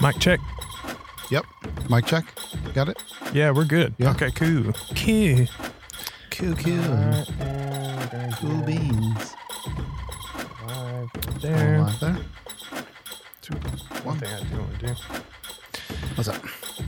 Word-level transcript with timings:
Mic 0.00 0.18
check. 0.18 0.40
Yep. 1.30 1.44
Mic 1.88 2.06
check. 2.06 2.24
Got 2.74 2.88
it? 2.90 3.02
Yeah, 3.32 3.50
we're 3.50 3.64
good. 3.64 3.94
Yeah. 3.98 4.10
Okay, 4.10 4.30
cool. 4.30 4.72
Cool. 4.94 5.46
Cool, 6.30 6.54
cool. 6.56 7.24
Cool 8.38 8.62
beans. 8.62 9.34
There. 11.40 11.80
Right 11.80 12.00
there. 12.00 12.18
Two, 13.40 13.54
one. 14.02 14.18
Thing 14.18 14.28
I 14.28 14.42
do 14.44 14.58
want 14.58 14.78
to 14.80 14.86
do. 14.86 14.94
What's 16.14 16.28
up? 16.28 16.44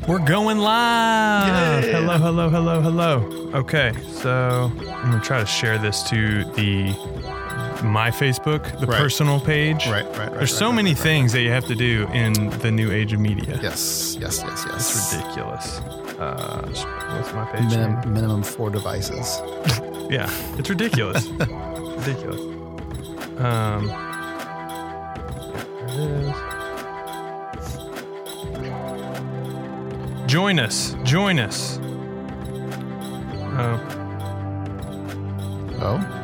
We're 0.06 0.18
going 0.24 0.58
live. 0.58 1.84
Yeah. 1.84 2.00
Hello, 2.00 2.18
hello, 2.18 2.48
hello, 2.50 2.80
hello. 2.80 3.50
Okay, 3.54 3.92
so 4.10 4.70
I'm 4.76 5.10
gonna 5.10 5.20
try 5.22 5.40
to 5.40 5.46
share 5.46 5.78
this 5.78 6.02
to 6.04 6.44
the 6.52 6.92
my 7.82 8.10
Facebook, 8.10 8.62
the 8.80 8.86
Right. 8.86 8.98
personal 9.00 9.40
page. 9.40 9.86
Right, 9.86 10.04
right, 10.04 10.18
right. 10.18 10.30
There's 10.30 10.50
right, 10.52 10.58
so 10.58 10.66
right, 10.66 10.74
many 10.76 10.90
right, 10.90 10.98
right. 10.98 11.02
things 11.04 11.32
that 11.32 11.42
you 11.42 11.50
have 11.50 11.66
to 11.66 11.74
do 11.74 12.06
in 12.12 12.32
the 12.60 12.70
new 12.70 12.90
age 12.90 13.12
of 13.12 13.20
media. 13.20 13.58
Yes, 13.62 14.16
yes, 14.20 14.42
yes, 14.44 14.64
yes. 14.68 14.74
It's 14.96 15.14
ridiculous. 15.14 15.78
Uh, 16.18 16.60
what's 16.66 17.32
my 17.34 17.44
page? 17.52 17.70
Minim- 17.70 18.12
minimum 18.12 18.42
four 18.42 18.70
devices. 18.70 19.40
Yeah, 20.10 20.30
it's 20.56 20.70
ridiculous. 20.70 21.26
ridiculous. 21.98 22.40
Um, 23.38 23.88
there 25.86 26.14
it 26.16 26.24
is. 26.24 26.36
Join 30.26 30.58
us. 30.58 30.94
Join 31.04 31.38
us. 31.38 31.78
Oh, 33.60 33.78
Oh, 35.80 35.96
hold 35.98 36.00
on. 36.02 36.17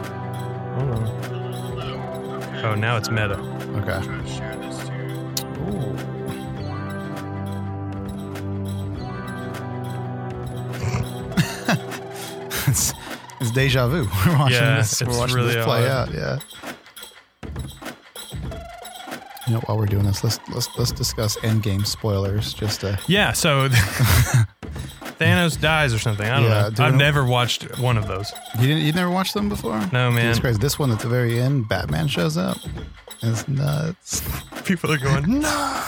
Oh, 2.64 2.74
now 2.74 2.96
it's 2.96 3.10
meta. 3.10 3.34
okay. 3.76 4.00
it's, 12.68 12.92
it's 13.40 13.50
deja 13.50 13.88
vu. 13.88 14.04
We're 14.26 14.38
watching 14.38 14.56
Yeah, 14.56 14.76
this. 14.78 15.00
We're 15.02 15.08
it's 15.08 15.18
watching 15.18 15.36
really 15.36 15.54
this 15.54 15.64
play 15.64 15.88
odd. 15.88 16.08
out. 16.08 16.14
Yeah. 16.14 16.38
You 19.46 19.52
know, 19.54 19.60
while 19.66 19.76
we're 19.76 19.84
doing 19.84 20.04
this, 20.04 20.24
let's 20.24 20.40
let's 20.54 20.68
let's 20.78 20.90
discuss 20.90 21.36
Endgame 21.40 21.84
spoilers. 21.86 22.54
Just 22.54 22.80
to 22.80 22.98
Yeah, 23.06 23.32
so 23.32 23.68
Thanos 25.24 25.60
dies 25.60 25.92
or 25.94 25.98
something. 25.98 26.28
I 26.28 26.40
don't 26.40 26.50
Yeah, 26.50 26.70
know. 26.78 26.84
I've 26.84 26.94
never 26.94 27.24
watched 27.24 27.78
one 27.78 27.96
of 27.96 28.06
those. 28.06 28.32
you 28.60 28.66
didn't 28.66 28.82
you 28.84 28.92
never 28.92 29.10
watched 29.10 29.34
them 29.34 29.48
before? 29.48 29.78
No, 29.92 30.10
man. 30.10 30.26
it's 30.30 30.38
crazy. 30.40 30.58
This 30.58 30.78
one 30.78 30.90
at 30.90 31.00
the 31.00 31.08
very 31.08 31.40
end, 31.40 31.68
Batman 31.68 32.08
shows 32.08 32.36
up. 32.36 32.56
It's 33.22 33.46
nuts. 33.48 34.22
People 34.64 34.92
are 34.92 34.98
going, 34.98 35.40
no. 35.40 35.84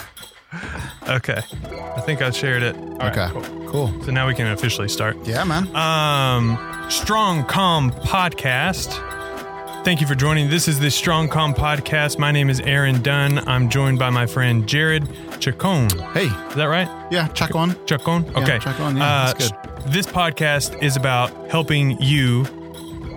Okay. 1.08 1.42
I 1.96 2.00
think 2.00 2.22
I 2.22 2.30
shared 2.30 2.62
it. 2.62 2.76
All 2.76 2.98
right, 2.98 3.18
okay, 3.18 3.30
cool. 3.32 3.68
cool. 3.90 4.02
So 4.04 4.10
now 4.10 4.26
we 4.26 4.34
can 4.34 4.46
officially 4.46 4.88
start. 4.88 5.16
Yeah, 5.26 5.44
man. 5.44 5.74
Um, 5.76 6.56
Strong 6.90 7.44
Com 7.44 7.90
Podcast. 7.92 9.02
Thank 9.86 10.00
you 10.00 10.06
for 10.08 10.16
joining. 10.16 10.50
This 10.50 10.66
is 10.66 10.80
the 10.80 10.90
Strong 10.90 11.28
Com 11.28 11.54
Podcast. 11.54 12.18
My 12.18 12.32
name 12.32 12.50
is 12.50 12.58
Aaron 12.58 13.00
Dunn. 13.02 13.38
I'm 13.48 13.68
joined 13.68 14.00
by 14.00 14.10
my 14.10 14.26
friend 14.26 14.66
Jared 14.66 15.08
Chacon. 15.38 15.88
Hey, 16.12 16.24
Is 16.26 16.54
that 16.56 16.64
right? 16.64 16.88
yeah. 17.12 17.28
Chacon? 17.28 17.70
Yeah, 17.88 18.42
Okay. 18.42 18.58
Chacon, 18.58 18.96
yeah, 18.96 19.04
Uh, 19.04 19.26
that's 19.32 19.48
good. 19.52 19.92
This 19.92 20.06
podcast 20.08 20.82
is 20.82 20.96
about 20.96 21.30
helping 21.52 22.02
you 22.02 22.44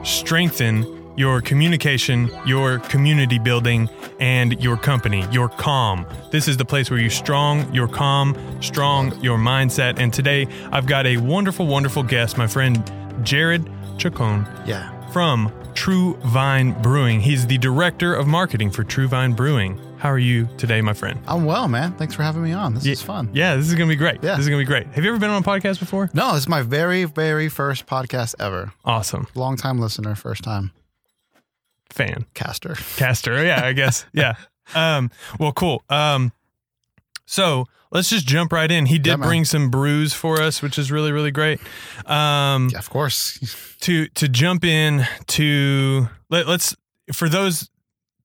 strengthen 0.04 0.86
your 1.18 1.42
communication, 1.42 2.30
your 2.46 2.78
community 2.78 3.40
building, 3.40 3.90
and 4.20 4.62
your 4.62 4.78
company, 4.78 5.26
your 5.32 5.50
calm. 5.50 6.06
This 6.32 6.48
is 6.48 6.58
the 6.58 6.66
place 6.66 6.92
where 6.92 7.00
you 7.00 7.10
strong, 7.10 7.74
your 7.74 7.88
calm, 7.88 8.38
strong, 8.62 9.20
your 9.24 9.40
mindset. 9.40 9.98
And 9.98 10.14
today 10.14 10.48
I've 10.72 10.86
got 10.86 11.08
a 11.08 11.18
wonderful, 11.18 11.66
wonderful 11.66 12.04
guest, 12.04 12.38
my 12.38 12.46
friend 12.46 12.80
Jared 13.24 13.68
Chacon 13.98 14.46
Yeah. 14.68 14.88
from 15.12 15.52
True 15.80 16.16
Vine 16.26 16.74
Brewing. 16.82 17.22
He's 17.22 17.48
the 17.48 17.58
director 17.58 18.14
of 18.14 18.28
marketing 18.28 18.70
for 18.70 18.84
True 18.84 19.08
Vine 19.08 19.32
Brewing. 19.32 19.80
How 19.98 20.10
are 20.12 20.20
you 20.20 20.50
today, 20.58 20.82
my 20.82 20.92
friend? 20.92 21.18
I'm 21.26 21.46
well, 21.46 21.70
man. 21.70 21.94
Thanks 21.94 22.14
for 22.14 22.22
having 22.22 22.44
me 22.44 22.52
on. 22.52 22.74
This 22.74 22.86
Ye- 22.86 22.92
is 22.92 23.02
fun. 23.02 23.30
Yeah, 23.32 23.56
this 23.56 23.66
is 23.70 23.76
gonna 23.76 23.88
be 23.88 23.96
great. 23.96 24.16
Yeah. 24.22 24.32
This 24.36 24.40
is 24.40 24.48
gonna 24.50 24.60
be 24.62 24.66
great. 24.66 24.88
Have 24.88 25.06
you 25.06 25.10
ever 25.10 25.18
been 25.20 25.30
on 25.30 25.42
a 25.42 25.46
podcast 25.46 25.80
before? 25.80 26.10
No, 26.14 26.36
it's 26.36 26.50
my 26.50 26.64
very, 26.64 27.06
very 27.06 27.48
first 27.48 27.86
podcast 27.86 28.36
ever. 28.42 28.74
Awesome. 28.84 29.28
Long 29.36 29.56
time 29.56 29.80
listener, 29.80 30.16
first 30.16 30.44
time 30.44 30.72
Fan. 31.92 32.26
caster. 32.34 32.76
Caster. 32.98 33.42
Yeah, 33.42 33.64
I 33.64 33.72
guess. 33.72 34.06
Yeah. 34.14 34.34
Um, 34.76 35.12
well, 35.40 35.54
cool. 35.54 35.82
Um, 35.90 36.34
so 37.26 37.68
let's 37.92 38.10
just 38.10 38.28
jump 38.28 38.52
right 38.54 38.70
in. 38.72 38.86
He 38.88 39.00
did 39.00 39.18
man. 39.18 39.28
bring 39.28 39.46
some 39.46 39.70
brews 39.70 40.14
for 40.14 40.42
us, 40.42 40.62
which 40.62 40.78
is 40.78 40.92
really, 40.92 41.12
really 41.12 41.32
great. 41.32 41.60
Um, 42.06 42.70
Yeah, 42.72 42.80
of 42.80 42.90
course. 42.90 43.38
to 43.82 44.08
to 44.10 44.28
jump 44.28 44.64
in 44.64 45.06
to 45.28 46.08
let, 46.30 46.48
let's 46.48 46.76
for 47.14 47.30
those 47.30 47.70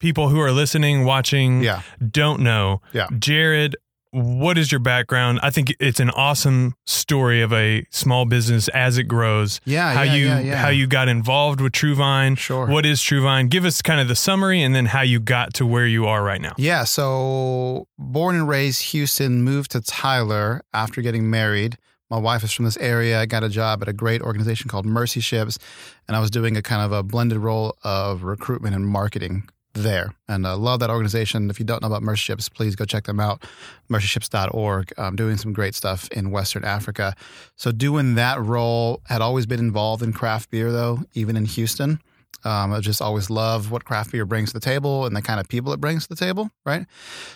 people 0.01 0.29
who 0.29 0.41
are 0.41 0.53
listening, 0.53 1.05
watching, 1.05 1.63
Yeah. 1.63 1.81
don't 2.11 2.41
know, 2.41 2.83
Yeah. 2.93 3.09
Jared, 3.19 3.77
what 4.15 4.57
is 4.57 4.71
your 4.71 4.79
background? 4.79 5.41
I 5.43 5.51
think 5.51 5.75
it's 5.81 5.99
an 5.99 6.11
awesome 6.11 6.77
story 6.87 7.43
of 7.43 7.53
a 7.53 7.85
small 7.91 8.25
business 8.27 8.69
as 8.69 8.97
it 8.97 9.05
grows. 9.05 9.61
Yeah, 9.65 9.93
how 9.93 10.03
yeah, 10.03 10.15
you 10.15 10.27
yeah, 10.27 10.39
yeah. 10.41 10.57
how 10.57 10.69
you 10.69 10.87
got 10.87 11.09
involved 11.09 11.61
with 11.61 11.73
TrueVine. 11.73 12.39
Sure. 12.39 12.67
What 12.67 12.87
is 12.87 13.01
TrueVine? 13.01 13.49
Give 13.49 13.65
us 13.65 13.83
kind 13.83 14.01
of 14.01 14.07
the 14.07 14.15
summary 14.15 14.63
and 14.63 14.73
then 14.73 14.87
how 14.87 15.03
you 15.03 15.19
got 15.19 15.53
to 15.55 15.67
where 15.67 15.87
you 15.87 16.07
are 16.07 16.23
right 16.23 16.41
now. 16.41 16.55
Yeah, 16.57 16.85
so 16.85 17.89
born 17.99 18.37
and 18.37 18.49
raised 18.49 18.83
Houston, 18.93 19.43
moved 19.43 19.73
to 19.73 19.81
Tyler 19.81 20.63
after 20.73 21.03
getting 21.03 21.29
married. 21.29 21.77
My 22.09 22.19
wife 22.19 22.45
is 22.45 22.53
from 22.53 22.67
this 22.67 22.77
area. 22.77 23.21
I 23.21 23.27
got 23.27 23.43
a 23.43 23.49
job 23.49 23.83
at 23.83 23.89
a 23.89 23.93
great 23.93 24.23
organization 24.23 24.69
called 24.69 24.87
Mercy 24.87 25.21
Ships, 25.21 25.59
and 26.07 26.17
I 26.17 26.21
was 26.21 26.31
doing 26.31 26.57
a 26.57 26.63
kind 26.63 26.83
of 26.83 26.93
a 26.93 27.03
blended 27.03 27.39
role 27.39 27.77
of 27.83 28.23
recruitment 28.23 28.77
and 28.77 28.87
marketing 28.87 29.49
there. 29.75 30.15
And 30.29 30.47
I 30.47 30.55
love 30.55 30.81
that 30.81 30.91
organization. 30.91 31.51
If 31.51 31.59
you 31.59 31.67
don't 31.67 31.83
know 31.83 31.89
about 31.89 32.03
Mercy 32.03 32.21
Ships, 32.21 32.49
please 32.49 32.75
go 32.75 32.85
check 32.85 33.05
them 33.05 33.21
out, 33.21 33.45
mercyships.org. 33.91 34.93
I'm 34.97 35.17
doing 35.17 35.37
some 35.37 35.53
great 35.53 35.75
stuff 35.75 36.09
in 36.11 36.31
Western 36.31 36.65
Africa. 36.65 37.15
So 37.57 37.73
doing 37.73 38.15
that 38.15 38.41
role 38.41 39.03
had 39.07 39.21
always 39.21 39.47
been 39.47 39.61
involved 39.61 40.03
in 40.03 40.13
craft 40.13 40.51
beer, 40.51 40.73
though, 40.73 41.01
even 41.15 41.37
in 41.37 41.45
Houston. 41.45 42.01
Um, 42.45 42.73
I 42.73 42.81
just 42.81 43.01
always 43.01 43.31
love 43.31 43.71
what 43.71 43.85
craft 43.85 44.13
beer 44.13 44.27
brings 44.27 44.51
to 44.51 44.55
the 44.59 44.65
table 44.65 45.07
and 45.07 45.17
the 45.17 45.23
kind 45.23 45.41
of 45.41 45.49
people 45.49 45.73
it 45.73 45.81
brings 45.81 46.07
to 46.07 46.09
the 46.11 46.17
table, 46.17 46.51
right? 46.67 46.87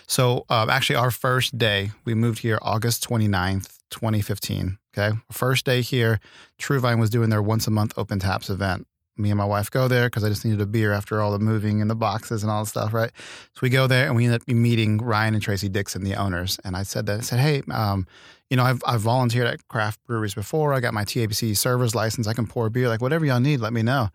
So, 0.07 0.45
um, 0.49 0.69
actually, 0.69 0.97
our 0.97 1.09
first 1.09 1.57
day, 1.57 1.91
we 2.05 2.13
moved 2.13 2.39
here 2.39 2.59
August 2.61 3.07
29th, 3.09 3.79
2015. 3.89 4.77
Okay. 4.97 5.15
First 5.31 5.65
day 5.65 5.81
here, 5.81 6.19
True 6.57 6.79
Vine 6.79 6.99
was 6.99 7.09
doing 7.09 7.29
their 7.29 7.41
once 7.41 7.67
a 7.67 7.71
month 7.71 7.93
open 7.97 8.19
taps 8.19 8.49
event. 8.49 8.87
Me 9.19 9.29
and 9.29 9.37
my 9.37 9.45
wife 9.45 9.69
go 9.69 9.87
there 9.87 10.07
because 10.07 10.23
I 10.23 10.29
just 10.29 10.45
needed 10.45 10.61
a 10.61 10.65
beer 10.65 10.93
after 10.93 11.21
all 11.21 11.31
the 11.31 11.39
moving 11.39 11.81
and 11.81 11.89
the 11.89 11.95
boxes 11.95 12.41
and 12.41 12.51
all 12.51 12.63
the 12.63 12.69
stuff, 12.69 12.93
right? 12.93 13.11
So 13.53 13.59
we 13.61 13.69
go 13.69 13.85
there 13.85 14.07
and 14.07 14.15
we 14.15 14.25
end 14.25 14.33
up 14.33 14.47
meeting 14.47 14.97
Ryan 14.97 15.33
and 15.33 15.43
Tracy 15.43 15.69
Dixon, 15.69 16.03
the 16.03 16.15
owners. 16.15 16.59
And 16.63 16.75
I 16.75 16.83
said 16.83 17.05
that 17.07 17.19
I 17.19 17.21
said, 17.21 17.39
hey, 17.39 17.61
um, 17.69 18.07
you 18.49 18.57
know, 18.57 18.63
I've, 18.63 18.81
I've 18.87 19.01
volunteered 19.01 19.47
at 19.47 19.67
craft 19.67 19.99
breweries 20.07 20.33
before. 20.33 20.73
I 20.73 20.79
got 20.79 20.93
my 20.93 21.03
TABC 21.03 21.55
server's 21.57 21.93
license. 21.93 22.27
I 22.27 22.33
can 22.33 22.47
pour 22.47 22.69
beer. 22.69 22.87
Like 22.87 23.01
whatever 23.01 23.25
y'all 23.25 23.39
need, 23.39 23.59
let 23.59 23.73
me 23.73 23.83
know. 23.83 24.09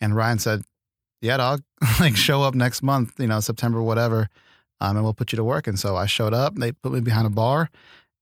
And 0.00 0.14
Ryan 0.14 0.38
said, 0.38 0.62
yeah, 1.22 1.36
dog, 1.36 1.62
like 2.00 2.16
show 2.16 2.42
up 2.42 2.54
next 2.54 2.82
month, 2.82 3.18
you 3.18 3.28
know, 3.28 3.40
September, 3.40 3.82
whatever, 3.82 4.28
um, 4.80 4.96
and 4.96 5.04
we'll 5.04 5.14
put 5.14 5.32
you 5.32 5.36
to 5.36 5.44
work. 5.44 5.66
And 5.66 5.78
so 5.78 5.96
I 5.96 6.06
showed 6.06 6.34
up. 6.34 6.56
They 6.56 6.72
put 6.72 6.92
me 6.92 7.00
behind 7.00 7.26
a 7.26 7.30
bar, 7.30 7.70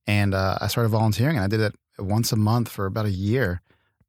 and 0.06 0.34
uh, 0.34 0.58
I 0.60 0.68
started 0.68 0.90
volunteering. 0.90 1.36
And 1.36 1.44
I 1.44 1.48
did 1.48 1.60
it 1.60 1.74
once 1.98 2.32
a 2.32 2.36
month 2.36 2.68
for 2.68 2.86
about 2.86 3.06
a 3.06 3.10
year. 3.10 3.62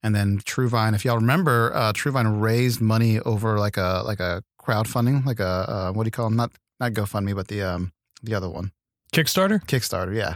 And 0.03 0.15
then 0.15 0.39
TrueVine, 0.39 0.95
if 0.95 1.05
y'all 1.05 1.17
remember, 1.17 1.71
uh, 1.73 1.93
TrueVine 1.93 2.41
raised 2.41 2.81
money 2.81 3.19
over 3.19 3.59
like 3.59 3.77
a 3.77 4.03
like 4.05 4.19
a 4.19 4.43
crowdfunding, 4.59 5.25
like 5.25 5.39
a 5.39 5.45
uh, 5.45 5.91
what 5.91 6.03
do 6.03 6.07
you 6.07 6.11
call 6.11 6.25
them? 6.25 6.35
Not 6.35 6.51
not 6.79 6.93
GoFundMe, 6.93 7.35
but 7.35 7.47
the 7.47 7.61
um 7.61 7.91
the 8.23 8.33
other 8.33 8.49
one. 8.49 8.71
Kickstarter? 9.13 9.61
Kickstarter, 9.65 10.15
yeah, 10.15 10.35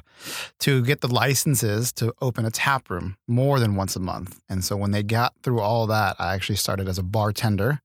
to 0.60 0.84
get 0.84 1.00
the 1.00 1.08
licenses 1.08 1.94
to 1.94 2.14
open 2.22 2.46
a 2.46 2.52
tap 2.52 2.90
room 2.90 3.16
more 3.26 3.58
than 3.58 3.76
once 3.76 3.96
a 3.96 4.02
month. 4.02 4.42
And 4.50 4.66
so 4.66 4.76
when 4.76 4.92
they 4.92 5.02
got 5.02 5.34
through 5.44 5.62
all 5.62 5.88
that, 5.88 6.18
I 6.20 6.34
actually 6.34 6.58
started 6.58 6.90
as 6.90 6.98
a 6.98 7.04
bartender. 7.04 7.80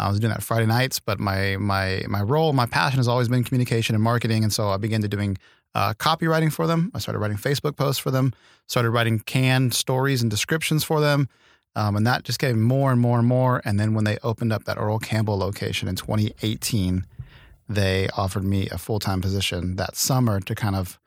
I 0.00 0.08
was 0.08 0.18
doing 0.18 0.32
that 0.32 0.42
Friday 0.42 0.66
nights, 0.66 0.98
but 0.98 1.20
my 1.20 1.56
my 1.56 2.02
my 2.08 2.22
role, 2.22 2.52
my 2.52 2.66
passion 2.66 2.98
has 2.98 3.08
always 3.08 3.28
been 3.28 3.44
communication 3.44 3.94
and 3.94 4.02
marketing. 4.02 4.42
And 4.42 4.52
so 4.52 4.68
I 4.68 4.76
began 4.78 5.00
to 5.02 5.08
doing 5.08 5.38
uh, 5.76 5.92
copywriting 5.92 6.50
for 6.50 6.66
them. 6.66 6.90
I 6.94 6.98
started 7.00 7.18
writing 7.18 7.36
Facebook 7.36 7.76
posts 7.76 7.98
for 7.98 8.10
them. 8.10 8.32
Started 8.66 8.92
writing 8.92 9.18
canned 9.18 9.74
stories 9.74 10.22
and 10.22 10.30
descriptions 10.30 10.84
for 10.84 11.02
them. 11.02 11.28
Um, 11.74 11.96
and 11.96 12.06
that 12.06 12.24
just 12.24 12.38
came 12.38 12.62
more 12.62 12.90
and 12.90 12.98
more 12.98 13.18
and 13.18 13.28
more. 13.28 13.60
And 13.62 13.78
then 13.78 13.92
when 13.92 14.04
they 14.04 14.16
opened 14.22 14.54
up 14.54 14.64
that 14.64 14.78
Earl 14.78 14.98
Campbell 14.98 15.36
location 15.36 15.86
in 15.86 15.94
2018, 15.94 17.04
they 17.68 18.08
offered 18.16 18.42
me 18.42 18.70
a 18.70 18.78
full 18.78 18.98
time 18.98 19.20
position 19.20 19.76
that 19.76 19.96
summer 19.96 20.40
to 20.40 20.54
kind 20.54 20.76
of 20.76 20.98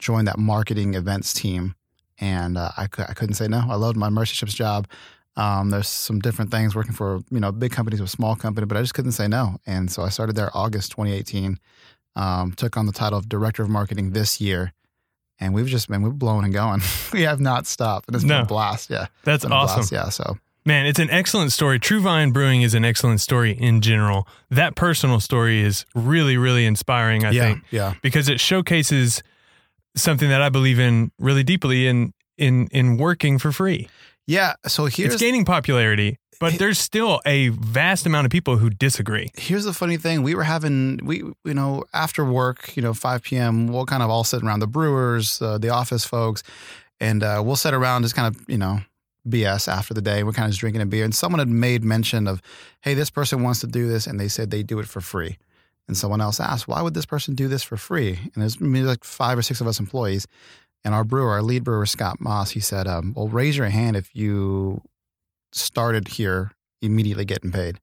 join 0.00 0.24
that 0.24 0.40
marketing 0.40 0.94
events 0.94 1.32
team. 1.32 1.76
And 2.18 2.58
uh, 2.58 2.72
I, 2.76 2.88
I 2.98 3.14
couldn't 3.14 3.34
say 3.34 3.46
no. 3.46 3.62
I 3.70 3.76
loved 3.76 3.96
my 3.96 4.08
Mercy 4.08 4.34
Ships 4.34 4.54
job. 4.54 4.88
Um, 5.36 5.70
there's 5.70 5.86
some 5.86 6.18
different 6.18 6.50
things 6.50 6.74
working 6.74 6.94
for 6.94 7.20
you 7.30 7.38
know 7.38 7.52
big 7.52 7.70
companies 7.70 8.00
with 8.00 8.10
small 8.10 8.34
company, 8.34 8.66
but 8.66 8.76
I 8.76 8.80
just 8.80 8.94
couldn't 8.94 9.12
say 9.12 9.28
no. 9.28 9.60
And 9.66 9.88
so 9.88 10.02
I 10.02 10.08
started 10.08 10.34
there 10.34 10.50
August 10.52 10.90
2018. 10.90 11.60
Um, 12.16 12.52
took 12.52 12.76
on 12.76 12.86
the 12.86 12.92
title 12.92 13.18
of 13.18 13.28
director 13.28 13.62
of 13.62 13.68
marketing 13.68 14.12
this 14.12 14.40
year, 14.40 14.72
and 15.38 15.54
we've 15.54 15.66
just 15.66 15.88
been 15.88 16.02
we're 16.02 16.10
blowing 16.10 16.44
and 16.44 16.54
going. 16.54 16.80
we 17.12 17.22
have 17.22 17.40
not 17.40 17.66
stopped, 17.66 18.08
and 18.08 18.16
it's 18.16 18.24
been 18.24 18.40
a 18.40 18.46
blast. 18.46 18.90
Yeah, 18.90 19.06
That's 19.22 19.44
awesome. 19.44 19.76
blast, 19.76 19.92
Yeah, 19.92 20.08
so 20.08 20.38
Man, 20.66 20.84
it's 20.84 20.98
an 20.98 21.10
excellent 21.10 21.52
story. 21.52 21.78
True 21.78 22.00
Vine 22.00 22.32
Brewing 22.32 22.62
is 22.62 22.74
an 22.74 22.84
excellent 22.84 23.20
story 23.20 23.52
in 23.52 23.80
general. 23.80 24.26
That 24.50 24.74
personal 24.74 25.20
story 25.20 25.62
is 25.62 25.86
really, 25.94 26.36
really 26.36 26.66
inspiring, 26.66 27.24
I 27.24 27.30
yeah, 27.30 27.42
think, 27.44 27.62
yeah, 27.70 27.94
because 28.02 28.28
it 28.28 28.40
showcases 28.40 29.22
something 29.94 30.28
that 30.28 30.42
I 30.42 30.48
believe 30.48 30.80
in 30.80 31.12
really 31.20 31.44
deeply 31.44 31.86
in 31.86 32.12
in 32.36 32.66
in 32.72 32.96
working 32.96 33.38
for 33.38 33.52
free. 33.52 33.88
Yeah. 34.26 34.54
So 34.66 34.86
here's 34.86 35.14
it's 35.14 35.22
gaining 35.22 35.44
popularity, 35.44 36.18
but 36.40 36.54
there's 36.58 36.78
still 36.78 37.20
a 37.24 37.48
vast 37.48 38.06
amount 38.06 38.26
of 38.26 38.30
people 38.30 38.56
who 38.58 38.70
disagree. 38.70 39.30
here's 39.36 39.64
the 39.64 39.72
funny 39.72 39.96
thing 39.96 40.22
we 40.22 40.34
were 40.34 40.44
having 40.44 41.00
we 41.04 41.18
you 41.44 41.54
know 41.54 41.84
after 41.92 42.24
work 42.24 42.76
you 42.76 42.82
know 42.82 42.92
5 42.94 43.22
p.m 43.22 43.68
we'll 43.68 43.86
kind 43.86 44.02
of 44.02 44.10
all 44.10 44.24
sit 44.24 44.42
around 44.42 44.60
the 44.60 44.66
brewers 44.66 45.40
uh, 45.40 45.58
the 45.58 45.70
office 45.70 46.04
folks 46.04 46.42
and 47.00 47.22
uh, 47.22 47.42
we'll 47.44 47.56
sit 47.56 47.74
around 47.74 48.02
just 48.02 48.14
kind 48.14 48.34
of 48.34 48.42
you 48.48 48.58
know 48.58 48.80
bs 49.28 49.68
after 49.68 49.94
the 49.94 50.02
day 50.02 50.22
we're 50.22 50.32
kind 50.32 50.46
of 50.46 50.50
just 50.50 50.60
drinking 50.60 50.82
a 50.82 50.86
beer 50.86 51.04
and 51.04 51.14
someone 51.14 51.38
had 51.38 51.48
made 51.48 51.82
mention 51.84 52.26
of 52.26 52.40
hey 52.82 52.94
this 52.94 53.10
person 53.10 53.42
wants 53.42 53.60
to 53.60 53.66
do 53.66 53.88
this 53.88 54.06
and 54.06 54.20
they 54.20 54.28
said 54.28 54.50
they 54.50 54.62
do 54.62 54.78
it 54.78 54.86
for 54.86 55.00
free 55.00 55.36
and 55.88 55.96
someone 55.96 56.20
else 56.20 56.38
asked 56.40 56.68
why 56.68 56.82
would 56.82 56.94
this 56.94 57.06
person 57.06 57.34
do 57.34 57.48
this 57.48 57.62
for 57.62 57.76
free 57.76 58.18
and 58.34 58.42
there's 58.42 58.60
maybe 58.60 58.86
like 58.86 59.04
five 59.04 59.36
or 59.38 59.42
six 59.42 59.60
of 59.60 59.66
us 59.66 59.80
employees 59.80 60.26
and 60.86 60.94
our 60.94 61.04
brewer 61.04 61.32
our 61.32 61.42
lead 61.42 61.62
brewer 61.62 61.84
scott 61.84 62.18
moss 62.18 62.52
he 62.52 62.60
said 62.60 62.86
um, 62.86 63.12
well 63.14 63.28
raise 63.28 63.58
your 63.58 63.68
hand 63.68 63.96
if 63.96 64.16
you 64.16 64.80
started 65.52 66.08
here 66.08 66.52
immediately 66.80 67.26
getting 67.26 67.52
paid 67.52 67.78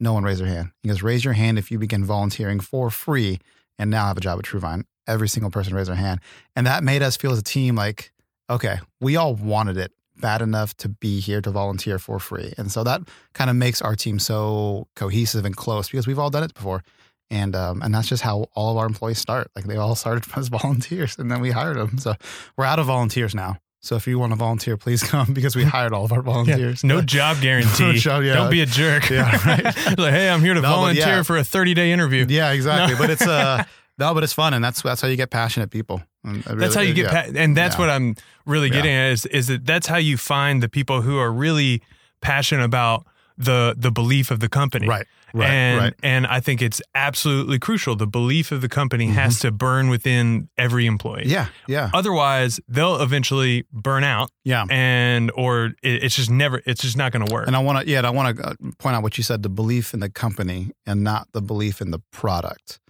no 0.00 0.12
one 0.12 0.24
raised 0.24 0.40
their 0.40 0.48
hand. 0.48 0.72
He 0.82 0.88
goes, 0.88 1.02
raise 1.02 1.24
your 1.24 1.34
hand 1.34 1.58
if 1.58 1.70
you 1.70 1.78
begin 1.78 2.04
volunteering 2.04 2.60
for 2.60 2.90
free 2.90 3.38
and 3.78 3.90
now 3.90 4.06
have 4.06 4.16
a 4.16 4.20
job 4.20 4.38
at 4.38 4.44
TrueVine. 4.44 4.84
Every 5.06 5.28
single 5.28 5.50
person 5.50 5.74
raised 5.74 5.88
their 5.88 5.96
hand. 5.96 6.20
And 6.54 6.66
that 6.66 6.82
made 6.82 7.02
us 7.02 7.16
feel 7.16 7.32
as 7.32 7.38
a 7.38 7.44
team 7.44 7.76
like, 7.76 8.12
okay, 8.50 8.78
we 9.00 9.16
all 9.16 9.34
wanted 9.34 9.76
it 9.76 9.92
bad 10.16 10.42
enough 10.42 10.76
to 10.78 10.88
be 10.88 11.20
here 11.20 11.40
to 11.42 11.50
volunteer 11.50 11.98
for 11.98 12.18
free. 12.18 12.52
And 12.58 12.72
so 12.72 12.82
that 12.84 13.02
kind 13.34 13.50
of 13.50 13.56
makes 13.56 13.82
our 13.82 13.94
team 13.94 14.18
so 14.18 14.88
cohesive 14.96 15.44
and 15.44 15.56
close 15.56 15.88
because 15.88 16.06
we've 16.06 16.18
all 16.18 16.30
done 16.30 16.42
it 16.42 16.54
before. 16.54 16.82
And 17.30 17.56
um, 17.56 17.82
and 17.82 17.92
that's 17.94 18.08
just 18.08 18.22
how 18.22 18.46
all 18.54 18.70
of 18.72 18.76
our 18.76 18.86
employees 18.86 19.18
start. 19.18 19.50
Like 19.56 19.64
they 19.66 19.76
all 19.76 19.94
started 19.96 20.24
as 20.36 20.48
volunteers 20.48 21.18
and 21.18 21.30
then 21.30 21.40
we 21.40 21.50
hired 21.50 21.76
them. 21.76 21.98
So 21.98 22.14
we're 22.56 22.64
out 22.66 22.78
of 22.78 22.86
volunteers 22.86 23.34
now. 23.34 23.56
So 23.80 23.94
if 23.96 24.06
you 24.06 24.18
want 24.18 24.32
to 24.32 24.36
volunteer, 24.36 24.76
please 24.76 25.02
come 25.12 25.32
because 25.32 25.54
we 25.56 25.64
hired 25.64 25.92
all 25.92 26.04
of 26.04 26.12
our 26.12 26.22
volunteers. 26.22 26.82
No 26.84 27.00
job 27.16 27.40
guarantee. 27.40 27.84
No 27.84 27.92
job, 27.94 28.22
yeah. 28.24 28.34
Don't 28.34 28.50
be 28.50 28.60
a 28.60 28.66
jerk. 28.66 29.10
Yeah, 29.10 29.30
right. 29.46 29.64
like, 29.98 30.12
hey, 30.12 30.28
I'm 30.28 30.40
here 30.40 30.54
to 30.54 30.60
No, 30.60 30.68
volunteer 30.68 31.06
yeah. 31.06 31.22
for 31.22 31.36
a 31.36 31.44
30 31.44 31.74
day 31.74 31.92
interview. 31.92 32.26
Yeah, 32.28 32.52
exactly. 32.52 32.94
No. 32.94 33.00
But 33.00 33.10
it's 33.10 33.26
uh 33.26 33.64
no, 33.98 34.12
but 34.12 34.22
it's 34.24 34.32
fun, 34.34 34.52
and 34.54 34.62
that's 34.64 34.82
that's 34.82 35.00
how 35.00 35.08
you 35.08 35.16
get 35.16 35.30
passionate 35.30 35.70
people. 35.70 36.02
And 36.22 36.42
That's 36.42 36.74
how 36.74 36.80
you 36.80 36.92
get, 36.92 37.12
yeah. 37.12 37.22
pa- 37.26 37.30
and 37.36 37.56
that's 37.56 37.76
Yeah. 37.76 37.80
what 37.80 37.88
I'm 37.90 38.16
really 38.46 38.66
Yeah. 38.68 38.74
getting 38.74 38.92
at 38.92 39.12
is, 39.12 39.26
is 39.26 39.46
that 39.46 39.64
that's 39.64 39.86
how 39.86 39.96
you 39.96 40.16
find 40.16 40.60
the 40.62 40.68
people 40.68 41.00
who 41.02 41.18
are 41.18 41.32
really 41.32 41.82
passionate 42.20 42.64
about 42.64 43.06
the 43.36 43.74
the 43.76 43.90
belief 43.90 44.30
of 44.30 44.40
the 44.40 44.48
company. 44.48 44.88
Right, 44.88 45.06
right, 45.34 45.50
and 45.50 45.80
right. 45.80 45.94
and 46.02 46.26
I 46.26 46.40
think 46.40 46.62
it's 46.62 46.80
absolutely 46.94 47.58
crucial. 47.58 47.96
The 47.96 48.06
belief 48.06 48.52
of 48.52 48.60
the 48.60 48.68
company 48.68 49.06
has 49.06 49.40
to 49.40 49.50
burn 49.50 49.88
within 49.88 50.48
every 50.56 50.86
employee. 50.86 51.22
Mm-hmm. 51.22 51.30
Yeah, 51.30 51.48
yeah, 51.68 51.90
Otherwise, 51.92 52.60
they'll 52.68 53.00
eventually 53.00 53.64
burn 53.72 54.04
out, 54.04 54.30
yeah. 54.44 54.64
and 54.70 55.30
or 55.34 55.66
it, 55.82 56.04
it's 56.04 56.16
just 56.16 56.30
never. 56.30 56.62
It's 56.66 56.82
just 56.82 56.96
not 56.96 57.12
going 57.12 57.26
to 57.26 57.32
work. 57.32 57.46
And 57.46 57.56
I 57.56 57.60
want 57.60 57.80
to, 57.80 57.90
yeah, 57.90 58.06
I 58.06 58.10
want 58.10 58.36
to 58.36 58.56
point 58.78 58.96
out 58.96 59.02
what 59.02 59.18
you 59.18 59.24
said: 59.24 59.42
the 59.42 59.48
belief 59.48 59.94
in 59.94 60.00
the 60.00 60.10
company 60.10 60.70
and 60.86 61.04
not 61.04 61.28
the 61.32 61.42
belief 61.42 61.80
in 61.80 61.90
the 61.90 62.00
product. 62.10 62.80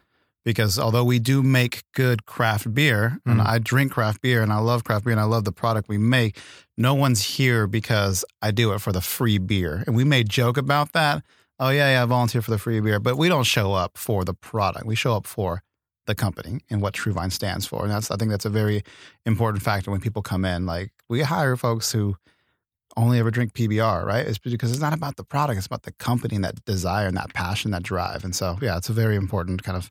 Because 0.46 0.78
although 0.78 1.02
we 1.02 1.18
do 1.18 1.42
make 1.42 1.82
good 1.92 2.24
craft 2.24 2.72
beer, 2.72 3.18
and 3.26 3.40
Mhm. 3.40 3.46
I 3.46 3.58
drink 3.58 3.90
craft 3.90 4.22
beer, 4.22 4.42
and 4.44 4.52
I 4.52 4.58
love 4.58 4.84
craft 4.84 5.04
beer, 5.04 5.10
and 5.12 5.20
I 5.20 5.24
love 5.24 5.42
the 5.44 5.50
product 5.50 5.88
we 5.88 5.98
make, 5.98 6.38
no 6.78 6.94
one's 6.94 7.20
here 7.36 7.66
because 7.66 8.24
I 8.40 8.52
do 8.52 8.72
it 8.72 8.80
for 8.80 8.92
the 8.92 9.00
free 9.00 9.38
beer. 9.38 9.82
And 9.88 9.96
we 9.96 10.04
may 10.04 10.22
joke 10.22 10.56
about 10.56 10.92
that. 10.92 11.24
Oh 11.58 11.70
yeah, 11.70 11.90
yeah, 11.90 12.02
I 12.04 12.06
volunteer 12.06 12.42
for 12.42 12.52
the 12.52 12.58
free 12.58 12.78
beer, 12.78 13.00
but 13.00 13.18
we 13.18 13.28
don't 13.28 13.42
show 13.42 13.72
up 13.72 13.98
for 13.98 14.24
the 14.24 14.34
product. 14.34 14.86
We 14.86 14.94
show 14.94 15.16
up 15.16 15.26
for 15.26 15.62
the 16.06 16.14
company 16.14 16.60
and 16.70 16.80
what 16.80 16.94
TrueVine 16.94 17.32
stands 17.32 17.66
for. 17.66 17.82
And 17.82 17.90
that's 17.90 18.12
I 18.12 18.16
think 18.16 18.30
that's 18.30 18.44
a 18.44 18.50
very 18.50 18.84
important 19.24 19.64
factor 19.64 19.90
when 19.90 20.00
people 20.00 20.22
come 20.22 20.44
in. 20.44 20.64
Like 20.64 20.92
we 21.08 21.22
hire 21.22 21.56
folks 21.56 21.90
who 21.90 22.16
only 22.96 23.18
ever 23.18 23.32
drink 23.32 23.52
PBR, 23.52 24.04
right? 24.06 24.24
It's 24.24 24.38
because 24.38 24.70
it's 24.70 24.80
not 24.80 24.92
about 24.94 25.16
the 25.16 25.24
product; 25.24 25.58
it's 25.58 25.66
about 25.66 25.82
the 25.82 25.92
company 25.92 26.36
and 26.36 26.44
that 26.44 26.64
desire 26.66 27.08
and 27.08 27.16
that 27.16 27.34
passion, 27.34 27.72
that 27.72 27.82
drive. 27.82 28.22
And 28.22 28.34
so, 28.36 28.58
yeah, 28.62 28.76
it's 28.76 28.88
a 28.88 28.92
very 28.92 29.16
important 29.16 29.64
kind 29.64 29.76
of 29.76 29.90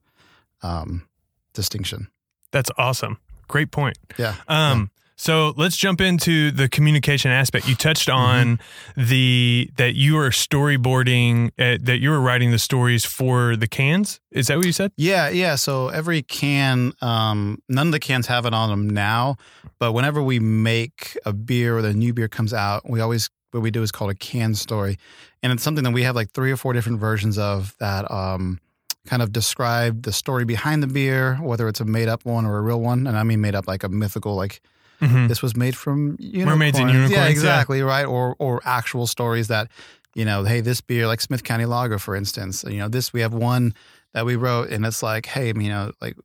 um, 0.65 1.07
distinction. 1.53 2.07
That's 2.51 2.71
awesome. 2.77 3.17
Great 3.47 3.71
point. 3.71 3.97
Yeah. 4.17 4.35
Um, 4.47 4.89
so 5.17 5.53
let's 5.55 5.77
jump 5.77 6.01
into 6.01 6.51
the 6.51 6.67
communication 6.67 7.31
aspect. 7.31 7.69
You 7.69 7.75
touched 7.75 8.09
on 8.09 8.59
the 8.97 9.69
that 9.77 9.95
you 9.95 10.17
are 10.17 10.29
storyboarding, 10.29 11.51
uh, 11.57 11.77
that 11.81 11.99
you 11.99 12.09
were 12.09 12.19
writing 12.19 12.51
the 12.51 12.59
stories 12.59 13.05
for 13.05 13.55
the 13.55 13.67
cans. 13.67 14.19
Is 14.31 14.47
that 14.47 14.57
what 14.57 14.65
you 14.65 14.73
said? 14.73 14.91
Yeah, 14.97 15.29
yeah. 15.29 15.55
So 15.55 15.87
every 15.87 16.21
can, 16.21 16.91
um, 17.01 17.61
none 17.69 17.87
of 17.87 17.93
the 17.93 17.99
cans 17.99 18.27
have 18.27 18.45
it 18.45 18.53
on 18.53 18.69
them 18.69 18.89
now, 18.89 19.37
but 19.79 19.93
whenever 19.93 20.21
we 20.21 20.39
make 20.39 21.17
a 21.25 21.31
beer 21.31 21.77
or 21.77 21.81
the 21.81 21.93
new 21.93 22.13
beer 22.13 22.27
comes 22.27 22.53
out, 22.53 22.89
we 22.89 22.99
always 22.99 23.29
what 23.51 23.63
we 23.63 23.71
do 23.71 23.83
is 23.83 23.91
called 23.91 24.11
a 24.11 24.15
can 24.15 24.53
story, 24.53 24.97
and 25.41 25.53
it's 25.53 25.63
something 25.63 25.85
that 25.85 25.93
we 25.93 26.03
have 26.03 26.15
like 26.15 26.31
three 26.31 26.51
or 26.51 26.57
four 26.57 26.73
different 26.73 26.99
versions 26.99 27.37
of 27.37 27.73
that. 27.79 28.09
Um, 28.11 28.59
kind 29.05 29.21
of 29.21 29.31
describe 29.31 30.03
the 30.03 30.11
story 30.11 30.45
behind 30.45 30.81
the 30.83 30.87
beer, 30.87 31.35
whether 31.35 31.67
it's 31.67 31.79
a 31.79 31.85
made 31.85 32.07
up 32.07 32.25
one 32.25 32.45
or 32.45 32.57
a 32.57 32.61
real 32.61 32.81
one, 32.81 33.07
and 33.07 33.17
I 33.17 33.23
mean 33.23 33.41
made 33.41 33.55
up 33.55 33.67
like 33.67 33.83
a 33.83 33.89
mythical 33.89 34.35
like 34.35 34.61
Mhm. 35.01 35.27
this 35.27 35.41
was 35.41 35.55
made 35.57 35.75
from 35.75 36.15
unicorns. 36.19 36.45
Mermaids 36.45 36.79
and 36.79 36.89
Yeah, 36.89 36.95
unicorns, 36.95 37.11
yeah. 37.25 37.27
exactly 37.27 37.81
right. 37.81 38.05
Or 38.05 38.35
or 38.39 38.61
actual 38.65 39.07
stories 39.07 39.47
that 39.49 39.69
you 40.15 40.23
know, 40.23 40.45
hey, 40.45 40.61
this 40.61 40.79
beer 40.79 41.07
like 41.07 41.19
Smith 41.19 41.43
County 41.43 41.65
Lager, 41.65 41.99
for 41.99 42.15
instance. 42.15 42.63
You 42.63 42.77
know, 42.79 42.87
this 42.87 43.11
we 43.11 43.19
have 43.19 43.33
one 43.33 43.73
that 44.13 44.25
we 44.25 44.37
wrote, 44.37 44.69
and 44.69 44.85
it's 44.85 45.03
like, 45.03 45.25
hey, 45.25 45.47
you 45.47 45.67
know, 45.69 45.91
like 46.01 46.15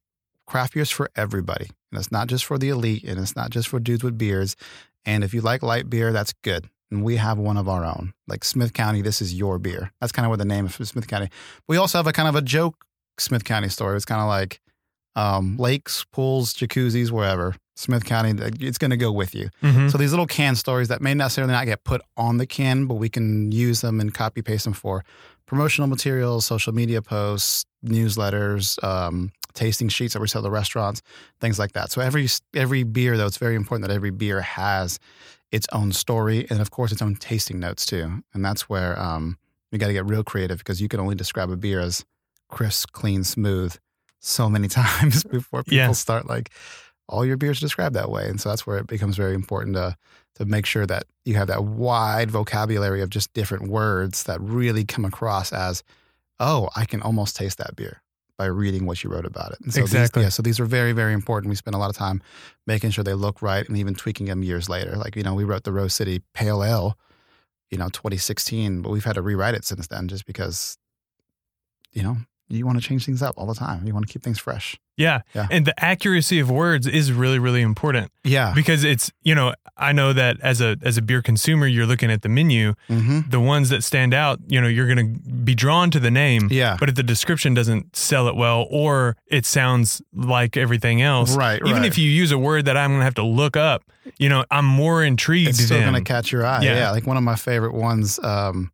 craft 0.47 0.75
beer's 0.75 0.91
for 0.91 1.11
everybody, 1.17 1.69
and 1.91 1.99
it's 2.00 2.12
not 2.12 2.29
just 2.29 2.44
for 2.44 2.56
the 2.56 2.69
elite, 2.69 3.03
and 3.05 3.19
it's 3.19 3.35
not 3.35 3.50
just 3.50 3.67
for 3.69 3.81
dudes 3.81 4.05
with 4.05 4.17
beers. 4.17 4.55
And 5.05 5.25
if 5.25 5.35
you 5.35 5.41
like 5.41 5.62
light 5.65 5.91
beer, 5.91 6.12
that's 6.12 6.32
good. 6.43 6.69
And 6.90 7.04
we 7.04 7.16
have 7.16 7.38
one 7.38 7.56
of 7.56 7.69
our 7.69 7.84
own, 7.84 8.14
like 8.26 8.44
Smith 8.44 8.72
County. 8.72 9.00
This 9.02 9.22
is 9.22 9.32
your 9.34 9.58
beer. 9.58 9.92
That's 10.00 10.12
kind 10.12 10.26
of 10.26 10.31
where 10.31 10.37
the 10.37 10.44
name 10.44 10.64
of 10.66 10.75
Smith 10.75 11.06
County. 11.06 11.28
We 11.69 11.76
also 11.76 11.98
have 11.98 12.06
a 12.06 12.12
kind 12.12 12.28
of 12.28 12.34
a 12.34 12.42
joke 12.42 12.84
Smith 13.19 13.44
County 13.44 13.69
story. 13.69 13.96
It's 13.96 14.04
kind 14.04 14.20
of 14.20 14.26
like 14.28 14.60
um, 15.16 15.56
lakes, 15.56 16.04
pools, 16.12 16.52
jacuzzis, 16.54 17.10
wherever. 17.10 17.55
Smith 17.76 18.05
County, 18.05 18.34
it's 18.60 18.76
going 18.79 18.91
to 18.91 18.96
go 18.96 19.10
with 19.10 19.34
you. 19.34 19.48
Mhm. 19.62 19.91
So 19.91 19.96
these 19.98 20.10
little 20.10 20.26
can 20.26 20.55
stories 20.55 20.88
that 20.88 21.00
may 21.00 21.15
necessarily 21.15 21.53
not 21.53 21.65
get 21.65 21.82
put 21.84 22.03
on 22.17 22.36
the 22.36 22.46
can, 22.46 22.86
but 22.86 22.96
we 22.96 23.08
can 23.08 23.50
use 23.53 23.81
them 23.81 24.00
and 24.00 24.12
copy 24.12 24.43
paste 24.43 24.65
them 24.65 24.74
for 24.74 25.03
promotional 25.46 25.88
materials, 25.88 26.44
social 26.44 26.74
media 26.74 27.00
posts, 27.03 27.65
newsletters, 27.84 28.82
um, 28.84 29.32
tasting 29.54 29.88
sheets 29.88 30.14
that 30.14 30.20
we 30.20 30.28
sell 30.28 30.42
to 30.42 30.50
restaurants, 30.50 31.02
things 31.40 31.58
like 31.58 31.72
that. 31.72 31.90
So 31.90 32.00
every 32.00 32.28
every 32.54 32.82
beer, 32.82 33.16
though, 33.16 33.26
it's 33.26 33.38
very 33.38 33.54
important 33.56 33.88
that 33.88 33.94
every 33.94 34.10
beer 34.10 34.40
has 34.40 34.98
its 35.50 35.66
own 35.72 35.92
story 35.92 36.46
and, 36.50 36.60
of 36.60 36.70
course, 36.70 36.92
its 36.92 37.02
own 37.02 37.16
tasting 37.16 37.58
notes 37.58 37.84
too. 37.84 38.22
And 38.34 38.44
that's 38.44 38.69
where 38.69 38.98
um, 39.00 39.36
we 39.72 39.78
got 39.78 39.88
to 39.88 39.92
get 39.92 40.06
real 40.06 40.22
creative 40.24 40.58
because 40.58 40.80
you 40.80 40.88
can 40.88 41.00
only 41.00 41.14
describe 41.16 41.50
a 41.50 41.56
beer 41.56 41.80
as 41.80 42.04
crisp, 42.48 42.92
clean, 42.92 43.24
smooth 43.24 43.76
so 44.20 44.48
many 44.48 44.69
times 44.80 45.24
before 45.24 45.62
people 45.64 45.76
Yeah. 45.78 45.92
start 45.92 46.28
like 46.28 46.50
all 47.08 47.24
your 47.24 47.36
beers 47.36 47.58
described 47.58 47.96
that 47.96 48.10
way. 48.10 48.28
And 48.28 48.40
so 48.40 48.48
that's 48.50 48.64
where 48.66 48.78
it 48.78 48.86
becomes 48.86 49.16
very 49.16 49.34
important 49.34 49.74
to 49.76 49.96
to 50.36 50.44
make 50.44 50.64
sure 50.64 50.86
that 50.86 51.04
you 51.24 51.34
have 51.34 51.48
that 51.48 51.64
wide 51.64 52.30
vocabulary 52.30 53.02
of 53.02 53.10
just 53.10 53.32
different 53.32 53.69
words 53.69 54.22
that 54.22 54.40
really 54.40 54.84
come 54.84 55.04
across 55.04 55.52
as, 55.52 55.82
oh, 56.38 56.69
I 56.76 56.84
can 56.84 57.02
almost 57.02 57.34
taste 57.36 57.58
that 57.58 57.74
beer 57.76 58.00
by 58.41 58.47
reading 58.47 58.87
what 58.87 59.05
you 59.05 59.11
wrote 59.11 59.27
about 59.27 59.53
it. 59.53 59.59
And 59.61 59.70
so 59.70 59.82
Exactly. 59.82 60.23
These, 60.23 60.25
yeah, 60.25 60.31
so 60.31 60.41
these 60.41 60.59
are 60.59 60.65
very, 60.65 60.93
very 60.93 61.13
important. 61.13 61.51
We 61.51 61.56
spend 61.56 61.75
a 61.75 61.79
lot 61.79 61.91
of 61.91 61.97
time 61.97 62.23
making 62.67 62.91
sure 62.91 63.05
they 63.05 63.13
look 63.13 63.43
right 63.43 63.69
and 63.69 63.77
even 63.77 63.94
tweaking 63.94 64.29
them 64.29 64.43
years 64.43 64.67
later. 64.67 64.97
Like, 64.97 65.15
you 65.15 65.23
know, 65.23 65.35
we 65.35 65.44
wrote 65.44 65.65
the 65.65 65.73
Rose 65.73 65.93
City 65.93 66.23
Pale 66.32 66.65
Ale, 66.65 66.99
you 67.69 67.77
know, 67.77 67.91
2016, 67.91 68.81
but 68.81 68.89
we've 68.89 69.05
had 69.05 69.17
to 69.17 69.20
rewrite 69.20 69.53
it 69.55 69.67
since 69.67 69.89
then 69.89 70.09
just 70.09 70.25
because, 70.25 70.79
you 71.93 72.03
know, 72.03 72.17
you 72.50 72.66
want 72.66 72.80
to 72.82 72.86
change 72.86 73.06
things 73.06 73.22
up 73.22 73.34
all 73.38 73.46
the 73.46 73.54
time. 73.54 73.86
You 73.86 73.94
want 73.94 74.06
to 74.06 74.12
keep 74.12 74.22
things 74.22 74.38
fresh. 74.38 74.76
Yeah. 74.96 75.22
Yeah. 75.34 75.46
And 75.50 75.64
the 75.64 75.82
accuracy 75.82 76.40
of 76.40 76.50
words 76.50 76.86
is 76.86 77.10
really, 77.12 77.38
really 77.38 77.62
important 77.62 78.10
Yeah. 78.24 78.52
because 78.54 78.84
it's, 78.84 79.10
you 79.22 79.34
know, 79.34 79.54
I 79.76 79.92
know 79.92 80.12
that 80.12 80.36
as 80.42 80.60
a 80.60 80.76
as 80.82 80.98
a 80.98 81.02
beer 81.02 81.22
consumer, 81.22 81.66
you're 81.66 81.86
looking 81.86 82.10
at 82.10 82.20
the 82.20 82.28
menu, 82.28 82.74
hmm 82.88 83.20
the 83.28 83.40
ones 83.40 83.69
that 83.70 83.82
stand 83.82 84.12
out, 84.12 84.40
you 84.48 84.60
know, 84.60 84.66
you're 84.69 84.92
going 84.92 85.14
to 85.14 85.30
be 85.30 85.54
drawn 85.54 85.90
to 85.92 86.00
the 86.00 86.10
name. 86.10 86.48
Yeah. 86.50 86.76
But 86.78 86.88
if 86.90 86.96
the 86.96 87.02
description 87.02 87.54
doesn't 87.54 87.96
sell 87.96 88.28
it 88.28 88.36
well 88.36 88.66
or 88.69 89.16
it 89.28 89.46
sounds 89.46 90.02
like 90.12 90.56
everything 90.58 91.00
else, 91.00 91.34
Right, 91.36 91.60
even 91.64 91.76
right. 91.78 91.84
if 91.86 91.96
you 91.96 92.10
use 92.10 92.30
a 92.32 92.38
word 92.38 92.66
that 92.66 92.76
I'm 92.76 92.90
going 92.90 93.00
to 93.00 93.04
have 93.04 93.14
to 93.14 93.24
look 93.24 93.56
up, 93.56 93.84
you 94.19 94.28
know, 94.28 94.44
I'm 94.50 94.66
more 94.66 95.02
intrigued 95.04 95.50
it's 95.50 95.64
still 95.64 95.78
then. 95.78 95.92
going 95.92 96.04
to 96.04 96.06
catch 96.12 96.30
your 96.32 96.44
eye. 96.44 96.62
Yeah. 96.62 96.74
Yeah. 96.76 96.90
Like 96.90 97.06
one 97.06 97.16
of 97.16 97.22
my 97.22 97.36
favorite 97.36 97.72
ones. 97.74 98.19
Um, 98.22 98.70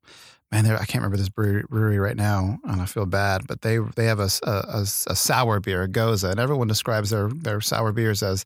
man, 0.52 0.66
I 0.66 0.78
can't 0.84 0.96
remember 1.02 1.16
this 1.16 1.28
brewery, 1.28 1.64
brewery 1.68 1.98
right 1.98 2.16
now, 2.16 2.58
and 2.64 2.80
I 2.80 2.86
feel 2.86 3.06
bad. 3.06 3.46
But 3.46 3.62
they 3.62 3.78
they 3.78 4.06
have 4.06 4.20
a 4.20 4.30
a 4.44 4.84
sour 4.86 5.60
beer, 5.60 5.82
a 5.82 5.88
gose, 5.88 6.24
and 6.28 6.38
everyone 6.40 6.68
describes 6.68 7.10
their 7.10 7.28
their 7.28 7.60
sour 7.60 7.92
beers 7.92 8.22
as 8.22 8.44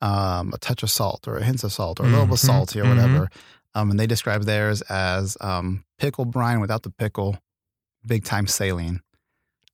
um, 0.00 0.52
a 0.52 0.58
touch 0.58 0.82
of 0.82 0.90
salt 0.90 1.28
or 1.28 1.36
a 1.36 1.44
hint 1.44 1.62
of 1.64 1.72
salt 1.72 2.00
or 2.00 2.04
a 2.04 2.08
little 2.08 2.26
bit 2.26 2.34
Mhm, 2.34 2.38
salty 2.46 2.80
or 2.80 2.84
mhm. 2.84 2.88
whatever. 2.90 3.30
Um, 3.74 3.90
and 3.90 3.98
they 3.98 4.06
describe 4.06 4.42
theirs 4.44 4.82
as 4.82 5.36
um, 5.40 5.84
pickle 5.98 6.24
brine 6.24 6.60
without 6.60 6.82
the 6.82 6.90
pickle, 6.90 7.38
big 8.06 8.24
time 8.24 8.46
saline. 8.46 9.00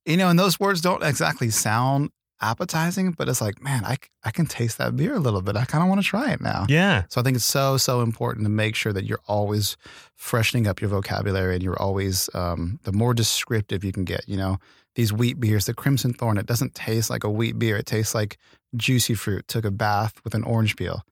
You 0.05 0.17
know, 0.17 0.29
and 0.29 0.39
those 0.39 0.59
words 0.59 0.81
don't 0.81 1.03
exactly 1.03 1.49
sound 1.49 2.09
appetizing, 2.41 3.11
but 3.11 3.27
it's 3.27 3.41
like, 3.41 3.61
man, 3.61 3.83
I, 3.85 3.97
I 4.23 4.31
can 4.31 4.45
taste 4.45 4.77
that 4.77 4.95
beer 4.95 5.15
a 5.15 5.19
little 5.19 5.41
bit. 5.41 5.55
I 5.55 5.65
kind 5.65 5.83
of 5.83 5.89
want 5.89 6.01
to 6.01 6.07
try 6.07 6.31
it 6.31 6.41
now. 6.41 6.65
Yeah. 6.69 7.03
So 7.09 7.19
I 7.19 7.23
think 7.23 7.35
it's 7.35 7.45
so, 7.45 7.77
so 7.77 8.01
important 8.01 8.45
to 8.45 8.49
make 8.49 8.75
sure 8.75 8.93
that 8.93 9.05
you're 9.05 9.21
always 9.27 9.77
freshening 10.15 10.67
up 10.67 10.81
your 10.81 10.89
vocabulary 10.89 11.55
and 11.55 11.63
you're 11.63 11.81
always, 11.81 12.29
um, 12.33 12.79
the 12.83 12.91
more 12.91 13.13
descriptive 13.13 13.83
you 13.83 13.91
can 13.91 14.05
get. 14.05 14.27
You 14.27 14.37
know, 14.37 14.57
these 14.95 15.13
wheat 15.13 15.39
beers, 15.39 15.65
the 15.65 15.73
Crimson 15.73 16.13
Thorn, 16.13 16.37
it 16.37 16.45
doesn't 16.45 16.75
taste 16.75 17.09
like 17.09 17.23
a 17.23 17.29
wheat 17.29 17.59
beer. 17.59 17.77
It 17.77 17.85
tastes 17.85 18.15
like 18.15 18.37
juicy 18.75 19.13
fruit, 19.13 19.47
took 19.47 19.65
a 19.65 19.71
bath 19.71 20.21
with 20.23 20.33
an 20.33 20.43
orange 20.43 20.75
peel. 20.75 21.03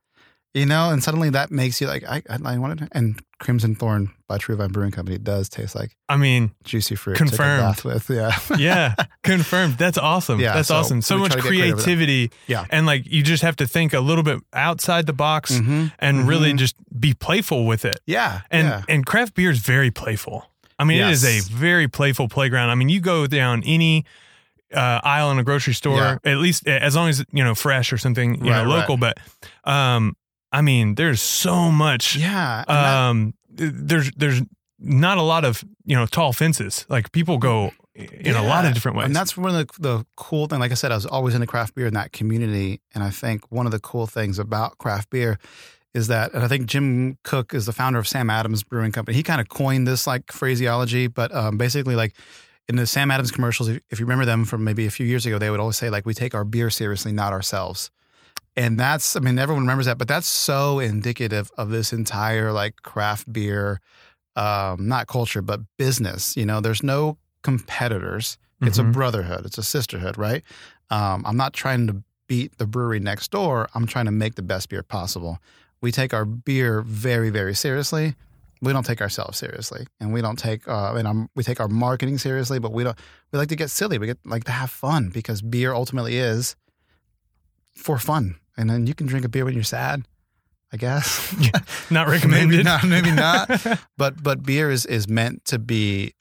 You 0.57 0.65
know, 0.65 0.89
and 0.89 1.03
suddenly 1.03 1.29
that 1.31 1.51
makes 1.51 1.79
you 1.81 1.87
like, 1.87 2.03
I, 2.03 2.23
I, 2.29 2.37
I 2.53 2.57
wanted 2.57 2.79
to, 2.79 2.87
and 2.91 3.21
Crimson 3.39 3.75
Thorn 3.75 4.11
by 4.27 4.37
True 4.39 4.55
Vine 4.55 4.71
Brewing 4.71 4.91
Company 4.91 5.17
does 5.17 5.49
taste 5.49 5.75
like 5.75 5.95
I 6.09 6.17
mean, 6.17 6.51
juicy 6.63 6.95
fruit. 6.95 7.17
Confirmed. 7.17 7.81
With, 7.83 8.09
yeah. 8.09 8.31
yeah, 8.57 8.95
confirmed. 9.23 9.77
That's 9.77 9.97
awesome. 9.97 10.39
Yeah, 10.39 10.53
That's 10.55 10.69
so 10.69 10.75
awesome. 10.77 11.01
So 11.01 11.17
much 11.17 11.31
try 11.33 11.41
to 11.41 11.43
get 11.43 11.47
creative 11.49 11.75
with 11.75 11.85
that. 11.85 11.91
creativity. 11.95 12.31
Yeah. 12.47 12.65
And 12.71 12.85
like 12.85 13.05
you 13.05 13.21
just 13.23 13.43
have 13.43 13.55
to 13.57 13.67
think 13.67 13.93
a 13.93 13.99
little 13.99 14.23
bit 14.23 14.39
outside 14.53 15.05
the 15.05 15.13
box 15.13 15.51
Mhm. 15.51 15.91
and 15.99 16.27
really 16.27 16.51
Mhm. 16.53 16.57
just 16.57 16.75
be 16.99 17.13
playful 17.13 17.65
with 17.67 17.85
it. 17.85 17.99
Yeah. 18.07 18.41
And 18.49 18.67
yeah. 18.67 18.81
and 18.89 19.05
craft 19.05 19.35
beer 19.35 19.51
is 19.51 19.59
very 19.59 19.91
playful. 19.91 20.49
I 20.79 20.83
mean, 20.83 20.99
it 21.01 21.09
is 21.11 21.23
a 21.23 21.39
very 21.53 21.87
playful 21.87 22.27
playground. 22.29 22.69
I 22.71 22.75
mean, 22.75 22.89
you 22.89 22.99
go 23.01 23.27
down 23.27 23.63
any 23.65 24.05
uh, 24.73 24.99
aisle 25.03 25.31
in 25.31 25.39
a 25.39 25.43
grocery 25.43 25.73
store, 25.73 25.97
Yeah. 25.97 26.17
at 26.31 26.37
least 26.39 26.67
as 26.67 26.95
long 26.95 27.07
as 27.09 27.23
you 27.31 27.43
know 27.43 27.55
fresh 27.55 27.93
or 27.93 27.97
something, 27.97 28.43
you 28.43 28.51
Right, 28.51 28.63
know, 28.63 28.69
right. 28.69 28.79
local. 28.79 28.97
But 28.97 29.17
um, 29.63 30.15
I 30.51 30.61
mean, 30.61 30.95
there's 30.95 31.21
so 31.21 31.71
much. 31.71 32.15
Yeah. 32.15 32.63
and 32.67 32.67
that- 32.67 32.97
Um, 33.09 33.33
there's 33.49 34.11
there's 34.15 34.41
not 34.79 35.17
a 35.17 35.21
lot 35.23 35.43
of 35.45 35.63
you 35.85 35.95
know 35.95 36.05
tall 36.05 36.33
fences. 36.33 36.85
Like 36.89 37.11
people 37.11 37.37
go 37.37 37.71
in 37.95 38.35
a 38.35 38.43
lot 38.43 38.63
of 38.65 38.73
different 38.75 38.95
ways. 38.97 39.05
And 39.07 39.15
that's 39.15 39.35
one 39.35 39.49
of 39.55 39.55
the, 39.55 39.67
the 39.81 40.05
cool 40.15 40.45
thing. 40.47 40.59
Like 40.59 40.71
I 40.71 40.75
said, 40.75 40.91
I 40.91 40.95
was 40.95 41.07
always 41.07 41.33
into 41.33 41.47
craft 41.47 41.73
beer 41.73 41.87
in 41.87 41.95
that 41.95 42.11
community. 42.11 42.79
And 42.93 43.03
I 43.03 43.09
think 43.09 43.51
one 43.51 43.65
of 43.65 43.71
the 43.71 43.79
cool 43.79 44.05
things 44.05 44.37
about 44.37 44.77
craft 44.77 45.09
beer 45.09 45.39
is 45.95 46.05
that, 46.07 46.31
and 46.35 46.43
I 46.43 46.47
think 46.47 46.67
Jim 46.67 47.17
Koch 47.23 47.55
is 47.55 47.65
the 47.65 47.73
founder 47.73 47.97
of 47.97 48.07
Sam 48.07 48.29
Adams 48.29 48.61
Brewing 48.63 48.91
Company. 48.91 49.15
He 49.17 49.23
kind 49.23 49.41
of 49.41 49.49
coined 49.49 49.87
this 49.87 50.05
like 50.05 50.31
phraseology, 50.31 51.07
but 51.07 51.33
um, 51.33 51.57
basically, 51.57 51.95
like 51.95 52.15
in 52.69 52.75
the 52.75 52.85
Sam 52.85 53.09
Adams 53.09 53.31
commercials, 53.31 53.69
if 53.69 53.99
you 53.99 54.05
remember 54.05 54.25
them 54.25 54.45
from 54.45 54.63
maybe 54.63 54.85
a 54.85 54.91
few 54.91 55.07
years 55.07 55.25
ago, 55.25 55.39
they 55.39 55.49
would 55.49 55.59
always 55.59 55.77
say, 55.77 55.89
like, 55.89 56.05
we 56.05 56.13
take 56.13 56.35
our 56.35 56.43
beer 56.43 56.69
seriously, 56.69 57.11
not 57.11 57.33
ourselves. 57.33 57.89
And 58.57 58.79
that's, 58.79 59.15
I 59.15 59.19
mean, 59.19 59.37
everyone 59.37 59.63
remembers 59.63 59.85
that, 59.85 59.99
but 59.99 60.07
that's 60.07 60.27
so 60.27 60.79
indicative 60.79 61.51
of 61.57 61.69
this 61.69 61.93
entire 61.93 62.51
like 62.51 62.77
craft 62.81 63.31
beer, 63.31 63.79
um, 64.35 64.87
not 64.87 65.05
culture, 65.07 65.43
but 65.43 65.61
business. 65.77 66.35
You 66.35 66.45
know, 66.47 66.59
there's 66.59 66.81
no 66.81 67.17
competitors. 67.43 68.37
It's 68.61 68.79
a 68.79 68.83
Mhm. 68.83 68.93
brotherhood. 68.93 69.45
It's 69.45 69.59
a 69.59 69.63
sisterhood, 69.63 70.17
right? 70.17 70.43
Um, 70.89 71.23
I'm 71.27 71.37
not 71.37 71.53
trying 71.53 71.85
to 71.87 72.01
beat 72.27 72.57
the 72.57 72.65
brewery 72.65 72.99
next 72.99 73.29
door. 73.29 73.69
I'm 73.75 73.85
trying 73.85 74.05
to 74.05 74.11
make 74.11 74.33
the 74.33 74.41
best 74.41 74.69
beer 74.69 74.81
possible. 74.81 75.37
We 75.79 75.91
take 75.91 76.11
our 76.11 76.25
beer 76.25 76.81
very, 76.81 77.29
very 77.29 77.53
seriously. 77.53 78.15
We 78.59 78.73
don't 78.73 78.83
take 78.85 78.99
ourselves 79.01 79.37
seriously, 79.37 79.85
and 79.99 80.11
we 80.11 80.21
don't 80.21 80.39
take. 80.39 80.67
Uh, 80.67 80.95
and 80.95 81.07
um, 81.07 81.29
we 81.35 81.43
take 81.43 81.59
our 81.59 81.67
marketing 81.67 82.17
seriously, 82.17 82.57
but 82.57 82.73
we 82.73 82.83
don't. 82.83 82.97
We 83.31 83.37
like 83.37 83.49
to 83.49 83.55
get 83.55 83.69
silly. 83.69 83.99
We 83.99 84.07
get 84.07 84.17
like 84.25 84.45
to 84.45 84.51
have 84.51 84.71
fun 84.71 85.09
because 85.09 85.43
beer 85.43 85.73
ultimately 85.73 86.17
is 86.17 86.55
for 87.75 87.99
fun. 87.99 88.37
And 88.57 88.69
then 88.69 88.87
you 88.87 88.93
can 88.93 89.07
drink 89.07 89.25
a 89.25 89.29
beer 89.29 89.45
when 89.45 89.53
you're 89.53 89.63
sad, 89.63 90.05
I 90.73 90.77
guess. 90.77 91.33
not 91.91 92.07
recommended. 92.07 92.49
maybe 92.49 92.63
not. 92.63 92.83
Maybe 92.83 93.11
not 93.11 93.49
but 93.97 94.21
but 94.21 94.43
beer 94.43 94.69
is 94.71 94.85
is 94.85 95.07
meant 95.07 95.45
to 95.45 95.59
be 95.59 96.13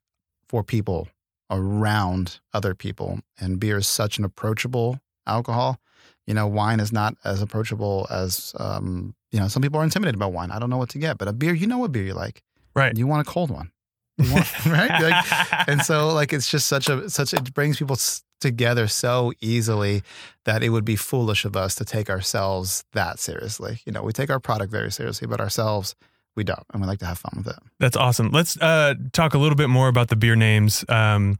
for 0.48 0.62
people 0.62 1.08
around 1.50 2.40
other 2.52 2.74
people 2.74 3.20
and 3.38 3.60
beer 3.60 3.78
is 3.78 3.86
such 3.86 4.18
an 4.18 4.24
approachable 4.24 5.00
alcohol 5.26 5.78
you 6.26 6.34
know 6.34 6.46
wine 6.46 6.80
is 6.80 6.92
not 6.92 7.14
as 7.24 7.40
approachable 7.40 8.06
as 8.10 8.52
um 8.58 9.14
you 9.30 9.38
know 9.38 9.48
some 9.48 9.62
people 9.62 9.78
are 9.78 9.84
intimidated 9.84 10.18
by 10.18 10.26
wine 10.26 10.50
i 10.50 10.58
don't 10.58 10.70
know 10.70 10.76
what 10.76 10.88
to 10.88 10.98
get 10.98 11.18
but 11.18 11.28
a 11.28 11.32
beer 11.32 11.54
you 11.54 11.66
know 11.66 11.78
what 11.78 11.92
beer 11.92 12.02
you 12.02 12.14
like 12.14 12.42
right. 12.74 12.96
you 12.96 13.06
want 13.06 13.26
a 13.26 13.30
cold 13.30 13.50
one 13.50 13.70
want, 14.18 14.66
right 14.66 15.02
like, 15.02 15.68
and 15.68 15.82
so 15.82 16.12
like 16.12 16.32
it's 16.32 16.50
just 16.50 16.66
such 16.66 16.88
a 16.88 17.08
such 17.10 17.32
it 17.32 17.54
brings 17.54 17.78
people 17.78 17.96
together 18.40 18.86
so 18.86 19.32
easily 19.40 20.02
that 20.44 20.62
it 20.62 20.68
would 20.70 20.84
be 20.84 20.96
foolish 20.96 21.44
of 21.44 21.56
us 21.56 21.74
to 21.74 21.84
take 21.84 22.10
ourselves 22.10 22.84
that 22.92 23.18
seriously 23.18 23.80
you 23.86 23.92
know 23.92 24.02
we 24.02 24.12
take 24.12 24.30
our 24.30 24.40
product 24.40 24.70
very 24.70 24.92
seriously 24.92 25.26
but 25.26 25.40
ourselves 25.40 25.94
we 26.36 26.44
don't 26.44 26.64
and 26.72 26.82
we 26.82 26.86
like 26.86 26.98
to 26.98 27.06
have 27.06 27.18
fun 27.18 27.32
with 27.38 27.46
it 27.48 27.56
That's 27.80 27.96
awesome. 27.96 28.30
Let's 28.30 28.60
uh, 28.60 28.94
talk 29.12 29.32
a 29.34 29.38
little 29.38 29.56
bit 29.56 29.68
more 29.70 29.88
about 29.88 30.08
the 30.08 30.16
beer 30.16 30.36
names. 30.36 30.84
Um, 30.88 31.38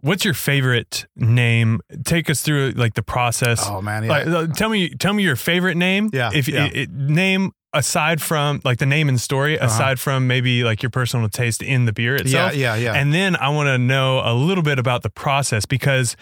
what's 0.00 0.24
your 0.24 0.34
favorite 0.34 1.06
name? 1.16 1.80
Take 2.04 2.30
us 2.30 2.40
through 2.40 2.72
like 2.76 2.94
the 2.94 3.02
process. 3.02 3.64
oh 3.68 3.82
man 3.82 4.04
yeah. 4.04 4.10
Like, 4.10 4.26
uh, 4.28 4.46
tell 4.54 4.68
me, 4.68 4.90
tell 4.90 5.12
me 5.12 5.24
your 5.24 5.34
favorite 5.36 5.76
name. 5.76 6.08
Yeah, 6.12 6.30
If 6.32 6.46
yeah. 6.48 6.66
It, 6.66 6.76
it- 6.76 6.90
name 6.92 7.50
aside 7.74 8.20
from 8.20 8.60
like 8.64 8.78
the 8.78 8.86
name 8.86 9.08
and 9.08 9.20
story, 9.20 9.58
Uh-huh. 9.58 9.66
aside 9.72 9.98
from 10.00 10.26
maybe 10.26 10.62
like 10.64 10.82
your 10.82 10.90
personal 10.90 11.28
taste 11.28 11.62
in 11.62 11.84
the 11.86 11.92
beer 11.92 12.16
itself. 12.16 12.54
yeah 12.54 12.74
yeah 12.74 12.92
yeah. 12.92 12.94
And 13.00 13.12
then 13.14 13.34
I 13.36 13.48
want 13.48 13.68
to 13.68 13.78
know 13.78 14.20
a 14.24 14.34
little 14.34 14.62
bit 14.62 14.78
about 14.78 15.02
the 15.02 15.10
process 15.10 15.64
because 15.66 16.16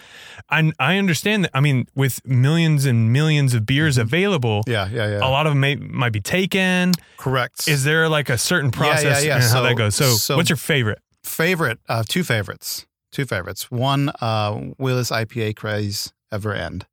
I 0.49 0.71
I 0.79 0.97
understand 0.97 1.43
that 1.45 1.51
I 1.53 1.59
mean 1.59 1.87
with 1.95 2.25
millions 2.25 2.85
and 2.85 3.11
millions 3.11 3.53
of 3.53 3.65
beers 3.65 3.97
available, 3.97 4.61
yeah 4.67 4.87
yeah 4.89 5.07
yeah 5.09 5.19
a 5.19 5.29
lot 5.29 5.45
of 5.45 5.51
them 5.51 5.59
may, 5.59 5.75
might 5.75 6.13
be 6.13 6.21
taken. 6.21 6.93
correct 7.17 7.67
Is 7.67 7.83
there 7.83 8.07
like 8.09 8.29
a 8.29 8.37
certain 8.37 8.71
process 8.71 9.03
Yeah, 9.03 9.19
yeah, 9.19 9.25
yeah. 9.27 9.35
and 9.35 9.43
how 9.43 9.49
So- 9.61 9.63
that 9.63 9.75
goes? 9.75 9.95
So, 9.95 10.05
so- 10.11 10.37
what's 10.37 10.49
your 10.49 10.57
favorite? 10.57 10.99
favorite 11.23 11.79
uh 11.87 12.03
two 12.07 12.23
favorites 12.23 12.87
two 13.11 13.25
favorites 13.25 13.69
one 13.69 14.09
uh 14.21 14.59
willis 14.79 15.11
ipa 15.11 15.55
craze 15.55 16.11
ever 16.31 16.51
end 16.53 16.87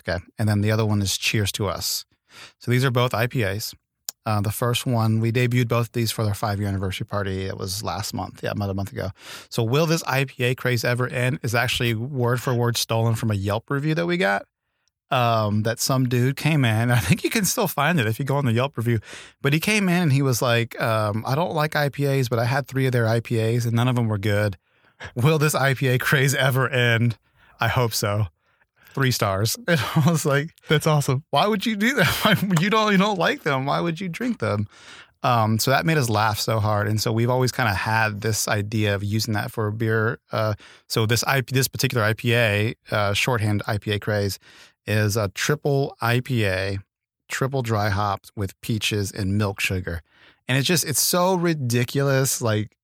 okay 0.00 0.18
and 0.38 0.48
then 0.48 0.62
the 0.62 0.70
other 0.72 0.86
one 0.86 1.02
is 1.02 1.18
cheers 1.18 1.52
to 1.52 1.66
us 1.68 2.06
so 2.58 2.70
these 2.70 2.84
are 2.84 2.90
both 2.90 3.12
ipas 3.12 3.74
uh, 4.24 4.40
the 4.40 4.52
first 4.52 4.86
one 4.86 5.20
we 5.20 5.32
debuted 5.32 5.68
both 5.68 5.92
these 5.92 6.12
for 6.12 6.24
their 6.24 6.34
five 6.34 6.58
year 6.58 6.68
anniversary 6.68 7.06
party 7.06 7.46
it 7.46 7.56
was 7.56 7.82
last 7.82 8.14
month 8.14 8.40
yeah 8.42 8.52
about 8.52 8.70
a 8.70 8.74
month 8.74 8.92
ago 8.92 9.08
so 9.48 9.62
will 9.62 9.86
this 9.86 10.02
ipa 10.04 10.56
craze 10.56 10.84
ever 10.84 11.08
end 11.08 11.38
is 11.42 11.54
actually 11.54 11.94
word 11.94 12.40
for 12.40 12.54
word 12.54 12.76
stolen 12.76 13.14
from 13.14 13.30
a 13.30 13.34
yelp 13.34 13.70
review 13.70 13.94
that 13.94 14.06
we 14.06 14.16
got 14.16 14.44
um, 15.12 15.62
that 15.62 15.78
some 15.78 16.08
dude 16.08 16.36
came 16.36 16.64
in. 16.64 16.90
I 16.90 16.98
think 16.98 17.22
you 17.22 17.30
can 17.30 17.44
still 17.44 17.68
find 17.68 18.00
it 18.00 18.06
if 18.06 18.18
you 18.18 18.24
go 18.24 18.36
on 18.36 18.46
the 18.46 18.52
Yelp 18.52 18.76
review. 18.76 18.98
But 19.42 19.52
he 19.52 19.60
came 19.60 19.88
in 19.88 20.02
and 20.02 20.12
he 20.12 20.22
was 20.22 20.42
like, 20.42 20.80
um, 20.80 21.22
I 21.26 21.34
don't 21.34 21.54
like 21.54 21.72
IPAs, 21.72 22.28
but 22.28 22.38
I 22.38 22.46
had 22.46 22.66
three 22.66 22.86
of 22.86 22.92
their 22.92 23.04
IPAs 23.04 23.64
and 23.64 23.74
none 23.74 23.88
of 23.88 23.94
them 23.94 24.08
were 24.08 24.18
good. 24.18 24.56
Will 25.14 25.38
this 25.38 25.54
IPA 25.54 26.00
craze 26.00 26.34
ever 26.34 26.68
end? 26.68 27.18
I 27.60 27.68
hope 27.68 27.92
so. 27.92 28.26
Three 28.94 29.10
stars. 29.10 29.56
And 29.68 29.80
I 29.96 30.10
was 30.10 30.24
like, 30.26 30.50
That's 30.68 30.86
awesome. 30.86 31.24
why 31.30 31.46
would 31.46 31.64
you 31.66 31.76
do 31.76 31.94
that? 31.94 32.42
You 32.60 32.70
don't 32.70 32.92
you 32.92 32.98
don't 32.98 33.18
like 33.18 33.42
them. 33.42 33.66
Why 33.66 33.80
would 33.80 34.00
you 34.00 34.08
drink 34.08 34.38
them? 34.38 34.66
Um, 35.24 35.58
so 35.60 35.70
that 35.70 35.86
made 35.86 35.98
us 35.98 36.08
laugh 36.10 36.40
so 36.40 36.58
hard, 36.58 36.88
and 36.88 37.00
so 37.00 37.12
we've 37.12 37.30
always 37.30 37.52
kind 37.52 37.68
of 37.68 37.76
had 37.76 38.22
this 38.22 38.48
idea 38.48 38.92
of 38.94 39.04
using 39.04 39.34
that 39.34 39.52
for 39.52 39.68
a 39.68 39.72
beer. 39.72 40.18
Uh, 40.32 40.54
so 40.88 41.06
this 41.06 41.22
IP, 41.32 41.50
this 41.50 41.68
particular 41.68 42.04
IPA, 42.12 42.74
uh, 42.90 43.12
shorthand 43.12 43.62
IPA 43.68 44.00
craze, 44.00 44.40
is 44.84 45.16
a 45.16 45.28
triple 45.28 45.96
IPA, 46.02 46.78
triple 47.28 47.62
dry 47.62 47.88
hopped 47.88 48.32
with 48.34 48.60
peaches 48.62 49.12
and 49.12 49.38
milk 49.38 49.60
sugar, 49.60 50.02
and 50.48 50.58
it's 50.58 50.66
just 50.66 50.84
it's 50.84 51.00
so 51.00 51.36
ridiculous, 51.36 52.42
like 52.42 52.76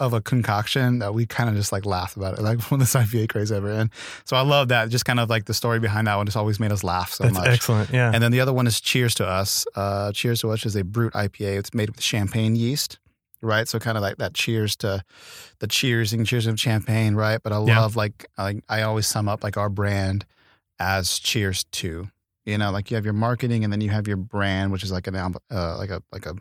of 0.00 0.12
a 0.12 0.20
concoction 0.20 0.98
that 0.98 1.14
we 1.14 1.26
kind 1.26 1.48
of 1.48 1.54
just 1.54 1.70
like 1.70 1.86
laugh 1.86 2.16
about 2.16 2.38
it, 2.38 2.42
like 2.42 2.60
when 2.70 2.80
this 2.80 2.94
IPA 2.94 3.28
craze 3.28 3.52
ever 3.52 3.70
end. 3.70 3.90
So 4.24 4.34
I 4.36 4.40
love 4.40 4.68
that, 4.68 4.88
just 4.88 5.04
kind 5.04 5.20
of 5.20 5.30
like 5.30 5.44
the 5.44 5.54
story 5.54 5.78
behind 5.78 6.06
that 6.08 6.16
one 6.16 6.26
just 6.26 6.36
always 6.36 6.58
made 6.58 6.72
us 6.72 6.82
laugh 6.82 7.12
so 7.12 7.24
That's 7.24 7.34
much. 7.36 7.48
excellent. 7.48 7.90
Yeah. 7.90 8.10
And 8.12 8.22
then 8.22 8.32
the 8.32 8.40
other 8.40 8.52
one 8.52 8.66
is 8.66 8.80
Cheers 8.80 9.14
to 9.16 9.26
Us. 9.26 9.66
Uh, 9.76 10.10
Cheers 10.12 10.40
to 10.40 10.50
Us 10.50 10.66
is 10.66 10.74
a 10.74 10.82
brut 10.82 11.12
IPA. 11.12 11.58
It's 11.58 11.74
made 11.74 11.90
with 11.90 12.00
champagne 12.02 12.56
yeast, 12.56 12.98
right? 13.42 13.68
So 13.68 13.78
kind 13.78 13.96
of 13.96 14.02
like 14.02 14.16
that 14.16 14.34
cheers 14.34 14.74
to 14.76 15.04
the 15.60 15.68
cheersing, 15.68 16.26
cheers 16.26 16.46
of 16.46 16.58
champagne, 16.58 17.14
right? 17.14 17.40
But 17.42 17.52
I 17.52 17.62
Yeah. 17.64 17.80
love 17.80 17.94
like 17.94 18.26
I, 18.38 18.60
I 18.68 18.82
always 18.82 19.06
sum 19.06 19.28
up 19.28 19.44
like 19.44 19.56
our 19.56 19.68
brand 19.68 20.24
as 20.78 21.18
Cheers 21.18 21.64
to. 21.72 22.08
You 22.46 22.56
know, 22.56 22.70
like 22.70 22.90
you 22.90 22.94
have 22.96 23.04
your 23.04 23.12
marketing 23.14 23.64
and 23.64 23.72
then 23.72 23.82
you 23.82 23.90
have 23.90 24.08
your 24.08 24.16
brand, 24.16 24.72
which 24.72 24.82
is 24.82 24.90
like 24.90 25.06
an 25.06 25.14
uh, 25.14 25.30
like 25.76 25.90
a 25.90 26.02
like 26.10 26.24
a 26.24 26.34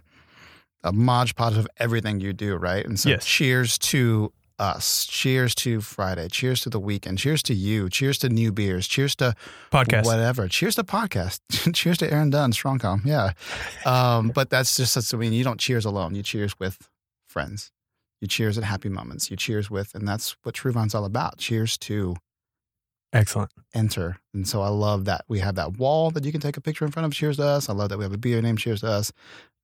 a 0.83 0.91
modge 0.93 1.35
podge 1.35 1.57
of 1.57 1.67
everything 1.77 2.19
you 2.19 2.33
do, 2.33 2.55
right? 2.55 2.85
And 2.85 2.99
so 2.99 3.09
Yes. 3.09 3.25
cheers 3.25 3.77
to 3.79 4.31
us. 4.57 5.05
Cheers 5.05 5.55
to 5.55 5.79
Friday. 5.79 6.27
Cheers 6.29 6.61
to 6.61 6.69
the 6.69 6.79
weekend. 6.79 7.17
Cheers 7.17 7.41
to 7.43 7.53
you. 7.53 7.89
Cheers 7.89 8.17
to 8.19 8.29
new 8.29 8.51
beers. 8.51 8.87
Cheers 8.87 9.15
to 9.17 9.33
Podcast. 9.71 10.05
whatever. 10.05 10.47
Cheers 10.49 10.75
to 10.75 10.83
podcast. 10.83 11.39
cheers 11.73 11.97
to 11.99 12.11
Aaron 12.11 12.29
Dunn, 12.29 12.51
Strongcom. 12.51 13.05
Yeah. 13.05 13.31
Um, 13.85 14.29
but 14.35 14.49
that's 14.49 14.75
just 14.75 14.93
such, 14.93 15.13
I 15.13 15.17
mean, 15.17 15.31
you 15.33 15.43
don't 15.45 15.59
cheers 15.59 15.85
alone. 15.85 16.13
You 16.15 16.23
cheers 16.23 16.59
with 16.59 16.89
friends. 17.27 17.71
You 18.19 18.27
cheers 18.27 18.57
at 18.57 18.65
happy 18.65 18.89
moments. 18.89 19.31
You 19.31 19.37
cheers 19.37 19.69
with, 19.71 19.95
and 19.95 20.05
that's 20.05 20.35
what 20.43 20.55
True 20.55 20.73
Vine's 20.73 20.93
all 20.93 21.05
about. 21.05 21.37
Cheers 21.37 21.77
to 21.79 22.17
Excellent. 23.13 23.51
enter. 23.73 24.17
And 24.33 24.45
so 24.47 24.61
I 24.61 24.67
love 24.67 25.05
that 25.05 25.23
we 25.29 25.39
have 25.39 25.55
that 25.55 25.77
wall 25.77 26.11
that 26.11 26.25
you 26.25 26.31
can 26.33 26.41
take 26.41 26.57
a 26.57 26.61
picture 26.61 26.83
in 26.85 26.91
front 26.91 27.05
of. 27.05 27.13
Cheers 27.13 27.37
to 27.37 27.43
us. 27.45 27.69
I 27.69 27.73
love 27.73 27.87
that 27.89 27.97
we 27.97 28.03
have 28.03 28.13
a 28.13 28.17
beer 28.17 28.41
named 28.41 28.59
Cheers 28.59 28.81
to 28.81 28.87
us. 28.87 29.11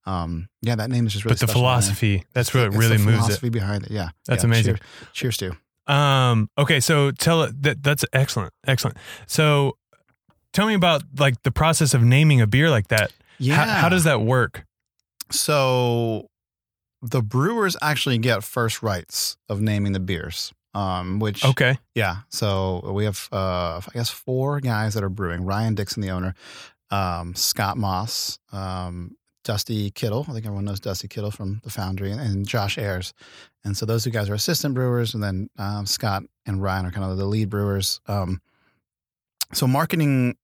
Um, 0.06 0.48
yeah, 0.62 0.76
that 0.76 0.88
name 0.90 1.06
is 1.06 1.12
just 1.12 1.24
really. 1.24 1.34
but 1.34 1.40
the 1.40 1.46
special 1.48 1.54
to 1.54 1.64
philosophy, 1.66 2.24
that's 2.32 2.54
what 2.54 2.64
It's 2.68 2.76
really 2.76 2.96
the 2.96 3.04
moves 3.04 3.16
it. 3.18 3.20
philosophy 3.22 3.48
behind 3.48 3.84
it. 3.84 3.90
Yeah, 3.90 4.10
That's 4.26 4.42
Yeah, 4.44 4.48
amazing. 4.48 4.76
Cheers, 5.12 5.36
cheers 5.36 5.52
to. 5.86 5.92
Um, 5.92 6.48
okay, 6.56 6.80
so 6.80 7.10
tell 7.10 7.42
it 7.42 7.62
that 7.62 7.82
that's 7.82 8.04
excellent. 8.12 8.52
Excellent. 8.66 8.96
So 9.26 9.76
tell 10.52 10.66
me 10.66 10.74
about 10.74 11.02
like 11.18 11.42
the 11.42 11.50
process 11.52 11.92
of 11.94 12.02
naming 12.02 12.40
a 12.40 12.46
beer 12.46 12.70
like 12.70 12.88
that. 12.88 13.12
Yeah. 13.38 13.54
How, 13.56 13.64
how 13.82 13.88
does 13.88 14.04
that 14.04 14.20
work? 14.22 14.64
So 15.30 16.28
the 17.02 17.22
brewers 17.22 17.76
actually 17.82 18.18
get 18.18 18.42
first 18.44 18.82
rights 18.82 19.36
of 19.48 19.60
naming 19.60 19.92
the 19.92 20.00
beers. 20.00 20.52
Um, 20.74 21.20
which 21.20 21.42
Okay. 21.42 21.78
yeah, 21.94 22.16
so 22.28 22.92
we 22.92 23.06
have 23.06 23.28
uh, 23.32 23.80
I 23.80 23.90
guess 23.94 24.10
four 24.10 24.60
guys 24.60 24.92
that 24.92 25.02
are 25.02 25.08
brewing. 25.08 25.42
Ryan 25.46 25.74
Dixon, 25.74 26.02
the 26.02 26.10
owner, 26.10 26.34
um, 26.90 27.34
Scott 27.34 27.78
Moss, 27.78 28.38
um, 28.52 29.16
Dusty 29.46 29.92
Kittle. 29.92 30.26
I 30.28 30.32
think 30.32 30.44
everyone 30.44 30.64
knows 30.64 30.80
Dusty 30.80 31.06
Kittle 31.06 31.30
from 31.30 31.60
the 31.62 31.70
Foundry, 31.70 32.10
and, 32.10 32.20
and 32.20 32.46
Josh 32.46 32.76
Ayers. 32.78 33.14
And 33.64 33.76
so 33.76 33.86
those 33.86 34.02
two 34.02 34.10
guys 34.10 34.28
are 34.28 34.34
assistant 34.34 34.74
brewers, 34.74 35.14
and 35.14 35.22
then 35.22 35.48
um, 35.56 35.86
Scott 35.86 36.24
and 36.46 36.60
Ryan 36.60 36.86
are 36.86 36.90
kind 36.90 37.08
of 37.08 37.16
the 37.16 37.24
lead 37.24 37.48
brewers. 37.48 38.00
Um, 38.08 38.40
so 39.52 39.68
marketing, 39.68 40.36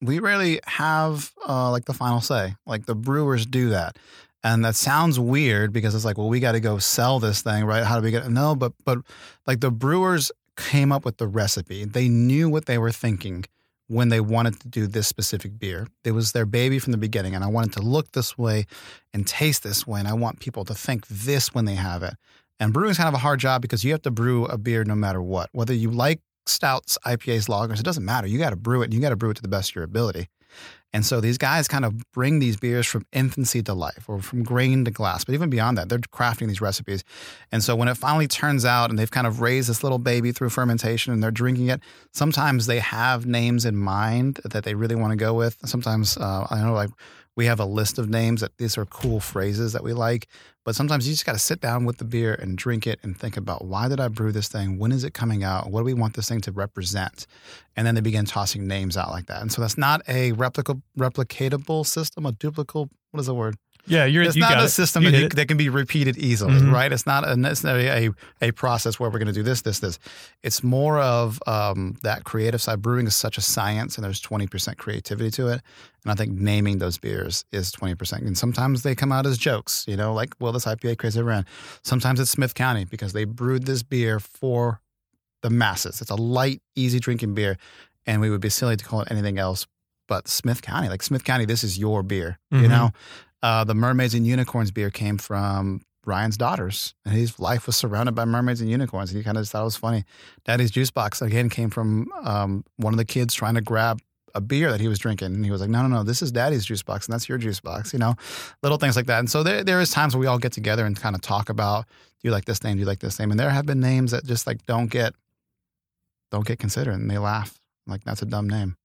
we 0.00 0.18
rarely 0.18 0.58
have 0.66 1.32
uh, 1.48 1.70
like 1.70 1.84
the 1.84 1.94
final 1.94 2.20
say. 2.20 2.56
Like 2.66 2.86
the 2.86 2.96
brewers 2.96 3.46
do 3.46 3.70
that. 3.70 3.96
And 4.42 4.64
that 4.64 4.74
sounds 4.74 5.20
weird 5.20 5.72
because 5.72 5.94
it's 5.94 6.04
like, 6.04 6.18
well, 6.18 6.28
we 6.28 6.40
got 6.40 6.52
to 6.52 6.60
go 6.60 6.78
sell 6.78 7.20
this 7.20 7.42
thing, 7.42 7.64
right? 7.64 7.84
How 7.84 8.00
do 8.00 8.02
we 8.02 8.10
get 8.10 8.28
no? 8.28 8.56
But 8.56 8.72
but 8.84 8.98
like 9.46 9.60
the 9.60 9.70
brewers 9.70 10.32
came 10.56 10.90
up 10.90 11.04
with 11.04 11.18
the 11.18 11.28
recipe. 11.28 11.84
They 11.84 12.08
knew 12.08 12.48
what 12.48 12.66
they 12.66 12.76
were 12.76 12.90
thinking 12.90 13.44
when 13.92 14.08
they 14.08 14.20
wanted 14.20 14.58
to 14.58 14.68
do 14.68 14.86
this 14.86 15.06
specific 15.06 15.58
beer. 15.58 15.86
It 16.02 16.12
was 16.12 16.32
their 16.32 16.46
baby 16.46 16.78
from 16.78 16.92
the 16.92 16.98
beginning, 16.98 17.34
and 17.34 17.44
I 17.44 17.48
wanted 17.48 17.74
to 17.74 17.82
look 17.82 18.12
this 18.12 18.38
way 18.38 18.64
and 19.12 19.26
taste 19.26 19.62
this 19.62 19.86
way, 19.86 20.00
and 20.00 20.08
I 20.08 20.14
want 20.14 20.40
people 20.40 20.64
to 20.64 20.74
think 20.74 21.06
this 21.08 21.54
when 21.54 21.66
they 21.66 21.74
have 21.74 22.02
it. 22.02 22.14
And 22.58 22.72
brewing's 22.72 22.96
kind 22.96 23.08
of 23.08 23.14
a 23.14 23.18
hard 23.18 23.38
job 23.38 23.60
because 23.60 23.84
you 23.84 23.92
have 23.92 24.00
to 24.02 24.10
brew 24.10 24.46
a 24.46 24.56
beer 24.56 24.82
no 24.84 24.94
matter 24.94 25.20
what. 25.20 25.50
Whether 25.52 25.74
you 25.74 25.90
like 25.90 26.20
stouts, 26.46 26.96
IPAs, 27.04 27.48
lagers, 27.48 27.80
it 27.80 27.84
doesn't 27.84 28.04
matter. 28.04 28.26
You 28.26 28.38
got 28.38 28.50
to 28.50 28.56
brew 28.56 28.80
it, 28.80 28.86
and 28.86 28.94
you 28.94 29.00
got 29.00 29.10
to 29.10 29.16
brew 29.16 29.28
it 29.28 29.34
to 29.34 29.42
the 29.42 29.48
best 29.48 29.70
of 29.70 29.74
your 29.74 29.84
ability. 29.84 30.28
And 30.92 31.06
so 31.06 31.20
these 31.20 31.38
guys 31.38 31.68
kind 31.68 31.84
of 31.84 32.10
bring 32.12 32.38
these 32.38 32.56
beers 32.56 32.86
from 32.86 33.06
infancy 33.12 33.62
to 33.62 33.72
life 33.72 34.04
or 34.08 34.20
from 34.20 34.42
grain 34.42 34.84
to 34.84 34.90
glass. 34.90 35.24
But 35.24 35.34
even 35.34 35.48
beyond 35.48 35.78
that, 35.78 35.88
they're 35.88 35.98
crafting 35.98 36.48
these 36.48 36.60
recipes. 36.60 37.02
And 37.50 37.62
so 37.62 37.74
when 37.74 37.88
it 37.88 37.96
finally 37.96 38.28
turns 38.28 38.64
out 38.64 38.90
and 38.90 38.98
they've 38.98 39.10
kind 39.10 39.26
of 39.26 39.40
raised 39.40 39.70
this 39.70 39.82
little 39.82 39.98
baby 39.98 40.32
through 40.32 40.50
fermentation 40.50 41.12
and 41.12 41.22
they're 41.22 41.30
drinking 41.30 41.68
it, 41.68 41.80
sometimes 42.12 42.66
they 42.66 42.78
have 42.80 43.24
names 43.24 43.64
in 43.64 43.76
mind 43.76 44.40
that 44.44 44.64
they 44.64 44.74
really 44.74 44.94
want 44.94 45.12
to 45.12 45.16
go 45.16 45.32
with. 45.32 45.56
Sometimes 45.64 46.16
uh, 46.18 46.46
I 46.50 46.56
don't 46.56 46.66
know 46.66 46.74
like 46.74 46.90
we 47.36 47.46
have 47.46 47.60
a 47.60 47.64
list 47.64 47.98
of 47.98 48.08
names 48.08 48.40
that 48.40 48.56
these 48.58 48.76
are 48.76 48.84
cool 48.84 49.20
phrases 49.20 49.72
that 49.72 49.82
we 49.82 49.92
like. 49.92 50.28
But 50.64 50.74
sometimes 50.74 51.06
you 51.06 51.14
just 51.14 51.26
got 51.26 51.32
to 51.32 51.38
sit 51.38 51.60
down 51.60 51.84
with 51.84 51.98
the 51.98 52.04
beer 52.04 52.34
and 52.34 52.56
drink 52.56 52.86
it 52.86 53.00
and 53.02 53.18
think 53.18 53.36
about 53.36 53.64
why 53.64 53.88
did 53.88 54.00
I 54.00 54.08
brew 54.08 54.32
this 54.32 54.48
thing? 54.48 54.78
When 54.78 54.92
is 54.92 55.02
it 55.02 55.14
coming 55.14 55.42
out? 55.42 55.70
What 55.70 55.80
do 55.80 55.84
we 55.84 55.94
want 55.94 56.14
this 56.14 56.28
thing 56.28 56.40
to 56.42 56.52
represent? 56.52 57.26
And 57.76 57.86
then 57.86 57.94
they 57.94 58.00
begin 58.00 58.26
tossing 58.26 58.66
names 58.66 58.96
out 58.96 59.10
like 59.10 59.26
that. 59.26 59.40
And 59.40 59.50
so 59.50 59.62
that's 59.62 59.78
not 59.78 60.02
a 60.08 60.32
replica, 60.32 60.76
replicatable 60.98 61.86
system, 61.86 62.26
a 62.26 62.32
duplicable. 62.32 62.90
What 63.10 63.20
is 63.20 63.26
the 63.26 63.34
word? 63.34 63.56
Yeah, 63.86 64.04
you're 64.04 64.22
It's 64.22 64.36
you 64.36 64.40
not 64.42 64.52
got 64.52 64.62
a 64.62 64.66
it. 64.66 64.68
system 64.68 65.02
that, 65.04 65.12
you, 65.12 65.28
that 65.28 65.48
can 65.48 65.56
be 65.56 65.68
repeated 65.68 66.16
easily, 66.16 66.54
Mhm. 66.54 66.72
right? 66.72 66.92
It's 66.92 67.04
not 67.04 67.26
a 67.26 67.34
necessarily 67.34 67.88
a, 67.88 68.10
a 68.40 68.52
process 68.52 69.00
where 69.00 69.10
we're 69.10 69.18
going 69.18 69.26
to 69.26 69.32
do 69.32 69.42
this, 69.42 69.62
this, 69.62 69.80
this. 69.80 69.98
It's 70.44 70.62
more 70.62 71.00
of 71.00 71.40
um, 71.48 71.96
that 72.02 72.22
creative 72.22 72.62
side. 72.62 72.80
Brewing 72.80 73.08
is 73.08 73.16
such 73.16 73.38
a 73.38 73.40
science, 73.40 73.96
and 73.96 74.04
there's 74.04 74.20
20% 74.22 74.76
creativity 74.76 75.32
to 75.32 75.48
it. 75.48 75.62
And 76.04 76.12
I 76.12 76.14
think 76.14 76.32
naming 76.32 76.78
those 76.78 76.96
beers 76.96 77.44
is 77.50 77.72
20%. 77.72 78.18
And 78.24 78.38
sometimes 78.38 78.82
they 78.82 78.94
come 78.94 79.10
out 79.10 79.26
as 79.26 79.36
jokes, 79.36 79.84
you 79.88 79.96
know, 79.96 80.14
like, 80.14 80.34
well, 80.38 80.52
this 80.52 80.64
IPA 80.64 80.98
crazy 80.98 81.20
ran. 81.20 81.44
Sometimes 81.82 82.20
it's 82.20 82.30
Smith 82.30 82.54
County 82.54 82.84
because 82.84 83.12
they 83.12 83.24
brewed 83.24 83.66
this 83.66 83.82
beer 83.82 84.20
for 84.20 84.80
the 85.42 85.50
masses. 85.50 86.00
It's 86.00 86.10
a 86.10 86.14
light, 86.14 86.62
easy 86.76 87.00
drinking 87.00 87.34
beer. 87.34 87.56
And 88.06 88.20
we 88.20 88.30
would 88.30 88.40
be 88.40 88.48
silly 88.48 88.76
to 88.76 88.84
call 88.84 89.00
it 89.02 89.08
anything 89.10 89.38
else 89.40 89.66
but 90.08 90.28
Smith 90.28 90.62
County. 90.62 90.88
Like 90.88 91.02
Smith 91.02 91.24
County, 91.24 91.46
this 91.46 91.64
is 91.64 91.78
your 91.78 92.02
beer, 92.04 92.38
you 92.52 92.62
Mhm. 92.62 92.68
know? 92.68 92.90
Uh, 93.42 93.64
the 93.64 93.74
Mermaids 93.74 94.14
and 94.14 94.26
Unicorns 94.26 94.70
beer 94.70 94.90
came 94.90 95.18
from 95.18 95.82
Ryan's 96.04 96.36
daughters, 96.36 96.94
and 97.04 97.14
his 97.14 97.38
life 97.38 97.66
was 97.66 97.76
surrounded 97.76 98.14
by 98.14 98.24
mermaids 98.24 98.60
and 98.60 98.68
unicorns. 98.68 99.10
And 99.10 99.18
he 99.18 99.24
kind 99.24 99.38
of 99.38 99.48
thought 99.48 99.62
it 99.62 99.64
was 99.64 99.76
funny. 99.76 100.04
Daddy's 100.44 100.70
juice 100.70 100.90
box 100.90 101.22
again 101.22 101.48
came 101.48 101.70
from 101.70 102.08
um, 102.24 102.64
one 102.76 102.92
of 102.92 102.98
the 102.98 103.04
kids 103.04 103.34
trying 103.34 103.54
to 103.54 103.60
grab 103.60 104.00
a 104.34 104.40
beer 104.40 104.70
that 104.72 104.80
he 104.80 104.88
was 104.88 104.98
drinking, 104.98 105.34
and 105.34 105.44
he 105.44 105.50
was 105.50 105.60
like, 105.60 105.70
"No, 105.70 105.82
no, 105.82 105.88
no, 105.88 106.02
this 106.02 106.22
is 106.22 106.32
Daddy's 106.32 106.64
juice 106.64 106.82
box, 106.82 107.06
and 107.06 107.12
that's 107.12 107.28
your 107.28 107.38
juice 107.38 107.60
box." 107.60 107.92
You 107.92 107.98
know, 107.98 108.14
little 108.62 108.78
things 108.78 108.96
like 108.96 109.06
that. 109.06 109.18
And 109.20 109.30
so 109.30 109.42
there, 109.42 109.62
there 109.62 109.80
is 109.80 109.90
times 109.90 110.14
where 110.14 110.20
we 110.20 110.26
all 110.26 110.38
get 110.38 110.52
together 110.52 110.84
and 110.84 110.98
kind 110.98 111.14
of 111.14 111.20
talk 111.20 111.48
about, 111.48 111.86
"Do 111.86 112.28
you 112.28 112.30
like 112.30 112.46
this 112.46 112.64
name? 112.64 112.74
Do 112.74 112.80
you 112.80 112.86
like 112.86 113.00
this 113.00 113.18
name?" 113.18 113.30
And 113.30 113.38
there 113.38 113.50
have 113.50 113.66
been 113.66 113.80
names 113.80 114.10
that 114.10 114.24
just 114.24 114.46
like 114.46 114.64
don't 114.66 114.90
get, 114.90 115.14
don't 116.30 116.46
get 116.46 116.58
considered, 116.58 116.94
and 116.94 117.10
they 117.10 117.18
laugh 117.18 117.60
like 117.86 118.02
that's 118.04 118.22
a 118.22 118.26
dumb 118.26 118.48
name. 118.48 118.76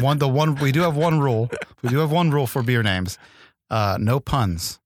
One, 0.00 0.18
the 0.18 0.28
one 0.28 0.56
we 0.56 0.72
do 0.72 0.82
have 0.82 0.96
one 0.96 1.20
rule. 1.20 1.50
We 1.82 1.88
do 1.88 1.98
have 1.98 2.10
one 2.10 2.30
rule 2.30 2.46
for 2.46 2.62
beer 2.62 2.82
names. 2.82 3.18
Uh, 3.70 3.96
no 4.00 4.20
puns. 4.20 4.78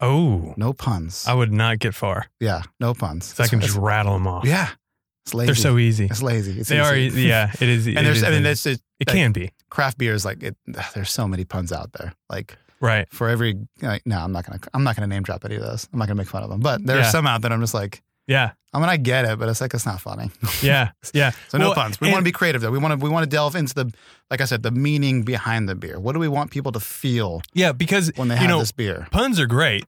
Oh, 0.00 0.52
No 0.58 0.72
puns. 0.74 1.24
I 1.26 1.32
would 1.34 1.52
not 1.52 1.78
get 1.78 1.94
far. 1.94 2.26
yeah, 2.40 2.62
no 2.80 2.92
puns. 2.92 3.34
So 3.34 3.42
I 3.44 3.48
can 3.48 3.60
just 3.60 3.76
rattle 3.76 4.12
them 4.12 4.26
off. 4.26 4.44
yeah, 4.44 4.68
it's 5.24 5.32
lazy. 5.32 5.46
They're 5.46 5.54
so 5.54 5.78
easy. 5.78 6.04
It's 6.04 6.22
lazy. 6.22 6.60
It's 6.60 6.68
They 6.68 6.80
are. 6.80 6.94
easy. 6.94 7.22
e- 7.22 7.28
Yeah, 7.28 7.50
it 7.60 7.68
is. 7.68 7.86
and 7.86 7.98
it 7.98 8.02
there's, 8.04 8.18
is 8.18 8.24
I 8.24 8.30
mean, 8.30 8.42
there's 8.42 8.66
it, 8.66 8.80
it 9.00 9.08
like- 9.08 9.16
can 9.16 9.32
be 9.32 9.52
craft 9.70 9.96
beer 9.98 10.12
is 10.12 10.24
like 10.26 10.42
it. 10.42 10.56
There's 10.94 11.10
so 11.10 11.26
many 11.26 11.44
puns 11.46 11.72
out 11.72 11.92
there. 11.94 12.12
Like 12.28 12.56
right. 12.80 13.08
for 13.10 13.28
every, 13.30 13.58
like, 13.80 14.02
no, 14.06 14.18
I'm 14.18 14.32
not 14.32 14.44
gonna, 14.44 14.60
I'm 14.74 14.84
not 14.84 14.96
gonna 14.96 15.06
name 15.06 15.22
drop 15.22 15.44
any 15.46 15.56
of 15.56 15.62
those. 15.62 15.88
I'm 15.92 15.98
not 15.98 16.06
gonna 16.08 16.18
make 16.18 16.28
fun 16.28 16.42
of 16.42 16.50
them. 16.50 16.60
But 16.60 16.84
there's 16.84 17.06
Yeah. 17.06 17.10
some 17.10 17.26
out 17.26 17.40
that 17.42 17.52
I'm 17.52 17.60
just 17.62 17.72
like, 17.74 18.02
Yeah, 18.26 18.52
I 18.72 18.78
mean, 18.80 18.88
I 18.88 18.96
get 18.96 19.24
it, 19.24 19.38
but 19.38 19.48
it's 19.48 19.60
like 19.60 19.72
it's 19.74 19.86
not 19.86 20.00
funny. 20.00 20.30
yeah, 20.62 20.90
yeah. 21.14 21.30
So 21.48 21.58
no 21.58 21.66
Well, 21.66 21.74
puns. 21.74 22.00
We 22.00 22.08
want 22.08 22.18
to 22.20 22.24
be 22.24 22.32
creative 22.32 22.60
though. 22.62 22.70
We 22.70 22.78
want 22.78 22.98
to, 22.98 23.04
we 23.04 23.10
want 23.10 23.24
to 23.24 23.30
delve 23.30 23.54
into 23.56 23.74
the, 23.74 23.92
like 24.30 24.40
I 24.40 24.44
said, 24.46 24.62
the 24.62 24.70
meaning 24.70 25.22
behind 25.22 25.68
the 25.68 25.74
beer. 25.74 25.98
What 26.00 26.12
do 26.14 26.18
we 26.18 26.28
want 26.28 26.50
people 26.50 26.72
to 26.72 26.80
feel 26.80 27.42
Yeah, 27.54 27.72
because 27.72 28.10
when 28.16 28.28
they 28.28 28.34
you 28.34 28.40
have 28.40 28.48
know 28.50 28.58
this 28.58 28.72
beer? 28.72 29.06
puns 29.10 29.38
are 29.38 29.46
great, 29.46 29.84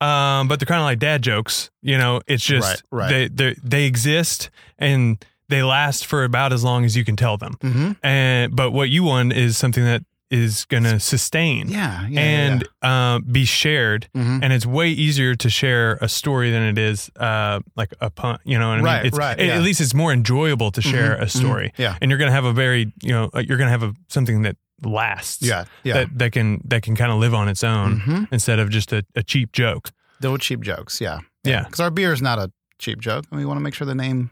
um, 0.00 0.48
but 0.48 0.58
they're 0.60 0.66
kind 0.66 0.80
of 0.80 0.84
like 0.84 0.98
dad 0.98 1.22
jokes. 1.22 1.70
You 1.82 1.98
know, 1.98 2.20
it's 2.26 2.44
just 2.44 2.82
Right, 2.90 3.02
right. 3.02 3.08
they 3.08 3.28
they 3.28 3.56
they 3.62 3.84
exist 3.84 4.50
and 4.78 5.24
they 5.48 5.62
last 5.62 6.04
for 6.06 6.24
about 6.24 6.52
as 6.52 6.62
long 6.62 6.84
as 6.84 6.96
you 6.96 7.04
can 7.04 7.16
tell 7.16 7.36
them. 7.38 7.54
Mm-hmm. 7.60 7.92
And 8.06 8.54
but 8.54 8.72
what 8.72 8.90
you 8.90 9.02
want 9.04 9.32
is 9.32 9.56
something 9.56 9.84
that 9.84 10.02
is 10.30 10.64
going 10.66 10.82
to 10.84 11.00
sustain 11.00 11.68
Yeah, 11.68 12.06
yeah, 12.08 12.20
and 12.20 12.68
uh, 12.82 13.18
be 13.20 13.44
shared. 13.44 14.08
yeah. 14.14 14.22
Mhm. 14.22 14.40
And 14.42 14.52
it's 14.52 14.66
way 14.66 14.90
easier 14.90 15.34
to 15.36 15.48
share 15.50 15.94
a 16.02 16.08
story 16.08 16.50
than 16.50 16.62
it 16.62 16.76
is 16.78 17.10
uh, 17.16 17.60
like 17.76 17.94
a 18.00 18.10
pun. 18.10 18.38
You 18.44 18.58
know 18.58 18.68
what 18.68 18.74
I 18.74 18.76
mean? 18.76 18.84
Right, 18.84 19.06
It's, 19.06 19.16
right, 19.18 19.38
it- 19.40 19.46
yeah. 19.46 19.56
At 19.56 19.62
least 19.62 19.80
it's 19.80 19.94
more 19.94 20.12
enjoyable 20.12 20.70
to 20.72 20.82
share 20.82 21.16
Mhm, 21.16 21.22
a 21.22 21.28
story. 21.28 21.72
Yeah, 21.78 21.96
And 22.02 22.10
you're 22.10 22.18
going 22.18 22.28
to 22.30 22.34
have 22.34 22.44
a 22.44 22.52
very, 22.52 22.92
you 23.02 23.12
know, 23.12 23.30
uh, 23.34 23.38
you're 23.40 23.56
going 23.58 23.68
to 23.68 23.76
have 23.78 23.82
a 23.82 23.94
something 24.08 24.42
that 24.42 24.56
lasts. 24.84 25.42
yeah, 25.42 25.64
yeah. 25.82 25.94
That, 25.94 26.18
that 26.18 26.32
can 26.32 26.60
that 26.66 26.82
can 26.82 26.94
kind 26.94 27.10
of 27.10 27.18
live 27.18 27.34
on 27.34 27.48
its 27.48 27.64
own 27.64 28.00
hmm 28.00 28.24
instead 28.30 28.58
of 28.58 28.70
just 28.70 28.92
a, 28.92 29.04
a 29.16 29.22
cheap 29.22 29.52
joke. 29.52 29.90
No 30.22 30.36
cheap 30.36 30.60
jokes. 30.60 31.00
Yeah. 31.00 31.20
Yeah. 31.44 31.64
Because 31.64 31.80
our 31.80 31.90
beer 31.90 32.12
is 32.12 32.20
not 32.22 32.38
a 32.38 32.50
cheap 32.78 33.00
joke. 33.00 33.24
And 33.30 33.40
we 33.40 33.44
want 33.46 33.56
to 33.58 33.62
make 33.62 33.74
sure 33.74 33.86
the 33.86 33.94
name, 33.94 34.30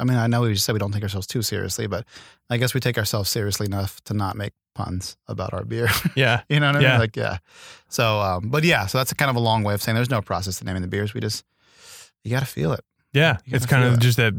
I 0.00 0.04
mean, 0.04 0.16
I 0.16 0.26
know 0.26 0.40
we 0.42 0.52
just 0.54 0.64
said 0.64 0.72
we 0.72 0.78
don't 0.78 0.92
take 0.92 1.02
ourselves 1.02 1.26
too 1.26 1.42
seriously, 1.42 1.86
but 1.86 2.06
I 2.48 2.56
guess 2.56 2.74
we 2.74 2.80
take 2.80 2.98
ourselves 2.98 3.30
seriously 3.30 3.66
enough 3.66 4.00
to 4.04 4.14
not 4.14 4.36
make 4.36 4.52
puns 4.74 5.16
about 5.28 5.52
our 5.54 5.64
beer. 5.64 5.88
Yeah. 6.16 6.42
you 6.48 6.58
know 6.60 6.68
what 6.68 6.76
I 6.76 6.80
Yeah. 6.80 6.90
mean? 6.92 7.00
Like, 7.00 7.16
yeah. 7.16 7.38
So, 7.88 8.20
um, 8.20 8.48
but 8.48 8.64
yeah, 8.64 8.86
so 8.86 8.98
that's 8.98 9.12
a 9.12 9.14
kind 9.14 9.30
of 9.30 9.36
a 9.36 9.40
long 9.40 9.62
way 9.62 9.74
of 9.74 9.82
saying 9.82 9.94
there's 9.94 10.10
no 10.10 10.22
process 10.22 10.58
to 10.58 10.64
naming 10.64 10.82
the 10.82 10.88
beers. 10.88 11.12
We 11.14 11.20
just, 11.20 11.44
you 12.24 12.30
got 12.30 12.40
to 12.40 12.46
feel 12.46 12.72
it. 12.72 12.80
Yeah. 13.12 13.38
It's 13.46 13.66
kind 13.66 13.84
of 13.84 13.94
it. 13.94 14.00
just 14.00 14.16
that 14.16 14.32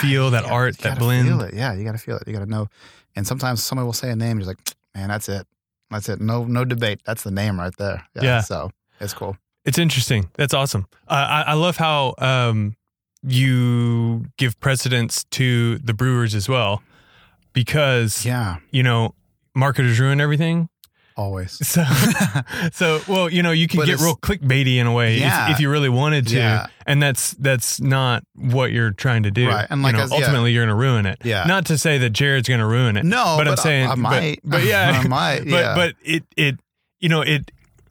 feel, 0.00 0.30
that 0.30 0.42
gotta- 0.44 0.54
art, 0.54 0.78
that 0.78 0.98
blend. 0.98 1.28
Feel 1.28 1.40
it. 1.42 1.54
Yeah. 1.54 1.72
You 1.74 1.84
got 1.84 1.92
to 1.92 1.98
feel 1.98 2.16
it. 2.16 2.24
You 2.26 2.32
got 2.32 2.40
to 2.44 2.50
know. 2.50 2.68
And 3.16 3.26
sometimes 3.26 3.62
somebody 3.64 3.84
will 3.86 3.92
say 3.92 4.10
a 4.10 4.16
name. 4.16 4.38
You're 4.38 4.46
like, 4.48 4.58
man, 4.94 5.08
that's 5.08 5.28
it. 5.28 5.46
That's 5.90 6.08
it. 6.08 6.20
No, 6.20 6.44
no 6.44 6.64
debate. 6.64 7.00
That's 7.04 7.22
the 7.22 7.30
name 7.30 7.58
right 7.58 7.74
there. 7.76 8.06
Yeah. 8.20 8.40
So 8.40 8.70
it's 9.00 9.12
cool. 9.14 9.36
It's 9.64 9.78
interesting. 9.78 10.28
That's 10.34 10.54
awesome. 10.54 10.86
Uh, 11.08 11.26
I, 11.28 11.42
I 11.48 11.52
love 11.54 11.76
how 11.76 12.14
um, 12.18 12.74
you 13.22 14.26
give 14.36 14.58
precedence 14.60 15.24
to 15.30 15.78
the 15.78 15.94
brewers 15.94 16.34
as 16.34 16.48
well, 16.48 16.82
because 17.52 18.24
Yeah. 18.24 18.56
you 18.70 18.82
know 18.82 19.14
marketers 19.54 19.98
ruin 20.00 20.20
everything. 20.20 20.68
Always. 21.14 21.52
So, 21.66 21.84
so 22.72 23.00
well, 23.06 23.28
you 23.28 23.42
know, 23.42 23.50
you 23.50 23.68
can 23.68 23.80
But 23.80 23.86
get 23.86 24.00
real 24.00 24.16
clickbaity 24.16 24.76
in 24.76 24.86
a 24.86 24.92
way 24.92 25.18
Yeah. 25.18 25.44
if, 25.48 25.56
if 25.56 25.60
you 25.60 25.70
really 25.70 25.90
wanted 25.90 26.26
to, 26.28 26.36
Yeah. 26.36 26.66
and 26.86 27.02
that's 27.02 27.32
that's 27.32 27.80
not 27.82 28.24
what 28.34 28.72
you're 28.72 28.92
trying 28.92 29.24
to 29.24 29.30
do. 29.30 29.46
Right, 29.46 29.66
and 29.68 29.80
You 29.80 29.84
like 29.84 29.94
know, 29.96 30.02
as- 30.04 30.10
yeah. 30.10 30.16
ultimately, 30.16 30.52
you're 30.52 30.64
going 30.64 30.74
to 30.74 30.82
ruin 30.82 31.04
it. 31.04 31.18
Yeah. 31.22 31.44
Not 31.44 31.66
to 31.66 31.76
say 31.76 31.98
that 31.98 32.10
Jared's 32.10 32.48
going 32.48 32.60
to 32.60 32.66
ruin 32.66 32.96
it. 32.96 33.04
No, 33.04 33.34
but, 33.36 33.46
I'm 33.46 33.52
but 33.52 33.58
I- 33.58 33.62
saying, 33.62 33.88
I 33.90 33.94
might. 33.94 34.40
But, 34.42 34.64
yeah, 34.64 35.02
I 35.04 35.06
might, 35.06 35.44
But 35.48 35.74
but 35.76 35.94
it 36.02 36.24
it 36.36 36.58
you 36.98 37.10
know 37.10 37.20
it 37.20 37.50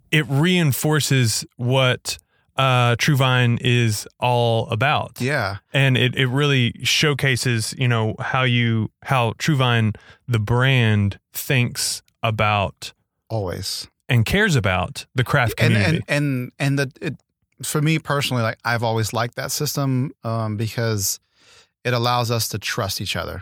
it 0.09 0.25
reinforces 0.27 1.45
what 1.57 2.17
uh, 2.61 2.95
True 2.97 3.15
Vine 3.15 3.57
is 3.61 4.07
all 4.19 4.67
about. 4.69 5.19
Yeah. 5.19 5.57
and 5.73 5.97
it, 5.97 6.15
it 6.15 6.27
really 6.27 6.73
showcases 6.83 7.73
you 7.77 7.87
know 7.87 8.15
how 8.19 8.43
you 8.43 8.89
how 9.03 9.33
True 9.37 9.55
Vine 9.55 9.93
the 10.27 10.39
brand 10.39 11.19
thinks 11.33 12.01
about 12.23 12.93
Always. 13.29 13.87
and 14.09 14.25
cares 14.25 14.55
about 14.55 15.05
the 15.15 15.23
craft 15.23 15.53
and 15.59 15.73
community. 15.73 16.03
and 16.07 16.51
and 16.59 16.77
and 16.77 16.79
the 16.79 16.91
it, 17.07 17.15
for 17.63 17.81
me 17.81 17.99
personally, 17.99 18.43
like 18.43 18.57
I've 18.65 18.83
always 18.83 19.13
liked 19.13 19.35
that 19.35 19.51
system 19.51 20.11
um, 20.23 20.57
because 20.57 21.19
it 21.83 21.93
allows 21.93 22.29
us 22.31 22.47
to 22.49 22.57
trust 22.59 23.01
each 23.01 23.15
other. 23.15 23.41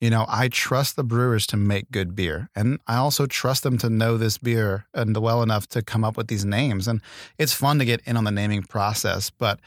You 0.00 0.10
know, 0.10 0.26
I 0.28 0.48
trust 0.48 0.96
the 0.96 1.04
brewers 1.04 1.46
to 1.48 1.56
make 1.56 1.90
good 1.90 2.14
beer, 2.14 2.50
and 2.54 2.78
I 2.86 2.96
also 2.96 3.26
trust 3.26 3.62
them 3.62 3.78
to 3.78 3.88
know 3.88 4.18
this 4.18 4.36
beer 4.36 4.86
and 4.92 5.16
well 5.16 5.42
enough 5.42 5.66
to 5.68 5.82
come 5.82 6.04
up 6.04 6.18
with 6.18 6.28
these 6.28 6.44
names. 6.44 6.86
And 6.86 7.00
it's 7.38 7.54
fun 7.54 7.78
to 7.78 7.86
get 7.86 8.02
in 8.04 8.16
on 8.16 8.24
the 8.24 8.30
naming 8.30 8.62
process, 8.62 9.30
but 9.30 9.58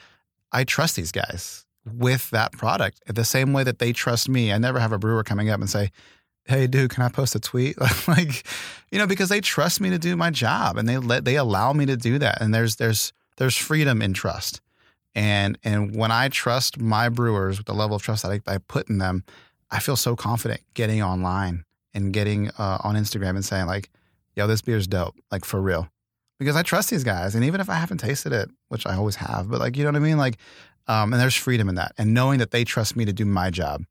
I 0.52 0.66
trust 0.66 0.96
these 0.96 1.12
guys 1.12 1.66
with 1.86 2.30
that 2.30 2.52
product 2.52 3.02
the 3.08 3.26
same 3.26 3.54
way 3.54 3.64
that 3.64 3.80
they 3.80 3.92
trust 3.92 4.30
me. 4.30 4.54
I 4.54 4.60
never 4.60 4.80
have 4.80 4.92
a 4.92 5.00
brewer 5.00 5.24
coming 5.24 5.50
up 5.50 5.60
and 5.60 5.70
say, 5.70 5.92
"Hey, 6.46 6.68
dude, 6.68 6.92
can 6.92 7.04
I 7.04 7.10
post 7.10 7.34
a 7.36 7.40
tweet?" 7.40 7.76
like, 8.08 8.46
you 8.92 9.00
know, 9.00 9.08
because 9.08 9.30
they 9.30 9.42
trust 9.42 9.82
me 9.82 9.90
to 9.90 9.98
do 9.98 10.16
my 10.16 10.30
job, 10.30 10.78
and 10.78 10.88
they 10.88 10.98
let 10.98 11.26
they 11.26 11.38
allow 11.38 11.74
me 11.74 11.86
to 11.88 11.98
do 11.98 12.20
that. 12.20 12.42
And 12.42 12.54
there's 12.54 12.76
there's 12.76 13.14
there's 13.38 13.58
freedom 13.58 14.02
in 14.02 14.14
trust, 14.14 14.62
and 15.16 15.58
and 15.64 15.96
when 15.96 16.12
I 16.12 16.30
trust 16.30 16.80
my 16.80 17.10
brewers 17.10 17.58
with 17.58 17.66
the 17.66 17.74
level 17.74 17.96
of 17.96 18.04
trust 18.04 18.24
that 18.24 18.32
I, 18.32 18.54
I 18.54 18.58
put 18.60 18.90
in 18.90 19.00
them, 19.00 19.24
I 19.72 19.80
feel 19.80 19.96
so 19.96 20.16
confident 20.16 20.62
getting 20.74 21.02
online 21.04 21.64
and 21.94 22.14
getting 22.14 22.50
uh, 22.58 22.80
on 22.84 22.96
Instagram 22.96 23.32
and 23.32 23.46
saying 23.46 23.68
like, 23.68 23.90
"Yo, 24.36 24.48
this 24.48 24.62
beer's 24.62 24.88
dope," 24.88 25.16
like 25.32 25.46
for 25.46 25.62
real, 25.62 25.90
because 26.40 26.56
I 26.56 26.64
trust 26.64 26.90
these 26.90 27.04
guys, 27.04 27.36
and 27.36 27.44
even 27.44 27.62
if 27.62 27.70
I 27.70 27.76
haven't 27.76 28.00
tasted 28.00 28.34
it, 28.34 28.50
which 28.70 28.86
I 28.86 28.96
always 28.96 29.16
have, 29.16 29.50
but 29.50 29.60
like 29.60 29.78
you 29.78 29.84
know 29.84 29.90
what 29.90 29.98
I 29.98 30.00
mean, 30.00 30.18
like, 30.18 30.38
um, 30.88 31.14
and 31.14 31.22
there's 31.22 31.36
freedom 31.36 31.70
in 31.70 31.76
that, 31.76 31.94
and 31.98 32.14
knowing 32.14 32.40
that 32.40 32.52
they 32.52 32.64
trust 32.64 32.96
me 32.96 33.06
to 33.06 33.14
do 33.14 33.26
my 33.26 33.50
job, 33.50 33.86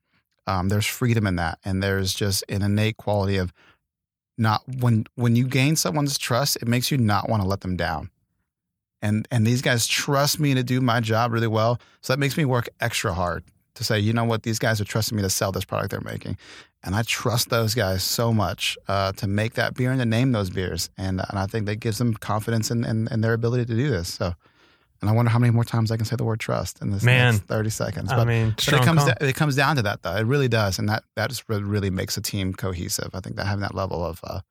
um, 0.47 0.69
there's 0.69 0.85
freedom 0.85 1.25
in 1.27 1.35
that, 1.37 1.59
and 1.63 1.81
there's 1.81 2.13
just 2.13 2.43
an 2.49 2.61
innate 2.61 2.97
quality 2.97 3.37
of 3.37 3.53
not 4.37 4.63
when 4.79 5.05
when 5.15 5.35
you 5.35 5.47
gain 5.47 5.75
someone's 5.75 6.17
trust, 6.17 6.57
it 6.57 6.67
makes 6.67 6.91
you 6.91 6.97
not 6.97 7.29
want 7.29 7.41
to 7.41 7.47
let 7.47 7.61
them 7.61 7.77
down. 7.77 8.09
And 9.01 9.27
and 9.31 9.47
these 9.47 9.61
guys 9.61 9.87
trust 9.87 10.41
me 10.41 10.53
to 10.55 10.63
do 10.63 10.81
my 10.81 10.99
job 10.99 11.31
really 11.31 11.47
well, 11.47 11.79
so 12.01 12.11
that 12.11 12.19
makes 12.19 12.35
me 12.35 12.43
work 12.43 12.67
extra 12.81 13.13
hard 13.13 13.45
to 13.79 13.83
say, 13.83 13.99
you 13.99 14.13
know 14.13 14.23
what, 14.23 14.43
these 14.43 14.59
guys 14.59 14.79
are 14.79 14.85
trusting 14.85 15.15
me 15.15 15.23
to 15.23 15.29
sell 15.29 15.51
this 15.51 15.65
product 15.65 15.89
they're 15.91 16.01
making, 16.01 16.37
and 16.83 16.95
I 16.95 17.01
trust 17.01 17.49
those 17.49 17.73
guys 17.73 18.03
so 18.03 18.31
much 18.31 18.77
uh, 18.87 19.11
to 19.13 19.25
make 19.27 19.55
that 19.55 19.73
beer 19.73 19.89
and 19.91 19.99
to 19.99 20.05
name 20.05 20.31
those 20.31 20.49
beers, 20.51 20.89
and 20.97 21.21
and 21.27 21.39
I 21.39 21.47
think 21.47 21.65
that 21.65 21.77
gives 21.77 21.97
them 21.97 22.13
confidence 22.13 22.69
in, 22.69 22.85
in, 22.85 23.07
in 23.11 23.21
their 23.21 23.33
ability 23.33 23.65
to 23.65 23.75
do 23.75 23.89
this. 23.89 24.13
So, 24.13 24.33
and 25.01 25.09
I 25.09 25.13
wonder 25.13 25.31
how 25.31 25.39
many 25.39 25.51
more 25.51 25.63
times 25.63 25.91
I 25.91 25.97
can 25.97 26.05
say 26.05 26.15
the 26.15 26.23
word 26.23 26.39
trust 26.39 26.81
in 26.81 26.91
this 26.91 27.03
Man. 27.03 27.33
next 27.33 27.45
thirty 27.47 27.69
seconds. 27.69 28.11
I 28.11 28.17
But, 28.17 28.27
mean, 28.27 28.53
but 28.55 28.73
it 28.73 28.83
comes 28.83 29.03
it 29.21 29.35
comes 29.35 29.55
down 29.55 29.77
to 29.77 29.81
that 29.81 30.03
though. 30.03 30.15
It 30.15 30.25
really 30.25 30.49
does, 30.49 30.77
and 30.77 30.87
that 30.89 31.03
that 31.15 31.29
just 31.29 31.49
really, 31.49 31.63
really 31.63 31.89
makes 31.89 32.17
a 32.17 32.21
team 32.21 32.53
cohesive. 32.53 33.09
I 33.13 33.19
think 33.21 33.35
that 33.37 33.45
having 33.45 33.61
that 33.61 33.73
level 33.73 34.05
of 34.05 34.19
uh, 34.23 34.41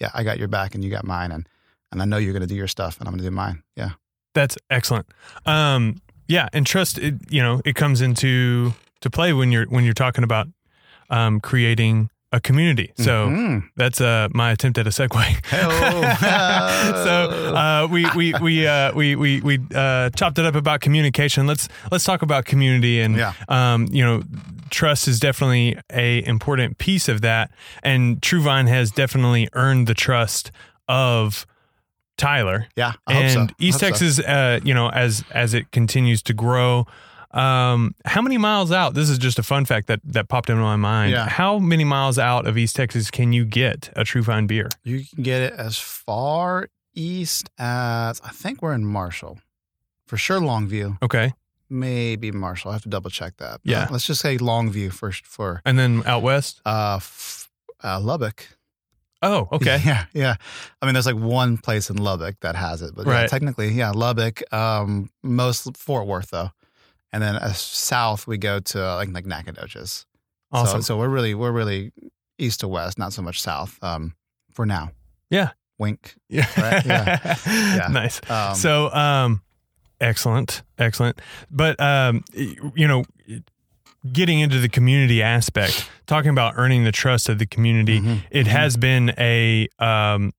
yeah, 0.00 0.10
I 0.14 0.24
got 0.24 0.38
your 0.38 0.48
back 0.48 0.74
and 0.74 0.82
you 0.82 0.90
got 0.90 1.04
mine, 1.04 1.30
and 1.30 1.48
and 1.92 2.02
I 2.02 2.04
know 2.04 2.16
you're 2.16 2.32
going 2.32 2.48
to 2.48 2.48
do 2.48 2.54
your 2.56 2.68
stuff 2.68 2.98
and 2.98 3.08
I'm 3.08 3.12
going 3.12 3.22
to 3.24 3.30
do 3.30 3.34
mine. 3.34 3.62
Yeah. 3.76 3.90
That's 4.34 4.58
excellent. 4.70 5.06
Um, 5.46 6.02
yeah, 6.28 6.48
and 6.52 6.64
trust. 6.66 6.98
It, 6.98 7.14
you 7.30 7.42
know, 7.42 7.60
it 7.64 7.74
comes 7.74 8.00
into 8.00 8.74
to 9.00 9.10
play 9.10 9.32
when 9.32 9.50
you're 9.52 9.66
when 9.66 9.84
you're 9.84 9.94
talking 9.94 10.24
about 10.24 10.46
um, 11.10 11.40
creating 11.40 12.10
a 12.30 12.40
community. 12.40 12.92
So 12.96 13.28
Mhm. 13.28 13.62
that's 13.76 14.00
uh, 14.02 14.28
my 14.34 14.50
attempt 14.52 14.76
at 14.78 14.86
a 14.86 14.90
segue. 14.90 15.16
So 17.04 17.54
uh, 17.54 17.88
we 17.90 18.06
we 18.14 18.34
we 18.40 18.66
uh, 18.66 18.92
we 18.94 19.16
we 19.16 19.40
we 19.40 19.58
uh, 19.74 20.10
chopped 20.10 20.38
it 20.38 20.44
up 20.44 20.54
about 20.54 20.80
communication. 20.80 21.46
Let's 21.46 21.68
let's 21.90 22.04
talk 22.04 22.22
about 22.22 22.44
community 22.44 23.00
and 23.00 23.16
Yeah. 23.16 23.32
um, 23.48 23.88
you 23.90 24.04
know 24.04 24.22
trust 24.70 25.08
is 25.08 25.18
definitely 25.18 25.78
a 25.90 26.22
important 26.26 26.76
piece 26.78 27.08
of 27.08 27.20
that. 27.22 27.50
And 27.82 28.22
True 28.22 28.42
Vine 28.42 28.66
has 28.66 28.90
definitely 28.90 29.48
earned 29.54 29.86
the 29.86 29.94
trust 29.94 30.50
of 30.88 31.46
Tyler 32.18 32.66
yeah, 32.76 32.92
I 33.06 33.14
and 33.14 33.48
so. 33.50 33.54
East 33.58 33.80
hope 33.80 33.94
so. 33.96 34.04
Texas, 34.04 34.18
uh, 34.26 34.60
you 34.62 34.74
know, 34.74 34.90
as 34.90 35.24
as 35.32 35.54
it 35.54 35.70
continues 35.72 36.22
to 36.24 36.34
grow. 36.34 36.86
Um, 37.30 37.94
how 38.06 38.22
many 38.22 38.38
miles 38.38 38.72
out? 38.72 38.94
This 38.94 39.08
is 39.10 39.18
just 39.18 39.38
a 39.38 39.42
fun 39.42 39.64
fact 39.66 39.86
that 39.88 40.00
that 40.04 40.28
popped 40.28 40.48
into 40.50 40.62
my 40.62 40.76
mind. 40.76 41.12
Yeah. 41.12 41.28
How 41.28 41.58
many 41.58 41.84
miles 41.84 42.18
out 42.18 42.46
of 42.46 42.56
East 42.56 42.74
Texas 42.76 43.10
can 43.10 43.32
you 43.32 43.44
get 43.44 43.90
a 43.94 44.02
True 44.04 44.22
Vine 44.22 44.46
beer? 44.46 44.68
You 44.82 45.04
can 45.04 45.22
get 45.22 45.42
it 45.42 45.52
as 45.52 45.78
far 45.78 46.68
east 46.94 47.50
as 47.58 48.20
I 48.24 48.30
think 48.30 48.62
we're 48.62 48.72
in 48.74 48.84
Marshall, 48.86 49.38
for 50.06 50.16
sure. 50.16 50.40
Longview, 50.40 50.96
Okay, 51.02 51.32
maybe 51.68 52.32
Marshall. 52.32 52.70
I 52.70 52.74
have 52.74 52.82
to 52.84 52.88
double 52.88 53.10
check 53.10 53.36
that. 53.36 53.60
But 53.62 53.70
Yeah. 53.70 53.88
let's 53.90 54.06
just 54.06 54.20
say 54.22 54.38
Longview 54.38 54.90
first 54.92 55.26
for 55.26 55.60
and 55.66 55.78
then 55.78 56.02
out 56.06 56.22
west. 56.22 56.62
uh, 56.64 56.94
f- 56.96 57.50
uh 57.84 58.00
Lubbock. 58.00 58.48
Oh, 59.22 59.48
okay. 59.52 59.80
Yeah, 59.84 60.04
yeah. 60.12 60.36
I 60.80 60.86
mean, 60.86 60.94
there's 60.94 61.06
like 61.06 61.16
one 61.16 61.58
place 61.58 61.90
in 61.90 61.96
Lubbock 61.96 62.36
that 62.40 62.54
has 62.56 62.82
it, 62.82 62.94
but 62.94 63.06
yeah, 63.06 63.26
technically, 63.26 63.68
yeah, 63.70 63.90
Lubbock. 63.90 64.42
Um, 64.52 65.10
most 65.22 65.76
Fort 65.76 66.06
Worth 66.06 66.30
though, 66.30 66.50
and 67.12 67.22
then 67.22 67.36
uh, 67.36 67.52
south 67.52 68.26
we 68.26 68.38
go 68.38 68.60
to 68.60 68.84
uh, 68.84 68.96
like 68.96 69.10
like 69.10 69.26
Nacogdoches. 69.26 70.06
Awesome. 70.52 70.82
So, 70.82 70.94
so 70.94 70.98
we're 70.98 71.08
really 71.08 71.34
we're 71.34 71.52
really 71.52 71.92
east 72.38 72.60
to 72.60 72.68
west, 72.68 72.98
not 72.98 73.12
so 73.12 73.22
much 73.22 73.40
south. 73.40 73.78
Um, 73.82 74.14
for 74.58 74.66
now. 74.66 74.90
Yeah. 75.30 75.50
Wink. 75.78 76.16
yeah. 76.28 76.46
Right, 76.60 76.84
yeah. 76.84 77.36
Yeah. 77.46 77.86
Nice. 77.92 78.20
Um, 78.28 78.56
so, 78.56 78.90
um, 78.92 79.42
excellent, 80.00 80.62
excellent. 80.78 81.20
But 81.48 81.78
um, 81.80 82.24
you 82.34 82.88
know, 82.88 83.04
getting 84.12 84.40
into 84.40 84.60
the 84.60 84.68
community 84.68 85.22
aspect, 85.22 85.88
talking 86.06 86.30
about 86.30 86.54
earning 86.56 86.84
the 86.84 86.92
trust 86.92 87.28
of 87.28 87.38
the 87.38 87.46
community, 87.46 88.00
mhm, 88.00 88.22
it 88.30 88.46
mhm. 88.46 88.50
has 88.50 88.76
been 88.76 89.12
a 89.18 89.68
um, 89.78 90.32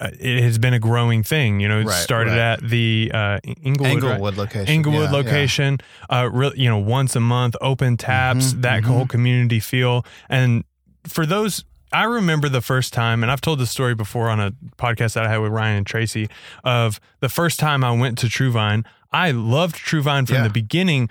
uh, 0.00 0.08
it 0.18 0.42
has 0.42 0.58
been 0.58 0.72
a 0.72 0.78
growing 0.78 1.22
thing. 1.22 1.60
You 1.60 1.68
know, 1.68 1.80
it 1.80 1.84
Right, 1.86 1.94
started 2.02 2.30
right. 2.30 2.38
at 2.38 2.60
the 2.68 3.10
uh, 3.12 3.38
Inglewood, 3.62 4.02
right? 4.02 4.20
Location. 4.20 4.68
Inglewood 4.74 5.00
Yeah, 5.00 5.10
yeah. 5.10 5.16
location. 5.16 5.78
Uh, 6.08 6.28
real, 6.32 6.54
you 6.56 6.68
know, 6.70 6.78
once 6.78 7.14
a 7.16 7.20
month, 7.20 7.54
open 7.60 7.96
taps, 7.98 8.54
Mhm, 8.54 8.62
that 8.62 8.82
mhm. 8.82 8.86
whole 8.86 9.06
community 9.06 9.60
feel. 9.60 10.06
And 10.30 10.64
for 11.06 11.26
those, 11.26 11.64
I 11.92 12.04
remember 12.04 12.48
the 12.48 12.62
first 12.62 12.94
time, 12.94 13.22
and 13.22 13.30
I've 13.30 13.40
told 13.42 13.58
this 13.58 13.70
story 13.70 13.94
before 13.94 14.30
on 14.30 14.40
a 14.40 14.52
podcast 14.78 15.14
that 15.14 15.26
I 15.26 15.28
had 15.28 15.38
with 15.38 15.52
Ryan 15.52 15.78
and 15.78 15.86
Tracy 15.86 16.28
of 16.64 16.98
the 17.20 17.28
first 17.28 17.58
time 17.60 17.84
I 17.84 17.90
went 17.92 18.16
to 18.18 18.28
True 18.30 18.50
Vine. 18.52 18.84
I 19.12 19.32
loved 19.32 19.76
Truvine 19.76 20.26
from 20.26 20.36
Yeah. 20.36 20.42
the 20.44 20.50
beginning. 20.50 21.10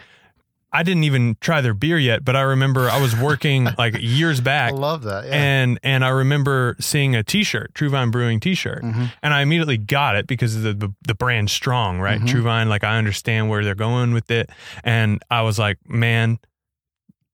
I 0.72 0.84
didn't 0.84 1.04
even 1.06 1.36
try 1.42 1.62
their 1.62 1.74
beer 1.74 1.98
yet, 1.98 2.24
but 2.24 2.36
I 2.36 2.42
remember 2.42 2.90
I 2.90 3.02
was 3.02 3.16
working 3.16 3.68
like 3.78 3.96
years 4.00 4.40
back. 4.40 4.72
I 4.74 4.76
love 4.76 5.02
that. 5.04 5.26
Yeah. 5.26 5.32
And 5.34 5.80
and 5.82 6.06
I 6.06 6.10
remember 6.10 6.76
seeing 6.80 7.16
a 7.16 7.24
T-shirt, 7.24 7.74
True 7.74 7.90
Vine 7.90 8.12
Brewing 8.12 8.40
T-shirt, 8.40 8.84
Mhm. 8.84 9.12
and 9.24 9.34
I 9.34 9.42
immediately 9.42 9.78
got 9.78 10.16
it 10.16 10.28
because 10.28 10.56
of 10.56 10.62
the 10.62 10.74
the, 10.74 10.94
the 11.08 11.16
brand 11.16 11.50
strong, 11.50 12.00
right? 12.00 12.22
Mhm. 12.22 12.28
True 12.28 12.44
Vine, 12.44 12.70
like 12.70 12.84
I 12.84 12.98
understand 12.98 13.50
where 13.50 13.64
they're 13.64 13.74
going 13.76 14.14
with 14.14 14.30
it, 14.30 14.50
and 14.84 15.22
I 15.32 15.42
was 15.42 15.58
like, 15.58 15.78
man, 15.88 16.38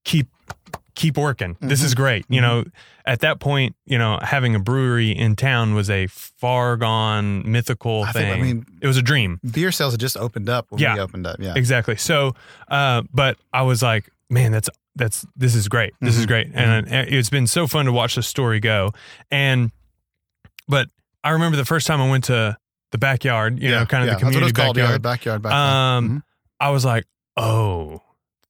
keep 0.06 0.28
keep 0.96 1.18
working. 1.18 1.58
This 1.62 1.84
is 1.84 1.94
great. 1.94 2.26
You 2.30 2.40
Mhm. 2.40 2.44
know, 2.44 2.64
at 3.06 3.20
that 3.20 3.40
point, 3.40 3.76
you 3.86 3.98
know, 3.98 4.18
having 4.22 4.56
a 4.56 4.60
brewery 4.60 5.12
in 5.12 5.36
town 5.36 5.76
was 5.76 5.90
a 5.90 6.08
far 6.08 6.78
gone 6.78 7.50
mythical 7.52 8.04
I 8.04 8.12
thing. 8.14 8.22
think, 8.32 8.38
I 8.38 8.42
mean, 8.42 8.66
it 8.82 8.88
was 8.88 8.98
a 8.98 9.02
dream. 9.02 9.40
beer 9.52 9.72
sales 9.72 9.94
had 9.94 10.00
just 10.00 10.16
opened 10.18 10.50
up 10.50 10.68
when 10.70 10.82
Yeah. 10.82 10.96
we 10.96 11.02
opened 11.02 11.28
up. 11.28 11.38
Yeah. 11.40 11.54
Exactly. 11.56 11.98
So, 11.98 12.34
uh, 12.70 13.02
but 13.14 13.38
I 13.54 13.62
was 13.64 13.82
like, 13.84 14.10
man, 14.30 14.52
that's 14.52 14.70
that's 14.98 15.26
this 15.36 15.54
is 15.56 15.68
great. 15.68 15.94
This 16.00 16.18
is 16.18 16.24
Mhm. 16.24 16.28
great, 16.30 16.52
and 16.54 16.88
uh, 16.88 17.04
it's 17.10 17.30
been 17.30 17.48
so 17.48 17.68
fun 17.68 17.84
to 17.86 17.92
watch 17.92 18.16
the 18.16 18.24
story 18.24 18.62
go. 18.62 18.94
And, 19.30 19.72
but 20.70 20.88
I 21.22 21.32
remember 21.32 21.58
the 21.58 21.66
first 21.66 21.86
time 21.86 22.00
I 22.02 22.10
went 22.10 22.24
to 22.26 22.56
the 22.92 22.98
backyard, 22.98 23.60
you 23.62 23.72
know, 23.72 23.86
kind 23.86 24.04
of 24.04 24.08
yeah. 24.08 24.14
the 24.14 24.20
community 24.20 24.52
That's 24.54 24.58
what 24.58 24.62
it's 24.62 24.66
called. 24.66 24.78
Yeah, 24.78 24.94
the 24.94 25.00
backyard. 25.00 25.42
backyard. 25.42 25.42
backyard. 25.42 25.98
Um, 26.06 26.24
I 26.62 26.70
was 26.70 26.86
like, 26.86 27.04
oh, 27.36 28.02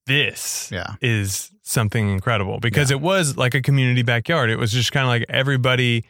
this 0.06 0.70
yeah. 0.72 0.96
is 1.02 1.52
something 1.64 2.10
incredible 2.10 2.60
because 2.60 2.92
it 2.92 3.02
was 3.02 3.38
like 3.38 3.56
a 3.56 3.62
community 3.62 4.04
backyard. 4.04 4.50
It 4.50 4.58
was 4.58 4.72
just 4.72 4.92
kind 4.92 5.04
of 5.04 5.10
like 5.10 5.26
everybody 5.30 6.06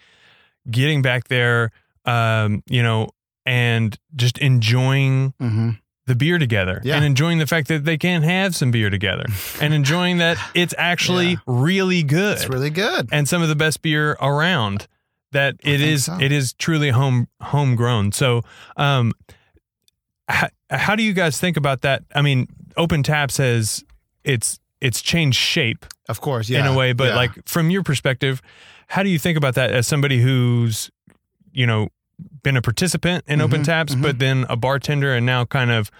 getting 0.69 1.01
back 1.01 1.27
there, 1.29 1.71
um, 2.05 2.61
you 2.67 2.83
know, 2.83 3.09
and 3.45 3.97
just 4.15 4.37
enjoying 4.39 5.33
Mm-hmm. 5.41 5.69
the 6.07 6.15
beer 6.15 6.37
together 6.39 6.81
Yeah. 6.83 6.95
and 6.97 7.05
enjoying 7.05 7.37
the 7.39 7.47
fact 7.47 7.67
that 7.69 7.85
they 7.85 7.97
can 7.97 8.21
have 8.23 8.55
some 8.55 8.69
beer 8.71 8.89
together 8.89 9.25
and 9.61 9.73
enjoying 9.73 10.17
that 10.17 10.37
it's 10.53 10.73
actually 10.77 11.29
Yeah. 11.31 11.35
really 11.47 12.03
good 12.03 12.37
It's 12.37 12.49
really 12.49 12.69
good. 12.69 13.09
and 13.11 13.27
some 13.29 13.41
of 13.41 13.47
the 13.49 13.55
best 13.55 13.81
beer 13.81 14.17
around 14.21 14.87
that 15.31 15.55
I 15.65 15.69
it 15.69 15.81
is 15.81 16.05
so. 16.05 16.17
it 16.19 16.31
is 16.31 16.53
truly 16.53 16.89
home 16.91 17.27
homegrown 17.41 18.11
so 18.13 18.41
um 18.77 19.13
how, 20.77 20.95
do 20.95 21.03
you 21.03 21.13
guys 21.13 21.39
think 21.39 21.57
about 21.57 21.81
that 21.81 22.03
i 22.15 22.21
mean 22.21 22.47
open 22.77 23.03
taps 23.03 23.37
has 23.37 23.83
it's 24.23 24.59
it's 24.81 25.01
changed 25.01 25.37
shape 25.37 25.85
Of 26.09 26.21
course. 26.21 26.49
Yeah. 26.49 26.59
in 26.61 26.65
a 26.67 26.75
way 26.75 26.93
but 26.93 27.09
yeah. 27.09 27.15
like 27.15 27.31
from 27.47 27.69
your 27.69 27.83
perspective 27.83 28.41
how 28.87 29.03
do 29.03 29.09
you 29.09 29.17
think 29.19 29.37
about 29.37 29.55
that 29.55 29.71
as 29.71 29.87
somebody 29.87 30.21
who's 30.21 30.89
you 31.51 31.65
know 31.65 31.89
been 32.43 32.55
a 32.55 32.61
participant 32.61 33.25
in 33.27 33.41
Open 33.41 33.61
Mhm, 33.61 33.65
Taps, 33.65 33.95
mhm. 33.95 34.01
but 34.01 34.19
then 34.19 34.45
a 34.49 34.55
bartender, 34.55 35.13
and 35.13 35.25
now 35.25 35.43
kind 35.43 35.69
of 35.69 35.91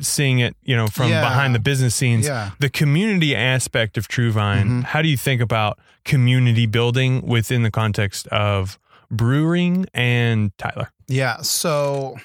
seeing 0.00 0.38
it, 0.40 0.54
you 0.62 0.76
know, 0.76 0.88
from 0.88 1.08
Yeah. 1.08 1.22
behind 1.22 1.54
the 1.54 1.58
business 1.58 1.94
scenes. 1.94 2.26
Yeah. 2.26 2.50
The 2.58 2.68
community 2.68 3.34
aspect 3.34 3.96
of 3.96 4.06
True 4.08 4.30
Vine. 4.30 4.68
Mhm. 4.68 4.84
How 4.84 5.00
do 5.00 5.08
you 5.08 5.16
think 5.16 5.40
about 5.40 5.78
community 6.04 6.66
building 6.66 7.22
within 7.26 7.62
the 7.62 7.70
context 7.70 8.26
of 8.28 8.78
brewing 9.10 9.86
and 9.94 10.50
Tyler? 10.58 10.90
Yeah. 11.08 11.38
So 11.42 12.16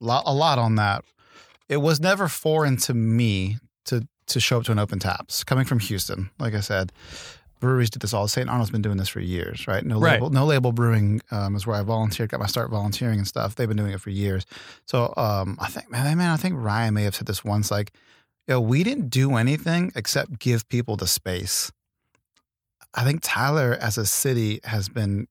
a 0.00 0.32
lot 0.34 0.58
on 0.58 0.74
that. 0.76 1.04
It 1.72 1.80
was 1.80 2.00
never 2.00 2.28
foreign 2.28 2.76
to 2.78 2.94
me 2.94 3.58
to 3.86 4.06
to 4.26 4.40
show 4.40 4.58
up 4.58 4.64
to 4.64 4.72
an 4.72 4.78
open 4.78 4.98
taps 4.98 5.42
coming 5.44 5.64
from 5.64 5.78
Houston. 5.80 6.30
Like 6.38 6.54
I 6.54 6.60
said, 6.60 6.92
breweries 7.60 7.90
do 7.90 7.98
this 7.98 8.12
all. 8.14 8.28
St. 8.28 8.48
Arnold's 8.48 8.70
been 8.70 8.82
doing 8.82 8.96
this 8.98 9.08
for 9.08 9.20
years, 9.20 9.66
right? 9.66 9.84
No 9.84 9.98
Right. 9.98 10.12
label, 10.14 10.30
no 10.30 10.44
label 10.44 10.72
brewing 10.72 11.20
um, 11.30 11.56
is 11.56 11.66
where 11.66 11.76
I 11.76 11.82
volunteered, 11.82 12.30
got 12.30 12.40
my 12.40 12.46
start 12.46 12.70
volunteering 12.70 13.18
and 13.18 13.26
stuff. 13.26 13.54
They've 13.54 13.68
been 13.68 13.76
doing 13.76 13.92
it 13.92 14.00
for 14.00 14.10
years. 14.10 14.44
So 14.86 15.12
um, 15.16 15.56
I 15.60 15.68
think, 15.68 15.90
man, 15.90 16.16
man, 16.18 16.30
I 16.30 16.36
think 16.36 16.54
Ryan 16.56 16.94
may 16.94 17.02
have 17.04 17.14
said 17.16 17.26
this 17.26 17.44
once, 17.44 17.70
like, 17.70 17.92
yo, 18.46 18.60
we 18.60 18.84
didn't 18.84 19.08
do 19.10 19.34
anything 19.36 19.92
except 19.96 20.38
give 20.38 20.68
people 20.68 20.96
the 20.96 21.06
space. 21.06 21.72
I 22.94 23.04
think 23.04 23.20
Tyler, 23.22 23.76
as 23.80 23.96
a 23.96 24.06
city, 24.06 24.60
has 24.64 24.88
been 24.88 25.26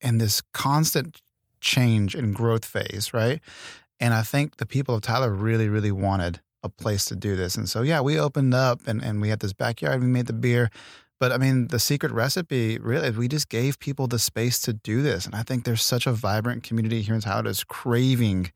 in 0.00 0.18
this 0.18 0.42
constant 0.52 1.20
change 1.60 2.14
and 2.14 2.34
growth 2.34 2.64
phase, 2.64 3.14
right? 3.14 3.40
And 4.00 4.12
I 4.12 4.22
think 4.22 4.56
the 4.56 4.66
people 4.66 4.94
of 4.94 5.02
Tyler 5.02 5.32
really, 5.32 5.68
really 5.68 5.92
wanted 5.92 6.40
a 6.62 6.68
place 6.68 7.04
to 7.06 7.16
do 7.16 7.36
this. 7.36 7.56
And 7.56 7.68
so, 7.68 7.82
yeah, 7.82 8.00
we 8.00 8.18
opened 8.18 8.54
up 8.54 8.86
and, 8.86 9.02
and 9.02 9.20
we 9.20 9.28
had 9.28 9.40
this 9.40 9.52
backyard, 9.52 10.00
we 10.00 10.06
made 10.06 10.26
the 10.26 10.32
beer. 10.32 10.70
But 11.20 11.30
I 11.30 11.38
mean, 11.38 11.68
the 11.68 11.78
secret 11.78 12.12
recipe 12.12 12.78
really, 12.78 13.10
we 13.10 13.28
just 13.28 13.48
gave 13.48 13.78
people 13.78 14.06
the 14.06 14.18
space 14.18 14.58
to 14.62 14.72
do 14.72 15.00
this. 15.00 15.26
And 15.26 15.34
I 15.34 15.42
think 15.42 15.64
there's 15.64 15.82
such 15.82 16.06
a 16.06 16.12
vibrant 16.12 16.64
community 16.64 17.02
here 17.02 17.14
in 17.14 17.20
Tyler 17.20 17.44
that's 17.44 17.64
craving 17.64 18.50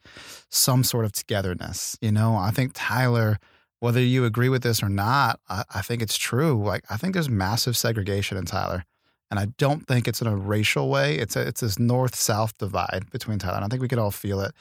some 0.51 0.83
sort 0.83 1.05
of 1.05 1.13
togetherness. 1.13 1.97
You 2.01 2.13
know, 2.13 2.37
I 2.37 2.51
think 2.51 2.73
Tyler, 2.75 3.39
whether 3.81 4.01
you 4.01 4.25
agree 4.25 4.49
with 4.49 4.63
this 4.63 4.83
or 4.83 4.89
not, 4.89 5.39
I, 5.49 5.65
I 5.77 5.83
think 5.83 6.03
it's 6.03 6.17
true. 6.17 6.63
Like, 6.63 6.85
I 6.91 6.97
think 6.97 7.15
there's 7.15 7.31
massive 7.31 7.77
segregation 7.77 8.37
in 8.37 8.45
Tyler. 8.45 8.85
And 9.31 9.39
I 9.39 9.47
don't 9.59 9.87
think 9.87 10.09
it's 10.09 10.23
in 10.23 10.27
a 10.27 10.35
racial 10.35 10.89
way. 10.89 11.17
It's 11.17 11.37
a, 11.37 11.43
it's 11.47 11.61
this 11.61 11.79
north 11.79 12.15
south 12.15 12.57
divide 12.59 13.11
between 13.11 13.39
Tyler. 13.39 13.57
And 13.57 13.65
I 13.65 13.69
think 13.69 13.83
we 13.83 13.89
could 13.89 13.99
all 13.99 14.11
feel 14.11 14.41
it. 14.41 14.53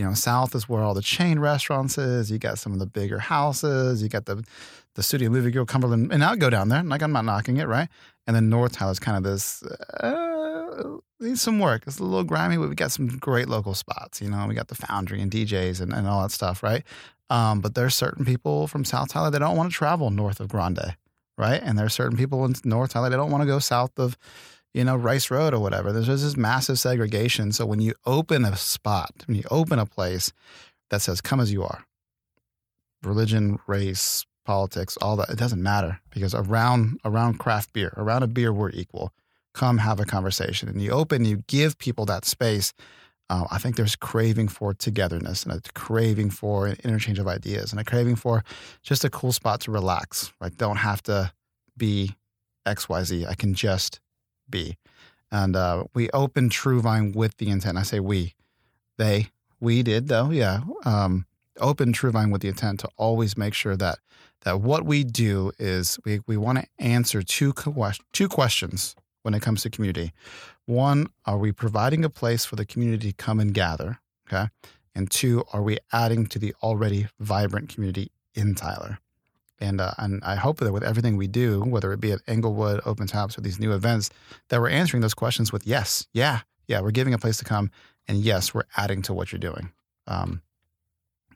You 0.00 0.06
know, 0.06 0.14
south 0.14 0.54
is 0.54 0.66
where 0.66 0.82
all 0.82 0.94
the 0.94 1.02
chain 1.02 1.38
restaurants 1.38 1.98
is. 1.98 2.30
You 2.30 2.38
got 2.38 2.58
some 2.58 2.72
of 2.72 2.78
the 2.78 2.86
bigger 2.86 3.18
houses. 3.18 4.02
You 4.02 4.08
got 4.08 4.24
the 4.24 4.42
the 4.94 5.02
Studio 5.02 5.28
Movie 5.28 5.50
Grill 5.50 5.66
Cumberland, 5.66 6.10
and 6.10 6.24
I'll 6.24 6.36
go 6.36 6.48
down 6.48 6.70
there. 6.70 6.82
Like 6.82 7.02
I'm 7.02 7.12
not 7.12 7.26
knocking 7.26 7.58
it, 7.58 7.68
right? 7.68 7.86
And 8.26 8.34
then 8.34 8.48
North 8.48 8.72
Tyler 8.72 8.92
is 8.92 8.98
kind 8.98 9.18
of 9.18 9.24
this 9.24 9.62
uh, 9.62 10.96
needs 11.20 11.42
some 11.42 11.58
work. 11.58 11.82
It's 11.86 11.98
a 11.98 12.02
little 12.02 12.24
grimy, 12.24 12.56
but 12.56 12.70
we 12.70 12.74
got 12.76 12.92
some 12.92 13.08
great 13.18 13.46
local 13.46 13.74
spots. 13.74 14.22
You 14.22 14.30
know, 14.30 14.46
we 14.48 14.54
got 14.54 14.68
the 14.68 14.74
Foundry 14.74 15.20
and 15.20 15.30
DJs 15.30 15.82
and, 15.82 15.92
and 15.92 16.08
all 16.08 16.22
that 16.22 16.30
stuff, 16.30 16.62
right? 16.62 16.82
Um, 17.28 17.60
but 17.60 17.74
there's 17.74 17.94
certain 17.94 18.24
people 18.24 18.68
from 18.68 18.86
South 18.86 19.10
Tyler 19.10 19.30
that 19.30 19.40
don't 19.40 19.56
want 19.58 19.70
to 19.70 19.76
travel 19.76 20.08
north 20.08 20.40
of 20.40 20.48
Grande, 20.48 20.96
right? 21.36 21.60
And 21.62 21.78
there's 21.78 21.92
certain 21.92 22.16
people 22.16 22.46
in 22.46 22.54
North 22.64 22.92
Tyler 22.92 23.10
that 23.10 23.16
don't 23.16 23.30
want 23.30 23.42
to 23.42 23.46
go 23.46 23.58
south 23.58 23.98
of, 23.98 24.16
you 24.74 24.84
know, 24.84 24.96
Rice 24.96 25.30
Road 25.30 25.52
or 25.52 25.60
whatever. 25.60 25.92
There's 25.92 26.06
just 26.06 26.22
this 26.22 26.36
massive 26.36 26.78
segregation. 26.78 27.52
So 27.52 27.66
when 27.66 27.80
you 27.80 27.94
open 28.06 28.44
a 28.44 28.56
spot, 28.56 29.12
when 29.26 29.36
you 29.36 29.44
open 29.50 29.78
a 29.78 29.86
place 29.86 30.32
that 30.90 31.02
says 31.02 31.20
"Come 31.20 31.40
as 31.40 31.52
you 31.52 31.62
are," 31.62 31.84
religion, 33.02 33.58
race, 33.66 34.24
politics, 34.44 34.96
all 35.00 35.16
that, 35.16 35.30
it 35.30 35.38
doesn't 35.38 35.62
matter 35.62 36.00
because 36.10 36.34
around 36.34 37.00
around 37.04 37.38
craft 37.38 37.72
beer, 37.72 37.92
around 37.96 38.22
a 38.22 38.28
beer, 38.28 38.52
we're 38.52 38.70
equal. 38.70 39.12
Come 39.52 39.78
have 39.78 39.98
a 39.98 40.04
conversation, 40.04 40.68
and 40.68 40.80
you 40.80 40.92
open, 40.92 41.24
you 41.24 41.42
give 41.48 41.78
people 41.78 42.04
that 42.06 42.24
space. 42.24 42.72
Uh, 43.28 43.46
I 43.50 43.58
think 43.58 43.76
there's 43.76 43.94
craving 43.94 44.48
for 44.48 44.74
togetherness 44.74 45.44
and 45.44 45.52
a 45.52 45.60
craving 45.74 46.30
for 46.30 46.66
an 46.66 46.76
interchange 46.82 47.20
of 47.20 47.28
ideas 47.28 47.70
and 47.70 47.80
a 47.80 47.84
craving 47.84 48.16
for 48.16 48.42
just 48.82 49.04
a 49.04 49.10
cool 49.10 49.30
spot 49.30 49.60
to 49.62 49.70
relax. 49.70 50.32
Right? 50.40 50.56
Don't 50.56 50.76
have 50.76 51.02
to 51.04 51.32
be 51.76 52.16
X 52.66 52.88
Y 52.88 53.02
Z. 53.04 53.26
I 53.26 53.34
can 53.34 53.54
just 53.54 54.00
be. 54.50 54.76
And 55.30 55.54
uh, 55.54 55.84
we 55.94 56.10
opened 56.10 56.52
True 56.52 56.80
Vine 56.80 57.12
with 57.12 57.36
the 57.36 57.48
intent. 57.50 57.78
I 57.78 57.82
say 57.82 58.00
we, 58.00 58.34
they, 58.98 59.28
we 59.60 59.82
did 59.82 60.08
though. 60.08 60.30
Yeah. 60.30 60.60
Um, 60.84 61.26
open 61.60 61.92
True 61.92 62.10
Vine 62.10 62.30
with 62.30 62.42
the 62.42 62.48
intent 62.48 62.80
to 62.80 62.88
always 62.96 63.36
make 63.36 63.54
sure 63.54 63.76
that 63.76 63.98
that 64.42 64.60
what 64.60 64.84
we 64.84 65.04
do 65.04 65.52
is 65.58 65.98
we, 66.04 66.20
we 66.26 66.36
want 66.36 66.58
to 66.58 66.66
answer 66.78 67.22
two 67.22 67.52
two 68.12 68.28
questions 68.28 68.96
when 69.22 69.34
it 69.34 69.42
comes 69.42 69.62
to 69.62 69.70
community. 69.70 70.12
One, 70.66 71.08
are 71.26 71.36
we 71.36 71.52
providing 71.52 72.04
a 72.04 72.10
place 72.10 72.44
for 72.44 72.56
the 72.56 72.64
community 72.64 73.12
to 73.12 73.16
come 73.16 73.38
and 73.38 73.52
gather? 73.52 73.98
Okay. 74.26 74.48
And 74.94 75.10
two, 75.10 75.44
are 75.52 75.62
we 75.62 75.78
adding 75.92 76.26
to 76.26 76.38
the 76.38 76.54
already 76.62 77.08
vibrant 77.18 77.68
community 77.68 78.12
in 78.34 78.54
Tyler? 78.54 78.98
And 79.60 79.80
uh, 79.80 79.92
and 79.98 80.22
I 80.24 80.36
hope 80.36 80.58
that 80.60 80.72
with 80.72 80.82
everything 80.82 81.16
we 81.16 81.26
do, 81.26 81.60
whether 81.62 81.92
it 81.92 82.00
be 82.00 82.12
at 82.12 82.20
Englewood, 82.26 82.80
Open 82.86 83.06
Taps, 83.06 83.36
or 83.36 83.42
these 83.42 83.60
new 83.60 83.72
events, 83.72 84.10
that 84.48 84.60
we're 84.60 84.70
answering 84.70 85.02
those 85.02 85.14
questions 85.14 85.52
with 85.52 85.66
yes, 85.66 86.06
yeah, 86.14 86.40
yeah, 86.66 86.80
we're 86.80 86.92
giving 86.92 87.12
a 87.12 87.18
place 87.18 87.36
to 87.38 87.44
come, 87.44 87.70
and 88.08 88.18
yes, 88.18 88.54
we're 88.54 88.64
adding 88.76 89.02
to 89.02 89.12
what 89.12 89.32
you're 89.32 89.38
doing. 89.38 89.70
Um, 90.06 90.40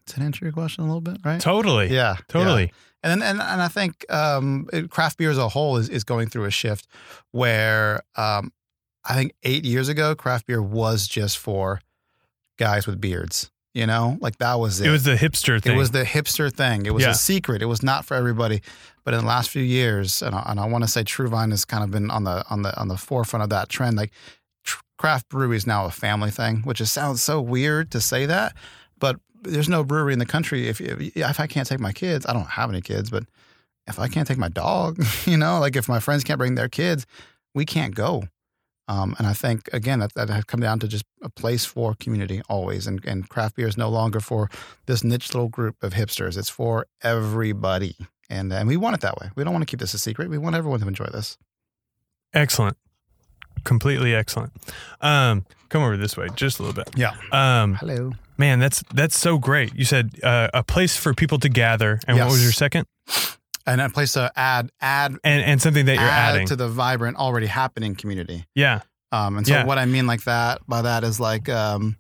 does 0.07 0.17
that 0.17 0.25
answer 0.25 0.45
your 0.45 0.53
question 0.53 0.85
a 0.85 0.87
little 0.87 1.01
bit, 1.01 1.19
right? 1.25 1.41
Totally. 1.41 1.89
Yeah, 1.93 2.17
Totally. 2.29 2.63
yeah. 2.65 2.69
And 3.03 3.21
then, 3.21 3.29
and 3.29 3.43
and 3.43 3.61
I 3.61 3.69
think 3.69 4.11
um, 4.11 4.69
craft 4.89 5.19
beer 5.19 5.31
as 5.31 5.39
a 5.39 5.49
whole 5.51 5.77
is, 5.77 5.91
is 5.91 6.05
going 6.05 6.29
through 6.31 6.45
a 6.45 6.51
shift 6.51 6.87
where 7.33 8.01
um, 8.17 8.53
I 9.05 9.15
think 9.15 9.33
eight 9.43 9.65
years 9.67 9.91
ago, 9.91 10.15
craft 10.15 10.47
beer 10.47 10.63
was 10.63 11.07
just 11.07 11.37
for 11.37 11.81
guys 12.59 12.87
with 12.87 13.01
beards. 13.01 13.51
You 13.75 13.87
know, 13.87 14.17
like 14.21 14.39
that 14.39 14.55
was 14.55 14.81
it. 14.81 14.87
It 14.87 14.91
was 14.91 15.03
the 15.03 15.17
hipster 15.17 15.61
thing. 15.61 15.75
It 15.75 15.77
was 15.77 15.91
the 15.91 16.05
hipster 16.05 16.53
thing. 16.53 16.87
It 16.87 16.95
was 16.95 17.03
Yeah. 17.03 17.11
a 17.11 17.15
secret. 17.15 17.61
It 17.61 17.67
was 17.67 17.83
not 17.83 18.05
for 18.05 18.15
everybody. 18.15 18.63
But 19.05 19.15
in 19.15 19.21
the 19.21 19.27
last 19.27 19.51
few 19.51 19.63
years, 19.65 20.23
and 20.23 20.33
I, 20.35 20.45
and 20.47 20.61
I 20.61 20.67
want 20.67 20.85
to 20.85 20.89
say 20.89 21.03
True 21.03 21.29
Vine 21.29 21.51
has 21.51 21.65
kind 21.65 21.83
of 21.83 21.91
been 21.91 22.09
on 22.11 22.23
the 22.25 22.45
on 22.49 22.63
the 22.63 22.79
on 22.81 22.87
the 22.89 22.97
forefront 22.97 23.43
of 23.43 23.51
that 23.51 23.69
trend. 23.69 23.97
Like 23.97 24.13
craft 24.97 25.29
brewery 25.29 25.57
is 25.57 25.67
now 25.67 25.87
a 25.87 25.91
family 25.91 26.31
thing, 26.31 26.63
which 26.63 26.81
sounds 26.83 27.23
so 27.23 27.41
weird 27.41 27.91
to 27.91 28.01
say 28.01 28.27
that. 28.27 28.55
But 28.99 29.17
there's 29.43 29.69
no 29.69 29.83
brewery 29.85 30.13
in 30.13 30.21
the 30.21 30.27
country. 30.27 30.69
If 30.69 30.81
if, 30.81 31.17
if 31.17 31.41
I 31.41 31.47
can't 31.49 31.67
take 31.69 31.81
my 31.81 31.93
kids, 31.93 32.25
I 32.27 32.33
don't 32.33 32.47
have 32.51 32.71
any 32.71 32.81
kids, 32.81 33.11
but 33.11 33.25
if 33.87 33.99
I 33.99 34.09
can't 34.09 34.27
take 34.27 34.39
my 34.39 34.49
dog, 34.49 35.05
you 35.27 35.37
know, 35.37 35.59
like 35.59 35.75
if 35.77 35.89
my 35.89 35.99
friends 35.99 36.23
can't 36.25 36.39
bring 36.39 36.55
their 36.55 36.69
kids, 36.69 37.07
we 37.55 37.65
can't 37.67 37.95
go. 37.95 38.25
Um, 38.87 39.15
and 39.19 39.27
I 39.27 39.33
think 39.33 39.69
again 39.73 40.01
that 40.01 40.15
that 40.15 40.29
has 40.29 40.45
come 40.45 40.61
down 40.61 40.79
to 40.81 40.89
just 40.89 41.05
a 41.23 41.29
place 41.31 41.65
for 41.65 41.95
community 41.95 42.43
always, 42.49 42.87
and 42.87 43.05
and 43.05 43.29
craft 43.29 43.57
beer 43.57 43.67
is 43.67 43.77
no 43.77 43.89
longer 43.89 44.21
for 44.21 44.51
this 44.87 45.03
niche 45.03 45.33
little 45.35 45.49
group 45.49 45.83
of 45.83 45.95
hipsters. 45.95 46.37
It's 46.37 46.51
for 46.51 46.87
everybody, 47.03 47.97
and 48.29 48.53
and 48.53 48.69
we 48.69 48.77
want 48.77 48.95
it 48.97 49.01
that 49.01 49.17
way. 49.21 49.31
We 49.37 49.45
don't 49.45 49.53
want 49.55 49.63
to 49.63 49.71
keep 49.71 49.81
this 49.81 49.95
a 49.95 49.99
secret. 49.99 50.29
We 50.29 50.39
want 50.39 50.55
everyone 50.55 50.81
to 50.81 50.89
enjoy 50.89 51.07
this. 51.07 51.39
excellent. 52.35 52.77
Completely 53.65 54.15
excellent. 54.15 54.53
Um, 55.01 55.47
come 55.71 55.83
over 55.83 55.97
this 55.97 56.17
way 56.19 56.29
just 56.37 56.59
a 56.59 56.63
little 56.63 56.75
bit. 56.75 56.91
Yeah. 56.97 57.15
Um, 57.33 57.75
Hello. 57.77 58.13
man, 58.37 58.59
that's 58.59 58.83
that's 58.93 59.19
so 59.19 59.39
great. 59.39 59.75
You 59.75 59.87
said 59.87 60.11
uh, 60.23 60.49
a 60.53 60.63
place 60.63 60.97
for 60.99 61.15
people 61.15 61.39
to 61.39 61.49
gather, 61.49 62.01
and 62.07 62.19
what 62.19 62.27
was 62.29 62.43
your 62.43 62.53
second? 62.53 62.87
And 63.67 63.81
a 63.81 63.89
place 63.89 64.13
to 64.13 64.31
add 64.37 64.71
add 64.81 65.17
And 65.25 65.43
and 65.45 65.61
something 65.63 65.87
that 65.87 65.95
you're 65.95 66.03
add 66.09 66.35
adding. 66.35 66.47
to 66.49 66.57
the 66.57 66.69
vibrant 66.69 67.17
already 67.17 67.47
happening 67.47 67.95
community. 67.95 68.45
yeah. 68.55 68.81
Um, 69.13 69.39
and 69.39 69.47
so 69.47 69.55
Yeah. 69.55 69.65
what 69.65 69.79
I 69.79 69.87
mean 69.87 70.07
like 70.07 70.25
that 70.25 70.61
by 70.67 70.83
that 70.83 71.05
is 71.05 71.19
like 71.21 71.49
um, 71.49 71.97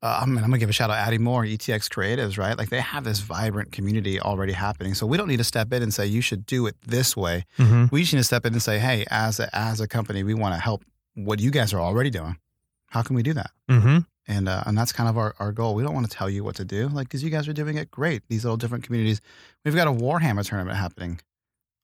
uh, 0.00 0.20
I'm, 0.22 0.36
I'm 0.38 0.44
gonna 0.44 0.58
give 0.58 0.68
a 0.68 0.72
shout 0.72 0.90
out 0.90 0.96
Addie 0.96 1.18
Moore, 1.18 1.42
ETX 1.44 1.88
Creatives, 1.88 2.38
right? 2.38 2.56
Like 2.56 2.68
they 2.68 2.80
have 2.80 3.02
this 3.02 3.18
vibrant 3.18 3.72
community 3.72 4.20
already 4.20 4.52
happening. 4.52 4.94
So 4.94 5.06
we 5.06 5.16
don't 5.16 5.26
need 5.26 5.38
to 5.38 5.44
step 5.44 5.72
in 5.72 5.82
and 5.82 5.92
say 5.92 6.06
you 6.06 6.20
should 6.20 6.46
do 6.46 6.66
it 6.66 6.76
this 6.86 7.16
way. 7.16 7.44
hmm 7.56 7.86
We 7.90 8.02
just 8.02 8.12
need 8.12 8.20
to 8.20 8.24
step 8.24 8.46
in 8.46 8.52
and 8.52 8.62
say, 8.62 8.78
hey, 8.78 9.04
as 9.10 9.40
a, 9.40 9.48
as 9.56 9.80
a 9.80 9.88
company, 9.88 10.22
we 10.22 10.34
want 10.34 10.54
to 10.54 10.60
help 10.60 10.84
what 11.14 11.40
you 11.40 11.50
guys 11.50 11.72
are 11.72 11.80
already 11.80 12.10
doing. 12.10 12.36
How 12.90 13.02
can 13.02 13.16
we 13.16 13.22
do 13.24 13.32
that? 13.34 13.50
hmm 13.68 13.98
And 14.28 14.48
uh, 14.48 14.62
and 14.66 14.76
that's 14.76 14.92
kind 14.92 15.08
of 15.08 15.16
our, 15.16 15.34
our 15.38 15.52
goal. 15.52 15.74
We 15.74 15.82
don't 15.82 15.94
want 15.94 16.08
to 16.08 16.14
tell 16.14 16.28
you 16.28 16.44
what 16.44 16.54
to 16.56 16.64
do, 16.64 16.88
like 16.88 17.08
because 17.08 17.24
you 17.24 17.30
guys 17.30 17.48
are 17.48 17.54
doing 17.54 17.78
it 17.78 17.90
great. 17.90 18.22
These 18.28 18.44
little 18.44 18.58
different 18.58 18.84
communities. 18.84 19.22
We've 19.64 19.74
got 19.74 19.88
a 19.88 19.90
Warhammer 19.90 20.46
tournament 20.46 20.76
happening 20.76 21.20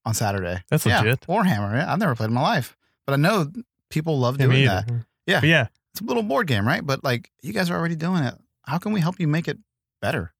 on 0.04 0.12
Saturday. 0.12 0.62
That's 0.68 0.84
yeah, 0.84 1.00
legit. 1.00 1.20
Warhammer. 1.22 1.74
Yeah, 1.74 1.90
I've 1.90 1.98
never 1.98 2.14
played 2.14 2.28
in 2.28 2.34
my 2.34 2.42
life, 2.42 2.76
but 3.06 3.14
I 3.14 3.16
know 3.16 3.50
people 3.88 4.18
love 4.18 4.36
doing 4.36 4.50
me 4.50 4.66
that. 4.66 4.90
Yeah. 5.26 5.40
But 5.40 5.48
yeah. 5.48 5.66
It's 5.92 6.00
a 6.00 6.04
little 6.04 6.22
board 6.22 6.46
game, 6.46 6.66
right? 6.66 6.84
But 6.84 7.02
like 7.02 7.30
you 7.40 7.52
guys 7.52 7.70
are 7.70 7.78
already 7.78 7.96
doing 7.96 8.24
it. 8.24 8.34
How 8.62 8.78
can 8.78 8.92
we 8.92 9.00
help 9.00 9.20
you 9.20 9.28
make 9.28 9.48
it 9.48 9.58
better? 10.02 10.34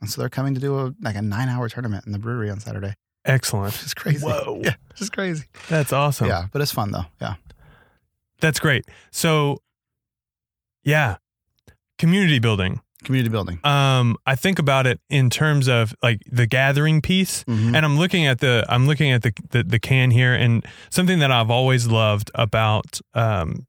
And 0.00 0.10
so 0.10 0.20
they're 0.20 0.28
coming 0.28 0.54
to 0.54 0.60
do 0.60 0.78
a 0.78 0.94
like 1.00 1.16
a 1.16 1.22
nine 1.22 1.48
hour 1.48 1.68
tournament 1.68 2.06
in 2.06 2.12
the 2.12 2.18
brewery 2.18 2.50
on 2.50 2.60
Saturday. 2.60 2.94
Excellent. 3.24 3.80
It's 3.82 3.94
crazy. 3.94 4.24
Whoa. 4.24 4.60
Yeah, 4.64 4.74
it's 4.90 5.00
just 5.00 5.12
crazy. 5.12 5.44
That's 5.68 5.92
awesome. 5.92 6.28
Yeah, 6.28 6.46
but 6.52 6.60
it's 6.60 6.72
fun 6.72 6.92
though. 6.92 7.06
Yeah. 7.20 7.34
That's 8.40 8.58
great. 8.58 8.84
So, 9.12 9.62
yeah, 10.82 11.16
community 12.02 12.40
building. 12.40 12.80
Community 13.04 13.30
building. 13.30 13.58
Um, 13.64 14.16
I 14.26 14.34
think 14.34 14.58
about 14.58 14.86
it 14.88 15.00
in 15.08 15.30
terms 15.30 15.68
of 15.68 15.94
like 16.02 16.20
the 16.30 16.46
gathering 16.46 17.00
piece, 17.00 17.44
Mhm. 17.44 17.74
and 17.76 17.84
I'm 17.86 17.96
looking 17.96 18.26
at 18.26 18.38
the 18.40 18.64
I'm 18.68 18.86
looking 18.88 19.10
at 19.12 19.22
the, 19.22 19.32
the 19.50 19.62
the 19.62 19.78
can 19.78 20.10
here, 20.10 20.34
and 20.34 20.64
something 20.90 21.18
that 21.20 21.30
I've 21.30 21.50
always 21.50 21.86
loved 21.86 22.30
about 22.34 23.00
um 23.14 23.66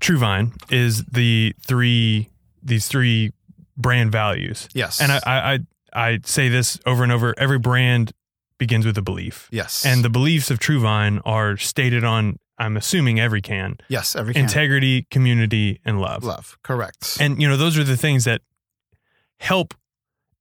TrueVine 0.00 0.52
is 0.72 1.04
the 1.04 1.54
three 1.60 2.28
these 2.62 2.86
three 2.88 3.32
brand 3.76 4.12
values, 4.12 4.68
Yes. 4.74 5.00
and 5.00 5.10
I, 5.12 5.20
I 5.26 5.52
I 5.54 5.58
I 5.92 6.18
say 6.24 6.48
this 6.48 6.78
over 6.86 7.02
and 7.02 7.12
over. 7.12 7.34
Every 7.38 7.58
brand 7.58 8.12
begins 8.58 8.84
with 8.86 8.98
a 8.98 9.02
belief, 9.02 9.48
yes. 9.52 9.84
and 9.86 10.04
the 10.04 10.10
beliefs 10.10 10.50
of 10.50 10.58
TrueVine 10.58 11.20
are 11.24 11.56
stated 11.56 12.04
on. 12.04 12.38
I'm 12.58 12.76
assuming 12.76 13.20
every 13.20 13.40
can 13.40 13.78
yes, 13.88 14.16
every 14.16 14.34
can. 14.34 14.44
integrity, 14.44 15.06
community, 15.10 15.80
and 15.84 16.00
love. 16.00 16.24
love. 16.24 16.58
Correct. 16.62 17.18
And 17.20 17.40
you 17.40 17.48
know, 17.48 17.56
those 17.56 17.78
are 17.78 17.84
the 17.84 17.96
things 17.96 18.24
that 18.24 18.42
help 19.38 19.74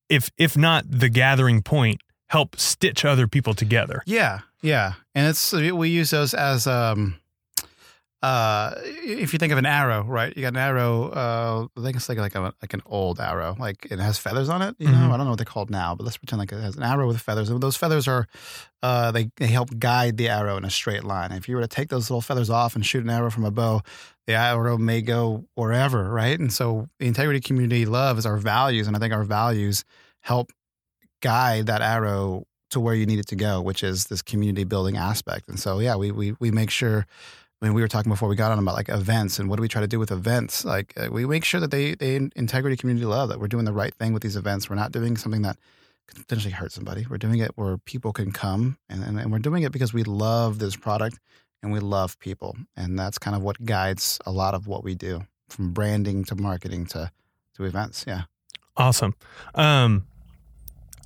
if 0.10 0.32
if 0.38 0.58
not 0.58 0.86
the 0.88 1.10
gathering 1.10 1.62
point, 1.62 2.01
help 2.27 2.58
stitch 2.60 3.06
other 3.06 3.27
people 3.27 3.53
together. 3.53 4.01
Yeah, 4.06 4.39
yeah, 4.62 4.93
and 5.13 5.27
it's 5.27 5.53
we 5.53 5.89
use 5.89 6.12
those 6.12 6.34
as 6.34 6.67
um, 6.67 7.19
uh, 8.23 8.73
if 8.84 9.32
you 9.32 9.38
think 9.39 9.51
of 9.51 9.60
an 9.60 9.65
arrow, 9.67 10.03
right? 10.03 10.36
You 10.36 10.41
got 10.41 10.49
an 10.53 10.58
arrow. 10.58 11.10
Uh, 11.10 11.67
I 11.77 11.84
think 11.84 11.95
it's 11.97 12.10
like 12.10 12.17
like 12.17 12.34
a 12.36 12.51
like 12.62 12.73
an 12.73 12.82
old 12.86 13.19
arrow, 13.19 13.56
like 13.60 13.86
it 13.91 13.99
has 13.99 14.17
feathers 14.17 14.49
on 14.49 14.62
it. 14.63 14.75
You 14.80 14.88
know, 14.88 14.93
Mhm. 14.97 15.12
I 15.12 15.17
don't 15.17 15.25
know 15.25 15.30
what 15.32 15.38
they're 15.38 15.45
called 15.45 15.69
now, 15.69 15.93
but 15.93 16.03
let's 16.03 16.17
pretend 16.17 16.39
like 16.39 16.51
it 16.51 16.60
has 16.60 16.75
an 16.75 16.84
arrow 16.84 17.08
with 17.08 17.21
feathers. 17.21 17.49
And 17.49 17.62
those 17.62 17.77
feathers 17.77 18.08
are, 18.08 18.27
uh, 18.82 19.12
they 19.12 19.30
they 19.38 19.47
help 19.47 19.77
guide 19.77 20.17
the 20.17 20.30
arrow 20.30 20.58
in 20.58 20.65
a 20.65 20.69
straight 20.71 21.03
line. 21.03 21.32
If 21.32 21.47
you 21.47 21.56
were 21.56 21.62
to 21.62 21.67
take 21.67 21.89
those 21.89 22.10
little 22.10 22.21
feathers 22.21 22.49
off 22.49 22.75
and 22.75 22.84
shoot 22.84 23.03
an 23.03 23.10
arrow 23.12 23.30
from 23.30 23.45
a 23.45 23.51
bow, 23.51 23.82
the 24.25 24.34
arrow 24.34 24.77
may 24.80 25.01
go 25.01 25.45
wherever, 25.56 26.10
right? 26.10 26.39
And 26.39 26.51
so 26.51 26.89
the 26.99 27.06
integrity 27.06 27.39
community 27.39 27.86
loves 27.86 28.25
our 28.25 28.38
values, 28.38 28.88
and 28.88 28.95
I 28.95 28.99
think 28.99 29.13
our 29.13 29.23
values 29.23 29.86
help 30.21 30.51
guide 31.21 31.67
that 31.67 31.82
arrow 31.82 32.45
to 32.71 32.80
where 32.80 32.95
you 32.95 33.06
need 33.06 33.19
it 33.19 33.27
to 33.27 33.36
go, 33.36 33.62
which 33.62 33.84
is 33.84 34.06
this 34.06 34.21
community 34.21 34.63
building 34.63 34.97
aspect. 34.97 35.47
And 35.47 35.60
so, 35.60 35.80
yeah, 35.80 35.95
we 35.95 36.12
we 36.12 36.36
we 36.39 36.49
make 36.51 36.71
sure. 36.71 37.06
I 37.62 37.65
mean, 37.65 37.74
we 37.74 37.82
were 37.82 37.88
talking 37.88 38.12
before 38.12 38.30
we 38.30 38.36
got 38.36 38.52
on 38.52 38.60
about 38.60 38.76
like 38.76 38.89
events 38.89 39.39
and 39.39 39.50
what 39.50 39.56
do 39.56 39.62
we 39.62 39.67
try 39.67 39.82
to 39.82 39.88
do 39.88 39.98
with 39.98 40.12
events? 40.12 40.63
Like, 40.63 40.93
uh, 40.96 41.08
we 41.12 41.26
make 41.26 41.43
sure 41.43 41.60
that 41.60 41.72
they 41.72 41.96
they 41.96 42.15
integrity 42.36 42.78
community 42.78 43.06
love 43.06 43.30
that 43.30 43.39
we're 43.39 43.48
doing 43.48 43.65
the 43.65 43.74
right 43.74 43.93
thing 43.96 44.13
with 44.13 44.22
these 44.22 44.36
events. 44.36 44.70
We're 44.70 44.76
not 44.76 44.91
doing 44.91 45.17
something 45.17 45.41
that 45.41 45.58
could 46.08 46.17
potentially 46.17 46.54
hurt 46.54 46.72
somebody. 46.72 47.06
We're 47.10 47.17
doing 47.17 47.39
it 47.39 47.52
where 47.56 47.78
people 47.78 48.13
can 48.13 48.32
come, 48.32 48.78
and 48.89 49.04
and, 49.04 49.20
and 49.20 49.32
we're 49.32 49.39
doing 49.39 49.63
it 49.63 49.72
because 49.72 49.93
we 49.93 50.04
love 50.04 50.60
this 50.60 50.76
product 50.76 51.20
and 51.63 51.72
we 51.72 51.80
love 51.80 52.20
people, 52.20 52.56
and 52.76 52.98
that's 52.98 53.17
kind 53.17 53.36
of 53.36 53.41
what 53.41 53.65
guides 53.65 54.20
a 54.26 54.32
lot 54.32 54.54
of 54.54 54.67
what 54.67 54.84
we 54.84 54.93
do, 54.93 55.26
from 55.50 55.74
branding 55.74 56.24
to 56.26 56.36
marketing 56.36 56.86
to 56.88 57.12
to 57.56 57.63
events. 57.63 58.06
Yeah. 58.08 58.24
Awesome. 58.76 59.15
Um, 59.56 60.06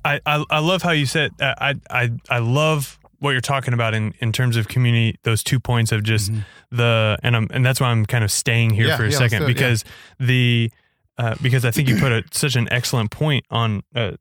I, 0.04 0.20
I 0.26 0.44
I 0.50 0.58
love 0.58 0.82
how 0.82 0.90
you 0.90 1.06
said 1.06 1.32
uh, 1.40 1.54
I 1.58 1.74
I 1.90 2.10
I 2.28 2.38
love 2.38 2.98
what 3.22 3.30
you're 3.32 3.40
talking 3.40 3.72
about 3.74 3.94
in 3.94 4.12
in 4.20 4.32
terms 4.32 4.56
of 4.56 4.68
community. 4.68 5.18
Those 5.22 5.42
two 5.42 5.58
points 5.60 5.92
of 5.92 6.02
just 6.02 6.30
Mhm. 6.32 6.44
the 6.70 7.16
and 7.22 7.36
I'm 7.36 7.48
and 7.50 7.64
that's 7.64 7.80
why 7.80 7.88
I'm 7.88 8.04
kind 8.06 8.24
of 8.24 8.30
staying 8.30 8.70
here 8.70 8.88
Yeah, 8.88 8.96
for 8.96 9.04
a 9.04 9.10
yeah, 9.10 9.18
second 9.18 9.38
it, 9.42 9.46
yeah. 9.48 9.54
because 9.54 9.84
the 10.18 10.70
uh, 11.18 11.34
because 11.42 11.64
I 11.64 11.70
think 11.70 11.88
you 11.88 11.96
put 11.98 12.10
a, 12.12 12.22
such 12.32 12.56
an 12.56 12.68
excellent 12.70 13.10
point 13.10 13.44
on 13.50 13.82
uh, 13.94 14.12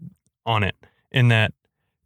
on 0.45 0.63
it 0.63 0.75
in 1.11 1.27
that 1.29 1.53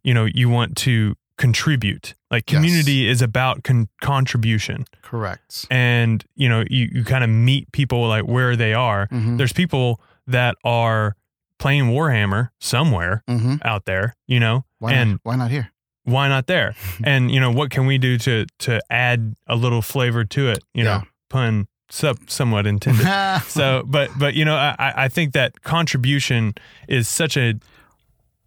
you 0.02 0.14
know 0.14 0.24
you 0.24 0.48
want 0.48 0.76
to 0.78 1.14
contribute 1.38 2.14
like 2.30 2.50
Yes. 2.50 2.56
community 2.56 3.06
is 3.06 3.20
about 3.22 3.62
con- 3.62 3.88
contribution 4.00 4.84
correct. 5.02 5.66
and 5.70 6.24
you 6.34 6.48
know 6.48 6.64
you, 6.70 6.88
you 6.92 7.04
kind 7.04 7.22
of 7.22 7.28
meet 7.30 7.70
people 7.72 8.08
like 8.08 8.24
where 8.24 8.56
they 8.56 8.72
are 8.72 9.06
Mhm. 9.08 9.36
there's 9.36 9.52
people 9.52 10.00
that 10.26 10.54
are 10.64 11.14
playing 11.58 11.90
warhammer 11.90 12.48
somewhere 12.58 13.22
Mhm. 13.28 13.60
out 13.64 13.84
there 13.84 14.14
you 14.26 14.40
know 14.40 14.64
Why 14.78 14.92
and 14.92 15.10
not? 15.12 15.20
Why 15.24 15.36
not 15.36 15.50
here? 15.50 15.70
Why 16.06 16.28
not 16.28 16.46
there? 16.46 16.74
And 17.04 17.30
you 17.30 17.38
know 17.40 17.50
what 17.52 17.70
can 17.70 17.84
we 17.86 17.98
do 17.98 18.16
to 18.18 18.46
to 18.60 18.80
add 18.90 19.34
a 19.46 19.54
little 19.56 19.82
flavor 19.82 20.24
to 20.24 20.48
it? 20.50 20.62
You 20.74 20.84
know 20.84 21.02
pun 21.28 21.66
sub, 21.90 22.16
somewhat 22.30 22.66
intended. 22.66 23.06
So 23.48 23.82
but 23.86 24.10
but 24.18 24.34
you 24.34 24.44
know 24.44 24.56
i 24.56 25.04
I- 25.04 25.08
think 25.08 25.32
that 25.34 25.62
contribution 25.62 26.54
is 26.88 27.08
such 27.08 27.36
a, 27.36 27.54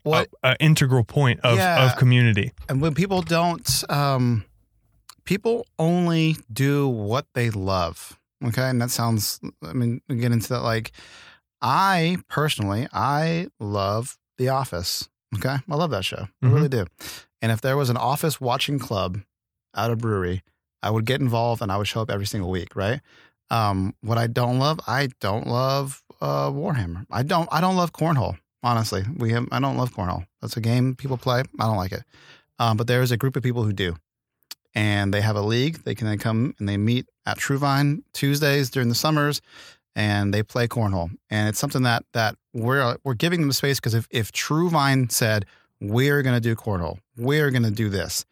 what? 0.03 0.27
a, 0.43 0.51
a 0.51 0.55
integral 0.59 1.03
point 1.03 1.39
of 1.43 1.57
Yeah. 1.57 1.85
of 1.85 1.95
community. 1.97 2.51
And 2.69 2.81
when 2.81 2.93
people 2.93 3.21
don't 3.21 3.83
um 3.89 4.43
people 5.25 5.65
only 5.77 6.35
do 6.51 6.87
what 6.87 7.25
they 7.33 7.49
love. 7.51 8.17
Okay? 8.45 8.69
And 8.69 8.81
that 8.81 8.91
sounds 8.91 9.39
i 9.63 9.73
mean 9.73 10.01
we 10.09 10.15
get 10.15 10.31
into 10.31 10.49
that 10.49 10.63
like 10.63 10.91
i 11.61 12.17
personally 12.29 12.87
i 12.93 13.47
love 13.59 14.17
the 14.37 14.49
office. 14.49 15.09
Okay? 15.35 15.57
I 15.69 15.75
love 15.75 15.91
that 15.91 16.05
show. 16.05 16.27
I 16.41 16.45
Mhm. 16.45 16.53
really 16.55 16.69
do 16.69 16.85
and 17.41 17.51
if 17.51 17.61
there 17.61 17.77
was 17.77 17.89
an 17.89 17.97
office 17.97 18.39
watching 18.39 18.79
club 18.79 19.19
at 19.75 19.91
a 19.91 19.95
brewery 19.95 20.43
i 20.83 20.89
would 20.89 21.05
get 21.05 21.21
involved 21.21 21.61
and 21.61 21.71
i 21.71 21.77
would 21.77 21.87
show 21.87 22.01
up 22.01 22.09
every 22.09 22.25
single 22.25 22.49
week 22.49 22.75
right 22.75 23.01
um 23.49 23.93
what 24.01 24.17
i 24.17 24.27
don't 24.27 24.59
love 24.59 24.79
i 24.87 25.07
don't 25.19 25.47
love 25.47 26.03
uh 26.21 26.49
warhammer 26.49 27.05
i 27.11 27.23
don't 27.23 27.47
i 27.51 27.61
don't 27.61 27.75
love 27.75 27.93
cornhole 27.93 28.37
honestly 28.61 29.03
we 29.17 29.31
have, 29.31 29.47
i 29.51 29.59
don't 29.59 29.77
love 29.77 29.93
cornhole 29.93 30.25
that's 30.41 30.57
a 30.57 30.61
game 30.61 30.95
people 30.95 31.17
play 31.17 31.41
i 31.59 31.65
don't 31.65 31.77
like 31.77 31.91
it 31.91 32.03
um, 32.59 32.75
but 32.77 32.87
there 32.87 33.01
is 33.01 33.11
a 33.11 33.17
group 33.17 33.35
of 33.35 33.43
people 33.43 33.63
who 33.63 33.73
do. 33.73 33.95
And 34.75 35.13
they 35.13 35.21
have 35.21 35.35
a 35.35 35.41
league. 35.41 35.83
They 35.83 35.95
can 35.95 36.05
then 36.05 36.19
come 36.19 36.53
and 36.59 36.69
they 36.69 36.77
meet 36.77 37.07
at 37.25 37.37
Truevine 37.39 38.03
Tuesdays 38.13 38.69
during 38.69 38.89
the 38.89 38.95
summers 38.95 39.41
and 39.95 40.31
they 40.33 40.43
play 40.43 40.67
cornhole. 40.67 41.09
And 41.29 41.49
it's 41.49 41.57
something 41.57 41.83
that 41.83 42.03
that 42.13 42.35
we're 42.53 42.97
we're 43.03 43.15
giving 43.15 43.41
them 43.41 43.51
space 43.51 43.79
because 43.79 43.95
if, 43.95 44.07
if 44.11 44.31
Truevine 44.31 45.11
said, 45.11 45.45
We're 45.81 46.21
gonna 46.21 46.39
do 46.39 46.55
cornhole, 46.55 46.99
we're 47.17 47.51
gonna 47.51 47.71
do 47.71 47.89
this, 47.89 48.25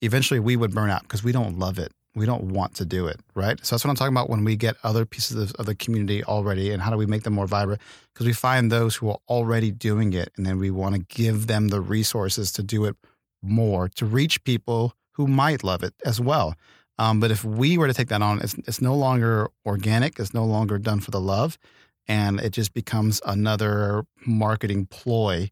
eventually 0.00 0.40
we 0.40 0.56
would 0.56 0.74
burn 0.74 0.90
out 0.90 1.02
because 1.02 1.24
we 1.24 1.32
don't 1.32 1.58
love 1.58 1.78
it. 1.78 1.92
We 2.14 2.26
don't 2.26 2.52
want 2.52 2.74
to 2.74 2.84
do 2.84 3.06
it, 3.06 3.20
right? 3.34 3.58
So 3.64 3.74
that's 3.74 3.84
what 3.84 3.90
I'm 3.90 3.96
talking 3.96 4.12
about 4.12 4.28
when 4.28 4.44
we 4.44 4.54
get 4.54 4.76
other 4.82 5.06
pieces 5.06 5.50
of, 5.50 5.56
of 5.58 5.64
the 5.64 5.74
community 5.74 6.22
already 6.22 6.70
and 6.70 6.82
how 6.82 6.90
do 6.90 6.98
we 6.98 7.06
make 7.06 7.22
them 7.22 7.32
more 7.32 7.46
vibrant? 7.46 7.80
Because 8.12 8.26
we 8.26 8.34
find 8.34 8.70
those 8.70 8.96
who 8.96 9.08
are 9.08 9.18
already 9.30 9.70
doing 9.70 10.12
it 10.12 10.30
and 10.36 10.44
then 10.44 10.58
we 10.58 10.70
want 10.70 10.94
to 10.94 11.00
give 11.00 11.46
them 11.46 11.68
the 11.68 11.80
resources 11.80 12.52
to 12.52 12.62
do 12.62 12.84
it 12.84 12.96
more 13.42 13.88
to 13.88 14.04
reach 14.04 14.44
people 14.44 14.94
who 15.12 15.26
might 15.26 15.64
love 15.64 15.82
it 15.82 15.94
as 16.04 16.20
well. 16.20 16.54
Um, 16.98 17.20
but 17.20 17.30
if 17.30 17.44
we 17.44 17.78
were 17.78 17.86
to 17.86 17.94
take 17.94 18.08
that 18.08 18.22
on, 18.22 18.40
it's, 18.40 18.54
it's 18.66 18.80
no 18.80 18.94
longer 18.94 19.48
organic. 19.64 20.18
It's 20.18 20.34
no 20.34 20.44
longer 20.44 20.78
done 20.78 21.00
for 21.00 21.10
the 21.10 21.20
love, 21.20 21.58
and 22.06 22.38
it 22.40 22.50
just 22.50 22.74
becomes 22.74 23.20
another 23.26 24.04
marketing 24.26 24.86
ploy 24.86 25.50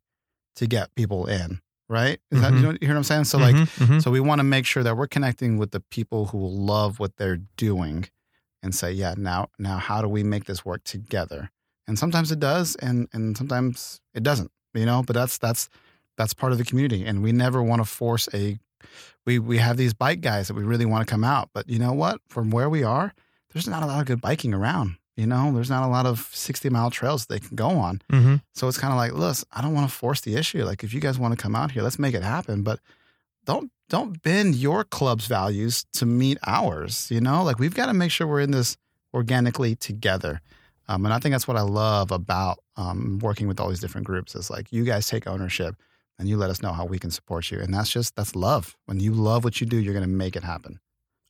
to 0.61 0.67
get 0.67 0.95
people 0.95 1.27
in. 1.27 1.61
Right? 1.89 2.21
Is 2.31 2.41
that 2.41 2.53
Mhm. 2.53 2.57
you, 2.57 2.63
know, 2.63 2.71
you 2.71 2.79
hear 2.83 2.91
what 2.91 2.99
I'm 2.99 3.03
saying? 3.13 3.25
So 3.25 3.37
like, 3.39 3.57
Mhm, 3.57 3.67
mhm. 3.87 4.03
so 4.03 4.13
we 4.13 4.21
want 4.21 4.39
to 4.39 4.45
make 4.45 4.65
sure 4.65 4.85
that 4.85 4.97
we're 4.97 5.09
connecting 5.09 5.59
with 5.59 5.73
the 5.73 5.81
people 5.81 6.27
who 6.27 6.39
love 6.47 7.01
what 7.01 7.17
they're 7.17 7.41
doing, 7.57 8.09
and 8.63 8.73
say, 8.73 8.93
yeah, 8.93 9.15
now 9.19 9.49
now 9.59 9.79
how 9.79 10.01
do 10.01 10.07
we 10.09 10.23
make 10.23 10.45
this 10.45 10.65
work 10.65 10.85
together? 10.85 11.51
And 11.89 11.99
sometimes 11.99 12.31
it 12.31 12.39
does, 12.39 12.77
and 12.77 13.09
and 13.13 13.37
sometimes 13.37 14.01
it 14.15 14.23
doesn't. 14.23 14.53
You 14.73 14.87
know, 14.87 15.03
but 15.03 15.15
that's 15.15 15.37
that's 15.39 15.69
that's 16.17 16.33
part 16.33 16.53
of 16.53 16.59
the 16.59 16.65
community, 16.65 17.05
and 17.05 17.25
we 17.25 17.33
never 17.33 17.61
want 17.61 17.81
to 17.83 17.85
force 17.85 18.29
a. 18.33 18.61
We 19.27 19.41
we 19.41 19.59
have 19.59 19.77
these 19.77 19.93
bike 19.93 20.21
guys 20.21 20.47
that 20.47 20.55
we 20.55 20.63
really 20.63 20.87
want 20.87 21.05
to 21.07 21.11
come 21.11 21.25
out, 21.25 21.51
but 21.53 21.69
you 21.69 21.81
know 21.81 21.93
what? 21.93 22.21
From 22.29 22.51
where 22.51 22.71
we 22.71 22.85
are, 22.85 23.13
there's 23.53 23.67
not 23.67 23.83
a 23.83 23.87
lot 23.87 23.99
of 24.01 24.07
good 24.07 24.21
biking 24.21 24.55
around. 24.55 24.97
You 25.21 25.27
know, 25.27 25.53
there's 25.53 25.69
not 25.71 25.85
a 25.87 25.93
lot 25.97 26.07
of 26.07 26.29
60 26.33 26.71
mile 26.71 26.91
trails 26.91 27.27
they 27.27 27.39
can 27.41 27.55
go 27.57 27.69
on. 27.71 28.01
Mhm. 28.11 28.41
So 28.55 28.69
it's 28.69 28.79
kind 28.79 28.93
of 28.93 28.97
like, 28.97 29.13
listen, 29.13 29.47
I 29.53 29.61
don't 29.63 29.75
want 29.75 29.89
to 29.91 29.95
force 29.95 30.21
the 30.23 30.35
issue. 30.37 30.65
Like, 30.65 30.83
if 30.83 30.95
you 30.95 31.01
guys 31.01 31.19
want 31.19 31.33
to 31.37 31.43
come 31.43 31.55
out 31.55 31.73
here, 31.73 31.83
let's 31.83 31.99
make 31.99 32.15
it 32.15 32.23
happen. 32.23 32.63
But 32.63 32.81
don't 33.45 33.71
don't 33.91 34.23
bend 34.23 34.55
your 34.55 34.85
club's 34.85 35.27
values 35.27 35.85
to 35.95 36.07
meet 36.07 36.39
ours. 36.47 37.11
You 37.11 37.21
know, 37.21 37.43
like 37.43 37.59
we've 37.59 37.75
got 37.75 37.87
to 37.87 37.93
make 37.93 38.11
sure 38.13 38.27
we're 38.27 38.41
in 38.41 38.53
this 38.53 38.77
organically 39.13 39.75
together. 39.77 40.41
Um, 40.89 41.05
and 41.05 41.13
I 41.13 41.19
think 41.19 41.33
that's 41.35 41.47
what 41.49 41.57
I 41.57 41.63
love 41.63 42.11
about 42.13 42.59
um, 42.77 43.19
working 43.21 43.47
with 43.49 43.61
all 43.61 43.69
these 43.69 43.81
different 43.81 44.07
groups 44.07 44.35
is 44.35 44.49
like 44.51 44.73
you 44.73 44.85
guys 44.85 45.07
take 45.07 45.27
ownership 45.27 45.75
and 46.19 46.29
you 46.29 46.37
let 46.37 46.51
us 46.51 46.63
know 46.63 46.73
how 46.73 46.85
we 46.85 46.99
can 46.99 47.11
support 47.11 47.51
you. 47.51 47.59
And 47.61 47.75
that's 47.75 47.91
just 47.91 48.15
that's 48.17 48.35
love. 48.37 48.77
When 48.87 49.01
you 49.01 49.13
love 49.13 49.45
what 49.45 49.61
you 49.61 49.67
do, 49.67 49.77
you're 49.77 49.95
going 49.95 50.05
to 50.11 50.17
make 50.25 50.37
it 50.37 50.45
happen. 50.45 50.81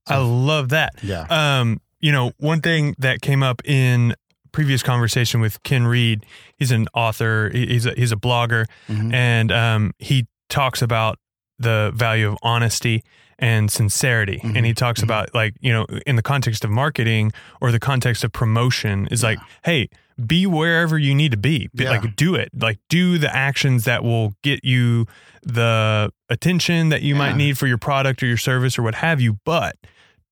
i 0.07 0.16
love 0.18 0.68
that 0.70 0.92
Yeah. 1.03 1.26
Um, 1.31 1.81
you 2.00 2.12
know, 2.12 2.32
one 2.38 2.60
thing 2.60 2.94
that 2.98 3.20
came 3.20 3.42
up 3.42 3.60
in 3.64 4.14
previous 4.52 4.82
conversation 4.82 5.40
with 5.40 5.62
Ken 5.62 5.86
Reed, 5.86 6.26
he's 6.56 6.70
an 6.72 6.86
author, 6.94 7.50
he's 7.52 7.86
a, 7.86 7.92
he's 7.92 8.10
a 8.12 8.16
blogger, 8.16 8.66
Mhm. 8.88 9.12
and 9.14 9.52
um, 9.52 9.92
he 9.98 10.27
talks 10.48 10.83
about 10.83 11.18
the 11.58 11.92
value 11.94 12.27
of 12.29 12.37
honesty 12.42 13.04
and 13.38 13.70
sincerity. 13.70 14.40
Mhm. 14.42 14.56
And 14.56 14.66
he 14.66 14.75
talks 14.75 15.00
Mhm. 15.00 15.04
about 15.04 15.35
like, 15.35 15.54
you 15.60 15.72
know, 15.72 15.85
in 16.06 16.16
the 16.16 16.22
context 16.22 16.64
of 16.64 16.70
marketing 16.70 17.33
or 17.60 17.70
the 17.70 17.79
context 17.79 18.25
of 18.25 18.33
promotion 18.33 19.06
is 19.10 19.22
like, 19.22 19.38
hey, 19.64 19.88
be 20.27 20.46
wherever 20.46 20.98
you 20.98 21.14
need 21.14 21.31
to 21.31 21.38
be. 21.38 21.68
Be- 21.75 21.85
Yeah. 21.85 21.90
Like 21.90 22.16
do 22.16 22.35
it. 22.35 22.50
Like 22.58 22.79
do 22.90 23.16
the 23.18 23.35
actions 23.35 23.85
that 23.85 24.02
will 24.02 24.35
get 24.42 24.64
you 24.64 25.06
the 25.42 26.12
attention 26.29 26.88
that 26.90 27.02
you 27.02 27.14
might 27.14 27.37
need 27.37 27.56
for 27.56 27.66
your 27.66 27.79
product 27.79 28.22
or 28.22 28.27
your 28.27 28.37
service 28.37 28.79
or 28.79 28.83
what 28.83 28.96
have 28.96 29.20
you, 29.20 29.38
but 29.44 29.77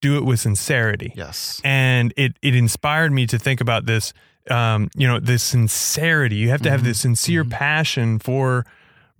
do 0.01 0.17
it 0.17 0.25
with 0.25 0.41
sincerity 0.41 1.13
Yes. 1.17 1.61
and 1.65 2.13
it 2.17 2.37
it 2.43 2.55
inspired 2.55 3.13
me 3.13 3.27
to 3.27 3.39
think 3.39 3.61
about 3.61 3.87
this 3.87 4.13
um 4.51 4.89
you 4.97 5.07
know 5.09 5.19
this 5.21 5.43
sincerity 5.43 6.37
you 6.37 6.51
have 6.51 6.63
to 6.63 6.71
have 6.71 6.81
Mhm. 6.81 6.85
this 6.85 7.01
sincere 7.01 7.45
Mhm. 7.45 7.51
passion 7.51 8.19
for 8.19 8.65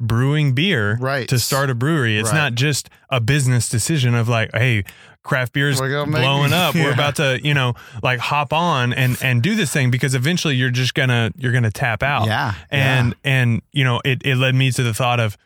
brewing 0.01 0.53
beer 0.55 0.97
Right. 1.01 1.27
to 1.29 1.41
start 1.41 1.71
a 1.71 1.75
brewery. 1.75 2.19
It's 2.19 2.31
Right. 2.31 2.39
not 2.39 2.55
just 2.55 2.89
a 3.11 3.21
business 3.21 3.69
decision 3.69 4.15
of 4.15 4.29
like, 4.29 4.49
hey, 4.55 4.85
craft 5.25 5.53
beer's 5.53 5.81
We're 5.81 6.07
make- 6.07 6.23
blowing 6.23 6.53
up. 6.65 6.77
We're 6.77 6.93
about 6.93 7.17
to, 7.17 7.41
you 7.43 7.53
know, 7.53 7.75
like 8.01 8.21
hop 8.21 8.53
on 8.53 8.93
and 8.93 9.19
and 9.21 9.43
do 9.43 9.57
this 9.57 9.73
thing 9.73 9.91
because 9.91 10.15
eventually 10.15 10.55
you're 10.55 10.71
just 10.71 10.95
gonna 10.95 11.33
you're 11.37 11.51
gonna 11.53 11.73
tap 11.73 12.05
out. 12.05 12.27
Yeah, 12.29 12.55
And 12.71 13.17
and 13.25 13.61
you 13.73 13.83
know, 13.83 14.01
it 14.05 14.23
it 14.25 14.37
led 14.37 14.55
me 14.55 14.71
to 14.71 14.83
the 14.85 14.95
thought 14.95 15.19
of 15.19 15.37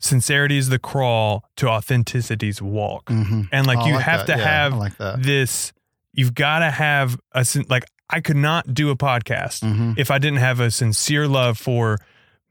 sincerity 0.00 0.56
is 0.58 0.68
the 0.68 0.78
crawl 0.78 1.44
to 1.56 1.66
authenticity's 1.68 2.62
walk. 2.62 3.08
hmm 3.08 3.42
And 3.52 3.66
like 3.66 3.78
Oh, 3.78 3.82
I 3.82 3.88
you 3.88 3.94
like 3.94 4.04
have 4.04 4.26
that. 4.26 4.36
to 4.36 4.38
Yeah, 4.38 4.44
have 4.62 4.74
like 4.74 4.96
that. 4.98 5.22
this 5.22 5.72
you've 6.12 6.34
got 6.34 6.60
to 6.60 6.70
have 6.70 7.18
a 7.32 7.44
sin- 7.44 7.66
like 7.68 7.84
I 8.10 8.20
could 8.20 8.36
not 8.36 8.72
do 8.72 8.90
a 8.90 8.96
podcast 8.96 9.60
hmm 9.62 9.92
if 9.96 10.10
I 10.10 10.18
didn't 10.18 10.38
have 10.38 10.60
a 10.60 10.70
sincere 10.70 11.28
love 11.28 11.58
for 11.58 11.98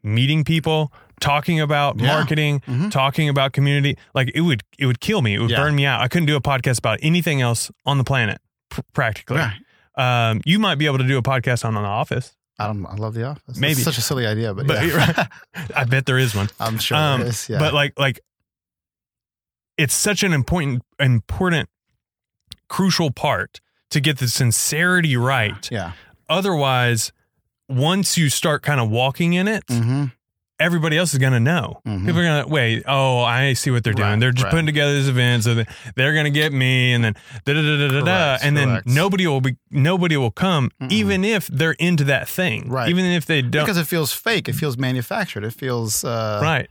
meeting 0.03 0.43
people, 0.43 0.93
talking 1.19 1.59
about 1.59 1.99
Yeah. 1.99 2.07
marketing, 2.07 2.59
Mhm. 2.67 2.91
talking 2.91 3.27
about 3.29 3.51
community, 3.53 3.97
like 4.13 4.31
it 4.35 4.41
would 4.41 4.61
it 4.77 4.85
would 4.85 4.99
kill 4.99 5.21
me. 5.21 5.33
It 5.33 5.39
would 5.39 5.49
Yeah. 5.49 5.57
burn 5.57 5.75
me 5.75 5.85
out. 5.85 6.01
I 6.01 6.07
couldn't 6.07 6.27
do 6.27 6.35
a 6.35 6.41
podcast 6.41 6.77
about 6.77 6.99
anything 7.01 7.41
else 7.41 7.71
on 7.85 7.97
the 7.97 8.03
planet 8.03 8.39
pr- 8.69 8.81
practically. 8.93 9.37
Right. 9.37 9.57
Um, 9.97 10.41
you 10.45 10.59
might 10.59 10.75
be 10.75 10.85
able 10.85 10.99
to 10.99 11.07
do 11.07 11.17
a 11.17 11.23
podcast 11.23 11.65
on 11.65 11.75
an 11.75 11.83
Office. 11.83 12.35
I 12.59 12.67
don't. 12.67 12.85
I 12.85 12.95
love 12.95 13.13
The 13.13 13.23
Office. 13.23 13.43
It's 13.49 13.59
Maybe. 13.59 13.75
such 13.81 13.97
a 13.97 14.01
silly 14.01 14.25
idea, 14.25 14.53
but, 14.53 14.65
But- 14.67 14.85
yeah. 14.85 15.27
I 15.75 15.83
bet 15.85 16.05
there 16.05 16.17
is 16.17 16.33
one. 16.35 16.49
I'm 16.59 16.77
sure 16.79 16.97
Um, 16.97 17.21
it 17.21 17.27
is. 17.27 17.49
Yeah. 17.49 17.59
But 17.59 17.73
like 17.73 17.93
like 17.99 18.19
it's 19.77 19.93
such 19.93 20.23
an 20.23 20.33
important 20.33 20.83
important 20.99 21.69
crucial 22.67 23.11
part 23.11 23.61
to 23.91 23.99
get 23.99 24.17
the 24.17 24.27
sincerity 24.27 25.15
right. 25.15 25.69
yeah. 25.71 25.91
Otherwise, 26.29 27.13
once 27.69 28.17
you 28.17 28.29
start 28.29 28.61
kind 28.63 28.81
of 28.81 28.89
walking 28.89 29.33
in 29.33 29.47
it, 29.47 29.63
hmm 29.69 30.05
everybody 30.59 30.97
else 30.97 31.13
is 31.13 31.19
going 31.19 31.33
to 31.33 31.39
know. 31.39 31.81
Mhm. 31.85 32.05
People 32.05 32.19
are 32.19 32.23
going 32.23 32.43
to 32.43 32.49
wait. 32.49 32.83
Oh, 32.87 33.19
I 33.19 33.53
see 33.53 33.69
what 33.71 33.83
they're 33.83 33.93
doing. 33.93 34.09
Right, 34.09 34.19
they're 34.19 34.31
just 34.31 34.45
right. 34.45 34.51
putting 34.51 34.65
together 34.65 34.93
this 34.93 35.07
event, 35.07 35.43
so 35.43 35.63
they're 35.95 36.13
going 36.13 36.25
to 36.25 36.31
get 36.31 36.51
me, 36.51 36.93
and 36.93 37.03
then 37.03 37.13
da 37.45 37.53
da 37.53 37.61
da 37.61 37.77
da 37.77 37.87
da, 37.87 37.99
da 37.99 38.05
Correct, 38.05 38.43
and 38.43 38.57
then 38.57 38.81
nobody 38.85 39.27
will 39.27 39.41
be 39.41 39.55
nobody 39.69 40.17
will 40.17 40.31
come, 40.31 40.71
Mm-mm. 40.81 40.91
even 40.91 41.23
if 41.23 41.47
they're 41.47 41.73
into 41.73 42.03
that 42.05 42.27
thing, 42.27 42.69
Right. 42.69 42.89
Even 42.89 43.05
if 43.05 43.25
they 43.25 43.41
don't, 43.41 43.63
Because 43.65 43.77
it 43.77 43.87
feels 43.87 44.11
fake. 44.13 44.49
It 44.49 44.53
feels 44.53 44.77
manufactured. 44.77 45.43
It 45.43 45.53
feels 45.53 46.03
uh, 46.03 46.39
right? 46.41 46.69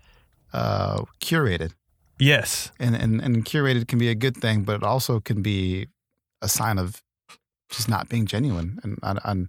uh, 0.53 1.03
curated. 1.21 1.73
Yes, 2.19 2.73
And, 2.81 2.97
and 2.97 3.21
and 3.21 3.45
curated 3.45 3.87
can 3.89 3.99
be 3.99 4.09
a 4.09 4.15
good 4.15 4.37
thing, 4.37 4.63
but 4.65 4.77
it 4.77 4.83
also 4.83 5.21
can 5.21 5.43
be 5.43 5.89
a 6.43 6.49
sign 6.49 6.79
of 6.79 7.03
just 7.71 7.89
not 7.89 8.09
being 8.09 8.27
genuine. 8.27 8.79
And 8.83 8.99
and, 9.03 9.21
and 9.25 9.49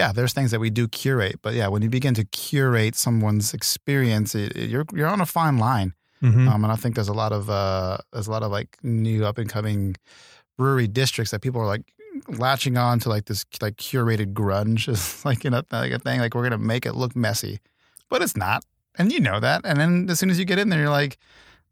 yeah, 0.00 0.10
there's 0.16 0.32
things 0.38 0.50
that 0.52 0.60
we 0.60 0.70
do 0.70 0.84
curate, 1.00 1.36
but 1.44 1.52
yeah, 1.58 1.68
when 1.72 1.82
you 1.84 1.90
begin 1.98 2.14
to 2.14 2.24
curate 2.46 2.94
someone's 2.96 3.48
experience, 3.58 4.30
it, 4.42 4.50
it- 4.60 4.70
you're 4.72 4.86
you're 4.96 5.12
on 5.16 5.20
a 5.20 5.26
fine 5.38 5.58
line. 5.68 5.90
Mhm. 6.22 6.48
Um, 6.50 6.64
and 6.64 6.72
I 6.72 6.76
think 6.80 6.94
there's 6.96 7.12
a 7.16 7.18
lot 7.22 7.32
of 7.38 7.42
uh, 7.62 7.96
there's 8.12 8.28
a 8.28 8.34
lot 8.36 8.42
of 8.46 8.50
like 8.58 8.70
new 8.82 9.20
up 9.28 9.38
and 9.38 9.48
coming 9.56 9.94
brewery 10.58 10.88
districts 10.88 11.30
that 11.32 11.40
people 11.46 11.60
are 11.60 11.70
like 11.76 11.84
latching 12.44 12.76
on 12.76 12.98
to 13.00 13.08
like 13.14 13.26
this 13.26 13.44
like 13.62 13.76
curated 13.76 14.32
grunge 14.32 14.88
is 14.94 15.24
like 15.24 15.44
you 15.44 15.50
know 15.50 15.62
like 15.70 15.92
a 15.92 15.98
thing 15.98 16.18
like 16.20 16.34
we're 16.34 16.42
gonna 16.48 16.58
make 16.74 16.84
it 16.86 16.94
look 16.94 17.14
messy, 17.14 17.58
but 18.10 18.22
it's 18.22 18.36
not, 18.36 18.64
and 18.98 19.12
you 19.12 19.20
know 19.20 19.38
that. 19.40 19.60
And 19.64 19.78
then 19.80 20.10
as 20.10 20.18
soon 20.18 20.30
as 20.30 20.38
you 20.38 20.44
get 20.44 20.58
in 20.58 20.68
there, 20.70 20.80
you're 20.80 20.98
like, 21.02 21.18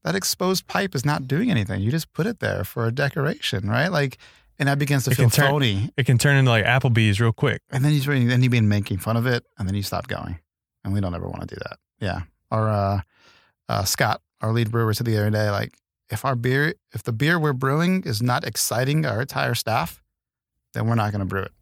that 0.04 0.14
exposed 0.14 0.66
pipe 0.68 0.94
is 0.94 1.04
not 1.04 1.26
doing 1.26 1.50
anything. 1.50 1.80
You 1.82 1.90
just 1.90 2.12
put 2.12 2.26
it 2.26 2.38
there 2.38 2.62
for 2.64 2.86
a 2.86 2.92
decoration, 2.92 3.68
right? 3.68 3.90
Like, 4.00 4.18
and 4.58 4.68
that 4.68 4.78
begins 4.78 5.04
to 5.04 5.10
It 5.10 5.16
feel 5.16 5.30
turn- 5.30 5.50
phony. 5.50 5.90
it 5.96 6.04
can 6.06 6.18
turn 6.18 6.36
into 6.36 6.50
like 6.50 6.64
Applebee's 6.64 7.20
real 7.20 7.32
quick. 7.32 7.62
And 7.70 7.84
then 7.84 7.92
you 7.92 8.00
then 8.28 8.42
you 8.42 8.50
been 8.50 8.68
making 8.68 8.98
fun 8.98 9.16
of 9.16 9.26
it, 9.26 9.44
and 9.58 9.66
then 9.68 9.74
you 9.74 9.82
stop 9.82 10.08
going, 10.08 10.38
and 10.84 10.92
we 10.94 11.00
don't 11.00 11.14
ever 11.14 11.28
want 11.28 11.48
to 11.48 11.54
do 11.54 11.60
that. 11.68 11.78
Yeah. 12.00 12.20
Our 12.50 12.68
uh, 12.68 13.00
uh, 13.68 13.84
Scott, 13.84 14.20
our 14.40 14.52
lead 14.52 14.70
brewer, 14.70 14.92
said 14.94 15.06
the 15.06 15.16
other 15.18 15.30
day, 15.30 15.50
like 15.50 15.76
if 16.10 16.24
our 16.24 16.36
beer, 16.36 16.74
if 16.92 17.02
the 17.02 17.12
beer 17.12 17.38
we're 17.38 17.52
brewing 17.52 18.02
is 18.04 18.22
not 18.22 18.44
exciting 18.46 19.04
our 19.04 19.20
entire 19.22 19.54
staff, 19.54 20.02
then 20.74 20.86
we're 20.86 20.94
not 20.94 21.10
going 21.10 21.20
to 21.20 21.26
brew 21.26 21.42
it, 21.42 21.52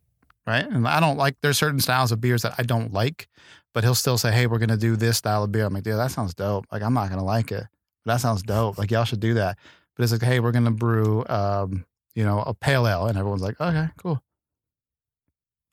right? 0.47 0.67
And 0.67 0.87
I 0.87 1.01
don't 1.01 1.17
like 1.17 1.37
there's 1.41 1.57
certain 1.57 1.81
styles 1.81 2.13
of 2.13 2.21
beers 2.21 2.43
that 2.43 2.55
I 2.59 2.63
don't 2.63 2.93
like, 2.93 3.29
but 3.73 3.83
he'll 3.85 3.95
still 3.95 4.19
say, 4.19 4.31
hey, 4.33 4.47
we're 4.47 4.59
going 4.59 4.69
to 4.69 4.77
do 4.77 4.97
this 4.97 5.17
style 5.17 5.43
of 5.45 5.53
beer. 5.53 5.65
I'm 5.65 5.73
like, 5.73 5.85
dude, 5.85 5.97
that 5.97 6.11
sounds 6.11 6.35
dope. 6.35 6.67
Like 6.71 6.83
I'm 6.83 6.93
not 6.95 7.09
going 7.09 7.19
to 7.21 7.25
like 7.25 7.51
it, 7.51 7.65
but 8.05 8.13
that 8.13 8.21
sounds 8.21 8.43
dope. 8.43 8.77
Like 8.77 8.91
y'all 8.91 9.05
should 9.05 9.21
do 9.21 9.35
that. 9.35 9.57
But 9.97 10.03
it's 10.03 10.13
like, 10.13 10.23
hey, 10.23 10.41
we're 10.41 10.53
going 10.53 10.65
to 10.67 10.71
brew, 10.73 11.25
um, 11.29 11.87
you 12.15 12.25
know, 12.25 12.41
a 12.41 12.55
pale 12.55 12.87
ale, 12.87 13.07
and 13.07 13.19
everyone's 13.19 13.43
like, 13.43 13.61
okay, 13.61 13.89
cool. 13.97 14.23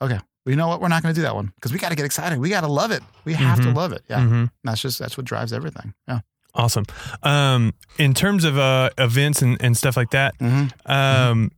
Okay, 0.01 0.15
well, 0.15 0.51
you 0.51 0.55
know 0.55 0.67
what? 0.67 0.81
We're 0.81 0.87
not 0.87 1.03
going 1.03 1.13
to 1.13 1.19
do 1.19 1.23
that 1.23 1.35
one 1.35 1.51
because 1.55 1.71
we 1.71 1.77
got 1.79 1.89
to 1.89 1.95
get 1.95 2.05
excited. 2.05 2.39
We 2.39 2.49
got 2.49 2.61
to 2.61 2.67
love 2.67 2.91
it. 2.91 3.03
We 3.25 3.33
have 3.33 3.59
to 3.61 3.67
Mhm. 3.67 3.75
love 3.75 3.91
it. 3.93 4.03
Yeah, 4.09 4.19
Mhm. 4.21 4.49
that's 4.63 4.81
just 4.81 4.97
that's 4.99 5.15
what 5.17 5.25
drives 5.25 5.53
everything. 5.53 5.93
Yeah. 6.07 6.21
Awesome. 6.53 6.85
Um, 7.23 7.73
in 7.97 8.13
terms 8.13 8.43
of 8.43 8.57
uh, 8.57 8.89
events 8.97 9.41
and, 9.41 9.61
and 9.61 9.77
stuff 9.77 9.95
like 9.95 10.09
that, 10.11 10.37
Mm-hmm. 10.39 10.91
um, 10.91 11.51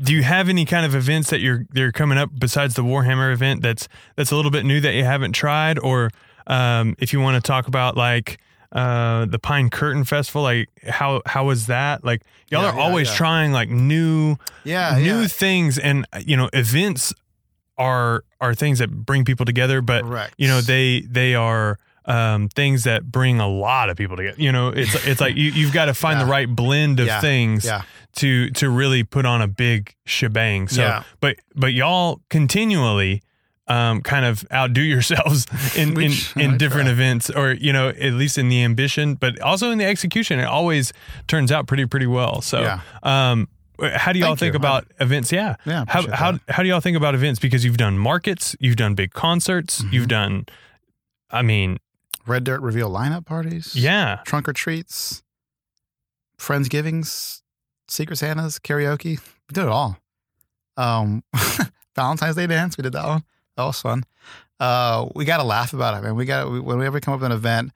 do 0.00 0.12
you 0.12 0.22
have 0.22 0.48
any 0.48 0.64
kind 0.64 0.84
of 0.84 0.94
events 0.94 1.30
that 1.30 1.40
you're 1.40 1.64
they're 1.70 1.92
coming 1.92 2.18
up 2.18 2.30
besides 2.38 2.74
the 2.74 2.82
Warhammer 2.82 3.32
event 3.32 3.62
that's 3.62 3.88
that's 4.16 4.30
a 4.30 4.36
little 4.36 4.50
bit 4.50 4.64
new 4.64 4.80
that 4.80 4.94
you 4.94 5.04
haven't 5.04 5.32
tried, 5.32 5.78
or 5.78 6.10
um, 6.46 6.94
if 6.98 7.12
you 7.12 7.20
want 7.20 7.42
to 7.42 7.46
talk 7.46 7.66
about 7.68 7.96
like 7.96 8.38
uh, 8.74 9.24
the 9.26 9.38
Pine 9.38 9.70
Curtain 9.70 10.04
Festival, 10.04 10.42
like 10.42 10.68
how 10.88 11.22
how 11.26 11.46
was 11.46 11.66
that? 11.68 12.04
Like 12.04 12.22
y'all 12.50 12.62
Yeah, 12.62 12.70
are 12.70 12.74
yeah, 12.76 12.82
always 12.82 13.08
yeah. 13.08 13.16
trying 13.16 13.52
like 13.52 13.68
new 13.70 14.36
Yeah. 14.64 14.98
new 14.98 15.28
things, 15.28 15.78
and 15.78 16.06
you 16.24 16.36
know 16.36 16.50
events 16.52 17.14
are 17.78 18.24
are 18.40 18.54
things 18.54 18.78
that 18.78 18.90
bring 18.90 19.24
people 19.24 19.46
together, 19.46 19.80
but 19.80 20.02
Correct. 20.04 20.34
you 20.38 20.48
know 20.48 20.60
they 20.60 21.00
they 21.02 21.34
are 21.34 21.78
um, 22.06 22.48
things 22.50 22.84
that 22.84 23.10
bring 23.10 23.40
a 23.40 23.48
lot 23.48 23.88
of 23.88 23.96
people 23.96 24.16
together. 24.16 24.36
You 24.40 24.52
know, 24.52 24.68
it's 24.68 24.94
it's 25.06 25.20
like 25.20 25.36
you 25.36 25.50
you've 25.50 25.72
got 25.72 25.86
to 25.86 25.94
find 25.94 26.20
the 26.20 26.26
right 26.26 26.48
blend 26.48 27.00
of 27.00 27.08
things 27.20 27.66
to 28.16 28.50
to 28.50 28.68
really 28.70 29.04
put 29.04 29.24
on 29.24 29.40
a 29.40 29.48
big 29.48 29.94
shebang. 30.04 30.68
So, 30.68 31.02
but 31.20 31.36
but 31.54 31.72
y'all 31.72 32.20
continually 32.28 33.22
um, 33.66 34.02
kind 34.02 34.24
of 34.26 34.44
outdo 34.52 34.82
yourselves 34.82 35.46
in 35.76 35.98
in, 36.00 36.12
in 36.36 36.58
different 36.58 36.86
try. 36.86 36.92
events, 36.92 37.30
or 37.30 37.52
you 37.52 37.72
know, 37.72 37.88
at 37.88 38.12
least 38.12 38.36
in 38.38 38.48
the 38.48 38.62
ambition, 38.62 39.14
but 39.14 39.40
also 39.40 39.70
in 39.70 39.78
the 39.78 39.84
execution. 39.86 40.38
It 40.38 40.44
always 40.44 40.92
turns 41.28 41.50
out 41.50 41.66
pretty 41.66 41.86
pretty 41.86 42.06
well. 42.06 42.40
So, 42.42 42.60
Yeah. 42.60 42.80
um, 43.02 43.48
how 43.80 44.12
do 44.12 44.18
y'all 44.18 44.28
Thank 44.28 44.38
think 44.40 44.52
you. 44.54 44.58
about 44.58 44.86
events? 45.00 45.32
Yeah. 45.32 45.56
Yeah. 45.64 45.84
How 45.88 46.02
how 46.12 46.32
that. 46.32 46.40
how 46.48 46.62
do 46.62 46.68
y'all 46.68 46.80
think 46.80 46.96
about 46.96 47.14
events? 47.14 47.40
Because 47.40 47.64
you've 47.64 47.76
done 47.78 47.98
markets, 47.98 48.54
you've 48.60 48.76
done 48.76 48.94
big 48.94 49.12
concerts, 49.12 49.80
Mhm. 49.82 49.92
you've 49.92 50.08
done, 50.08 50.46
I 51.30 51.42
mean, 51.42 51.78
Red 52.26 52.44
Dirt 52.44 52.60
reveal 52.60 52.90
lineup 52.90 53.24
parties? 53.26 53.74
yeah, 53.74 54.20
Trunk 54.24 54.48
or 54.48 54.52
treats, 54.52 55.22
friendsgivings, 56.38 57.40
secret 57.88 58.16
Santas, 58.16 58.58
karaoke. 58.58 59.20
We 59.48 59.52
did 59.52 59.64
it 59.64 59.68
all. 59.68 59.98
Um, 60.78 61.22
Valentine's 61.94 62.36
Day 62.36 62.46
dance. 62.46 62.78
We 62.78 62.82
did 62.82 62.94
that 62.94 63.04
one. 63.06 63.24
That 63.56 63.64
was 63.64 63.80
fun. 63.80 64.04
Uh, 64.60 65.08
we 65.14 65.24
got 65.24 65.38
to 65.38 65.44
laugh 65.44 65.72
about 65.72 65.96
it, 65.96 66.04
man. 66.04 66.16
We 66.16 66.24
got 66.24 66.50
we, 66.50 66.60
when 66.60 66.78
we 66.78 66.86
ever 66.86 67.00
come 67.00 67.14
up 67.14 67.20
with 67.20 67.30
an 67.30 67.36
event. 67.36 67.72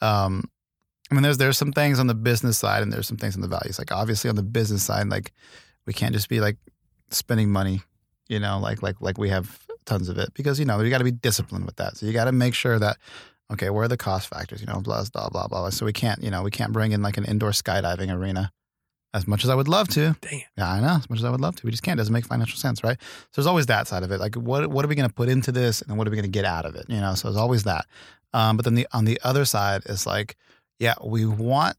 Um, 0.00 0.48
I 1.10 1.14
mean, 1.14 1.22
there's 1.22 1.38
there's 1.38 1.58
some 1.58 1.72
things 1.72 1.98
on 1.98 2.06
the 2.06 2.14
business 2.14 2.58
side, 2.58 2.82
and 2.82 2.92
there's 2.92 3.06
some 3.06 3.16
things 3.16 3.34
on 3.34 3.42
the 3.42 3.48
values. 3.48 3.78
Like 3.78 3.92
obviously 3.92 4.30
on 4.30 4.36
the 4.36 4.42
business 4.42 4.82
side, 4.82 5.08
like 5.08 5.32
we 5.86 5.92
can't 5.92 6.14
just 6.14 6.28
be 6.28 6.40
like 6.40 6.56
spending 7.10 7.50
money, 7.50 7.82
you 8.28 8.40
know, 8.40 8.58
like 8.58 8.82
like 8.82 9.00
like 9.00 9.18
we 9.18 9.28
have 9.28 9.58
tons 9.86 10.08
of 10.08 10.16
it 10.18 10.32
because 10.34 10.58
you 10.58 10.64
know 10.64 10.80
you 10.80 10.90
got 10.90 10.98
to 10.98 11.04
be 11.04 11.12
disciplined 11.12 11.66
with 11.66 11.76
that. 11.76 11.96
So 11.96 12.06
you 12.06 12.12
got 12.12 12.24
to 12.24 12.32
make 12.32 12.54
sure 12.54 12.78
that 12.78 12.96
okay, 13.52 13.70
where 13.70 13.84
are 13.84 13.88
the 13.88 13.96
cost 13.96 14.28
factors? 14.28 14.60
You 14.60 14.66
know, 14.66 14.80
blah 14.80 15.04
blah 15.12 15.28
blah 15.28 15.46
blah. 15.46 15.70
So 15.70 15.86
we 15.86 15.92
can't 15.92 16.22
you 16.22 16.30
know 16.30 16.42
we 16.42 16.50
can't 16.50 16.72
bring 16.72 16.92
in 16.92 17.02
like 17.02 17.18
an 17.18 17.24
indoor 17.24 17.50
skydiving 17.50 18.12
arena 18.12 18.50
as 19.14 19.26
much 19.26 19.44
as 19.44 19.50
I 19.50 19.54
would 19.54 19.68
love 19.68 19.88
to. 19.90 20.16
Dang 20.20 20.40
it. 20.40 20.46
Yeah, 20.58 20.70
I 20.70 20.80
know. 20.80 20.96
As 20.96 21.08
much 21.08 21.20
as 21.20 21.24
I 21.24 21.30
would 21.30 21.40
love 21.40 21.56
to, 21.56 21.64
we 21.64 21.70
just 21.70 21.82
can't. 21.82 21.98
It 21.98 22.02
doesn't 22.02 22.12
make 22.12 22.26
financial 22.26 22.58
sense, 22.58 22.82
right? 22.82 23.00
So 23.00 23.40
there's 23.40 23.46
always 23.46 23.66
that 23.66 23.86
side 23.86 24.02
of 24.02 24.10
it. 24.10 24.18
Like, 24.18 24.34
what 24.34 24.66
what 24.66 24.84
are 24.84 24.88
we 24.88 24.96
going 24.96 25.08
to 25.08 25.14
put 25.14 25.28
into 25.28 25.52
this, 25.52 25.80
and 25.80 25.96
what 25.96 26.06
are 26.06 26.10
we 26.10 26.16
going 26.16 26.30
to 26.30 26.30
get 26.30 26.44
out 26.44 26.66
of 26.66 26.74
it? 26.74 26.84
You 26.88 27.00
know, 27.00 27.14
so 27.14 27.28
there's 27.28 27.38
always 27.38 27.62
that. 27.62 27.86
Um, 28.34 28.56
but 28.56 28.64
then 28.64 28.74
the 28.74 28.86
on 28.92 29.04
the 29.04 29.18
other 29.22 29.44
side 29.44 29.82
is 29.86 30.06
like, 30.06 30.36
yeah, 30.78 30.94
we 31.02 31.24
want 31.24 31.76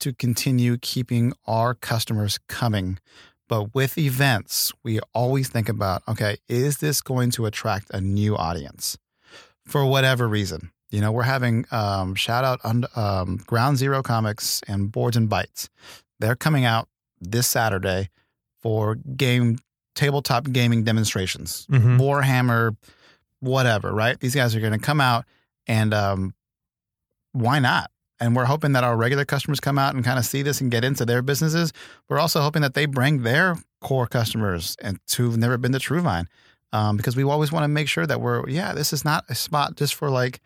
to 0.00 0.12
continue 0.12 0.76
keeping 0.78 1.32
our 1.46 1.74
customers 1.74 2.38
coming, 2.48 2.98
but 3.48 3.72
with 3.72 3.96
events, 3.96 4.72
we 4.82 4.98
always 5.14 5.48
think 5.48 5.68
about, 5.68 6.02
okay, 6.08 6.38
is 6.48 6.78
this 6.78 7.00
going 7.00 7.30
to 7.30 7.46
attract 7.46 7.88
a 7.94 8.00
new 8.00 8.36
audience 8.36 8.98
for 9.64 9.86
whatever 9.86 10.26
reason? 10.26 10.72
You 10.90 11.00
know, 11.00 11.12
we're 11.12 11.22
having 11.22 11.64
um, 11.70 12.14
shout 12.14 12.44
out 12.44 12.60
on 12.64 12.84
um, 12.96 13.38
Ground 13.46 13.78
Zero 13.78 14.02
Comics 14.02 14.60
and 14.68 14.90
Boards 14.92 15.16
and 15.16 15.28
Bites. 15.28 15.70
They're 16.22 16.36
coming 16.36 16.64
out 16.64 16.88
this 17.20 17.46
Saturday 17.48 18.08
for 18.62 18.94
game 18.94 19.58
tabletop 19.96 20.50
gaming 20.52 20.84
demonstrations. 20.84 21.66
Mhm. 21.70 21.98
Warhammer, 22.00 22.76
whatever, 23.40 23.92
right? 23.92 24.18
These 24.20 24.34
guys 24.36 24.54
are 24.54 24.60
going 24.60 24.72
to 24.72 24.78
come 24.78 25.00
out 25.00 25.24
and 25.66 25.92
um, 25.92 26.34
why 27.32 27.58
not? 27.58 27.90
And 28.20 28.36
we're 28.36 28.44
hoping 28.44 28.72
that 28.72 28.84
our 28.84 28.96
regular 28.96 29.24
customers 29.24 29.58
come 29.58 29.78
out 29.78 29.94
and 29.96 30.04
kind 30.04 30.16
of 30.18 30.24
see 30.24 30.42
this 30.42 30.60
and 30.60 30.70
get 30.70 30.84
into 30.84 31.04
their 31.04 31.22
businesses. 31.22 31.72
We're 32.08 32.20
also 32.20 32.40
hoping 32.40 32.62
that 32.62 32.74
they 32.74 32.86
bring 32.86 33.22
their 33.24 33.56
core 33.80 34.06
customers 34.06 34.76
and 34.80 35.00
who've 35.16 35.36
never 35.36 35.58
been 35.58 35.72
to 35.72 35.78
TrueVine, 35.80 36.26
um, 36.72 36.96
because 36.96 37.16
we 37.16 37.24
always 37.24 37.50
want 37.50 37.64
to 37.64 37.68
make 37.68 37.88
sure 37.88 38.06
that 38.06 38.20
we're 38.20 38.48
yeah, 38.48 38.74
this 38.74 38.92
is 38.92 39.04
not 39.04 39.24
a 39.28 39.34
spot 39.34 39.74
just 39.76 39.94
for 39.96 40.08
like 40.08 40.40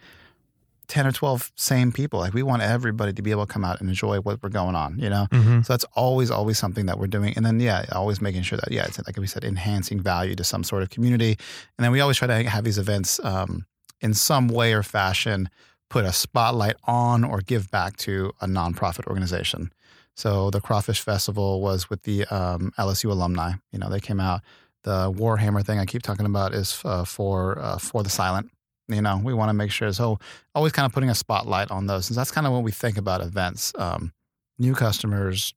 10 0.89 1.07
or 1.07 1.13
12 1.13 1.53
same 1.57 1.93
people. 1.93 2.21
Like 2.21 2.35
we 2.35 2.43
want 2.43 2.63
everybody 2.63 3.13
to 3.13 3.23
be 3.23 3.31
able 3.31 3.47
to 3.47 3.53
come 3.53 3.65
out 3.65 3.81
and 3.81 3.89
enjoy 3.89 4.19
what 4.21 4.43
we're 4.43 4.49
going 4.49 4.75
on, 4.75 4.99
you 4.99 5.11
know? 5.11 5.27
hmm 5.33 5.63
So 5.63 5.73
that's 5.73 5.85
always, 5.95 6.31
always 6.31 6.59
something 6.59 6.87
that 6.87 6.99
we're 6.99 7.07
doing. 7.07 7.35
And 7.37 7.45
then, 7.45 7.61
yeah, 7.61 7.85
always 7.93 8.21
making 8.21 8.43
sure 8.43 8.59
that, 8.59 8.71
yeah, 8.71 8.85
it's 8.87 8.99
like 8.99 9.17
we 9.19 9.27
said, 9.27 9.45
enhancing 9.45 10.01
value 10.01 10.35
to 10.37 10.45
some 10.45 10.65
sort 10.65 10.83
of 10.83 10.91
community. 10.91 11.37
And 11.77 11.85
then 11.85 11.93
we 11.93 12.01
always 12.01 12.17
try 12.19 12.29
to 12.29 12.49
have 12.49 12.65
these 12.65 12.79
events 12.79 13.21
um, 13.25 13.67
in 14.01 14.15
some 14.15 14.49
way 14.49 14.73
or 14.73 14.83
fashion, 14.83 15.49
put 15.89 16.05
a 16.05 16.13
spotlight 16.13 16.77
on 16.85 17.25
or 17.25 17.41
give 17.41 17.71
back 17.71 17.97
to 17.99 18.33
a 18.41 18.47
nonprofit 18.47 19.07
organization. 19.07 19.73
So 20.15 20.51
the 20.51 20.61
Crawfish 20.61 21.01
Festival 21.01 21.61
was 21.61 21.91
with 21.91 22.03
the 22.03 22.25
um, 22.27 22.73
LSU 22.79 23.11
alumni. 23.11 23.53
You 23.71 23.79
know, 23.79 23.91
they 23.91 24.01
came 24.01 24.19
out. 24.19 24.41
The 24.83 25.13
Warhammer 25.13 25.65
thing 25.65 25.79
I 25.79 25.85
keep 25.85 26.03
talking 26.03 26.27
about 26.27 26.55
is 26.55 26.81
uh, 26.85 27.05
for 27.05 27.59
uh, 27.59 27.77
for 27.79 28.03
the 28.03 28.09
silent. 28.09 28.51
You 28.89 29.03
know, 29.03 29.21
we 29.23 29.35
want 29.35 29.49
to 29.49 29.55
make 29.55 29.71
sure. 29.73 29.93
So 29.93 30.19
always 30.55 30.73
kind 30.73 30.87
of 30.87 30.93
putting 30.93 31.11
a 31.11 31.15
spotlight 31.15 31.71
on 31.71 31.87
those. 31.87 32.09
And 32.09 32.17
that's 32.17 32.31
kind 32.31 32.47
of 32.47 32.53
what 32.53 32.63
we 32.63 32.71
think 32.71 32.97
about 32.97 33.21
events. 33.21 33.73
Um, 33.77 34.13
new 34.59 34.75
customers, 34.75 35.55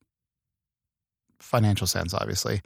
financial 1.39 1.87
sense, 1.87 2.13
obviously, 2.13 2.61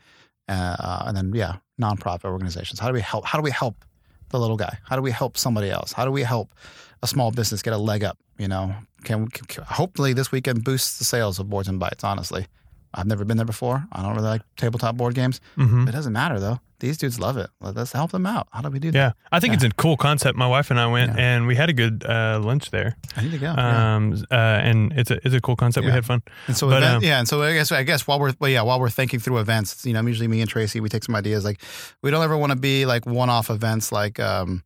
uh, 0.47 0.75
uh, 0.79 1.03
and 1.07 1.17
then 1.17 1.33
yeah, 1.33 1.57
nonprofit 1.81 2.25
organizations. 2.25 2.79
How 2.79 2.87
do 2.87 2.93
we 2.93 3.01
help? 3.01 3.25
How 3.25 3.37
do 3.37 3.43
we 3.43 3.51
help 3.51 3.83
the 4.29 4.39
little 4.39 4.57
guy? 4.57 4.77
How 4.85 4.95
do 4.95 5.01
we 5.01 5.11
help 5.11 5.37
somebody 5.37 5.69
else? 5.69 5.91
How 5.91 6.05
do 6.05 6.11
we 6.11 6.23
help 6.23 6.53
a 7.01 7.07
small 7.07 7.31
business 7.31 7.61
get 7.61 7.73
a 7.73 7.77
leg 7.77 8.03
up? 8.03 8.17
You 8.37 8.47
know, 8.47 8.73
can, 9.03 9.27
can, 9.27 9.63
hopefully 9.65 10.13
this 10.13 10.31
weekend 10.31 10.63
boost 10.63 10.97
the 10.97 11.05
sales 11.05 11.39
of 11.39 11.49
boards 11.49 11.67
and 11.67 11.79
bites. 11.79 12.03
Honestly, 12.03 12.47
I've 12.93 13.05
never 13.05 13.25
been 13.25 13.37
there 13.37 13.45
before. 13.45 13.85
I 13.91 14.01
don't 14.01 14.15
really 14.15 14.27
like 14.27 14.41
tabletop 14.57 14.95
board 14.95 15.13
games. 15.13 15.39
hmm 15.55 15.87
It 15.87 15.91
doesn't 15.91 16.13
matter 16.13 16.39
though. 16.39 16.59
These 16.83 16.97
dudes 16.97 17.17
love 17.17 17.37
it. 17.37 17.49
Let- 17.61 17.75
Let's 17.77 17.93
help 17.93 18.11
them 18.11 18.25
out. 18.25 18.47
How 18.51 18.59
do 18.61 18.69
we 18.69 18.77
do 18.79 18.91
that? 18.91 18.97
Yeah, 18.97 19.11
I 19.31 19.39
think 19.39 19.51
Yeah. 19.51 19.55
it's 19.55 19.63
a 19.63 19.69
cool 19.77 19.95
concept. 19.95 20.37
My 20.37 20.47
wife 20.47 20.69
and 20.69 20.77
I 20.79 20.87
went, 20.87 21.15
Yeah. 21.15 21.23
and 21.23 21.47
we 21.47 21.55
had 21.55 21.69
a 21.69 21.73
good 21.73 22.03
uh, 22.05 22.41
lunch 22.43 22.71
there. 22.71 22.97
I 23.15 23.21
need 23.23 23.31
to 23.31 23.37
go. 23.37 23.51
Um, 23.51 24.21
uh, 24.29 24.35
and 24.35 24.91
it's 24.93 25.09
a 25.09 25.15
it's 25.25 25.33
a 25.33 25.39
cool 25.39 25.55
concept. 25.55 25.85
We 25.85 25.91
had 25.91 26.05
fun. 26.05 26.21
And 26.47 26.57
so, 26.57 26.67
But, 26.67 26.83
event, 26.83 26.95
um, 26.97 27.03
yeah, 27.03 27.19
and 27.19 27.27
so 27.27 27.41
I 27.41 27.53
guess 27.53 27.71
I 27.71 27.83
guess 27.83 28.05
while 28.05 28.19
we're 28.19 28.33
well, 28.39 28.49
yeah, 28.51 28.63
while 28.63 28.79
we're 28.81 28.89
thinking 28.89 29.19
through 29.21 29.37
events, 29.39 29.85
you 29.85 29.93
know, 29.93 30.01
usually 30.05 30.27
me 30.27 30.41
and 30.41 30.49
Tracy 30.49 30.81
we 30.81 30.89
take 30.89 31.03
some 31.05 31.15
ideas. 31.15 31.45
Like, 31.45 31.61
we 32.01 32.11
don't 32.11 32.21
ever 32.23 32.37
want 32.37 32.51
to 32.51 32.57
be 32.59 32.85
like 32.85 33.05
one-off 33.05 33.49
events 33.49 33.91
like 33.93 34.19
um, 34.19 34.63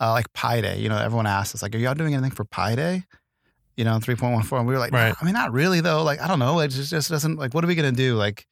uh, 0.00 0.10
like 0.12 0.32
Pi 0.32 0.62
Day. 0.62 0.78
You 0.78 0.88
know, 0.88 0.96
everyone 0.96 1.26
asks 1.26 1.54
us 1.54 1.62
like, 1.62 1.74
"Are 1.74 1.78
y'all 1.78 1.94
doing 1.94 2.14
anything 2.14 2.30
for 2.34 2.44
Pi 2.46 2.76
Day?" 2.76 3.04
You 3.76 3.84
know, 3.84 3.98
three 4.00 4.16
point 4.16 4.32
one 4.32 4.42
four, 4.42 4.56
and 4.58 4.66
we 4.66 4.72
were 4.72 4.80
like, 4.80 4.92
Right. 4.92 5.14
I 5.20 5.24
mean, 5.24 5.34
not 5.34 5.52
really 5.52 5.80
though. 5.82 6.02
Like, 6.02 6.20
I 6.22 6.28
don't 6.28 6.38
know. 6.38 6.60
It 6.60 6.68
just, 6.68 6.90
just 6.90 7.10
doesn't 7.10 7.36
like. 7.38 7.52
What 7.52 7.62
are 7.62 7.66
we 7.68 7.74
gonna 7.74 7.92
do? 7.92 8.16
Like, 8.16 8.46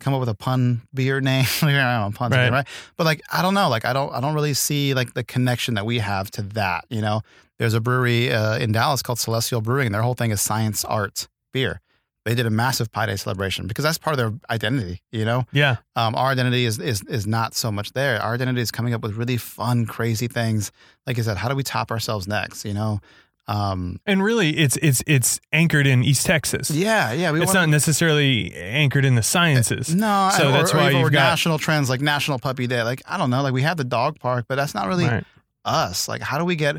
come 0.00 0.14
up 0.14 0.20
with 0.20 0.28
a 0.28 0.34
pun 0.34 0.82
beer 0.94 1.20
name? 1.22 1.44
I 1.62 1.66
don't 1.66 1.72
know, 1.74 2.10
puns, 2.14 2.32
Right. 2.34 2.44
right. 2.44 2.52
right? 2.52 2.66
But 2.96 3.04
like, 3.04 3.22
I 3.32 3.42
don't 3.42 3.54
know. 3.54 3.68
Like, 3.68 3.84
I 3.84 3.92
don't, 3.92 4.12
I 4.12 4.20
don't 4.20 4.34
really 4.34 4.54
see 4.54 4.94
like 4.94 5.14
the 5.14 5.24
connection 5.24 5.74
that 5.74 5.86
we 5.86 5.98
have 5.98 6.30
to 6.32 6.42
that. 6.42 6.84
You 6.90 7.00
know, 7.00 7.22
there's 7.58 7.74
a 7.74 7.80
brewery 7.80 8.32
uh, 8.32 8.58
in 8.58 8.72
Dallas 8.72 9.02
called 9.02 9.18
Celestial 9.18 9.60
Brewing, 9.60 9.86
and 9.86 9.94
their 9.94 10.02
whole 10.02 10.14
thing 10.14 10.30
is 10.30 10.40
science, 10.40 10.84
art, 10.84 11.28
beer. 11.52 11.80
They 12.24 12.34
did 12.34 12.44
a 12.44 12.50
massive 12.50 12.92
Pi 12.92 13.06
Day 13.06 13.16
celebration 13.16 13.66
because 13.68 13.84
that's 13.84 13.96
part 13.96 14.12
of 14.12 14.18
their 14.18 14.38
identity. 14.50 15.00
You 15.10 15.24
know, 15.24 15.44
Yeah, 15.50 15.76
um, 15.96 16.14
our 16.14 16.26
identity 16.30 16.66
is, 16.66 16.78
is 16.78 17.00
is 17.04 17.26
not 17.26 17.54
so 17.54 17.72
much 17.72 17.92
there. 17.94 18.20
Our 18.20 18.34
identity 18.34 18.60
is 18.60 18.70
coming 18.70 18.92
up 18.92 19.02
with 19.02 19.14
really 19.14 19.38
fun, 19.38 19.86
crazy 19.86 20.28
things. 20.28 20.70
Like 21.06 21.18
I 21.18 21.22
said, 21.22 21.38
how 21.38 21.48
do 21.48 21.54
we 21.54 21.62
top 21.62 21.90
ourselves 21.90 22.28
next? 22.28 22.66
You 22.66 22.74
know, 22.74 23.00
um, 23.48 23.98
and 24.06 24.22
really, 24.22 24.50
it's 24.56 24.76
it's 24.76 25.02
it's 25.06 25.40
anchored 25.52 25.86
in 25.86 26.04
East 26.04 26.26
Texas. 26.26 26.70
yeah, 26.70 27.12
yeah. 27.12 27.32
We 27.32 27.42
it's 27.42 27.54
not 27.54 27.68
necessarily 27.68 28.54
anchored 28.54 29.04
in 29.04 29.14
the 29.14 29.22
sciences. 29.22 29.94
No, 29.94 30.30
So 30.36 30.48
or, 30.48 30.52
that's 30.52 30.72
or, 30.74 30.76
why 30.76 30.90
you've 30.90 31.10
got- 31.10 31.30
national 31.30 31.58
trends 31.58 31.88
like 31.88 32.00
National 32.00 32.38
Puppy 32.38 32.66
Day. 32.66 32.82
Like 32.82 33.02
I 33.06 33.16
don't 33.18 33.30
know, 33.30 33.42
like 33.42 33.54
we 33.54 33.62
have 33.62 33.76
the 33.78 33.84
dog 33.84 34.20
park, 34.20 34.44
but 34.48 34.56
that's 34.56 34.74
not 34.74 34.86
really 34.86 35.06
Right. 35.06 35.24
us. 35.64 36.08
Like 36.08 36.20
how 36.20 36.38
do 36.38 36.44
we 36.44 36.56
get? 36.56 36.76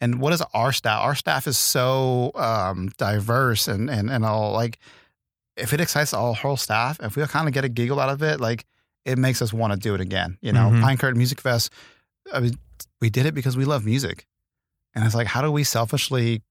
And 0.00 0.20
what 0.20 0.32
is 0.32 0.42
our 0.54 0.72
staff? 0.72 1.02
Our 1.02 1.14
staff 1.14 1.46
is 1.46 1.58
so 1.58 2.30
um, 2.34 2.90
diverse 2.98 3.68
and 3.68 3.90
and 3.90 4.08
and 4.10 4.24
all 4.24 4.52
like 4.52 4.78
if 5.56 5.72
it 5.72 5.80
excites 5.80 6.14
all 6.14 6.34
whole 6.34 6.56
staff, 6.56 6.98
if 7.02 7.16
we 7.16 7.26
kind 7.26 7.46
of 7.48 7.54
get 7.54 7.64
a 7.64 7.68
giggle 7.68 7.98
out 8.00 8.08
of 8.08 8.22
it, 8.22 8.40
like 8.40 8.64
it 9.04 9.18
makes 9.18 9.42
us 9.42 9.52
want 9.52 9.72
to 9.72 9.78
do 9.78 9.94
it 9.94 10.00
again. 10.00 10.38
You 10.40 10.52
know, 10.52 10.70
Mhm. 10.70 10.80
Pine 10.82 10.96
Curtain 10.98 11.18
Music 11.18 11.40
Fest. 11.40 11.70
I 12.32 12.38
mean, 12.40 12.56
we 13.00 13.10
did 13.10 13.26
it 13.26 13.34
because 13.34 13.56
we 13.56 13.64
love 13.64 13.84
music, 13.84 14.26
and 14.94 15.04
it's 15.04 15.14
like 15.14 15.26
how 15.26 15.42
do 15.42 15.50
we 15.50 15.64
selfishly 15.64 16.42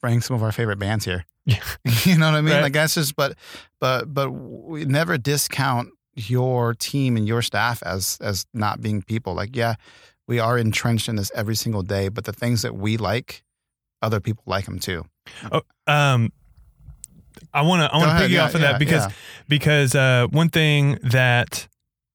bring 0.00 0.20
some 0.20 0.34
of 0.34 0.42
our 0.42 0.52
favorite 0.52 0.78
bands 0.78 1.04
here? 1.04 1.24
Yeah. 1.46 1.58
you 2.04 2.18
know 2.18 2.26
what 2.26 2.36
I 2.36 2.42
mean? 2.42 2.52
Right. 2.52 2.62
Like 2.64 2.74
that's 2.74 2.94
just, 2.94 3.16
but, 3.16 3.36
but, 3.80 4.12
but 4.12 4.30
we 4.30 4.84
never 4.84 5.16
discount 5.16 5.88
your 6.14 6.74
team 6.74 7.16
and 7.16 7.26
your 7.26 7.42
staff 7.42 7.82
as 7.84 8.18
as 8.20 8.46
not 8.52 8.80
being 8.80 9.02
people. 9.02 9.34
Like, 9.34 9.56
yeah, 9.56 9.74
we 10.26 10.38
are 10.38 10.58
entrenched 10.58 11.08
in 11.08 11.16
this 11.16 11.32
every 11.34 11.56
single 11.56 11.82
day, 11.82 12.08
but 12.08 12.24
the 12.24 12.32
things 12.32 12.62
that 12.62 12.76
we 12.76 12.98
like, 12.98 13.42
other 14.02 14.20
people 14.20 14.44
like 14.46 14.66
them 14.66 14.78
too. 14.78 15.04
Um, 15.86 16.30
I 17.52 17.62
want 17.62 17.82
to 17.82 17.94
I 17.94 17.98
want 17.98 18.10
to 18.10 18.18
piggy 18.22 18.34
yeah, 18.34 18.44
off 18.44 18.54
of 18.54 18.60
that 18.60 18.78
because 18.78 19.06
yeah. 19.06 19.12
because 19.48 19.94
uh, 19.94 20.26
one 20.30 20.50
thing 20.50 20.98
that 21.02 21.68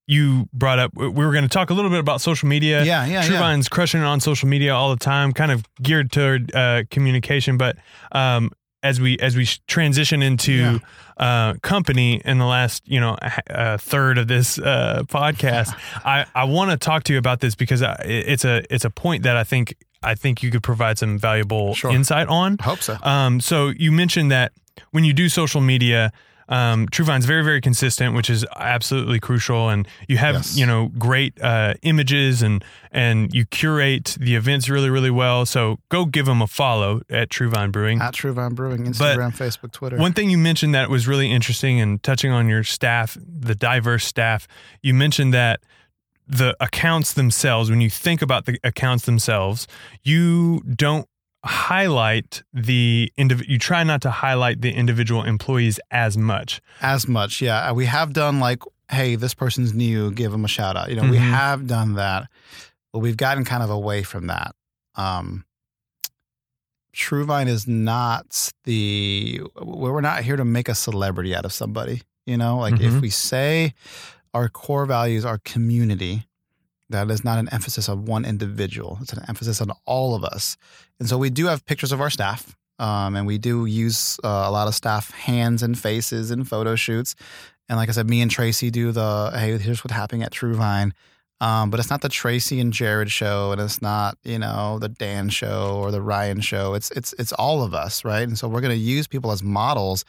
you 0.07 0.47
brought 0.53 0.77
up, 0.79 0.91
we 0.95 1.07
were 1.09 1.31
going 1.31 1.43
to 1.43 1.49
talk 1.49 1.69
a 1.69 1.73
little 1.73 1.89
bit 1.89 1.99
about 1.99 2.21
social 2.21 2.47
media. 2.47 2.83
yeah, 2.83 3.05
yeah, 3.05 3.25
yeah. 3.25 3.61
Crushing 3.71 4.01
it 4.01 4.05
on 4.05 4.19
social 4.19 4.47
media 4.47 4.73
all 4.75 4.91
the 4.91 4.99
time, 5.03 5.31
kind 5.33 5.51
of 5.51 5.65
geared 5.81 6.11
toward 6.11 6.53
uh, 6.53 6.83
communication. 6.91 7.57
But 7.57 7.77
um, 8.11 8.51
as 8.83 9.01
we 9.01 9.17
as 9.19 9.35
we 9.35 9.45
transition 9.67 10.21
into 10.21 10.79
uh, 11.17 11.53
company 11.63 12.21
in 12.23 12.37
the 12.37 12.45
last 12.45 12.87
you 12.87 12.99
know 12.99 13.17
a, 13.21 13.31
a 13.49 13.77
third 13.79 14.17
of 14.19 14.27
this 14.27 14.59
uh, 14.59 15.01
podcast, 15.07 15.73
I, 16.05 16.25
I 16.35 16.43
want 16.43 16.69
to 16.71 16.77
talk 16.77 17.03
to 17.05 17.13
you 17.13 17.19
about 17.19 17.39
this 17.39 17.55
because 17.55 17.81
I, 17.81 17.95
it's 18.05 18.45
a 18.45 18.63
it's 18.73 18.85
a 18.85 18.89
point 18.91 19.23
that 19.23 19.37
I 19.37 19.43
think 19.43 19.75
I 20.03 20.13
think 20.13 20.43
you 20.43 20.51
could 20.51 20.61
provide 20.61 20.99
some 20.99 21.17
valuable 21.17 21.73
Sure. 21.73 21.89
insight 21.91 22.27
on. 22.27 22.57
I 22.59 22.63
hope 22.63 22.79
so. 22.83 22.95
Um, 23.01 23.39
so 23.41 23.69
you 23.69 23.91
mentioned 23.91 24.29
that 24.31 24.51
when 24.91 25.03
you 25.03 25.13
do 25.13 25.29
social 25.29 25.61
media, 25.61 26.11
um, 26.47 26.87
TrueVine's 26.87 27.25
very, 27.25 27.43
very 27.43 27.59
consistent, 27.61 28.15
which 28.15 28.29
is 28.29 28.45
absolutely 28.55 29.19
crucial. 29.19 29.69
And 29.69 29.87
you 30.07 30.17
have, 30.17 30.35
Yes. 30.35 30.57
you 30.57 30.65
know, 30.65 30.91
great 30.97 31.39
uh, 31.41 31.73
images 31.81 32.41
and 32.41 32.63
and 32.91 33.33
you 33.33 33.45
curate 33.45 34.15
the 34.19 34.35
events 34.35 34.69
really, 34.69 34.89
really 34.89 35.11
well. 35.11 35.45
So 35.45 35.79
go 35.89 36.05
give 36.05 36.25
them 36.27 36.41
a 36.41 36.47
follow 36.47 37.01
at 37.09 37.29
TrueVine 37.29 37.71
Brewing. 37.71 37.99
At 38.01 38.13
True 38.13 38.31
Vine 38.31 38.53
Brewing, 38.53 38.83
But 38.83 39.17
Instagram, 39.17 39.35
Facebook, 39.35 39.71
Twitter. 39.71 39.97
One 39.97 40.13
thing 40.13 40.29
you 40.29 40.37
mentioned 40.37 40.73
that 40.75 40.89
was 40.89 41.07
really 41.07 41.31
interesting 41.31 41.81
and 41.81 42.01
touching 42.03 42.31
on 42.31 42.47
your 42.47 42.63
staff, 42.63 43.17
the 43.19 43.55
diverse 43.55 44.05
staff, 44.05 44.47
you 44.81 44.93
mentioned 44.93 45.33
that 45.33 45.59
the 46.27 46.55
accounts 46.59 47.13
themselves, 47.13 47.69
when 47.69 47.81
you 47.81 47.89
think 47.89 48.21
about 48.21 48.45
the 48.45 48.57
accounts 48.63 49.05
themselves, 49.05 49.67
you 50.03 50.61
don't 50.61 51.07
highlight 51.45 52.43
the 52.53 53.11
indiv- 53.17 53.47
you 53.47 53.59
try 53.59 53.83
not 53.83 54.01
to 54.01 54.09
highlight 54.11 54.61
the 54.61 54.71
individual 54.73 55.23
employees 55.23 55.79
as 55.91 56.17
much. 56.17 56.59
as 56.81 57.07
much. 57.07 57.41
Yeah, 57.41 57.71
we 57.71 57.85
have 57.85 58.13
done 58.13 58.39
like, 58.39 58.63
hey, 58.89 59.15
this 59.15 59.33
person's 59.33 59.73
new, 59.73 60.11
give 60.11 60.31
them 60.31 60.43
a 60.45 60.47
shout 60.47 60.75
out. 60.75 60.89
You 60.89 60.95
know, 60.95 61.09
we 61.09 61.17
Mhm. 61.17 61.29
have 61.31 61.67
done 61.67 61.93
that, 61.95 62.29
but 62.91 62.99
we've 62.99 63.17
gotten 63.17 63.45
kind 63.45 63.61
of 63.63 63.69
away 63.69 64.03
from 64.03 64.27
that. 64.27 64.55
Um, 64.95 65.45
TrueVine 66.95 67.47
is 67.47 67.67
not 67.67 68.49
the 68.63 69.41
we're 69.61 70.01
not 70.01 70.23
here 70.23 70.37
to 70.37 70.45
make 70.45 70.69
a 70.69 70.75
celebrity 70.75 71.35
out 71.35 71.43
of 71.45 71.51
somebody. 71.51 72.01
You 72.25 72.37
know, 72.37 72.57
like 72.57 72.79
if 72.79 72.93
Mhm. 72.93 73.01
we 73.01 73.09
say 73.09 73.73
our 74.33 74.47
core 74.49 74.85
values 74.85 75.25
are 75.25 75.37
community, 75.39 76.25
that 76.89 77.09
is 77.09 77.23
not 77.23 77.39
an 77.39 77.49
emphasis 77.51 77.89
on 77.89 78.05
one 78.05 78.25
individual. 78.25 78.99
It's 79.01 79.13
an 79.13 79.23
emphasis 79.27 79.61
on 79.61 79.71
all 79.85 80.15
of 80.15 80.23
us. 80.23 80.57
And 80.99 81.09
so 81.09 81.17
we 81.17 81.29
do 81.29 81.47
have 81.47 81.65
pictures 81.65 81.91
of 81.91 82.01
our 82.01 82.09
staff. 82.09 82.55
Um, 82.77 83.15
and 83.15 83.25
we 83.25 83.37
do 83.37 83.65
use 83.65 84.19
uh, 84.23 84.43
a 84.45 84.51
lot 84.51 84.67
of 84.67 84.75
staff 84.75 85.11
hands 85.11 85.63
and 85.63 85.79
faces 85.79 86.29
in 86.29 86.43
photo 86.43 86.75
shoots. 86.75 87.15
And 87.69 87.77
like 87.77 87.89
I 87.89 87.93
said, 87.93 88.09
me 88.09 88.21
and 88.21 88.29
Tracy 88.29 88.69
do 88.69 88.91
the 88.91 89.31
hey, 89.33 89.57
here's 89.57 89.83
what's 89.83 89.93
happening 89.93 90.23
at 90.23 90.31
TrueVine. 90.31 90.91
Um, 91.41 91.69
but 91.69 91.79
it's 91.79 91.89
not 91.89 92.01
the 92.01 92.09
Tracy 92.09 92.59
and 92.61 92.71
Jared 92.71 93.11
show, 93.11 93.51
and 93.51 93.59
it's 93.59 93.81
not 93.81 94.17
you 94.23 94.39
know 94.39 94.79
the 94.79 94.87
Dan 94.87 95.29
show 95.29 95.77
or 95.77 95.91
the 95.91 96.01
Ryan 96.01 96.39
show. 96.39 96.73
It's 96.75 96.91
it's 96.91 97.13
it's 97.19 97.33
all 97.33 97.61
of 97.61 97.73
us, 97.73 98.05
right? 98.05 98.23
And 98.23 98.37
so 98.37 98.47
we're 98.47 98.61
going 98.61 98.75
to 98.75 98.77
use 98.77 99.05
people 99.07 99.31
as 99.31 99.43
models, 99.43 100.05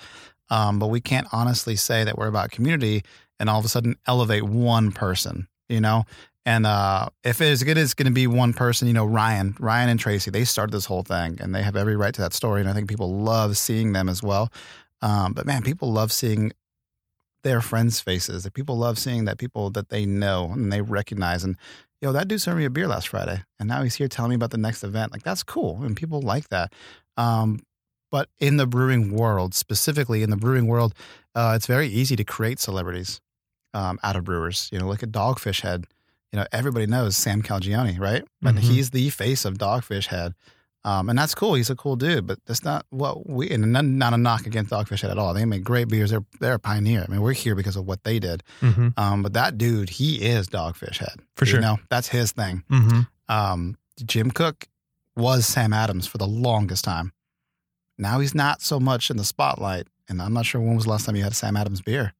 um, 0.51 0.79
but 0.79 0.87
we 0.87 1.01
can't 1.01 1.27
honestly 1.33 1.75
say 1.75 2.05
that 2.05 2.17
we're 2.17 2.29
about 2.29 2.53
community 2.53 3.03
and 3.41 3.51
all 3.51 3.59
of 3.59 3.65
a 3.65 3.69
sudden 3.69 3.97
elevate 4.07 4.45
one 4.45 4.93
person, 4.93 5.49
you 5.69 5.81
know. 5.81 6.05
And 6.47 6.65
uh, 6.65 7.09
if 7.25 7.41
it 7.41 7.49
is 7.49 7.65
good, 7.65 7.77
it's 7.77 7.93
going 7.93 8.07
to 8.07 8.13
be 8.13 8.29
one 8.29 8.55
person. 8.55 8.87
You 8.87 8.95
know, 8.95 9.05
Ryan, 9.05 9.57
Ryan 9.59 9.89
and 9.89 9.99
Tracy, 9.99 10.31
they 10.31 10.45
started 10.45 10.73
this 10.73 10.85
whole 10.85 11.03
thing, 11.03 11.39
and 11.41 11.53
they 11.53 11.63
have 11.63 11.75
every 11.75 11.97
right 11.97 12.15
to 12.15 12.21
that 12.23 12.33
story. 12.33 12.61
And 12.61 12.71
I 12.71 12.73
think 12.73 12.89
people 12.89 13.13
love 13.13 13.59
seeing 13.59 13.93
them 13.93 14.09
as 14.09 14.23
well. 14.23 14.53
Um, 15.03 15.33
but 15.33 15.45
man, 15.45 15.63
people 15.63 15.93
love 15.93 16.13
seeing 16.13 16.53
their 17.43 17.61
friends' 17.61 18.01
faces. 18.01 18.45
That 18.45 18.55
people 18.55 18.79
love 18.79 18.97
seeing 18.97 19.25
that 19.25 19.39
people 19.39 19.71
that 19.71 19.89
they 19.89 20.07
know 20.07 20.51
and 20.53 20.73
they 20.73 20.83
recognize. 20.83 21.43
And 21.43 21.57
yo, 22.01 22.13
that 22.13 22.29
dude 22.29 22.41
served 22.41 22.59
me 22.59 22.65
a 22.65 22.71
beer 22.71 22.87
last 22.87 23.09
Friday, 23.09 23.43
and 23.59 23.69
now 23.69 23.83
he's 23.83 23.97
here 23.97 24.09
telling 24.09 24.31
me 24.31 24.37
about 24.37 24.53
the 24.53 24.57
next 24.57 24.85
event. 24.85 25.13
Like 25.13 25.25
that's 25.25 25.43
cool, 25.43 25.83
and 25.83 25.97
people 25.97 26.23
like 26.23 26.49
that. 26.51 26.73
Um, 27.17 27.59
but 28.13 28.29
in 28.39 28.57
the 28.57 28.67
brewing 28.67 29.13
world, 29.13 29.53
specifically 29.53 30.23
in 30.23 30.31
the 30.31 30.37
brewing 30.37 30.69
world, 30.69 30.95
uh, 31.35 31.55
it's 31.57 31.67
very 31.67 31.89
easy 31.89 32.15
to 32.15 32.25
create 32.25 32.61
celebrities 32.61 33.21
um, 33.75 33.99
out 34.05 34.15
of 34.15 34.23
brewers. 34.23 34.69
You 34.71 34.79
know, 34.79 34.87
look 34.87 35.03
at 35.03 35.11
Dogfish 35.11 35.63
Head. 35.63 35.87
You 36.33 36.41
know, 36.41 36.47
everybody 36.53 36.87
knows 36.87 37.17
Sam 37.17 37.43
Calagione, 37.43 37.99
right? 37.99 38.25
But 38.43 38.57
Mhm. 38.57 38.61
he's 38.61 38.91
the 38.91 39.11
face 39.11 39.45
of 39.45 39.55
Dogfish 39.59 40.07
Head. 40.07 40.35
Um, 40.85 41.09
and 41.09 41.19
that's 41.19 41.35
cool. 41.35 41.55
He's 41.55 41.71
a 41.71 41.75
cool 41.75 41.97
dude, 41.97 42.27
but 42.29 42.39
that's 42.47 42.63
not 42.63 42.87
what 42.91 43.29
we. 43.29 43.51
And 43.51 43.73
not, 43.73 43.85
not 43.85 44.13
a 44.13 44.17
knock 44.17 44.47
against 44.47 44.71
Dogfish 44.71 45.03
Head 45.03 45.11
at 45.11 45.19
all. 45.19 45.35
They 45.35 45.45
make 45.45 45.65
great 45.65 45.89
beers. 45.89 46.11
They're 46.11 46.25
they're 46.39 46.55
a 46.55 46.59
pioneer. 46.61 47.05
I 47.07 47.11
mean, 47.11 47.21
we're 47.23 47.33
here 47.33 47.55
because 47.57 47.75
of 47.77 47.87
what 47.87 48.05
they 48.05 48.19
did. 48.21 48.43
hmm 48.61 48.89
Um, 48.97 49.23
but 49.23 49.33
that 49.33 49.59
dude, 49.59 49.91
he 49.91 50.17
is 50.23 50.47
Dogfish 50.49 50.99
Head 50.99 51.21
For 51.37 51.45
You 51.45 51.53
sure. 51.53 51.61
know, 51.61 51.79
that's 51.91 52.09
his 52.09 52.31
thing. 52.33 52.63
hmm 52.69 53.01
Um, 53.29 53.77
Jim 54.05 54.31
Koch 54.31 54.69
was 55.17 55.47
Sam 55.47 55.73
Adams 55.73 56.07
for 56.07 56.19
the 56.19 56.27
longest 56.27 56.85
time. 56.85 57.13
Now 57.99 58.21
he's 58.21 58.35
not 58.35 58.63
so 58.63 58.79
much 58.79 59.11
in 59.11 59.17
the 59.17 59.25
spotlight. 59.25 59.89
And 60.09 60.23
I'm 60.23 60.33
not 60.35 60.47
sure 60.47 60.61
when 60.61 60.77
was 60.77 60.85
the 60.85 60.91
last 60.91 61.07
time 61.07 61.17
you 61.17 61.25
had 61.25 61.33
a 61.33 61.35
Sam 61.35 61.57
Adams 61.57 61.81
beer. 61.83 62.15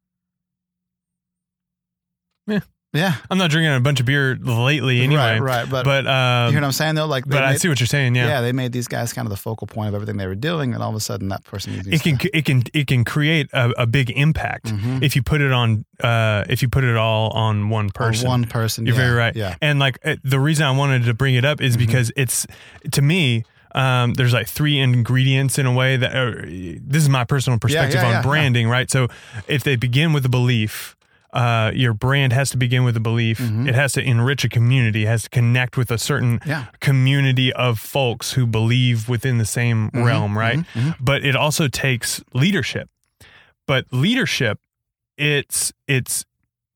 Yeah. 2.49 2.61
Yeah. 2.93 3.15
I'm 3.31 3.37
not 3.37 3.51
drinking 3.51 3.75
a 3.75 3.81
bunch 3.81 4.01
of 4.01 4.07
beer 4.07 4.37
lately 4.41 5.03
anyway. 5.03 5.39
Right. 5.39 5.41
Right. 5.41 5.71
But, 5.71 5.85
But 5.85 6.07
um, 6.07 6.47
you 6.47 6.53
hear 6.53 6.61
what 6.63 6.67
I'm 6.69 6.73
saying 6.73 6.95
though? 6.95 7.07
Like, 7.07 7.27
they 7.27 7.37
but 7.37 7.45
I 7.45 7.57
see 7.57 7.69
what 7.69 7.79
you're 7.79 7.87
saying. 7.87 8.15
yeah. 8.15 8.27
Yeah. 8.29 8.41
they 8.41 8.53
made 8.53 8.73
these 8.73 8.89
guys 8.89 9.13
kind 9.13 9.27
of 9.27 9.31
the 9.31 9.37
focal 9.37 9.67
point 9.67 9.89
of 9.89 9.95
everything 9.95 10.17
they 10.17 10.27
were 10.27 10.35
doing, 10.35 10.73
and 10.73 10.83
all 10.83 10.89
of 10.91 10.97
a 10.97 11.01
sudden 11.01 11.29
that 11.29 11.45
person 11.45 11.75
It 11.87 12.03
can 12.03 12.19
it 12.33 12.45
can 12.47 12.63
it 12.73 12.87
can 12.87 13.05
create 13.05 13.49
a, 13.53 13.71
a 13.83 13.87
big 13.87 14.11
impact 14.11 14.67
Mhm. 14.67 15.03
if 15.03 15.15
you 15.15 15.23
put 15.23 15.41
it 15.43 15.53
on 15.53 15.85
uh, 16.03 16.45
if 16.49 16.63
you 16.63 16.69
put 16.71 16.85
it 16.85 16.97
all 16.97 17.31
on 17.33 17.69
one 17.69 17.87
On 17.87 17.91
person. 17.91 18.29
one 18.29 18.45
person. 18.45 18.87
You're 18.87 18.95
yeah, 18.95 19.01
very 19.03 19.15
right. 19.17 19.37
Yeah. 19.37 19.57
And 19.61 19.79
like 19.79 19.99
uh, 20.05 20.17
the 20.25 20.41
reason 20.41 20.65
I 20.65 20.71
wanted 20.71 21.05
to 21.05 21.13
bring 21.15 21.35
it 21.35 21.45
up 21.45 21.61
is 21.61 21.77
Mhm. 21.77 21.81
because 21.81 22.13
it's 22.17 22.47
to 22.93 23.03
me. 23.03 23.45
Um, 23.75 24.15
there's 24.15 24.33
like 24.33 24.49
three 24.49 24.79
ingredients 24.79 25.59
in 25.59 25.67
a 25.67 25.73
way 25.73 25.99
that 25.99 26.17
are, 26.17 26.47
this 26.47 27.03
is 27.03 27.11
my 27.11 27.25
personal 27.25 27.59
perspective 27.59 27.97
yeah, 28.01 28.07
on 28.07 28.11
yeah, 28.11 28.19
yeah. 28.21 28.23
branding, 28.23 28.69
right? 28.71 28.91
So 28.91 29.09
if 29.49 29.65
they 29.65 29.77
begin 29.77 30.15
with 30.15 30.25
a 30.25 30.31
belief, 30.31 30.96
uh, 31.37 31.71
your 31.75 31.93
brand 31.93 32.33
has 32.33 32.49
to 32.51 32.57
begin 32.57 32.83
with 32.83 32.97
a 32.97 33.01
belief. 33.01 33.39
Mhm. 33.39 33.69
It 33.69 33.75
has 33.75 33.93
to 33.93 34.03
enrich 34.03 34.43
a 34.45 34.49
community. 34.49 35.03
It 35.05 35.09
has 35.09 35.23
to 35.25 35.29
connect 35.29 35.77
with 35.77 35.91
a 35.91 35.99
certain 35.99 36.41
Yeah. 36.47 36.65
community 36.81 37.53
of 37.53 37.79
folks 37.79 38.33
who 38.33 38.47
believe 38.47 39.09
within 39.09 39.37
the 39.39 39.45
same 39.45 39.91
Mhm, 39.91 40.05
realm, 40.05 40.39
right? 40.39 40.59
mhm, 40.61 40.65
mhm. 40.75 40.97
But 40.99 41.25
it 41.25 41.37
also 41.37 41.69
takes 41.69 42.23
leadership. 42.33 42.89
But 43.67 43.85
leadership, 43.93 44.59
it's 45.19 45.73
it's 45.87 46.25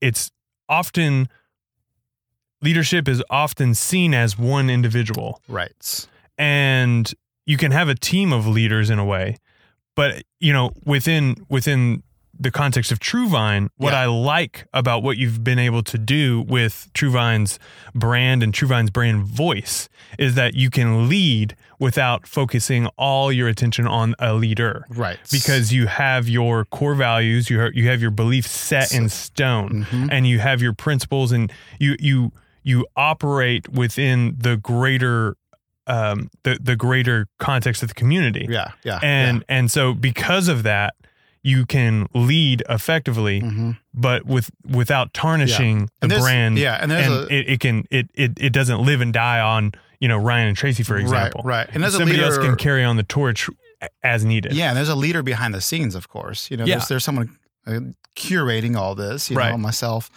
it's 0.00 0.30
often 0.68 1.28
leadership 2.62 3.08
is 3.08 3.22
often 3.30 3.74
seen 3.74 4.12
as 4.14 4.38
one 4.38 4.68
individual 4.70 5.40
Right. 5.48 6.06
and 6.38 7.12
you 7.46 7.56
can 7.56 7.72
have 7.72 7.88
a 7.88 7.94
team 7.94 8.32
of 8.32 8.46
leaders 8.46 8.90
in 8.90 8.98
a 8.98 9.04
way 9.04 9.36
but 9.96 10.22
you 10.38 10.52
know 10.52 10.70
within 10.84 11.36
within 11.48 12.02
the 12.42 12.50
context 12.50 12.90
of 12.90 12.98
Truevine, 12.98 13.68
what 13.76 13.92
Yeah. 13.92 14.00
I 14.00 14.06
like 14.06 14.66
about 14.72 15.02
what 15.02 15.18
you've 15.18 15.44
been 15.44 15.58
able 15.58 15.82
to 15.82 15.98
do 15.98 16.40
with 16.40 16.88
Truevine's 16.94 17.58
brand 17.94 18.42
and 18.42 18.54
Truevine's 18.54 18.88
brand 18.90 19.24
voice 19.24 19.90
is 20.18 20.36
that 20.36 20.54
you 20.54 20.70
can 20.70 21.06
lead 21.08 21.54
without 21.78 22.26
focusing 22.26 22.86
all 22.96 23.30
your 23.30 23.46
attention 23.48 23.86
on 23.86 24.14
a 24.18 24.32
leader 24.32 24.86
Right. 24.88 25.18
because 25.30 25.70
you 25.72 25.86
have 25.86 26.28
your 26.30 26.64
core 26.64 26.94
values, 26.94 27.50
you 27.50 27.70
you 27.74 27.88
have 27.88 28.00
your 28.00 28.10
beliefs 28.10 28.50
set 28.50 28.92
in 28.92 29.08
stone, 29.10 29.86
Mhm. 29.90 30.08
and 30.10 30.26
you 30.26 30.38
have 30.38 30.62
your 30.62 30.72
principles, 30.72 31.32
and 31.32 31.52
you 31.78 31.96
you 32.00 32.32
you 32.62 32.86
operate 32.96 33.68
within 33.70 34.34
the 34.38 34.56
greater 34.56 35.36
um, 35.86 36.30
the 36.44 36.56
the 36.62 36.76
greater 36.76 37.26
context 37.38 37.82
of 37.82 37.88
the 37.88 37.94
community, 37.94 38.46
Yeah. 38.48 38.68
Yeah. 38.84 38.98
and 39.02 39.44
and 39.48 39.70
so 39.70 39.92
because 39.92 40.46
of 40.48 40.62
that, 40.62 40.94
you 41.42 41.64
can 41.66 42.06
lead 42.14 42.62
effectively, 42.68 43.38
yeah. 43.38 43.44
Mhm. 43.50 43.78
but 43.94 44.26
with 44.26 44.50
without 44.68 45.14
tarnishing 45.14 45.88
the 46.00 46.08
brand. 46.08 46.58
Yeah. 46.58 46.78
And 46.80 46.90
there's 46.90 47.06
and 47.06 47.14
a, 47.30 47.34
it, 47.34 47.48
it 47.50 47.60
can 47.60 47.84
it, 47.90 48.10
it 48.14 48.32
it 48.38 48.52
doesn't 48.52 48.84
live 48.84 49.00
and 49.00 49.12
die 49.12 49.40
on 49.40 49.72
you 50.00 50.08
know 50.08 50.18
Ryan 50.18 50.48
and 50.48 50.56
Tracy 50.56 50.82
for 50.82 50.96
example. 50.98 51.40
Right. 51.44 51.66
Right. 51.66 51.70
And 51.74 51.82
there's 51.82 51.94
a 51.94 51.98
Somebody 51.98 52.18
leader, 52.18 52.26
else 52.32 52.38
can 52.38 52.56
carry 52.56 52.84
on 52.84 52.96
the 52.96 53.02
torch 53.04 53.48
as 54.02 54.24
needed. 54.24 54.52
Yeah, 54.52 54.68
and 54.68 54.76
there's 54.76 54.90
a 54.90 54.94
leader 54.94 55.22
behind 55.22 55.54
the 55.54 55.60
scenes, 55.62 55.94
of 55.94 56.08
course. 56.08 56.50
You 56.50 56.58
know, 56.58 56.66
Yeah. 56.66 56.76
there's, 56.76 56.88
there's 56.88 57.04
someone 57.04 57.38
uh, 57.66 57.80
curating 58.14 58.76
all 58.76 58.94
this. 58.94 59.30
You 59.30 59.36
Right. 59.38 59.50
know, 59.50 59.56
myself 59.56 60.10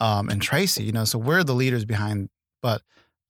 um, 0.00 0.28
and 0.28 0.42
Tracy. 0.42 0.82
You 0.82 0.90
know, 0.92 1.04
so 1.04 1.18
we're 1.18 1.44
the 1.44 1.54
leaders 1.54 1.84
behind. 1.84 2.28
But 2.62 2.82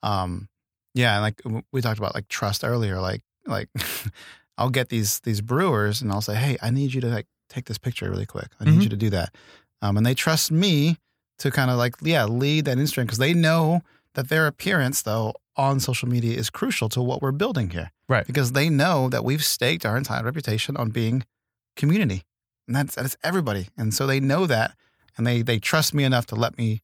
um, 0.02 0.48
yeah, 0.94 1.20
like 1.20 1.42
we 1.72 1.82
talked 1.82 1.98
about 1.98 2.14
like 2.14 2.28
trust 2.28 2.64
earlier. 2.64 2.98
Like 3.00 3.20
like 3.46 3.68
I'll 4.58 4.70
get 4.70 4.88
these 4.88 5.20
these 5.20 5.40
brewers 5.40 6.00
and 6.00 6.10
I'll 6.12 6.20
say, 6.22 6.34
hey, 6.36 6.56
I 6.62 6.70
need 6.70 6.94
you 6.94 7.00
to 7.02 7.08
like 7.08 7.26
take 7.48 7.66
this 7.66 7.78
picture 7.78 8.08
really 8.10 8.26
quick. 8.26 8.48
I 8.60 8.64
need 8.64 8.78
Mhm. 8.78 8.82
you 8.84 8.88
to 8.90 8.96
do 8.96 9.10
that, 9.10 9.34
um, 9.82 9.96
and 9.96 10.04
they 10.06 10.14
trust 10.14 10.50
me 10.50 10.98
to 11.38 11.50
kind 11.50 11.70
of 11.70 11.76
like 11.78 11.94
yeah 12.02 12.24
lead 12.24 12.64
that 12.66 12.78
Instagram 12.78 13.04
because 13.04 13.18
they 13.18 13.34
know 13.34 13.82
that 14.14 14.28
their 14.28 14.46
appearance 14.46 15.02
though 15.02 15.34
on 15.56 15.80
social 15.80 16.08
media 16.08 16.36
is 16.36 16.50
crucial 16.50 16.88
to 16.88 17.00
what 17.02 17.22
we're 17.22 17.30
building 17.32 17.70
here 17.70 17.90
Right. 18.08 18.26
because 18.26 18.52
they 18.52 18.68
know 18.68 19.08
that 19.08 19.24
we've 19.24 19.44
staked 19.44 19.84
our 19.86 19.96
entire 19.96 20.22
reputation 20.24 20.76
on 20.76 20.90
being 20.90 21.24
community, 21.76 22.24
and 22.66 22.74
that's 22.76 22.94
that's 22.94 23.16
everybody. 23.22 23.68
And 23.76 23.92
so 23.94 24.06
they 24.06 24.20
know 24.20 24.46
that, 24.46 24.76
and 25.16 25.26
they 25.26 25.42
they 25.42 25.58
trust 25.58 25.94
me 25.94 26.04
enough 26.04 26.26
to 26.26 26.34
let 26.34 26.56
me, 26.58 26.82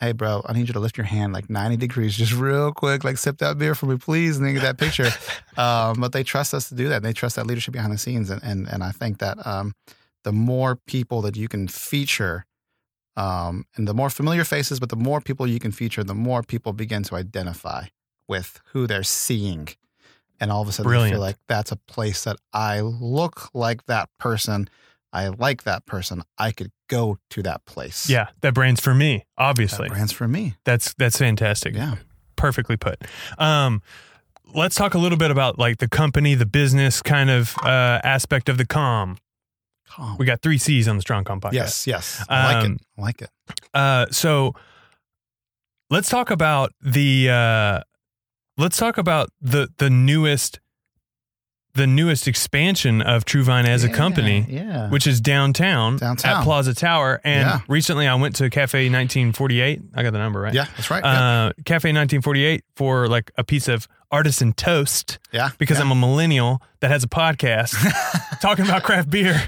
hey, 0.00 0.12
bro, 0.12 0.42
I 0.46 0.52
need 0.52 0.68
you 0.68 0.72
to 0.72 0.80
lift 0.80 0.96
your 0.96 1.06
hand 1.06 1.32
like 1.32 1.50
ninety 1.50 1.76
degrees, 1.76 2.16
just 2.16 2.32
real 2.32 2.72
quick, 2.72 3.04
like 3.04 3.18
sip 3.18 3.38
that 3.38 3.58
beer 3.58 3.74
for 3.74 3.86
me, 3.86 3.96
please, 3.96 4.36
and 4.36 4.46
then 4.46 4.54
get 4.54 4.62
that 4.62 4.78
picture. 4.78 5.10
um, 5.56 6.00
but 6.00 6.12
they 6.12 6.22
trust 6.22 6.54
us 6.54 6.68
to 6.68 6.74
do 6.74 6.88
that. 6.88 6.96
And 6.96 7.04
they 7.04 7.12
trust 7.12 7.36
that 7.36 7.46
leadership 7.46 7.72
behind 7.72 7.92
the 7.92 7.98
scenes, 7.98 8.30
and 8.30 8.42
and 8.42 8.68
and 8.68 8.82
I 8.82 8.90
think 8.90 9.18
that 9.18 9.44
um, 9.46 9.74
the 10.24 10.32
more 10.32 10.76
people 10.76 11.22
that 11.22 11.36
you 11.36 11.48
can 11.48 11.68
feature. 11.68 12.46
Um, 13.16 13.66
and 13.76 13.86
the 13.86 13.92
more 13.92 14.08
familiar 14.08 14.44
faces, 14.44 14.80
but 14.80 14.88
the 14.88 14.96
more 14.96 15.20
people 15.20 15.46
you 15.46 15.58
can 15.58 15.72
feature, 15.72 16.02
the 16.02 16.14
more 16.14 16.42
people 16.42 16.72
begin 16.72 17.02
to 17.02 17.16
identify 17.16 17.86
with 18.28 18.60
who 18.72 18.86
they're 18.86 19.02
seeing 19.02 19.68
and 20.40 20.50
all 20.50 20.62
of 20.62 20.68
a 20.68 20.72
sudden 20.72 20.88
Brilliant. 20.88 21.14
feel 21.14 21.20
like 21.20 21.36
that's 21.46 21.70
a 21.70 21.76
place 21.76 22.24
that 22.24 22.36
I 22.52 22.80
look 22.80 23.50
like 23.54 23.86
that 23.86 24.08
person. 24.18 24.68
I 25.12 25.28
like 25.28 25.64
that 25.64 25.86
person. 25.86 26.22
I 26.38 26.52
could 26.52 26.70
go 26.88 27.18
to 27.30 27.42
that 27.42 27.64
place. 27.64 28.08
Yeah, 28.08 28.28
that 28.42 28.54
brand's 28.54 28.80
for 28.80 28.94
me, 28.94 29.24
that 29.36 29.42
obviously. 29.44 29.88
brand's 29.88 30.12
for 30.12 30.28
me. 30.28 30.54
That's 30.64 30.94
that's 30.94 31.18
fantastic. 31.18 31.74
Yeah, 31.74 31.96
Perfectly 32.36 32.76
put. 32.76 33.02
Um, 33.38 33.82
let's 34.54 34.74
talk 34.76 34.94
a 34.94 34.98
little 34.98 35.18
bit 35.18 35.30
about 35.30 35.58
like 35.58 35.78
the 35.78 35.88
company, 35.88 36.34
the 36.34 36.46
business 36.46 37.02
kind 37.02 37.28
of 37.30 37.56
uh, 37.62 38.00
aspect 38.04 38.48
of 38.48 38.56
the 38.58 38.66
com. 38.66 39.18
calm. 39.88 40.16
We 40.18 40.26
got 40.26 40.42
three 40.42 40.58
C's 40.58 40.86
on 40.88 40.96
the 40.96 41.02
Strong 41.02 41.24
Com 41.24 41.40
podcast. 41.40 41.52
yes, 41.54 41.86
yes, 41.86 42.24
I 42.28 42.54
like 42.54 42.64
Um, 42.64 42.72
it. 42.74 42.80
I 42.98 43.02
like 43.02 43.22
it. 43.22 43.30
Uh, 43.74 44.06
so 44.12 44.54
let's 45.90 46.08
talk 46.08 46.30
about 46.30 46.72
the 46.80 47.28
uh, 47.30 47.80
let's 48.56 48.76
talk 48.76 48.96
about 48.98 49.30
the 49.40 49.68
the 49.78 49.90
newest 49.90 50.60
the 51.74 51.86
newest 51.86 52.26
expansion 52.26 53.00
of 53.00 53.24
Truevine 53.24 53.66
as 53.68 53.84
a 53.84 53.88
company. 53.88 54.44
yeah. 54.48 54.90
Which 54.90 55.06
is 55.06 55.20
downtown, 55.20 55.98
Downtown. 55.98 56.38
at 56.38 56.44
Plaza 56.44 56.74
Tower, 56.74 57.20
and 57.22 57.46
Yeah. 57.46 57.60
recently 57.68 58.08
I 58.08 58.14
went 58.16 58.36
to 58.36 58.50
Cafe 58.50 58.88
1948. 58.88 59.80
I 59.94 60.02
got 60.02 60.12
the 60.12 60.18
number 60.18 60.40
right. 60.40 60.52
yeah, 60.54 60.66
that's 60.76 60.90
right. 60.90 61.02
yeah. 61.04 61.10
uh, 61.46 61.52
Cafe 61.64 61.88
1948 61.92 62.64
for 62.76 63.06
like 63.08 63.30
a 63.38 63.44
piece 63.44 63.68
of 63.68 63.86
artisan 64.12 64.52
toast 64.52 65.20
yeah, 65.30 65.50
because 65.58 65.78
yeah. 65.78 65.84
I'm 65.84 65.92
a 65.92 65.94
millennial 65.94 66.60
that 66.80 66.90
has 66.90 67.04
a 67.04 67.08
podcast 67.08 67.76
talking 68.40 68.64
about 68.64 68.82
craft 68.82 69.08
beer, 69.08 69.40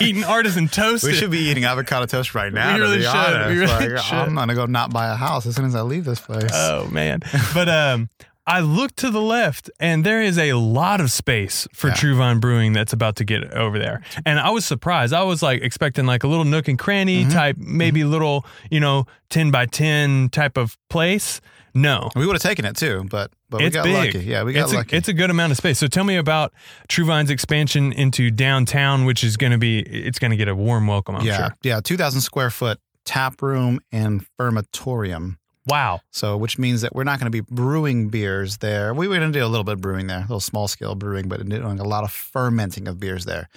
eating 0.00 0.22
artisan 0.24 0.68
toast. 0.68 1.04
We 1.04 1.14
should 1.14 1.30
be 1.30 1.38
eating 1.38 1.64
avocado 1.64 2.04
toast 2.04 2.34
right 2.34 2.52
now. 2.52 2.74
We 2.74 2.80
really 2.80 3.00
should. 3.00 3.06
honest. 3.08 3.48
We 3.48 3.58
really 3.60 3.88
Like, 3.94 4.04
should. 4.04 4.14
I'm 4.14 4.34
gonna 4.34 4.54
go 4.54 4.66
not 4.66 4.92
buy 4.92 5.08
a 5.08 5.14
house 5.16 5.46
as 5.46 5.56
soon 5.56 5.64
as 5.64 5.74
I 5.74 5.80
leave 5.80 6.04
this 6.04 6.20
place. 6.20 6.50
Oh 6.52 6.86
man. 6.90 7.20
But 7.54 7.70
um 7.70 8.10
I 8.46 8.60
look 8.60 8.94
to 8.96 9.10
the 9.10 9.22
left 9.22 9.70
and 9.80 10.04
there 10.04 10.20
is 10.20 10.36
a 10.38 10.52
lot 10.52 11.00
of 11.00 11.10
space 11.10 11.66
for 11.72 11.88
Yeah. 11.88 11.94
True 11.94 12.14
Vine 12.16 12.40
Brewing 12.40 12.74
that's 12.74 12.92
about 12.92 13.16
to 13.16 13.24
get 13.24 13.52
over 13.54 13.78
there. 13.78 14.02
And 14.26 14.38
I 14.38 14.50
was 14.50 14.66
surprised. 14.66 15.14
I 15.14 15.22
was 15.22 15.42
like 15.42 15.62
expecting 15.62 16.04
like 16.04 16.24
a 16.24 16.28
little 16.28 16.44
nook 16.44 16.68
and 16.68 16.78
cranny 16.78 17.24
Mhm. 17.24 17.32
type, 17.32 17.56
maybe 17.58 18.04
little, 18.04 18.44
you 18.70 18.80
know, 18.80 19.06
10 19.30 19.50
by 19.50 19.64
10 19.66 20.28
type 20.28 20.58
of 20.58 20.76
place. 20.90 21.40
No. 21.76 22.08
we 22.14 22.24
would 22.24 22.34
have 22.36 22.42
taken 22.42 22.64
it 22.64 22.76
too, 22.76 23.04
but 23.10 23.32
but 23.50 23.60
we 23.60 23.68
got 23.70 23.82
big. 23.84 24.14
lucky. 24.14 24.24
Yeah, 24.26 24.44
we 24.44 24.52
got 24.52 24.64
it's 24.66 24.74
lucky. 24.74 24.94
A, 24.94 24.98
it's 24.98 25.08
a 25.08 25.12
good 25.12 25.28
amount 25.30 25.50
of 25.50 25.56
space. 25.56 25.76
So 25.78 25.88
tell 25.88 26.04
me 26.04 26.14
about 26.16 26.52
True 26.88 27.04
Vine's 27.04 27.30
expansion 27.30 27.92
into 27.92 28.30
downtown, 28.30 29.04
which 29.06 29.24
is 29.24 29.36
going 29.36 29.50
to 29.52 29.58
be, 29.58 29.80
it's 29.80 30.18
going 30.20 30.30
to 30.30 30.36
get 30.36 30.46
a 30.48 30.54
warm 30.54 30.86
welcome, 30.86 31.16
I'm 31.16 31.26
yeah, 31.26 31.36
sure. 31.36 31.56
yeah, 31.64 31.80
two 31.82 31.96
thousand 31.96 32.20
square 32.20 32.50
foot 32.50 32.78
tap 33.04 33.42
room 33.42 33.80
and 33.90 34.24
fermentorium. 34.38 35.38
Wow. 35.66 36.00
So, 36.10 36.36
which 36.36 36.58
means 36.58 36.82
that 36.82 36.94
we're 36.94 37.04
not 37.04 37.18
going 37.18 37.30
to 37.30 37.30
be 37.30 37.40
brewing 37.40 38.08
beers 38.10 38.58
there. 38.58 38.92
We 38.92 39.08
were 39.08 39.16
going 39.18 39.32
to 39.32 39.38
do 39.38 39.44
a 39.44 39.48
little 39.48 39.64
bit 39.64 39.72
of 39.74 39.80
brewing 39.80 40.08
there, 40.08 40.18
a 40.18 40.22
little 40.22 40.40
small 40.40 40.68
scale 40.68 40.94
brewing, 40.94 41.28
but 41.28 41.46
doing 41.48 41.80
a 41.80 41.84
lot 41.84 42.04
of 42.04 42.12
fermenting 42.12 42.86
of 42.86 43.00
beers 43.00 43.24
there. 43.24 43.48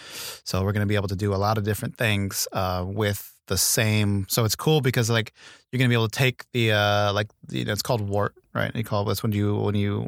So, 0.46 0.64
we're 0.64 0.72
going 0.72 0.82
to 0.82 0.88
be 0.88 0.96
able 0.96 1.10
to 1.10 1.16
do 1.18 1.34
a 1.34 1.38
lot 1.38 1.58
of 1.58 1.66
different 1.66 1.98
things 1.98 2.48
uh, 2.54 2.86
with 2.88 3.37
the 3.48 3.58
same. 3.58 4.26
So, 4.30 4.46
it's 4.46 4.56
cool 4.56 4.82
because 4.82 5.10
like 5.10 5.34
you're 5.72 5.80
to 5.80 5.88
be 5.90 5.94
able 5.96 6.08
to 6.08 6.18
take 6.18 6.46
the 6.52 6.72
uh, 6.72 7.14
like 7.14 7.28
you 7.50 7.66
know 7.66 7.74
it's 7.74 7.82
called 7.82 8.02
wort, 8.02 8.36
right? 8.54 8.74
You 8.76 8.84
call 8.84 9.06
this 9.06 9.24
when 9.24 9.32
you 9.32 9.56
when 9.56 9.76
you 9.76 10.08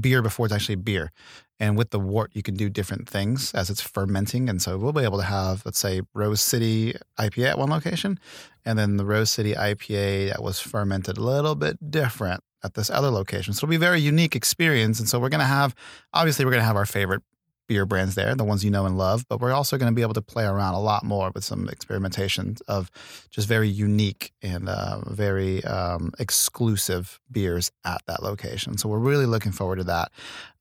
beer 0.00 0.22
before 0.22 0.46
it's 0.46 0.54
actually 0.54 0.76
beer. 0.76 1.12
And 1.60 1.76
with 1.76 1.90
the 1.90 2.00
wort, 2.00 2.30
you 2.32 2.42
can 2.42 2.54
do 2.54 2.70
different 2.70 3.06
things 3.06 3.52
as 3.52 3.68
it's 3.68 3.82
fermenting. 3.82 4.48
And 4.48 4.62
so 4.62 4.78
we'll 4.78 4.94
be 4.94 5.04
able 5.04 5.18
to 5.18 5.24
have, 5.24 5.62
let's 5.66 5.78
say, 5.78 6.00
Rose 6.14 6.40
City 6.40 6.94
IPA 7.18 7.50
at 7.50 7.58
one 7.58 7.68
location, 7.68 8.18
and 8.64 8.78
then 8.78 8.96
the 8.96 9.04
Rose 9.04 9.28
City 9.28 9.52
IPA 9.52 10.30
that 10.30 10.42
was 10.42 10.58
fermented 10.58 11.18
a 11.18 11.22
little 11.22 11.54
bit 11.54 11.90
different 11.90 12.42
at 12.64 12.74
this 12.74 12.90
other 12.90 13.10
location. 13.10 13.52
So 13.52 13.64
it'll 13.64 13.70
be 13.70 13.76
a 13.76 13.78
very 13.78 14.00
unique 14.00 14.34
experience. 14.34 14.98
And 15.00 15.08
so 15.08 15.18
we're 15.18 15.28
to 15.40 15.44
have, 15.44 15.74
obviously, 16.14 16.44
we're 16.44 16.52
to 16.62 16.66
have 16.66 16.76
our 16.76 16.86
favorite 16.86 17.22
beer 17.70 17.86
brands 17.86 18.16
there, 18.16 18.34
the 18.34 18.42
ones 18.42 18.64
you 18.64 18.70
know 18.70 18.84
and 18.84 18.98
love, 18.98 19.24
but 19.28 19.40
we're 19.40 19.52
also 19.52 19.78
going 19.78 19.88
to 19.88 19.94
be 19.94 20.02
able 20.02 20.12
to 20.12 20.20
play 20.20 20.44
around 20.44 20.74
a 20.74 20.80
lot 20.80 21.04
more 21.04 21.30
with 21.32 21.44
some 21.44 21.68
experimentation 21.68 22.56
of 22.66 22.90
just 23.30 23.46
very 23.46 23.68
unique 23.68 24.32
and 24.42 24.68
uh, 24.68 24.98
very 25.06 25.62
um, 25.62 26.10
exclusive 26.18 27.20
beers 27.30 27.70
at 27.84 28.02
that 28.08 28.24
location. 28.24 28.76
So 28.76 28.88
we're 28.88 28.98
really 28.98 29.24
looking 29.24 29.52
forward 29.52 29.76
to 29.76 29.84
that. 29.84 30.10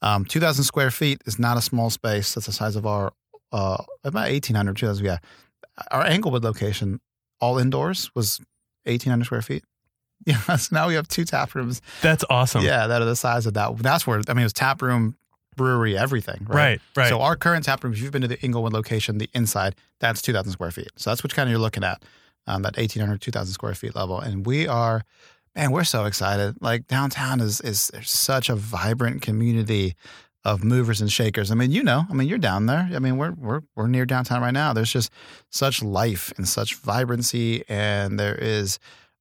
Um, 0.04 0.24
2,000 0.24 0.64
square 0.64 0.92
feet 0.92 1.20
is 1.26 1.40
not 1.40 1.58
a 1.58 1.62
small 1.62 1.90
space. 1.90 2.36
That's 2.36 2.46
the 2.46 2.54
size 2.54 2.76
of 2.76 2.86
our, 2.86 3.12
uh, 3.52 3.84
about 4.04 4.30
1,800, 4.30 4.78
2,000, 4.78 5.04
yeah. 5.04 5.18
Our 5.90 6.06
Englewood 6.06 6.44
location, 6.44 7.02
all 7.42 7.58
indoors, 7.58 8.12
was 8.14 8.40
1,800 8.84 9.26
square 9.26 9.42
feet. 9.42 9.64
Yeah, 10.26 10.58
so 10.58 10.76
now 10.76 10.90
we 10.90 10.96
have 10.96 11.08
two 11.08 11.24
tap 11.24 11.56
rooms. 11.56 11.82
That's 12.02 12.26
awesome. 12.30 12.62
Yeah, 12.64 12.88
that 12.88 13.02
are 13.02 13.06
the 13.06 13.16
size 13.16 13.46
of 13.46 13.54
that. 13.54 13.78
That's 13.78 14.06
where 14.06 14.22
I 14.28 14.34
mean, 14.34 14.42
it 14.42 14.44
was 14.44 14.54
tap 14.54 14.82
room, 14.82 15.16
brewery, 15.60 15.98
everything. 15.98 16.46
Right, 16.48 16.56
Right, 16.56 16.82
right. 16.96 17.10
So 17.10 17.20
our 17.20 17.36
current 17.36 17.66
tap 17.66 17.84
room, 17.84 17.92
if 17.92 18.02
you've 18.02 18.14
been 18.14 18.22
to 18.22 18.30
the 18.30 18.42
Inglewood 18.42 18.72
location, 18.72 19.18
the 19.18 19.30
inside, 19.34 19.76
that's 20.00 20.22
2,000 20.22 20.54
square 20.54 20.72
feet. 20.72 20.90
So 20.96 21.10
that's 21.10 21.22
what 21.22 21.36
kind 21.36 21.50
of 21.50 21.52
you're 21.52 21.60
looking 21.60 21.84
at, 21.84 22.02
um, 22.48 22.62
that 22.62 22.78
1,800, 22.78 23.20
2,000 23.20 23.54
square 23.54 23.76
feet 23.76 23.94
level. 23.94 24.18
And 24.22 24.46
we 24.46 24.70
are, 24.70 25.04
man, 25.58 25.72
we're 25.72 25.84
so 25.84 26.06
excited. 26.06 26.56
Like 26.62 26.88
downtown 26.88 27.42
is 27.42 27.60
is 27.60 27.90
there's 27.90 28.10
such 28.10 28.48
a 28.48 28.56
vibrant 28.56 29.22
community 29.22 29.96
of 30.46 30.64
movers 30.64 31.02
and 31.02 31.12
shakers. 31.12 31.52
I 31.52 31.56
mean, 31.56 31.72
you 31.72 31.84
know, 31.84 32.06
I 32.10 32.14
mean, 32.14 32.30
you're 32.30 32.38
down 32.38 32.66
there. 32.68 32.90
I 32.96 33.00
mean, 33.00 33.18
we're 33.18 33.34
we're 33.34 33.62
we're 33.76 33.88
near 33.88 34.06
downtown 34.06 34.42
right 34.42 34.54
now. 34.54 34.72
There's 34.72 34.94
just 34.94 35.12
such 35.50 35.84
life 35.84 36.32
and 36.38 36.48
such 36.48 36.76
vibrancy, 36.76 37.66
and 37.68 38.18
there 38.18 38.36
is 38.36 38.80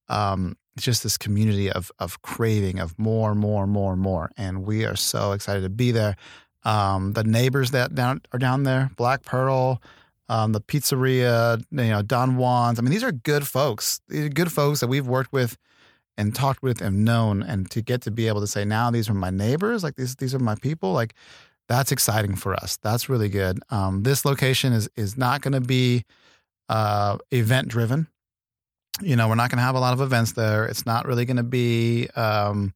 um, 0.09 0.57
just 0.83 1.03
this 1.03 1.19
community 1.19 1.71
of 1.71 1.91
of 1.99 2.23
craving 2.23 2.79
of 2.79 2.99
more, 2.99 3.35
more, 3.35 3.67
more, 3.67 3.97
more. 3.97 4.31
And 4.37 4.65
we 4.65 4.85
are 4.85 4.97
so 4.97 5.33
excited 5.33 5.63
to 5.63 5.71
be 5.71 5.93
there. 5.93 6.17
Um, 6.65 7.13
the 7.13 7.25
neighbors 7.25 7.71
that 7.71 7.95
down 7.95 8.21
are 8.33 8.39
down 8.39 8.65
there, 8.65 8.91
Black 8.97 9.23
Pearl, 9.23 9.81
um, 10.29 10.53
the 10.53 10.61
pizzeria, 10.61 11.63
you 11.71 11.91
know, 11.91 12.03
Don 12.03 12.37
Juan's. 12.37 12.79
I 12.79 12.83
mean, 12.83 12.91
these 12.91 13.05
are 13.05 13.13
good 13.13 13.47
folks. 13.47 14.01
These 14.09 14.27
are 14.27 14.31
good 14.31 14.53
folks 14.53 14.81
that 14.81 14.89
we've 14.89 15.07
worked 15.07 15.33
with 15.33 15.57
and 16.17 16.35
talked 16.35 16.63
with 16.63 16.81
and 16.81 17.05
known. 17.05 17.43
And 17.43 17.71
to 17.71 17.81
get 17.81 18.03
to 18.03 18.11
be 18.11 18.29
able 18.29 18.41
to 18.41 18.47
say, 18.47 18.65
now 18.65 18.91
these 18.91 19.09
are 19.09 19.15
my 19.15 19.31
neighbors, 19.31 19.83
like 19.83 19.97
these 19.97 20.17
these 20.17 20.35
are 20.35 20.39
my 20.39 20.57
people, 20.57 20.93
like 20.93 21.15
that's 21.69 21.93
exciting 21.93 22.35
for 22.35 22.55
us. 22.55 22.77
That's 22.83 23.09
really 23.09 23.29
good. 23.29 23.61
Um, 23.71 24.03
this 24.03 24.25
location 24.25 24.73
is 24.73 24.89
is 24.97 25.17
not 25.17 25.41
going 25.41 25.55
to 25.55 25.61
be 25.61 26.05
uh, 26.69 27.19
event 27.31 27.69
driven. 27.69 28.09
You 29.01 29.15
know, 29.15 29.29
we're 29.29 29.37
not 29.37 29.51
going 29.51 29.59
to 29.59 29.65
have 29.65 29.77
a 29.77 29.81
lot 29.81 29.93
of 29.93 30.01
events 30.01 30.33
there. 30.33 30.65
It's 30.67 30.85
not 30.85 31.07
really 31.07 31.25
going 31.25 31.37
to 31.37 31.45
be, 31.45 32.09
um, 32.17 32.75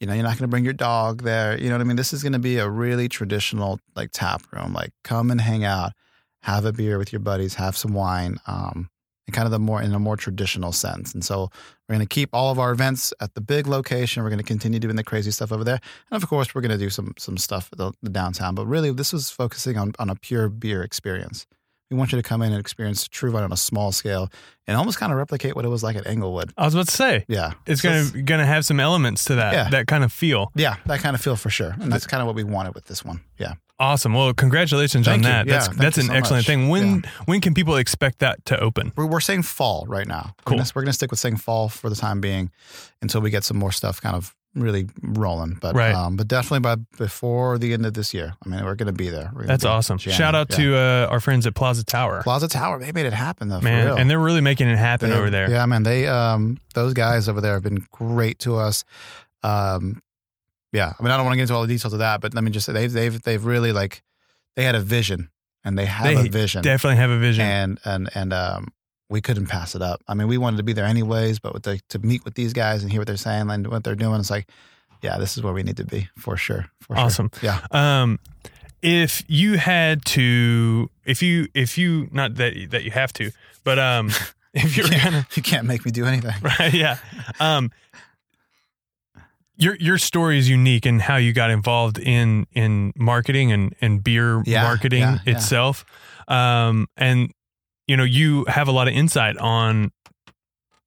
you 0.00 0.06
know, 0.06 0.14
you're 0.14 0.24
not 0.24 0.30
going 0.30 0.38
to 0.38 0.48
bring 0.48 0.64
your 0.64 0.72
dog 0.72 1.22
there. 1.22 1.56
You 1.58 1.68
know 1.68 1.76
what 1.76 1.82
I 1.82 1.84
mean? 1.84 1.96
This 1.96 2.12
is 2.12 2.22
going 2.22 2.32
to 2.32 2.38
be 2.40 2.58
a 2.58 2.68
really 2.68 3.08
traditional 3.08 3.78
like 3.94 4.10
tap 4.12 4.42
room. 4.52 4.72
Like, 4.72 4.90
come 5.04 5.30
and 5.30 5.40
hang 5.40 5.64
out, 5.64 5.92
have 6.42 6.64
a 6.64 6.72
beer 6.72 6.98
with 6.98 7.12
your 7.12 7.20
buddies, 7.20 7.54
have 7.54 7.76
some 7.76 7.92
wine, 7.92 8.38
um, 8.46 8.88
and 9.26 9.34
kind 9.34 9.46
of 9.46 9.52
the 9.52 9.58
more 9.60 9.80
in 9.80 9.94
a 9.94 9.98
more 10.00 10.16
traditional 10.16 10.72
sense. 10.72 11.14
And 11.14 11.24
so 11.24 11.50
we're 11.88 11.94
going 11.94 12.06
to 12.06 12.12
keep 12.12 12.30
all 12.32 12.50
of 12.50 12.58
our 12.58 12.72
events 12.72 13.12
at 13.20 13.34
the 13.34 13.40
big 13.40 13.68
location. 13.68 14.22
We're 14.24 14.30
going 14.30 14.38
to 14.38 14.44
continue 14.44 14.80
doing 14.80 14.96
the 14.96 15.04
crazy 15.04 15.30
stuff 15.30 15.52
over 15.52 15.62
there, 15.62 15.78
and 16.10 16.20
of 16.22 16.28
course, 16.28 16.52
we're 16.54 16.62
going 16.62 16.72
to 16.72 16.78
do 16.78 16.90
some 16.90 17.14
some 17.16 17.36
stuff 17.36 17.68
at 17.72 17.78
the, 17.78 17.92
the 18.02 18.10
downtown. 18.10 18.56
But 18.56 18.66
really, 18.66 18.90
this 18.90 19.12
was 19.12 19.30
focusing 19.30 19.78
on 19.78 19.92
on 20.00 20.10
a 20.10 20.16
pure 20.16 20.48
beer 20.48 20.82
experience. 20.82 21.46
We 21.90 21.96
want 21.96 22.12
you 22.12 22.16
to 22.18 22.22
come 22.22 22.40
in 22.42 22.52
and 22.52 22.60
experience 22.60 23.08
True 23.08 23.32
Vine 23.32 23.42
on 23.42 23.52
a 23.52 23.56
small 23.56 23.90
scale 23.90 24.30
and 24.68 24.76
almost 24.76 24.98
kind 24.98 25.10
of 25.10 25.18
replicate 25.18 25.56
what 25.56 25.64
it 25.64 25.68
was 25.68 25.82
like 25.82 25.96
at 25.96 26.06
Englewood. 26.06 26.52
I 26.56 26.64
was 26.64 26.74
about 26.74 26.86
to 26.86 26.94
say 26.94 27.24
Yeah. 27.26 27.52
it's 27.66 27.82
So 27.82 27.88
gonna 28.10 28.22
gonna 28.22 28.46
have 28.46 28.64
some 28.64 28.78
elements 28.78 29.24
to 29.24 29.34
that 29.34 29.52
Yeah. 29.54 29.70
that 29.70 29.86
kind 29.88 30.04
of 30.04 30.12
feel. 30.12 30.52
yeah, 30.54 30.76
that 30.86 31.00
kind 31.00 31.16
of 31.16 31.20
feel 31.20 31.34
for 31.36 31.50
sure. 31.50 31.74
And 31.80 31.92
that's 31.92 32.06
kind 32.06 32.20
of 32.20 32.26
what 32.28 32.36
we 32.36 32.44
wanted 32.44 32.74
with 32.76 32.84
this 32.86 33.04
one. 33.04 33.20
Yeah. 33.38 33.54
Awesome. 33.80 34.12
Well, 34.14 34.34
congratulations 34.34 35.06
Thank 35.06 35.20
on 35.20 35.22
you. 35.24 35.28
that. 35.32 35.46
Yeah, 35.46 35.52
that's 35.54 35.68
that's 35.76 35.98
an 35.98 36.06
so 36.08 36.12
excellent 36.12 36.40
much. 36.42 36.46
thing. 36.46 36.68
When 36.68 37.02
when 37.24 37.40
can 37.40 37.54
people 37.54 37.74
expect 37.76 38.18
that 38.20 38.44
to 38.44 38.60
open? 38.60 38.92
We're, 38.94 39.06
we're 39.06 39.20
saying 39.20 39.42
fall 39.42 39.84
right 39.88 40.06
now. 40.06 40.34
Cool. 40.44 40.62
We're 40.74 40.82
gonna 40.82 40.92
stick 40.92 41.10
with 41.10 41.18
saying 41.18 41.38
fall 41.38 41.68
for 41.70 41.88
the 41.90 41.96
time 41.96 42.20
being 42.20 42.50
until 43.02 43.20
we 43.20 43.30
get 43.30 43.42
some 43.42 43.56
more 43.56 43.72
stuff 43.72 44.00
kind 44.00 44.14
of 44.14 44.34
really 44.54 44.88
rolling. 45.02 45.58
But 45.60 45.74
Right. 45.76 45.94
um, 45.94 46.16
but 46.16 46.26
definitely 46.28 46.60
by 46.60 46.76
before 46.98 47.56
the 47.58 47.72
end 47.72 47.86
of 47.86 47.94
this 47.94 48.12
year. 48.12 48.34
I 48.44 48.48
mean, 48.48 48.64
we're 48.64 48.74
gonna 48.74 48.92
be 48.92 49.08
there. 49.08 49.30
That's 49.44 49.62
be 49.64 49.68
awesome. 49.68 49.98
jamming. 49.98 50.18
Shout 50.18 50.34
out 50.34 50.48
Yeah. 50.50 50.56
to 50.56 50.76
uh, 50.76 51.06
our 51.10 51.20
friends 51.20 51.46
at 51.46 51.54
Plaza 51.54 51.84
Tower. 51.84 52.22
Plaza 52.22 52.48
Tower. 52.48 52.78
They 52.80 52.92
made 52.92 53.06
it 53.06 53.12
happen 53.12 53.48
though. 53.48 53.58
for 53.58 53.64
Man, 53.64 53.96
and 53.98 54.10
they're 54.10 54.18
really 54.18 54.40
making 54.40 54.68
it 54.68 54.76
happen 54.78 55.10
They- 55.10 55.16
over 55.16 55.30
there. 55.30 55.50
Yeah, 55.50 55.64
man. 55.66 55.82
They 55.84 56.06
um 56.08 56.58
those 56.74 56.94
guys 56.94 57.28
over 57.28 57.40
there 57.40 57.54
have 57.54 57.62
been 57.62 57.86
great 57.92 58.38
to 58.40 58.56
us. 58.56 58.84
Um 59.42 60.02
yeah. 60.72 60.92
I 60.98 61.02
mean 61.02 61.10
I 61.12 61.16
don't 61.16 61.24
want 61.26 61.34
to 61.34 61.36
get 61.36 61.42
into 61.42 61.54
all 61.54 61.62
the 61.62 61.68
details 61.68 61.92
of 61.92 61.98
that, 62.00 62.20
but 62.20 62.34
let 62.34 62.44
me 62.44 62.50
just 62.50 62.66
say 62.66 62.72
they've 62.72 62.92
they've 62.92 63.22
they've 63.22 63.44
really 63.44 63.72
like 63.72 64.02
they 64.56 64.64
had 64.64 64.74
a 64.74 64.80
vision 64.80 65.30
and 65.64 65.78
they 65.78 65.86
have 65.86 66.04
They 66.06 66.26
a 66.28 66.30
vision. 66.30 66.62
Definitely 66.62 66.96
have 66.96 67.10
a 67.10 67.18
vision. 67.18 67.44
And 67.46 67.78
and 67.84 68.10
and 68.14 68.32
um 68.32 68.68
we 69.10 69.20
couldn't 69.20 69.46
pass 69.46 69.74
it 69.74 69.82
up. 69.82 70.02
I 70.08 70.14
mean, 70.14 70.28
we 70.28 70.38
wanted 70.38 70.56
to 70.58 70.62
be 70.62 70.72
there 70.72 70.86
anyways, 70.86 71.38
but 71.40 71.52
with 71.52 71.64
the, 71.64 71.80
to 71.90 71.98
meet 71.98 72.24
with 72.24 72.34
these 72.34 72.52
guys 72.52 72.82
and 72.82 72.90
hear 72.90 73.00
what 73.00 73.08
they're 73.08 73.16
saying 73.16 73.50
and 73.50 73.66
what 73.66 73.84
they're 73.84 73.94
doing, 73.96 74.20
it's 74.20 74.30
like, 74.30 74.48
yeah, 75.02 75.18
this 75.18 75.36
is 75.36 75.42
where 75.42 75.52
we 75.52 75.62
need 75.62 75.76
to 75.78 75.84
be 75.84 76.08
for 76.16 76.36
sure. 76.36 76.66
For 76.80 76.94
sure. 76.96 77.04
Awesome. 77.04 77.30
Yeah. 77.42 77.60
Um, 77.70 78.18
if 78.82 79.22
you 79.28 79.58
had 79.58 80.04
to, 80.06 80.88
if 81.04 81.22
you, 81.22 81.48
if 81.54 81.76
you, 81.76 82.08
not 82.12 82.36
that 82.36 82.70
that 82.70 82.84
you 82.84 82.90
have 82.92 83.12
to, 83.14 83.30
but 83.64 83.78
um, 83.78 84.10
if 84.54 84.76
you're 84.76 84.86
Yeah. 84.86 85.04
gonna, 85.04 85.26
You 85.34 85.42
can't 85.42 85.66
make 85.66 85.84
me 85.84 85.90
do 85.90 86.04
anything. 86.06 86.34
right? 86.42 86.72
Yeah. 86.72 86.96
Um, 87.40 87.70
your 89.56 89.76
your 89.76 89.98
story 89.98 90.38
is 90.38 90.48
unique 90.48 90.86
in 90.86 91.00
how 91.00 91.16
you 91.16 91.32
got 91.34 91.50
involved 91.50 91.98
in 91.98 92.46
in 92.52 92.92
marketing 92.96 93.52
and 93.52 93.74
and 93.82 94.02
beer 94.02 94.42
Yeah, 94.46 94.62
marketing 94.62 95.00
yeah, 95.00 95.18
yeah. 95.26 95.32
itself. 95.36 95.84
Um, 96.28 96.86
and 96.96 97.32
you 97.90 97.96
know 97.96 98.04
you 98.18 98.44
have 98.46 98.68
a 98.68 98.72
lot 98.72 98.86
of 98.88 98.94
insight 98.94 99.36
on 99.38 99.90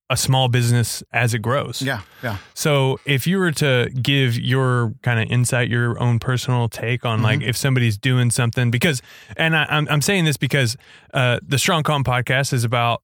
a 0.10 0.18
small 0.18 0.48
business 0.48 1.02
as 1.12 1.34
it 1.34 1.40
grows. 1.40 1.82
Yeah. 1.82 2.02
Yeah. 2.22 2.38
So 2.54 3.00
if 3.06 3.26
you 3.26 3.40
were 3.40 3.52
to 3.54 3.90
give 4.02 4.38
your 4.38 4.94
kind 5.02 5.20
of 5.20 5.32
insight, 5.32 5.70
your 5.70 5.98
own 6.00 6.20
personal 6.20 6.70
take 6.70 7.04
on 7.06 7.22
like 7.24 7.40
Mm-hmm. 7.40 7.50
if 7.50 7.58
somebody's 7.58 7.98
doing 7.98 8.30
something, 8.30 8.70
because, 8.70 9.02
and 9.38 9.56
I, 9.56 9.66
I'm, 9.70 9.88
I'm 9.90 10.02
saying 10.02 10.26
this 10.26 10.38
because 10.38 10.78
uh, 11.14 11.40
the 11.42 11.58
Strong 11.58 11.84
Com 11.84 12.04
podcast 12.04 12.54
is 12.54 12.64
about 12.64 13.02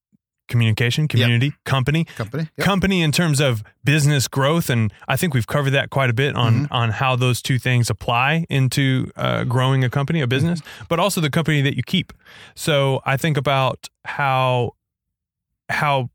communication, 0.50 1.08
community, 1.08 1.54
company, 1.64 2.04
Company. 2.04 2.48
Yep. 2.58 2.66
company 2.66 3.00
in 3.00 3.12
terms 3.12 3.40
of 3.40 3.62
business 3.84 4.28
growth, 4.28 4.68
and 4.68 4.92
I 5.08 5.16
think 5.16 5.32
we've 5.32 5.46
covered 5.46 5.70
that 5.70 5.88
quite 5.88 6.10
a 6.10 6.12
bit 6.12 6.36
on 6.36 6.50
Mm-hmm. 6.64 6.72
on 6.74 6.90
how 6.90 7.16
those 7.16 7.40
two 7.40 7.58
things 7.58 7.88
apply 7.88 8.44
into 8.50 9.10
uh, 9.16 9.44
growing 9.44 9.84
a 9.84 9.88
company, 9.88 10.20
a 10.20 10.26
business, 10.26 10.60
Mm-hmm. 10.60 10.84
but 10.90 10.98
also 11.00 11.20
the 11.22 11.30
company 11.30 11.62
that 11.62 11.76
you 11.76 11.82
keep. 11.82 12.12
So 12.54 13.00
I 13.06 13.16
think 13.16 13.36
about 13.38 13.88
how 14.04 14.72
how 15.70 16.10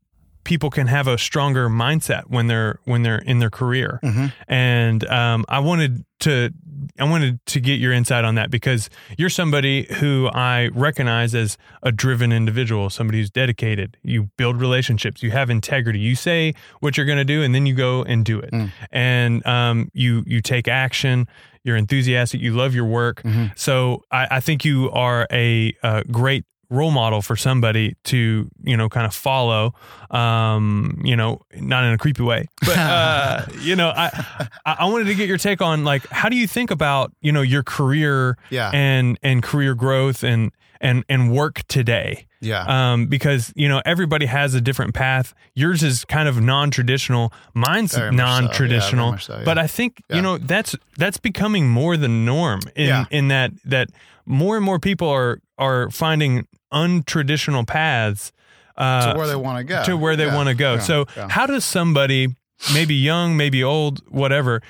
people 0.46 0.70
can 0.70 0.86
have 0.86 1.06
a 1.08 1.18
stronger 1.18 1.68
mindset 1.68 2.22
when 2.28 2.46
they're 2.46 2.78
when 2.84 3.02
they're 3.02 3.18
in 3.18 3.40
their 3.40 3.50
career. 3.50 3.98
Mhm. 4.02 4.32
and 4.48 5.04
um, 5.08 5.44
i 5.48 5.58
wanted 5.58 6.04
to 6.20 6.50
i 6.98 7.04
wanted 7.04 7.44
to 7.46 7.60
get 7.60 7.78
your 7.80 7.92
insight 7.92 8.24
on 8.24 8.36
that 8.36 8.48
because 8.50 8.88
you're 9.18 9.28
somebody 9.28 9.86
who 9.98 10.28
i 10.32 10.68
recognize 10.72 11.34
as 11.34 11.58
a 11.82 11.90
driven 11.92 12.30
individual 12.32 12.88
somebody 12.90 13.18
who's 13.18 13.30
dedicated. 13.30 13.96
You 14.02 14.30
build 14.36 14.60
relationships. 14.60 15.22
You 15.22 15.30
have 15.32 15.50
integrity. 15.50 15.98
You 15.98 16.14
say 16.14 16.54
what 16.80 16.96
you're 16.96 17.06
going 17.06 17.18
to 17.18 17.24
do 17.24 17.42
and 17.42 17.54
then 17.54 17.66
you 17.66 17.74
go 17.74 18.02
and 18.04 18.24
do 18.24 18.38
it. 18.38 18.50
Mm. 18.52 18.70
and 18.92 19.46
um, 19.46 19.90
you 19.92 20.22
you 20.26 20.40
take 20.40 20.68
action. 20.68 21.26
You're 21.64 21.76
enthusiastic. 21.76 22.40
You 22.40 22.54
love 22.54 22.74
your 22.74 22.86
work. 22.86 23.22
Mhm. 23.24 23.50
so 23.58 24.02
I, 24.12 24.28
I 24.38 24.40
think 24.40 24.64
you 24.64 24.90
are 24.92 25.26
a, 25.32 25.74
uh 25.82 26.02
great 26.10 26.44
role 26.68 26.90
model 26.90 27.22
for 27.22 27.36
somebody 27.36 27.94
to 28.04 28.50
you 28.64 28.76
know 28.76 28.88
kind 28.88 29.06
of 29.06 29.14
follow 29.14 29.72
um 30.10 31.00
you 31.04 31.14
know 31.14 31.40
not 31.60 31.84
in 31.84 31.92
a 31.92 31.98
creepy 31.98 32.22
way 32.22 32.46
but 32.64 32.76
uh 32.78 33.42
you 33.60 33.76
know 33.76 33.88
i 33.96 34.48
i 34.64 34.84
wanted 34.86 35.04
to 35.04 35.14
get 35.14 35.28
your 35.28 35.38
take 35.38 35.60
on 35.62 35.84
like 35.84 36.06
how 36.08 36.28
do 36.28 36.36
you 36.36 36.46
think 36.46 36.70
about 36.70 37.12
you 37.20 37.30
know 37.32 37.42
your 37.42 37.62
career 37.62 38.36
Yeah. 38.50 38.70
and 38.74 39.18
and 39.22 39.42
career 39.42 39.74
growth 39.74 40.24
and 40.24 40.50
and 40.80 41.04
and 41.08 41.32
work 41.32 41.62
today 41.68 42.26
yeah. 42.40 42.92
um 42.92 43.06
because 43.06 43.52
you 43.56 43.68
know 43.68 43.80
everybody 43.84 44.26
has 44.26 44.54
a 44.54 44.60
different 44.60 44.94
path 44.94 45.34
yours 45.54 45.82
is 45.82 46.04
kind 46.04 46.28
of 46.28 46.40
non-traditional 46.40 47.32
mine's 47.54 47.94
Very 47.94 48.10
much 48.12 48.18
so. 48.18 48.24
Yeah, 48.24 48.40
non-traditional 48.40 49.18
so, 49.18 49.36
yeah. 49.38 49.44
but 49.44 49.58
i 49.58 49.66
think 49.66 50.02
Yeah. 50.10 50.16
you 50.16 50.22
know 50.22 50.38
that's 50.38 50.74
that's 50.98 51.18
becoming 51.18 51.68
more 51.68 51.96
the 51.96 52.08
norm 52.08 52.60
in 52.74 52.86
Yeah. 52.88 53.04
in 53.10 53.28
that 53.28 53.52
that 53.64 53.88
more 54.26 54.56
and 54.56 54.64
more 54.64 54.78
people 54.78 55.08
are 55.08 55.40
are 55.58 55.90
finding 55.90 56.46
untraditional 56.72 57.66
paths 57.66 58.32
uh 58.76 59.12
to 59.12 59.18
where 59.18 59.26
they 59.28 59.36
want 59.36 59.58
to 59.58 59.64
go. 59.64 59.82
to 59.84 59.96
where 59.96 60.16
they 60.16 60.26
want 60.26 60.48
to 60.48 60.54
go. 60.54 60.78
so, 60.78 61.06
how 61.30 61.46
does 61.46 61.64
somebody, 61.64 62.28
maybe 62.74 62.94
young, 62.94 63.34
maybe 63.36 63.64
old, 63.64 64.02
whatever, 64.08 64.60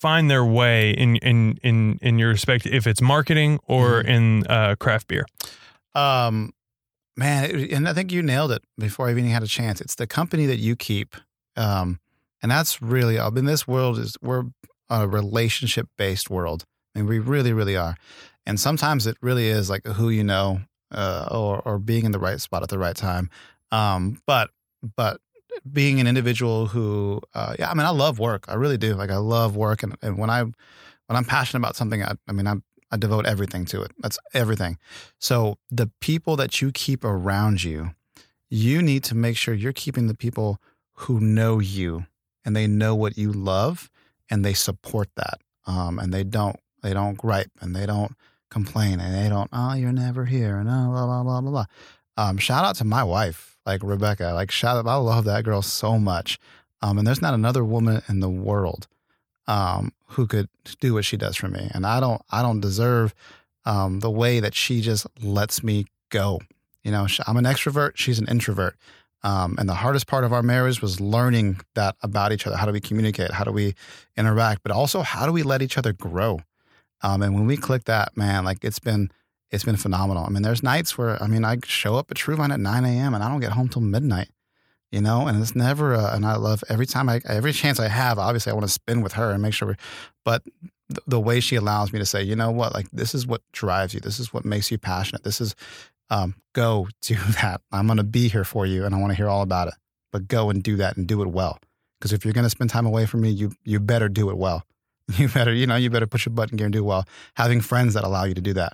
find 0.00 0.30
their 0.30 0.44
way 0.44 0.90
in 0.90 1.16
in 1.16 1.58
in 1.62 1.98
in 2.02 2.18
your 2.18 2.28
respect, 2.28 2.66
if 2.66 2.86
it's 2.86 3.00
marketing 3.00 3.58
or 3.66 4.02
Mm-hmm. 4.02 4.08
in 4.08 4.46
uh, 4.46 4.74
craft 4.78 5.08
beer? 5.08 5.26
Um, 5.96 6.52
man, 7.16 7.68
and 7.72 7.88
I 7.88 7.94
think 7.94 8.12
you 8.12 8.22
nailed 8.22 8.52
it 8.52 8.62
before 8.76 9.08
I 9.08 9.12
even 9.12 9.24
had 9.26 9.42
a 9.42 9.46
chance. 9.46 9.80
It's 9.80 9.94
the 9.94 10.06
company 10.06 10.44
that 10.46 10.58
you 10.58 10.76
keep, 10.76 11.16
um, 11.56 11.98
And 12.42 12.50
that's 12.50 12.82
really, 12.82 13.18
I 13.18 13.28
mean, 13.30 13.44
this 13.44 13.66
world 13.66 13.98
is, 13.98 14.16
we're 14.20 14.44
a 14.88 15.08
relationship 15.08 15.88
based 15.98 16.30
world. 16.30 16.64
I 16.94 17.00
mean, 17.00 17.08
we 17.08 17.18
really, 17.18 17.52
really 17.52 17.76
are. 17.76 17.96
And 18.46 18.60
sometimes 18.60 19.06
it 19.06 19.16
really 19.20 19.48
is 19.48 19.68
like 19.68 19.84
who 19.86 20.08
you 20.10 20.22
know 20.22 20.60
uh, 20.92 21.28
or, 21.30 21.60
or 21.64 21.78
being 21.78 22.04
in 22.04 22.12
the 22.12 22.18
right 22.18 22.40
spot 22.40 22.62
at 22.62 22.68
the 22.68 22.78
right 22.78 22.94
time. 22.94 23.30
Um, 23.72 24.20
but, 24.26 24.50
but 24.94 25.20
being 25.72 25.98
an 25.98 26.06
individual 26.06 26.66
who, 26.66 27.20
uh, 27.34 27.56
yeah, 27.58 27.70
I 27.70 27.74
mean, 27.74 27.86
I 27.86 27.90
love 27.90 28.18
work. 28.18 28.44
I 28.48 28.54
really 28.54 28.78
do. 28.78 28.94
Like, 28.94 29.10
I 29.10 29.16
love 29.16 29.56
work. 29.56 29.82
And, 29.82 29.96
and 30.02 30.18
when 30.18 30.30
I, 30.30 30.42
when 30.42 30.54
I'm 31.16 31.24
passionate 31.24 31.60
about 31.60 31.76
something, 31.76 32.02
I, 32.02 32.14
I 32.28 32.32
mean, 32.32 32.46
I'm, 32.46 32.62
I 32.90 32.96
devote 32.96 33.26
everything 33.26 33.64
to 33.66 33.82
it. 33.82 33.92
That's 33.98 34.18
everything. 34.32 34.78
So 35.18 35.58
the 35.70 35.90
people 36.00 36.36
that 36.36 36.60
you 36.62 36.70
keep 36.72 37.04
around 37.04 37.64
you, 37.64 37.94
you 38.48 38.80
need 38.80 39.02
to 39.04 39.14
make 39.14 39.36
sure 39.36 39.54
you're 39.54 39.72
keeping 39.72 40.06
the 40.06 40.14
people 40.14 40.60
who 40.92 41.20
know 41.20 41.58
you 41.58 42.06
and 42.44 42.54
they 42.54 42.66
know 42.66 42.94
what 42.94 43.18
you 43.18 43.32
love 43.32 43.90
and 44.30 44.44
they 44.44 44.54
support 44.54 45.08
that. 45.16 45.40
Um, 45.66 45.98
and 45.98 46.14
they 46.14 46.22
don't 46.22 46.58
they 46.82 46.92
don't 46.92 47.16
gripe 47.16 47.50
and 47.60 47.74
they 47.74 47.86
don't 47.86 48.12
complain 48.48 49.00
and 49.00 49.12
they 49.12 49.28
don't 49.28 49.50
oh 49.52 49.74
you're 49.74 49.90
never 49.90 50.24
here 50.24 50.56
and 50.58 50.68
oh 50.68 50.86
blah 50.90 51.06
blah 51.06 51.22
blah 51.24 51.40
blah 51.40 51.50
blah. 51.50 51.64
Um, 52.16 52.38
shout 52.38 52.64
out 52.64 52.76
to 52.76 52.84
my 52.84 53.02
wife 53.02 53.58
like 53.66 53.82
Rebecca 53.82 54.32
like 54.32 54.52
shout 54.52 54.76
out 54.76 54.86
I 54.86 54.94
love 54.94 55.24
that 55.24 55.44
girl 55.44 55.62
so 55.62 55.98
much. 55.98 56.38
Um, 56.82 56.98
and 56.98 57.06
there's 57.06 57.22
not 57.22 57.34
another 57.34 57.64
woman 57.64 58.02
in 58.08 58.20
the 58.20 58.28
world 58.28 58.86
um, 59.48 59.92
who 60.10 60.26
could 60.26 60.48
do 60.80 60.94
what 60.94 61.04
she 61.04 61.16
does 61.16 61.36
for 61.36 61.48
me. 61.48 61.70
And 61.72 61.86
I 61.86 62.00
don't 62.00 62.22
I 62.30 62.42
don't 62.42 62.60
deserve 62.60 63.14
um, 63.64 64.00
the 64.00 64.10
way 64.10 64.40
that 64.40 64.54
she 64.54 64.80
just 64.80 65.06
lets 65.22 65.62
me 65.62 65.86
go. 66.10 66.40
You 66.84 66.92
know, 66.92 67.06
I'm 67.26 67.36
an 67.36 67.44
extrovert. 67.44 67.92
She's 67.96 68.18
an 68.18 68.28
introvert. 68.28 68.76
Um, 69.22 69.56
and 69.58 69.68
the 69.68 69.74
hardest 69.74 70.06
part 70.06 70.22
of 70.22 70.32
our 70.32 70.42
marriage 70.42 70.80
was 70.80 71.00
learning 71.00 71.60
that 71.74 71.96
about 72.02 72.32
each 72.32 72.46
other. 72.46 72.56
How 72.56 72.66
do 72.66 72.72
we 72.72 72.80
communicate? 72.80 73.32
How 73.32 73.42
do 73.42 73.50
we 73.50 73.74
interact? 74.16 74.62
But 74.62 74.70
also, 74.70 75.00
how 75.00 75.26
do 75.26 75.32
we 75.32 75.42
let 75.42 75.62
each 75.62 75.76
other 75.76 75.92
grow? 75.92 76.40
Um, 77.02 77.22
and 77.22 77.34
when 77.34 77.46
we 77.46 77.56
click 77.56 77.84
that, 77.84 78.16
man, 78.16 78.44
like 78.44 78.62
it's 78.62 78.78
been 78.78 79.10
it's 79.50 79.64
been 79.64 79.76
phenomenal. 79.76 80.24
I 80.24 80.28
mean, 80.28 80.42
there's 80.42 80.62
nights 80.62 80.96
where 80.96 81.20
I 81.20 81.26
mean, 81.26 81.44
I 81.44 81.56
show 81.64 81.96
up 81.96 82.10
at 82.10 82.16
Truevine 82.16 82.52
at 82.52 82.60
9 82.60 82.84
a.m. 82.84 83.14
and 83.14 83.22
I 83.24 83.28
don't 83.28 83.40
get 83.40 83.52
home 83.52 83.68
till 83.68 83.82
midnight 83.82 84.28
you 84.92 85.00
know, 85.00 85.26
and 85.26 85.40
it's 85.40 85.56
never, 85.56 85.94
a, 85.94 86.14
and 86.14 86.24
I 86.24 86.36
love 86.36 86.62
every 86.68 86.86
time 86.86 87.08
I, 87.08 87.20
every 87.28 87.52
chance 87.52 87.80
I 87.80 87.88
have, 87.88 88.18
obviously 88.18 88.50
I 88.50 88.54
want 88.54 88.66
to 88.66 88.72
spend 88.72 89.02
with 89.02 89.14
her 89.14 89.32
and 89.32 89.42
make 89.42 89.54
sure, 89.54 89.76
but 90.24 90.42
the, 90.88 91.00
the 91.06 91.20
way 91.20 91.40
she 91.40 91.56
allows 91.56 91.92
me 91.92 91.98
to 91.98 92.06
say, 92.06 92.22
you 92.22 92.36
know 92.36 92.50
what, 92.50 92.72
like 92.72 92.88
this 92.92 93.14
is 93.14 93.26
what 93.26 93.42
drives 93.52 93.94
you. 93.94 94.00
This 94.00 94.20
is 94.20 94.32
what 94.32 94.44
makes 94.44 94.70
you 94.70 94.78
passionate. 94.78 95.24
This 95.24 95.40
is, 95.40 95.54
um, 96.10 96.36
go 96.52 96.88
do 97.02 97.14
that. 97.42 97.60
I'm 97.72 97.86
going 97.86 97.96
to 97.96 98.04
be 98.04 98.28
here 98.28 98.44
for 98.44 98.64
you 98.64 98.84
and 98.84 98.94
I 98.94 98.98
want 98.98 99.10
to 99.10 99.16
hear 99.16 99.28
all 99.28 99.42
about 99.42 99.68
it, 99.68 99.74
but 100.12 100.28
go 100.28 100.50
and 100.50 100.62
do 100.62 100.76
that 100.76 100.96
and 100.96 101.06
do 101.06 101.20
it 101.22 101.28
well. 101.28 101.58
Because 101.98 102.12
if 102.12 102.24
you're 102.24 102.34
going 102.34 102.44
to 102.44 102.50
spend 102.50 102.70
time 102.70 102.86
away 102.86 103.06
from 103.06 103.22
me, 103.22 103.30
you, 103.30 103.52
you 103.64 103.80
better 103.80 104.08
do 104.08 104.30
it 104.30 104.36
well. 104.36 104.64
You 105.18 105.28
better, 105.28 105.54
you 105.54 105.68
know, 105.68 105.76
you 105.76 105.88
better 105.88 106.08
push 106.08 106.26
a 106.26 106.30
button 106.30 106.56
gear 106.56 106.66
and 106.66 106.72
do 106.72 106.82
well. 106.82 107.04
Having 107.36 107.60
friends 107.60 107.94
that 107.94 108.02
allow 108.02 108.24
you 108.24 108.34
to 108.34 108.40
do 108.40 108.52
that. 108.54 108.72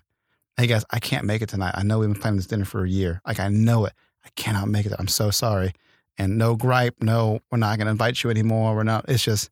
Hey 0.56 0.66
guys, 0.66 0.82
I 0.90 0.98
can't 0.98 1.26
make 1.26 1.42
it 1.42 1.50
tonight. 1.50 1.74
I 1.76 1.82
know 1.82 1.98
we've 1.98 2.08
been 2.08 2.18
planning 2.18 2.38
this 2.38 2.46
dinner 2.46 2.64
for 2.64 2.84
a 2.84 2.88
year. 2.88 3.20
Like 3.26 3.38
I 3.38 3.48
know 3.48 3.84
it. 3.84 3.92
I 4.24 4.30
cannot 4.34 4.68
make 4.68 4.86
it. 4.86 4.94
I'm 4.98 5.08
so 5.08 5.30
sorry 5.30 5.74
and 6.22 6.38
no 6.38 6.54
gripe, 6.54 6.94
no, 7.00 7.40
we're 7.50 7.58
not 7.58 7.78
going 7.78 7.86
to 7.86 7.90
invite 7.90 8.22
you 8.22 8.30
anymore. 8.30 8.76
We're 8.76 8.84
not, 8.84 9.06
it's 9.08 9.24
just, 9.24 9.50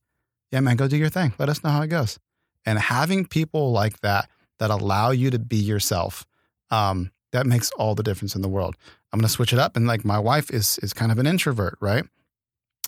yeah, 0.53 0.61
man, 0.61 0.77
go 0.77 0.87
do 0.87 0.97
your 0.97 1.09
thing. 1.09 1.35
Let 1.37 1.49
us 1.49 1.65
know 1.65 1.71
how 1.71 1.83
it 1.83 1.89
goes. 1.89 2.19
And 2.65 2.79
having 2.79 3.27
people 3.27 3.73
like 3.73 4.01
that, 4.01 4.31
that 4.61 4.71
allow 4.71 5.11
you 5.11 5.31
to 5.31 5.39
be 5.41 5.57
yourself, 5.57 6.25
um, 6.71 7.11
that 7.33 7.45
makes 7.45 7.73
all 7.73 7.97
the 7.97 8.05
difference 8.05 8.37
in 8.37 8.43
the 8.43 8.49
world. 8.49 8.77
I'm 9.13 9.19
going 9.19 9.27
to 9.27 9.33
switch 9.33 9.53
it 9.53 9.59
up. 9.59 9.77
And 9.77 9.89
like 9.89 10.05
my 10.05 10.21
wife 10.21 10.51
is, 10.51 10.79
is 10.81 10.93
kind 10.93 11.11
of 11.11 11.19
an 11.19 11.27
introvert, 11.27 11.77
right? 11.81 12.05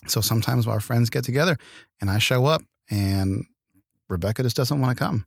So 0.07 0.21
sometimes 0.21 0.65
our 0.65 0.79
friends 0.79 1.09
get 1.09 1.25
together 1.25 1.57
and 1.99 2.09
I 2.09 2.19
show 2.19 2.45
up 2.45 2.61
and 2.89 3.45
Rebecca 4.07 4.43
just 4.43 4.55
doesn't 4.55 4.79
want 4.79 4.97
to 4.97 5.03
come. 5.03 5.25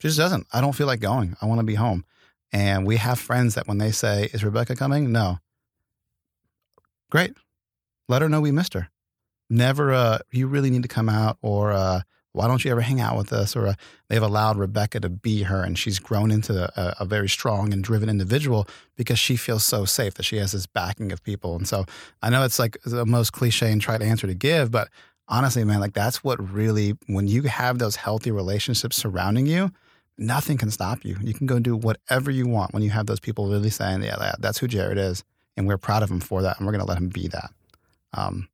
She 0.00 0.08
just 0.08 0.18
doesn't. 0.18 0.48
I 0.52 0.60
don't 0.60 0.74
feel 0.74 0.88
like 0.88 0.98
going. 0.98 1.36
I 1.40 1.46
want 1.46 1.60
to 1.60 1.66
be 1.66 1.76
home. 1.76 2.04
And 2.52 2.84
we 2.84 2.96
have 2.96 3.20
friends 3.20 3.54
that 3.54 3.68
when 3.68 3.78
they 3.78 3.92
say, 3.92 4.28
Is 4.32 4.42
Rebecca 4.42 4.74
coming? 4.74 5.12
No. 5.12 5.38
Great 7.10 7.34
let 8.12 8.22
her 8.22 8.28
know 8.28 8.40
we 8.40 8.52
missed 8.52 8.74
her. 8.74 8.90
Never, 9.48 9.92
uh, 9.92 10.18
you 10.30 10.46
really 10.46 10.70
need 10.70 10.82
to 10.82 10.88
come 10.88 11.08
out, 11.08 11.38
or 11.42 11.72
uh, 11.72 12.02
why 12.32 12.46
don't 12.46 12.64
you 12.64 12.70
ever 12.70 12.80
hang 12.82 13.00
out 13.00 13.16
with 13.16 13.32
us? 13.32 13.56
Or 13.56 13.68
uh, 13.68 13.74
they've 14.08 14.22
allowed 14.22 14.58
Rebecca 14.58 15.00
to 15.00 15.08
be 15.08 15.42
her, 15.44 15.62
and 15.62 15.78
she's 15.78 15.98
grown 15.98 16.30
into 16.30 16.70
a, 16.78 16.96
a, 17.00 17.04
very 17.04 17.28
strong 17.28 17.72
and 17.72 17.82
driven 17.82 18.08
individual 18.08 18.68
because 18.96 19.18
she 19.18 19.36
feels 19.36 19.64
so 19.64 19.84
safe 19.84 20.14
that 20.14 20.24
she 20.24 20.36
has 20.36 20.52
this 20.52 20.66
backing 20.66 21.10
of 21.10 21.22
people. 21.22 21.56
And 21.56 21.66
so 21.66 21.86
I 22.22 22.30
know 22.30 22.44
it's 22.44 22.58
like 22.58 22.76
the 22.84 23.06
most 23.06 23.32
cliche 23.32 23.72
and 23.72 23.80
trite 23.80 24.02
answer 24.02 24.26
to 24.26 24.34
give, 24.34 24.70
but 24.70 24.88
honestly, 25.28 25.64
man, 25.64 25.80
like 25.80 25.94
that's 25.94 26.22
what 26.22 26.38
really, 26.52 26.94
when 27.06 27.26
you 27.26 27.42
have 27.42 27.78
those 27.78 27.96
healthy 27.96 28.30
relationships 28.30 28.96
surrounding 28.96 29.46
you, 29.46 29.70
nothing 30.18 30.58
can 30.58 30.70
stop 30.70 31.04
you. 31.04 31.16
You 31.22 31.34
can 31.34 31.46
go 31.46 31.58
do 31.58 31.76
whatever 31.76 32.30
you 32.30 32.46
want 32.46 32.74
when 32.74 32.82
you 32.82 32.90
have 32.90 33.06
those 33.06 33.20
people 33.20 33.48
really 33.48 33.70
saying, 33.70 34.02
yeah, 34.02 34.34
that's 34.38 34.58
who 34.58 34.68
Jared 34.68 34.98
is. 34.98 35.24
And 35.56 35.66
we're 35.66 35.78
proud 35.78 36.02
of 36.02 36.10
him 36.10 36.20
for 36.20 36.42
that. 36.42 36.58
And 36.58 36.66
we're 36.66 36.72
going 36.72 36.84
to 36.84 36.88
let 36.88 36.98
him 36.98 37.08
be 37.08 37.28
that. 37.28 37.50
Um, 38.14 38.48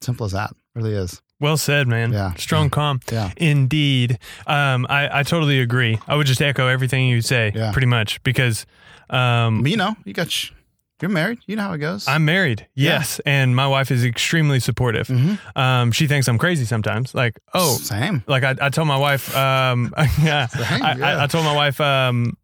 simple 0.00 0.26
as 0.26 0.32
that. 0.32 0.54
Really 0.74 0.94
is. 0.94 1.20
Well 1.40 1.56
said, 1.56 1.88
man. 1.88 2.12
Yeah. 2.12 2.34
Strong 2.34 2.66
yeah. 2.66 2.70
calm. 2.70 3.00
Yeah. 3.10 3.32
Indeed. 3.36 4.18
Um, 4.46 4.86
I, 4.88 5.20
I 5.20 5.22
totally 5.22 5.60
agree. 5.60 5.98
I 6.06 6.16
would 6.16 6.26
just 6.26 6.42
echo 6.42 6.66
everything 6.66 7.08
you 7.08 7.22
say 7.22 7.52
yeah. 7.54 7.72
pretty 7.72 7.86
much 7.86 8.22
because, 8.22 8.66
um, 9.08 9.66
you 9.66 9.76
know, 9.76 9.96
you 10.04 10.12
got, 10.12 10.30
sh- 10.30 10.50
you're 11.00 11.10
married. 11.10 11.38
You 11.46 11.56
know 11.56 11.62
how 11.62 11.72
it 11.72 11.78
goes. 11.78 12.06
I'm 12.06 12.26
married. 12.26 12.66
Yes. 12.74 13.20
Yeah. 13.24 13.32
And 13.32 13.56
my 13.56 13.66
wife 13.66 13.90
is 13.90 14.04
extremely 14.04 14.60
supportive. 14.60 15.08
Mm-hmm. 15.08 15.58
Um, 15.58 15.92
she 15.92 16.06
thinks 16.06 16.28
I'm 16.28 16.36
crazy 16.36 16.66
sometimes. 16.66 17.14
Like, 17.14 17.40
oh, 17.54 17.78
same. 17.78 18.22
Like 18.26 18.44
I, 18.44 18.54
I 18.60 18.68
told 18.68 18.86
my 18.86 18.98
wife, 18.98 19.34
um, 19.34 19.94
yeah, 20.22 20.46
same, 20.46 20.82
I, 20.82 20.94
yeah. 20.96 21.18
I, 21.18 21.24
I 21.24 21.26
told 21.26 21.46
my 21.46 21.56
wife, 21.56 21.80
um, 21.80 22.36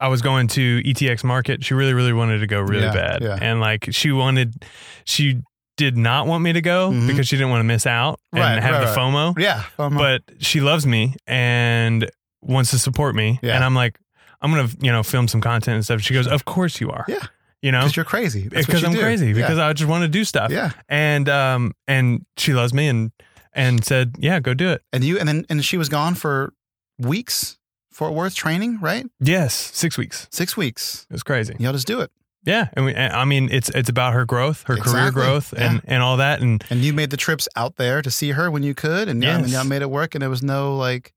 I 0.00 0.08
was 0.08 0.22
going 0.22 0.48
to 0.48 0.82
ETX 0.84 1.24
market. 1.24 1.64
She 1.64 1.74
really, 1.74 1.92
really 1.94 2.12
wanted 2.12 2.38
to 2.38 2.46
go 2.46 2.60
really 2.60 2.84
Yeah, 2.84 2.92
bad. 2.92 3.22
yeah. 3.22 3.38
And 3.40 3.60
like 3.60 3.88
she 3.90 4.12
wanted, 4.12 4.64
she 5.04 5.40
did 5.76 5.96
not 5.96 6.26
want 6.26 6.42
me 6.44 6.52
to 6.52 6.60
go 6.60 6.90
Mhm. 6.90 7.06
because 7.08 7.26
she 7.28 7.36
didn't 7.36 7.50
want 7.50 7.60
to 7.60 7.64
miss 7.64 7.86
out 7.86 8.20
and 8.32 8.40
Right, 8.40 8.62
have 8.62 8.74
right, 8.74 8.80
the 8.80 8.86
right. 8.86 8.96
FOMO. 8.98 9.38
yeah. 9.38 9.62
Um, 9.78 9.96
But 9.96 10.22
she 10.40 10.60
loves 10.60 10.86
me 10.86 11.14
and 11.26 12.08
wants 12.42 12.70
to 12.70 12.78
support 12.78 13.14
me. 13.14 13.38
Yeah. 13.42 13.54
And 13.56 13.64
I'm 13.64 13.74
like, 13.74 13.98
I'm 14.40 14.50
gonna, 14.52 14.68
you 14.80 14.92
know, 14.92 15.02
film 15.02 15.26
some 15.28 15.40
content 15.40 15.74
and 15.76 15.84
stuff. 15.84 16.00
She 16.00 16.14
goes, 16.14 16.26
Of 16.28 16.44
course 16.44 16.80
you 16.80 16.90
are. 16.90 17.04
Yeah. 17.08 17.18
You 17.60 17.72
know? 17.72 17.80
because 17.80 17.96
you're 17.96 18.04
crazy. 18.04 18.42
That's 18.42 18.54
what 18.54 18.66
Because 18.66 18.82
you 18.82 18.88
I'm 18.88 18.94
do. 18.94 19.00
crazy. 19.00 19.32
Because 19.32 19.58
I 19.58 19.72
just 19.72 19.90
want 19.90 20.02
to 20.02 20.08
do 20.08 20.24
stuff. 20.24 20.52
yeah. 20.52 20.70
And 20.88 21.28
um 21.28 21.72
and 21.88 22.24
she 22.36 22.52
loves 22.54 22.72
me 22.72 22.86
and 22.86 23.10
and 23.52 23.84
said, 23.84 24.14
Yeah, 24.20 24.38
go 24.38 24.54
do 24.54 24.68
it. 24.70 24.82
And 24.92 25.02
you, 25.02 25.18
and 25.18 25.28
then, 25.28 25.44
and 25.50 25.64
she 25.64 25.76
was 25.76 25.88
gone 25.88 26.14
for 26.14 26.52
weeks, 27.00 27.57
Fort 27.98 28.14
Worth 28.14 28.36
training, 28.36 28.78
right? 28.80 29.04
Yes. 29.18 29.52
Six 29.54 29.98
weeks. 29.98 30.28
Six 30.30 30.56
weeks. 30.56 31.04
It 31.10 31.12
was 31.14 31.24
crazy. 31.24 31.56
Y'all 31.58 31.72
just 31.72 31.88
do 31.88 31.98
it. 32.00 32.12
Yeah, 32.44 32.68
and 32.74 32.84
we, 32.84 32.94
I 32.94 33.24
mean, 33.24 33.48
it's 33.50 33.68
it's 33.70 33.88
about 33.88 34.12
her 34.14 34.24
growth, 34.24 34.62
her 34.68 34.76
career 34.76 35.10
growth, 35.10 35.52
and 35.52 35.80
and 35.84 36.00
all 36.00 36.16
that, 36.18 36.40
and 36.40 36.64
And 36.70 36.80
you 36.80 36.92
made 36.92 37.10
the 37.10 37.16
trips 37.16 37.48
out 37.56 37.74
there 37.74 38.00
to 38.00 38.10
see 38.10 38.30
her 38.30 38.50
when 38.52 38.62
you 38.62 38.72
could, 38.74 39.08
and 39.08 39.20
yeah, 39.20 39.40
Yes. 39.40 39.50
y'all 39.50 39.64
made 39.64 39.82
it 39.82 39.90
work, 39.90 40.14
and 40.14 40.22
there 40.22 40.30
was 40.30 40.42
no 40.44 40.76
like 40.76 41.12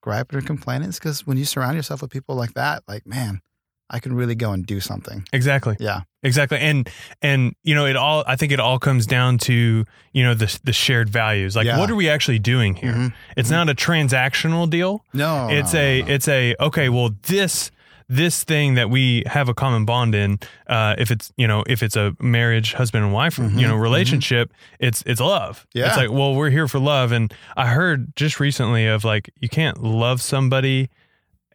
griping 0.00 0.38
or 0.38 0.42
complaining. 0.42 0.90
Because 0.90 1.26
when 1.26 1.36
you 1.36 1.44
surround 1.44 1.74
yourself 1.76 2.00
with 2.00 2.12
people 2.12 2.36
like 2.36 2.54
that, 2.54 2.84
like 2.86 3.04
man, 3.04 3.42
I 3.88 4.00
can 4.00 4.14
really 4.14 4.34
go 4.34 4.52
and 4.52 4.66
do 4.66 4.80
something. 4.80 5.24
exactly, 5.32 5.76
Yeah, 5.78 6.00
exactly, 6.22 6.58
and 6.58 6.88
and 7.22 7.54
you 7.62 7.74
know, 7.74 7.86
it 7.86 7.94
all. 7.96 8.24
I 8.26 8.34
think 8.36 8.50
it 8.52 8.58
all 8.60 8.78
comes 8.78 9.06
down 9.06 9.38
to 9.38 9.84
you 10.12 10.24
know 10.24 10.34
the 10.34 10.58
the 10.64 10.72
shared 10.72 11.08
values. 11.08 11.54
Like, 11.54 11.66
Yeah. 11.66 11.78
what 11.78 11.90
are 11.90 11.94
we 11.96 12.08
actually 12.08 12.38
doing 12.40 12.74
here? 12.74 12.92
Mhm. 12.92 13.12
It's 13.36 13.50
not 13.50 13.68
a 13.68 13.74
transactional 13.74 14.68
deal. 14.68 15.04
no, 15.12 15.48
it's 15.50 15.72
no, 15.74 15.80
a 15.80 16.00
no, 16.00 16.06
no. 16.06 16.12
it's 16.14 16.28
a 16.28 16.54
okay. 16.60 16.88
Well, 16.88 17.10
this 17.28 17.70
this 18.08 18.44
thing 18.44 18.74
that 18.74 18.88
we 18.88 19.24
have 19.26 19.48
a 19.48 19.54
common 19.54 19.84
bond 19.84 20.14
in, 20.14 20.38
uh, 20.68 20.94
if 20.96 21.10
it's 21.10 21.32
you 21.36 21.46
know 21.46 21.64
if 21.66 21.82
it's 21.82 21.96
a 21.96 22.14
marriage, 22.20 22.72
husband 22.74 23.04
and 23.04 23.12
wife, 23.12 23.36
Mhm, 23.36 23.58
you 23.60 23.66
know 23.68 23.76
relationship, 23.76 24.52
it's 24.78 25.02
it's 25.06 25.20
love. 25.20 25.66
Yeah. 25.74 25.88
it's 25.88 25.96
like 25.96 26.10
well, 26.10 26.34
we're 26.34 26.50
here 26.50 26.68
for 26.68 26.78
love, 26.78 27.10
and 27.12 27.32
I 27.56 27.66
heard 27.68 28.14
just 28.16 28.38
recently 28.40 28.86
of 28.86 29.04
like 29.04 29.30
you 29.40 29.48
can't 29.48 29.82
love 29.82 30.20
somebody, 30.22 30.88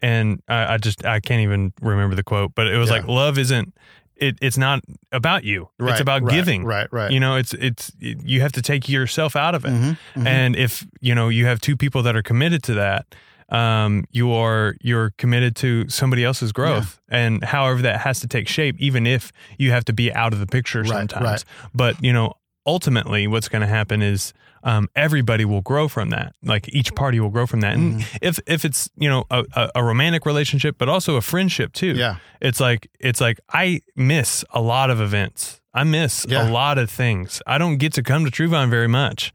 and 0.01 0.41
I, 0.47 0.73
I 0.73 0.77
just 0.77 1.05
I 1.05 1.19
can't 1.19 1.41
even 1.41 1.73
remember 1.81 2.15
the 2.15 2.23
quote, 2.23 2.53
but 2.55 2.67
it 2.67 2.77
was 2.77 2.89
Yeah. 2.89 2.97
like 2.97 3.07
love 3.07 3.37
isn't 3.37 3.73
it. 4.15 4.37
It's 4.41 4.57
not 4.57 4.81
about 5.11 5.43
you. 5.43 5.69
Right, 5.79 5.91
it's 5.91 5.99
about 6.01 6.21
right, 6.23 6.33
giving. 6.35 6.63
Right, 6.63 6.87
right. 6.91 7.11
You 7.11 7.19
know, 7.19 7.35
it's 7.37 7.53
it's 7.53 7.91
you 7.99 8.41
have 8.41 8.51
to 8.53 8.61
take 8.61 8.87
yourself 8.89 9.35
out 9.35 9.55
of 9.55 9.65
it. 9.65 9.71
Mhm, 9.71 9.97
mhm. 10.15 10.27
And 10.27 10.55
if 10.55 10.85
you 10.99 11.15
know 11.15 11.29
you 11.29 11.45
have 11.47 11.59
two 11.59 11.75
people 11.75 12.03
that 12.03 12.15
are 12.15 12.21
committed 12.23 12.61
to 12.63 12.73
that, 12.75 13.05
um, 13.49 14.05
you 14.11 14.31
are 14.31 14.75
you're 14.81 15.11
committed 15.17 15.55
to 15.57 15.89
somebody 15.89 16.23
else's 16.23 16.51
growth, 16.51 16.99
and 17.09 17.43
however 17.43 17.81
that 17.81 18.01
has 18.01 18.19
to 18.21 18.27
take 18.27 18.47
shape, 18.47 18.75
even 18.79 19.05
if 19.07 19.31
you 19.57 19.71
have 19.71 19.85
to 19.85 19.93
be 19.93 20.13
out 20.13 20.33
of 20.33 20.39
the 20.39 20.47
picture 20.47 20.81
Right, 20.81 21.09
sometimes. 21.09 21.45
But 21.73 22.01
you 22.03 22.13
know, 22.13 22.33
ultimately, 22.65 23.27
what's 23.27 23.49
going 23.49 23.61
to 23.61 23.67
happen 23.67 24.01
is 24.01 24.33
um, 24.63 24.87
everybody 24.95 25.43
will 25.45 25.61
grow 25.61 25.87
from 25.87 26.09
that. 26.11 26.33
Like 26.43 26.69
each 26.69 26.93
party 26.95 27.19
will 27.19 27.29
grow 27.31 27.47
from 27.47 27.61
that. 27.61 27.73
And 27.73 27.93
Mm-hmm. 28.01 28.17
if 28.21 28.39
if 28.47 28.63
it's 28.65 28.89
you 28.95 29.09
know 29.09 29.23
a, 29.31 29.43
a, 29.55 29.71
a 29.75 29.83
romantic 29.83 30.25
relationship, 30.25 30.75
but 30.77 30.87
also 30.89 31.15
a 31.15 31.21
friendship 31.21 31.73
too. 31.73 31.93
Yeah. 31.93 32.17
It's 32.41 32.59
like 32.59 32.89
it's 32.99 33.19
like 33.21 33.39
I 33.51 33.81
miss 33.95 34.45
a 34.51 34.61
lot 34.61 34.89
of 34.91 35.01
events. 35.01 35.59
I 35.73 35.83
miss 35.83 36.25
Yeah. 36.29 36.47
a 36.47 36.51
lot 36.51 36.77
of 36.77 36.89
things. 36.89 37.41
I 37.47 37.57
don't 37.57 37.77
get 37.77 37.93
to 37.93 38.03
come 38.03 38.25
to 38.25 38.31
True 38.31 38.49
Vine 38.49 38.69
very 38.69 38.87
much. 38.89 39.33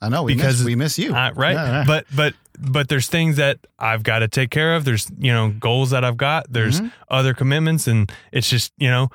I 0.00 0.08
know 0.10 0.22
we 0.24 0.34
Because 0.34 0.58
miss, 0.58 0.66
we 0.66 0.76
miss 0.76 0.98
you. 0.98 1.14
Uh, 1.14 1.32
right. 1.34 1.54
Yeah, 1.54 1.66
yeah. 1.70 1.84
But 1.86 2.04
but 2.14 2.34
but 2.58 2.88
there's 2.88 3.08
things 3.08 3.36
that 3.36 3.58
I've 3.78 4.02
got 4.02 4.18
to 4.20 4.28
take 4.28 4.50
care 4.50 4.76
of. 4.76 4.84
There's 4.84 5.10
you 5.18 5.32
know 5.32 5.48
goals 5.58 5.90
that 5.90 6.04
I've 6.04 6.18
got. 6.18 6.46
There's 6.52 6.80
Mhm. 6.80 6.92
other 7.08 7.32
commitments, 7.34 7.86
and 7.88 8.12
it's 8.30 8.48
just 8.50 8.72
you 8.76 8.88
know 8.90 9.08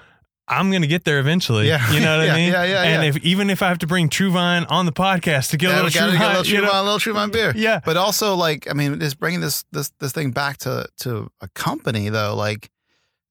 I'm 0.50 0.72
gonna 0.72 0.88
get 0.88 1.04
there 1.06 1.20
eventually. 1.20 1.68
Yeah. 1.68 1.92
You 1.92 2.00
know 2.00 2.18
what 2.18 2.26
Yeah, 2.28 2.34
I 2.34 2.38
mean? 2.38 2.52
yeah, 2.52 2.64
yeah, 2.64 2.84
And 2.84 3.04
yeah. 3.04 3.10
if 3.10 3.18
even 3.24 3.50
if 3.50 3.62
I 3.62 3.68
have 3.70 3.78
to 3.80 3.88
bring 3.88 4.10
True 4.10 4.32
Vine 4.32 4.66
on 4.66 4.86
the 4.86 4.92
podcast 4.92 5.52
to 5.52 5.58
get 5.58 5.70
Yeah, 5.70 5.76
a 5.76 5.84
little 5.84 5.92
True 5.92 6.02
Vine, 6.12 6.18
get 6.20 6.22
a 6.26 6.28
little 6.40 6.46
you 6.46 6.58
true 6.60 6.66
know? 6.66 6.82
a 6.82 6.84
little 6.84 7.00
true 7.00 7.14
wine 7.14 7.32
beer. 7.32 7.54
yeah, 7.56 7.80
But 7.86 7.98
also, 7.98 8.36
like, 8.36 8.70
I 8.70 8.74
mean, 8.74 9.00
just 9.00 9.20
bringing 9.20 9.42
this 9.42 9.64
this 9.72 9.92
this 10.00 10.12
thing 10.12 10.32
back 10.32 10.58
to 10.60 10.88
to 11.00 11.30
a 11.42 11.48
company 11.50 12.10
though, 12.10 12.36
like, 12.36 12.70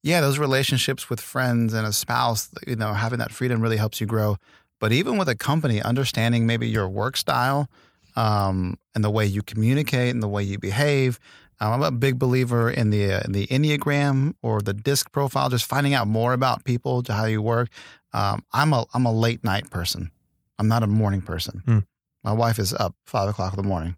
yeah, 0.03 0.21
those 0.21 0.39
relationships 0.39 1.11
with 1.11 1.21
friends 1.21 1.75
and 1.75 1.87
a 1.87 1.93
spouse, 1.93 2.51
you 2.66 2.77
know, 2.77 2.93
having 2.95 3.19
that 3.19 3.33
freedom 3.33 3.61
really 3.61 3.77
helps 3.79 4.01
you 4.01 4.07
grow. 4.07 4.37
But 4.81 4.93
even 4.93 5.19
with 5.19 5.29
a 5.29 5.35
company, 5.35 5.83
understanding 5.83 6.47
maybe 6.47 6.69
your 6.69 6.89
work 6.89 7.16
style 7.16 7.69
um, 8.16 8.79
and 8.95 9.03
the 9.03 9.11
way 9.11 9.27
you 9.27 9.43
communicate 9.43 10.14
and 10.14 10.23
the 10.23 10.29
way 10.29 10.43
you 10.45 10.59
behave. 10.59 11.19
Um, 11.61 11.73
I'm 11.73 11.83
a 11.83 11.91
big 11.91 12.19
believer 12.19 12.71
in 12.71 12.91
the 12.91 13.13
uh, 13.13 13.21
in 13.25 13.33
the 13.33 13.47
enneagram 13.49 14.35
or 14.43 14.61
the 14.61 14.75
disc 14.75 15.11
profile, 15.11 15.49
just 15.49 15.67
finding 15.67 15.95
out 15.95 16.07
more 16.07 16.33
about 16.33 16.65
people, 16.65 17.03
to 17.03 17.13
how 17.13 17.25
you 17.25 17.43
work. 17.43 17.69
Um, 18.13 18.45
I'm 18.53 18.73
a 18.73 18.87
I'm 18.95 19.07
a 19.07 19.13
late 19.13 19.43
night 19.45 19.71
person. 19.71 20.11
I'm 20.59 20.69
not 20.69 20.83
a 20.83 20.87
morning 20.87 21.23
person. 21.23 21.63
Hmm. 21.65 21.79
My 22.23 22.33
wife 22.33 22.59
is 22.59 22.73
up 22.73 22.95
five 23.07 23.29
o'clock 23.29 23.53
in 23.53 23.63
the 23.63 23.69
morning. 23.69 23.97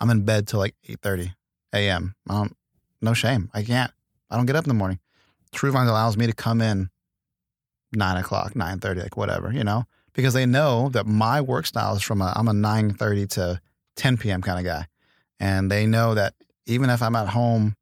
I'm 0.00 0.10
in 0.10 0.24
bed 0.24 0.46
till 0.46 0.58
like 0.58 0.74
eight 0.88 1.00
thirty 1.02 1.32
a.m. 1.72 2.14
Um, 2.28 2.54
no 3.00 3.14
shame. 3.14 3.50
I 3.52 3.62
can't. 3.62 3.92
I 4.30 4.36
don't 4.36 4.46
get 4.46 4.56
up 4.56 4.64
in 4.64 4.68
the 4.68 4.74
morning. 4.74 4.98
True 5.52 5.70
Vines 5.70 5.90
allows 5.90 6.16
me 6.16 6.26
to 6.26 6.32
come 6.32 6.60
in 6.62 6.88
nine 7.92 8.16
o'clock, 8.16 8.56
nine 8.56 8.78
thirty, 8.78 9.00
like 9.00 9.16
whatever, 9.16 9.52
you 9.52 9.64
know, 9.64 9.84
because 10.14 10.32
they 10.32 10.46
know 10.46 10.88
that 10.90 11.06
my 11.06 11.40
work 11.40 11.66
style 11.66 11.94
is 11.94 12.02
from 12.02 12.22
a 12.22 12.32
I'm 12.34 12.48
a 12.48 12.54
nine 12.54 12.94
thirty 12.94 13.26
to 13.28 13.60
ten 13.96 14.16
p.m. 14.16 14.40
kind 14.40 14.58
of 14.58 14.64
guy, 14.64 14.86
and 15.38 15.70
they 15.70 15.86
know 15.86 16.14
that 16.14 16.34
even 16.66 16.90
if 16.90 17.02
I'm 17.02 17.16
at 17.16 17.28
home, 17.28 17.76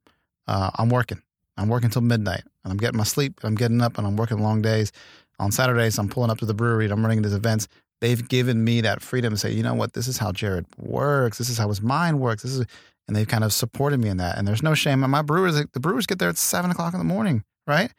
uh, 0.46 0.70
I'm 0.76 0.88
working. 0.88 1.22
I'm 1.56 1.68
working 1.68 1.90
till 1.90 2.02
midnight, 2.02 2.42
and 2.64 2.72
I'm 2.72 2.78
getting 2.78 2.96
my 2.96 3.04
sleep. 3.04 3.40
I'm 3.42 3.54
getting 3.54 3.80
up, 3.80 3.98
and 3.98 4.06
I'm 4.06 4.16
working 4.16 4.38
long 4.38 4.62
days. 4.62 4.92
On 5.38 5.50
Saturdays, 5.50 5.98
I'm 5.98 6.08
pulling 6.08 6.30
up 6.30 6.38
to 6.38 6.46
the 6.46 6.54
brewery. 6.54 6.84
and 6.84 6.92
I'm 6.92 7.02
running 7.02 7.22
these 7.22 7.34
events. 7.34 7.68
They've 8.00 8.26
given 8.26 8.64
me 8.64 8.80
that 8.80 9.02
freedom 9.02 9.32
to 9.32 9.36
say, 9.38 9.52
you 9.52 9.62
know 9.62 9.74
what, 9.74 9.92
this 9.92 10.08
is 10.08 10.18
how 10.18 10.32
Jared 10.32 10.66
works. 10.78 11.38
This 11.38 11.50
is 11.50 11.58
how 11.58 11.68
his 11.68 11.82
mind 11.82 12.18
works. 12.18 12.42
This 12.42 12.52
is, 12.52 12.66
and 13.06 13.14
they've 13.16 13.28
kind 13.28 13.44
of 13.44 13.52
supported 13.52 14.00
me 14.00 14.08
in 14.08 14.16
that. 14.18 14.38
And 14.38 14.48
there's 14.48 14.62
no 14.62 14.74
shame. 14.74 15.00
My 15.00 15.22
brewers, 15.22 15.62
the 15.72 15.80
brewers 15.80 16.06
get 16.06 16.18
there 16.18 16.28
at 16.28 16.38
seven 16.38 16.70
o'clock 16.70 16.94
in 16.94 16.98
the 16.98 17.04
morning, 17.04 17.44
right? 17.66 17.92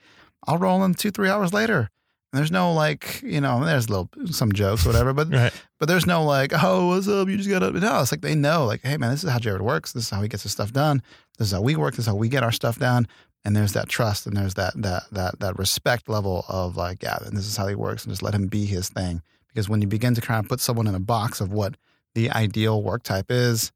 I'll 0.47 0.57
roll 0.57 0.83
in 0.83 0.95
two, 0.95 1.11
three 1.11 1.29
hours 1.29 1.53
later. 1.53 1.89
And 2.31 2.39
there's 2.39 2.51
no 2.51 2.73
like, 2.73 3.21
you 3.23 3.41
know, 3.41 3.63
there's 3.65 3.89
little 3.89 4.09
some 4.27 4.53
jokes, 4.53 4.85
whatever, 4.85 5.11
but 5.11 5.29
right. 5.29 5.53
but 5.79 5.89
there's 5.89 6.05
no 6.05 6.23
like, 6.23 6.53
oh, 6.63 6.87
what's 6.87 7.07
up? 7.07 7.27
You 7.27 7.35
just 7.35 7.49
got 7.49 7.59
to 7.59 7.71
no. 7.71 8.01
It's 8.01 8.11
like 8.11 8.21
they 8.21 8.35
know, 8.35 8.65
like, 8.65 8.81
hey 8.83 8.95
man, 8.95 9.11
this 9.11 9.23
is 9.23 9.29
how 9.29 9.39
Jared 9.39 9.61
works. 9.61 9.91
This 9.91 10.05
is 10.05 10.09
how 10.09 10.21
he 10.21 10.29
gets 10.29 10.43
his 10.43 10.53
stuff 10.53 10.71
done. 10.71 11.01
This 11.37 11.49
is 11.49 11.53
how 11.53 11.61
we 11.61 11.75
work. 11.75 11.95
This 11.95 12.05
is 12.05 12.07
how 12.07 12.15
we 12.15 12.29
get 12.29 12.43
our 12.43 12.51
stuff 12.53 12.79
done. 12.79 13.07
And 13.43 13.55
there's 13.55 13.73
that 13.73 13.89
trust 13.89 14.27
and 14.27 14.37
there's 14.37 14.53
that 14.53 14.73
that 14.81 15.03
that 15.11 15.39
that 15.39 15.59
respect 15.59 16.07
level 16.07 16.45
of 16.47 16.77
like, 16.77 17.03
yeah, 17.03 17.17
and 17.25 17.35
this 17.35 17.47
is 17.47 17.57
how 17.57 17.67
he 17.67 17.75
works, 17.75 18.05
and 18.05 18.11
just 18.11 18.23
let 18.23 18.33
him 18.33 18.47
be 18.47 18.65
his 18.65 18.87
thing. 18.87 19.21
Because 19.49 19.67
when 19.67 19.81
you 19.81 19.87
begin 19.87 20.15
to 20.15 20.21
kind 20.21 20.41
of 20.43 20.47
put 20.47 20.61
someone 20.61 20.87
in 20.87 20.95
a 20.95 20.99
box 20.99 21.41
of 21.41 21.51
what 21.51 21.75
the 22.15 22.31
ideal 22.31 22.81
work 22.81 23.03
type 23.03 23.29
is, 23.29 23.73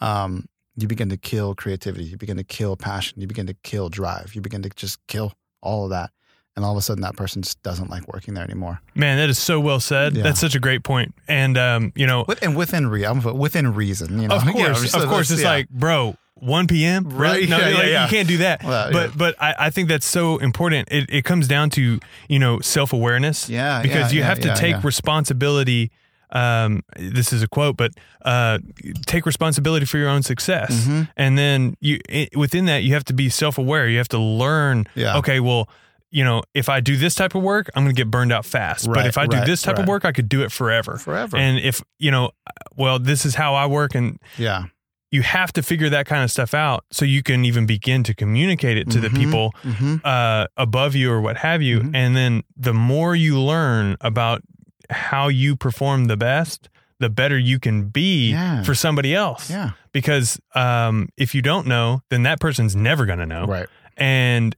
um, 0.00 0.46
you 0.76 0.86
begin 0.86 1.08
to 1.08 1.16
kill 1.16 1.54
creativity. 1.54 2.04
You 2.04 2.16
begin 2.16 2.36
to 2.36 2.44
kill 2.44 2.76
passion. 2.76 3.20
You 3.20 3.26
begin 3.26 3.46
to 3.46 3.54
kill 3.54 3.88
drive. 3.88 4.34
You 4.34 4.42
begin 4.42 4.62
to 4.62 4.68
just 4.70 5.04
kill 5.08 5.32
all 5.60 5.84
of 5.84 5.90
that. 5.90 6.10
And 6.56 6.64
all 6.64 6.72
of 6.72 6.78
a 6.78 6.82
sudden, 6.82 7.02
that 7.02 7.16
person 7.16 7.42
just 7.42 7.62
doesn't 7.62 7.90
like 7.90 8.08
working 8.08 8.32
there 8.32 8.42
anymore. 8.44 8.80
Man, 8.94 9.18
that 9.18 9.28
is 9.28 9.38
so 9.38 9.60
well 9.60 9.78
said. 9.78 10.16
Yeah. 10.16 10.22
That's 10.22 10.40
such 10.40 10.54
a 10.54 10.58
great 10.58 10.82
point. 10.84 11.14
And 11.28 11.58
um, 11.58 11.92
you 11.94 12.06
know, 12.06 12.24
With, 12.26 12.42
and 12.42 12.56
within 12.56 12.86
re- 12.86 13.04
I'm 13.04 13.22
within 13.22 13.74
reason, 13.74 14.20
you 14.22 14.28
know. 14.28 14.36
of 14.36 14.42
course, 14.46 14.56
Yeah, 14.58 14.72
so 14.88 15.02
of 15.02 15.08
course, 15.10 15.30
it's 15.30 15.42
yeah. 15.42 15.50
like, 15.50 15.68
bro, 15.68 16.16
1 16.36 16.66
p.m. 16.66 17.10
Right, 17.10 17.46
No, 17.48 17.58
like, 17.58 17.86
you 17.88 18.06
can't 18.08 18.26
do 18.28 18.38
that. 18.38 18.64
Well, 18.64 18.90
but 18.90 19.16
but 19.18 19.34
I, 19.40 19.54
I 19.66 19.70
think 19.70 19.88
that's 19.90 20.06
so 20.06 20.38
important. 20.38 20.88
It 20.90 21.10
it 21.10 21.24
comes 21.26 21.46
down 21.46 21.68
to 21.70 22.00
you 22.28 22.38
know 22.38 22.60
self 22.60 22.92
awareness. 22.94 23.48
Yeah, 23.50 23.82
because 23.82 24.14
you 24.14 24.22
have 24.22 24.40
to 24.40 24.54
take 24.54 24.82
responsibility. 24.82 25.90
Um, 26.30 26.82
this 26.98 27.32
is 27.32 27.42
a 27.42 27.48
quote, 27.48 27.76
but 27.76 27.92
uh, 28.24 28.58
take 29.06 29.26
responsibility 29.26 29.86
for 29.86 29.96
your 29.98 30.08
own 30.08 30.22
success, 30.22 30.86
Mhm. 30.86 31.08
and 31.16 31.38
then 31.38 31.76
you 31.80 32.00
i 32.10 32.28
within 32.34 32.64
that 32.66 32.82
you 32.82 32.94
have 32.94 33.04
to 33.04 33.12
be 33.14 33.28
self 33.28 33.58
aware. 33.58 33.88
You 33.88 33.98
have 33.98 34.08
to 34.08 34.18
learn. 34.18 34.86
Yeah. 34.94 35.18
Okay, 35.18 35.38
well. 35.40 35.68
You 36.10 36.24
know, 36.24 36.42
if 36.54 36.68
I 36.68 36.80
do 36.80 36.96
this 36.96 37.14
type 37.14 37.34
of 37.34 37.42
work, 37.42 37.68
I'm 37.74 37.84
going 37.84 37.94
to 37.94 38.00
get 38.00 38.10
burned 38.10 38.32
out 38.32 38.44
fast. 38.44 38.86
but 38.88 39.06
if 39.06 39.18
I 39.18 39.26
do 39.26 39.40
this 39.44 39.62
type 39.62 39.78
of 39.78 39.86
work, 39.88 40.04
I 40.04 40.12
could 40.12 40.28
do 40.28 40.42
it 40.42 40.52
forever. 40.52 40.96
forever. 40.96 41.36
And 41.36 41.58
if, 41.58 41.82
you 41.98 42.10
know, 42.10 42.30
well, 42.76 42.98
this 42.98 43.26
is 43.26 43.34
how 43.34 43.54
I 43.54 43.66
work 43.66 43.94
and 43.94 44.18
yeah, 44.38 44.64
you 45.10 45.22
have 45.22 45.52
to 45.54 45.62
figure 45.62 45.88
that 45.90 46.06
kind 46.06 46.22
of 46.24 46.30
stuff 46.30 46.54
out 46.54 46.84
so 46.90 47.04
you 47.04 47.22
can 47.22 47.44
even 47.44 47.66
begin 47.66 48.02
to 48.04 48.14
communicate 48.14 48.76
it 48.76 48.90
to 48.90 49.00
the 49.00 49.08
Mhm. 49.08 49.16
people 49.16 49.50
hmm 49.62 49.96
uh, 50.04 50.46
above 50.56 50.94
you 50.94 51.10
or 51.10 51.20
what 51.20 51.36
have 51.38 51.60
you. 51.62 51.80
Mhm. 51.80 51.94
And 51.94 52.16
then 52.16 52.42
the 52.56 52.74
more 52.74 53.14
you 53.16 53.40
learn 53.40 53.96
about 54.00 54.42
how 54.90 55.28
you 55.28 55.56
perform 55.56 56.04
the 56.06 56.16
best, 56.16 56.68
the 57.00 57.08
better 57.10 57.38
you 57.38 57.58
can 57.58 57.88
be 57.88 58.30
Yeah. 58.30 58.62
for 58.62 58.74
somebody 58.74 59.14
else. 59.14 59.50
yeah, 59.50 59.70
Because 59.92 60.40
um, 60.54 61.08
if 61.16 61.34
you 61.34 61.42
don't 61.42 61.66
know, 61.66 62.02
then 62.10 62.22
that 62.22 62.38
person's 62.40 62.74
never 62.76 63.06
going 63.06 63.18
to 63.18 63.26
know. 63.26 63.44
right. 63.46 63.66
And 63.96 64.54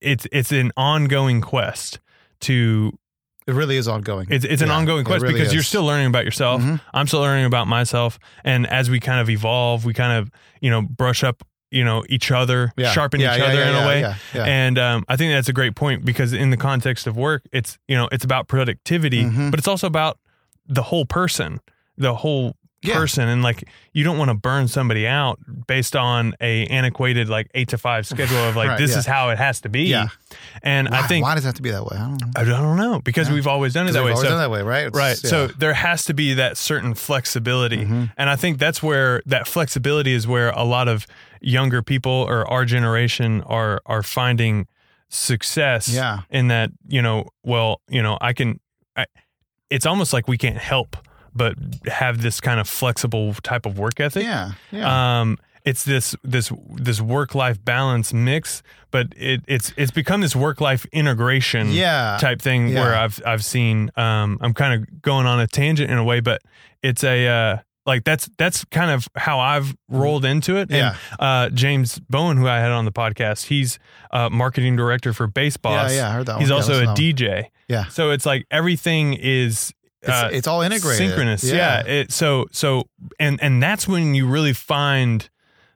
it's 0.00 0.26
it's 0.32 0.52
an 0.52 0.72
ongoing 0.76 1.40
quest 1.40 2.00
to 2.40 2.96
It 3.46 3.52
really 3.54 3.76
is 3.76 3.88
ongoing. 3.88 4.26
it's 4.30 4.44
it's 4.44 4.62
an 4.62 4.70
ongoing 4.70 5.04
quest 5.04 5.22
really 5.22 5.34
because 5.34 5.52
you're 5.52 5.62
still 5.62 5.84
learning 5.84 6.06
about 6.06 6.24
yourself. 6.24 6.62
Mhm. 6.62 6.80
I'm 6.94 7.06
still 7.06 7.20
learning 7.20 7.44
about 7.46 7.66
myself. 7.68 8.18
And 8.44 8.66
as 8.66 8.88
we 8.90 9.00
kind 9.00 9.20
of 9.20 9.28
evolve, 9.30 9.84
we 9.84 9.92
kind 9.94 10.12
of, 10.12 10.30
you 10.60 10.70
know, 10.70 10.82
brush 10.82 11.22
up, 11.24 11.42
you 11.70 11.84
know, 11.84 12.04
each 12.08 12.30
other, 12.30 12.72
Yeah. 12.76 12.92
sharpen 12.92 13.20
Yeah, 13.20 13.34
each 13.34 13.38
yeah, 13.40 13.44
other 13.46 13.54
yeah, 13.60 13.68
in 13.68 13.74
yeah, 13.74 13.84
a 13.84 13.86
way. 13.88 14.00
Yeah, 14.00 14.14
yeah. 14.34 14.44
And 14.44 14.78
um, 14.78 15.04
I 15.08 15.16
think 15.16 15.32
that's 15.32 15.48
a 15.48 15.52
great 15.52 15.74
point 15.74 16.04
because 16.04 16.32
in 16.32 16.50
the 16.50 16.56
context 16.56 17.06
of 17.06 17.16
work, 17.16 17.42
it's, 17.52 17.78
you 17.88 17.96
know, 17.96 18.08
it's 18.12 18.24
about 18.24 18.48
productivity, 18.48 19.24
Mhm. 19.24 19.50
but 19.50 19.58
it's 19.58 19.68
also 19.68 19.86
about 19.86 20.18
the 20.66 20.82
whole 20.84 21.04
person, 21.04 21.60
the 21.98 22.14
whole 22.14 22.56
Yeah. 22.82 22.94
person. 22.94 23.28
And 23.28 23.42
like, 23.42 23.68
you 23.92 24.04
don't 24.04 24.16
want 24.16 24.30
to 24.30 24.34
burn 24.34 24.66
somebody 24.66 25.06
out 25.06 25.38
based 25.66 25.94
on 25.94 26.34
a 26.40 26.64
antiquated, 26.68 27.28
like 27.28 27.50
eight 27.54 27.68
to 27.68 27.78
five 27.78 28.06
schedule 28.06 28.38
of 28.38 28.56
like, 28.56 28.68
Right, 28.70 28.78
this 28.78 28.92
yeah. 28.92 28.98
is 29.00 29.06
how 29.06 29.28
it 29.28 29.36
has 29.38 29.60
to 29.62 29.68
be. 29.68 29.82
Yeah. 29.82 30.08
And 30.62 30.88
why, 30.88 31.00
I 31.00 31.02
think, 31.06 31.24
why 31.24 31.34
does 31.34 31.44
it 31.44 31.48
have 31.48 31.54
to 31.56 31.62
be 31.62 31.70
that 31.72 31.84
way? 31.84 31.98
I 31.98 32.06
don't 32.08 32.18
know. 32.20 32.30
I 32.36 32.44
don't 32.44 32.76
know 32.78 33.00
because 33.00 33.28
Yeah. 33.28 33.34
we've 33.34 33.46
always 33.46 33.74
done 33.74 33.86
it 33.86 33.92
that 33.92 34.02
way. 34.02 34.12
always 34.12 34.22
So, 34.22 34.30
done 34.30 34.38
that 34.38 34.50
way, 34.50 34.62
right? 34.62 34.86
It's- 34.86 34.94
Right. 34.96 35.16
So 35.16 35.48
there 35.48 35.74
has 35.74 36.04
to 36.06 36.14
be 36.14 36.32
that 36.34 36.56
certain 36.56 36.94
flexibility. 36.94 37.84
Mhm. 37.84 38.12
And 38.16 38.30
I 38.30 38.36
think 38.36 38.58
that's 38.58 38.82
where 38.82 39.20
that 39.26 39.46
flexibility 39.46 40.14
is 40.14 40.26
where 40.26 40.48
a 40.50 40.64
lot 40.64 40.88
of 40.88 41.06
younger 41.42 41.82
people 41.82 42.12
or 42.12 42.50
our 42.50 42.64
generation 42.64 43.42
are 43.42 43.82
are 43.84 44.02
finding 44.02 44.66
success 45.10 45.88
Yeah. 45.88 46.20
in 46.30 46.48
that, 46.48 46.70
you 46.88 47.02
know, 47.02 47.26
well, 47.42 47.80
you 47.88 48.02
know, 48.02 48.16
I 48.20 48.32
can 48.32 48.60
I, 48.96 49.06
it's 49.68 49.86
almost 49.86 50.12
like 50.12 50.28
we 50.28 50.38
can't 50.38 50.58
help 50.58 50.96
but 51.34 51.54
have 51.86 52.22
this 52.22 52.40
kind 52.40 52.60
of 52.60 52.68
flexible 52.68 53.34
type 53.42 53.66
of 53.66 53.78
work 53.78 54.00
ethic. 54.00 54.24
yeah, 54.24 54.52
yeah. 54.70 55.20
Um 55.20 55.38
it's 55.64 55.84
this 55.84 56.16
this 56.24 56.50
this 56.74 57.00
work 57.02 57.34
life 57.34 57.62
balance 57.64 58.14
mix, 58.14 58.62
but 58.90 59.08
it, 59.16 59.42
it's 59.46 59.72
it's 59.76 59.90
become 59.90 60.22
this 60.22 60.34
work 60.34 60.60
life 60.60 60.86
integration 60.92 61.70
yeah. 61.72 62.16
type 62.20 62.40
thing 62.40 62.68
Yeah. 62.68 62.80
where 62.80 62.94
I've 62.94 63.20
I've 63.26 63.44
seen 63.44 63.90
um 63.96 64.38
I'm 64.40 64.54
kind 64.54 64.82
of 64.82 65.02
going 65.02 65.26
on 65.26 65.38
a 65.40 65.46
tangent 65.46 65.90
in 65.90 65.98
a 65.98 66.04
way, 66.04 66.20
but 66.20 66.40
it's 66.82 67.04
a 67.04 67.26
uh 67.28 67.58
like 67.84 68.04
that's 68.04 68.30
that's 68.38 68.64
kind 68.66 68.90
of 68.90 69.06
how 69.16 69.38
I've 69.38 69.74
rolled 69.88 70.24
into 70.24 70.56
it. 70.56 70.70
Yeah. 70.70 70.96
And 71.18 71.20
uh 71.20 71.50
James 71.50 71.98
Bowen, 72.08 72.38
who 72.38 72.48
I 72.48 72.58
had 72.58 72.70
on 72.72 72.86
the 72.86 72.92
podcast, 72.92 73.46
he's 73.46 73.78
uh 74.12 74.30
marketing 74.30 74.76
director 74.76 75.12
for 75.12 75.26
Base 75.26 75.58
Boss. 75.58 75.90
Yeah, 75.92 75.96
yeah, 75.98 76.08
I 76.08 76.12
heard 76.12 76.26
that 76.26 76.38
He's 76.40 76.50
one. 76.50 76.56
Also 76.56 76.72
listen 76.72 76.88
a 76.88 76.94
DJ. 76.94 77.46
Yeah. 77.68 77.84
So 77.88 78.10
it's 78.12 78.24
like 78.24 78.46
everything 78.50 79.12
is 79.12 79.74
It's, 80.02 80.10
uh, 80.10 80.30
it's 80.32 80.46
all 80.46 80.62
integrated. 80.62 80.98
synchronous. 80.98 81.44
Yeah. 81.44 81.86
It, 81.86 82.12
so 82.12 82.46
so 82.52 82.84
and 83.18 83.42
and 83.42 83.62
that's 83.62 83.86
when 83.86 84.14
you 84.14 84.26
really 84.26 84.52
find 84.52 85.28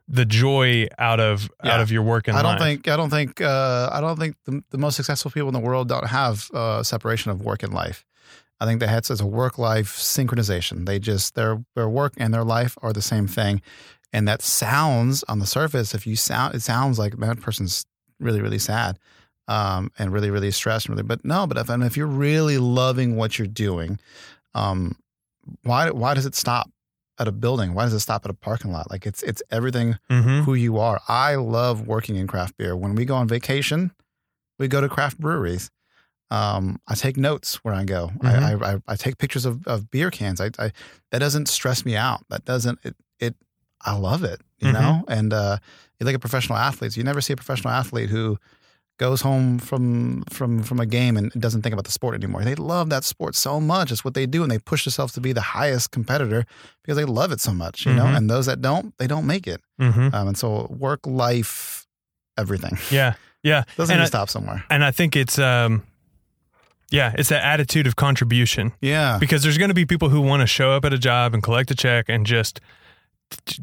the 0.09 0.25
joy 0.25 0.87
out 0.99 1.20
of 1.20 1.51
out 1.62 1.81
of 1.81 1.91
your 1.91 2.03
work 2.03 2.29
and 2.29 2.37
I 2.37 2.43
don't 2.43 2.53
life. 2.53 2.61
think 2.61 2.89
I 2.89 2.97
don't 2.97 3.11
think 3.11 3.41
uh, 3.41 3.89
I 3.93 4.01
don't 4.01 4.18
think 4.18 4.37
the, 4.45 4.62
the 4.70 4.79
most 4.79 4.97
successful 4.97 5.31
people 5.31 5.49
in 5.49 5.55
the 5.55 5.61
world 5.61 5.89
don't 5.89 6.07
have 6.07 6.51
uh, 6.53 6.83
separation 6.83 7.31
of 7.31 7.43
work 7.43 7.62
and 7.62 7.72
life. 7.72 8.05
I 8.61 8.66
think 8.66 8.81
they 8.81 8.87
had 8.87 9.11
as 9.11 9.20
a 9.20 9.27
work 9.27 9.59
life 9.59 9.97
synchronization. 9.97 10.87
They 10.87 10.99
just 10.99 11.35
their 11.35 11.64
their 11.75 11.89
work 11.89 12.14
and 12.16 12.33
their 12.33 12.45
life 12.45 12.77
are 12.83 12.93
the 12.93 13.03
same 13.03 13.27
thing, 13.27 13.62
and 14.12 14.29
that 14.29 14.43
sounds 14.43 15.22
on 15.25 15.39
the 15.39 15.47
surface. 15.47 15.95
If 15.95 16.07
you 16.07 16.16
sound, 16.16 16.55
it 16.55 16.62
sounds 16.62 16.99
like 16.99 17.16
that 17.18 17.41
person's 17.41 17.87
really 18.20 18.41
really 18.41 18.59
sad. 18.59 18.99
Um, 19.49 19.90
and 19.99 20.12
really, 20.12 20.30
really 20.30 20.51
stressed. 20.51 20.86
And 20.86 20.95
really, 20.97 21.07
but 21.07 21.24
no, 21.24 21.47
but 21.47 21.57
if, 21.59 21.68
and 21.68 21.82
if 21.84 21.97
you're 21.97 22.07
really 22.07 22.59
loving 22.59 23.16
what 23.16 23.38
you're 23.38 23.47
doing, 23.49 23.99
um, 24.55 24.97
why 25.62 25.90
why 25.90 26.14
does 26.14 26.26
it 26.26 26.34
stop 26.34 26.70
at 27.18 27.28
a 27.28 27.32
building? 27.32 27.74
Why 27.74 27.84
does 27.84 27.92
it 27.92 28.01
stop 28.01 28.24
at 28.24 28.30
a 28.30 28.34
parking 28.34 28.72
lot? 28.72 28.90
Like 28.90 29.07
it's 29.07 29.22
it's 29.22 29.42
everything 29.51 29.99
Mm-hmm. 30.11 30.42
who 30.42 30.55
you 30.55 30.78
are. 30.78 31.01
I 31.09 31.34
love 31.36 31.86
working 31.86 32.16
in 32.16 32.26
craft 32.26 32.57
beer. 32.57 32.74
When 32.76 32.95
we 32.95 33.05
go 33.05 33.14
on 33.14 33.28
vacation, 33.28 33.92
we 34.59 34.68
go 34.68 34.80
to 34.80 34.88
craft 34.88 35.18
breweries. 35.18 35.70
Um, 36.30 36.80
I 36.88 36.95
take 36.95 37.16
notes 37.16 37.57
where 37.62 37.74
I 37.74 37.84
go. 37.84 38.11
I, 38.22 38.34
I, 38.55 38.72
I 38.74 38.78
I 38.88 38.97
take 38.97 39.18
pictures 39.18 39.45
of, 39.45 39.66
of 39.66 39.90
beer 39.90 40.11
cans. 40.11 40.40
I, 40.40 40.51
I 40.59 40.72
that 41.11 41.18
doesn't 41.18 41.49
stress 41.49 41.84
me 41.84 41.95
out. 41.97 42.24
That 42.30 42.45
doesn't 42.45 42.78
it 42.82 42.97
it 43.20 43.34
I 43.82 43.95
love 43.97 44.24
it, 44.24 44.40
you 44.59 44.68
Mhm. 44.68 44.72
know? 44.72 45.05
And 45.09 45.32
uh 45.32 45.59
you 46.01 46.07
look 46.07 46.14
at 46.14 46.20
professional 46.22 46.59
athletes, 46.59 46.97
you 46.97 47.05
never 47.05 47.20
see 47.20 47.34
a 47.34 47.36
professional 47.36 47.72
athlete 47.74 48.09
who 48.11 48.38
goes 48.99 49.20
home 49.22 49.59
from 49.59 50.22
from 50.30 50.62
from 50.62 50.78
a 50.80 50.86
game 50.86 51.16
and 51.16 51.32
doesn't 51.32 51.62
think 51.62 51.72
about 51.72 51.84
the 51.84 51.90
sport 51.92 52.14
anymore. 52.14 52.42
They 52.45 52.55
love 52.55 52.90
that 52.90 53.03
sport 53.05 53.34
so 53.34 53.61
much. 53.61 53.90
It's 53.90 54.05
what 54.05 54.14
they 54.14 54.24
do 54.26 54.42
and 54.42 54.51
they 54.53 54.59
push 54.59 54.84
themselves 54.84 55.12
to 55.14 55.20
be 55.20 55.32
the 55.32 55.40
highest 55.40 55.90
competitor 55.90 56.47
because 56.82 56.97
they 56.97 57.05
love 57.05 57.32
it 57.32 57.40
so 57.40 57.53
much, 57.53 57.86
you 57.86 57.92
know? 57.92 58.05
Mhm. 58.05 58.16
And 58.16 58.30
those 58.30 58.47
that 58.47 58.61
don't, 58.62 58.97
they 58.99 59.07
don't 59.09 59.26
make 59.26 59.47
it. 59.49 59.61
Mm-hmm. 59.80 60.14
Um, 60.14 60.28
and 60.28 60.36
so 60.38 60.68
work, 60.70 61.01
life, 61.07 61.86
everything 62.38 62.78
Yeah. 62.90 63.14
Yeah. 63.42 63.64
doesn't 63.76 63.92
And 63.92 64.03
I- 64.03 64.07
stop 64.07 64.28
somewhere. 64.30 64.64
And 64.70 64.84
I 64.84 64.90
think 64.92 65.16
it's 65.16 65.38
um 65.38 65.82
yeah, 66.90 67.12
it's 67.18 67.30
that 67.30 67.42
attitude 67.45 67.86
of 67.88 67.97
contribution. 67.97 68.72
Yeah. 68.80 69.18
Because 69.18 69.42
there's 69.42 69.59
going 69.59 69.70
to 69.70 69.74
be 69.74 69.84
people 69.86 70.11
who 70.11 70.20
want 70.20 70.42
to 70.42 70.47
show 70.47 70.70
up 70.70 70.84
at 70.84 70.92
a 70.92 70.99
job 70.99 71.34
and 71.34 71.42
collect 71.42 71.70
a 71.72 71.74
check 71.74 72.09
and 72.09 72.24
just 72.24 72.61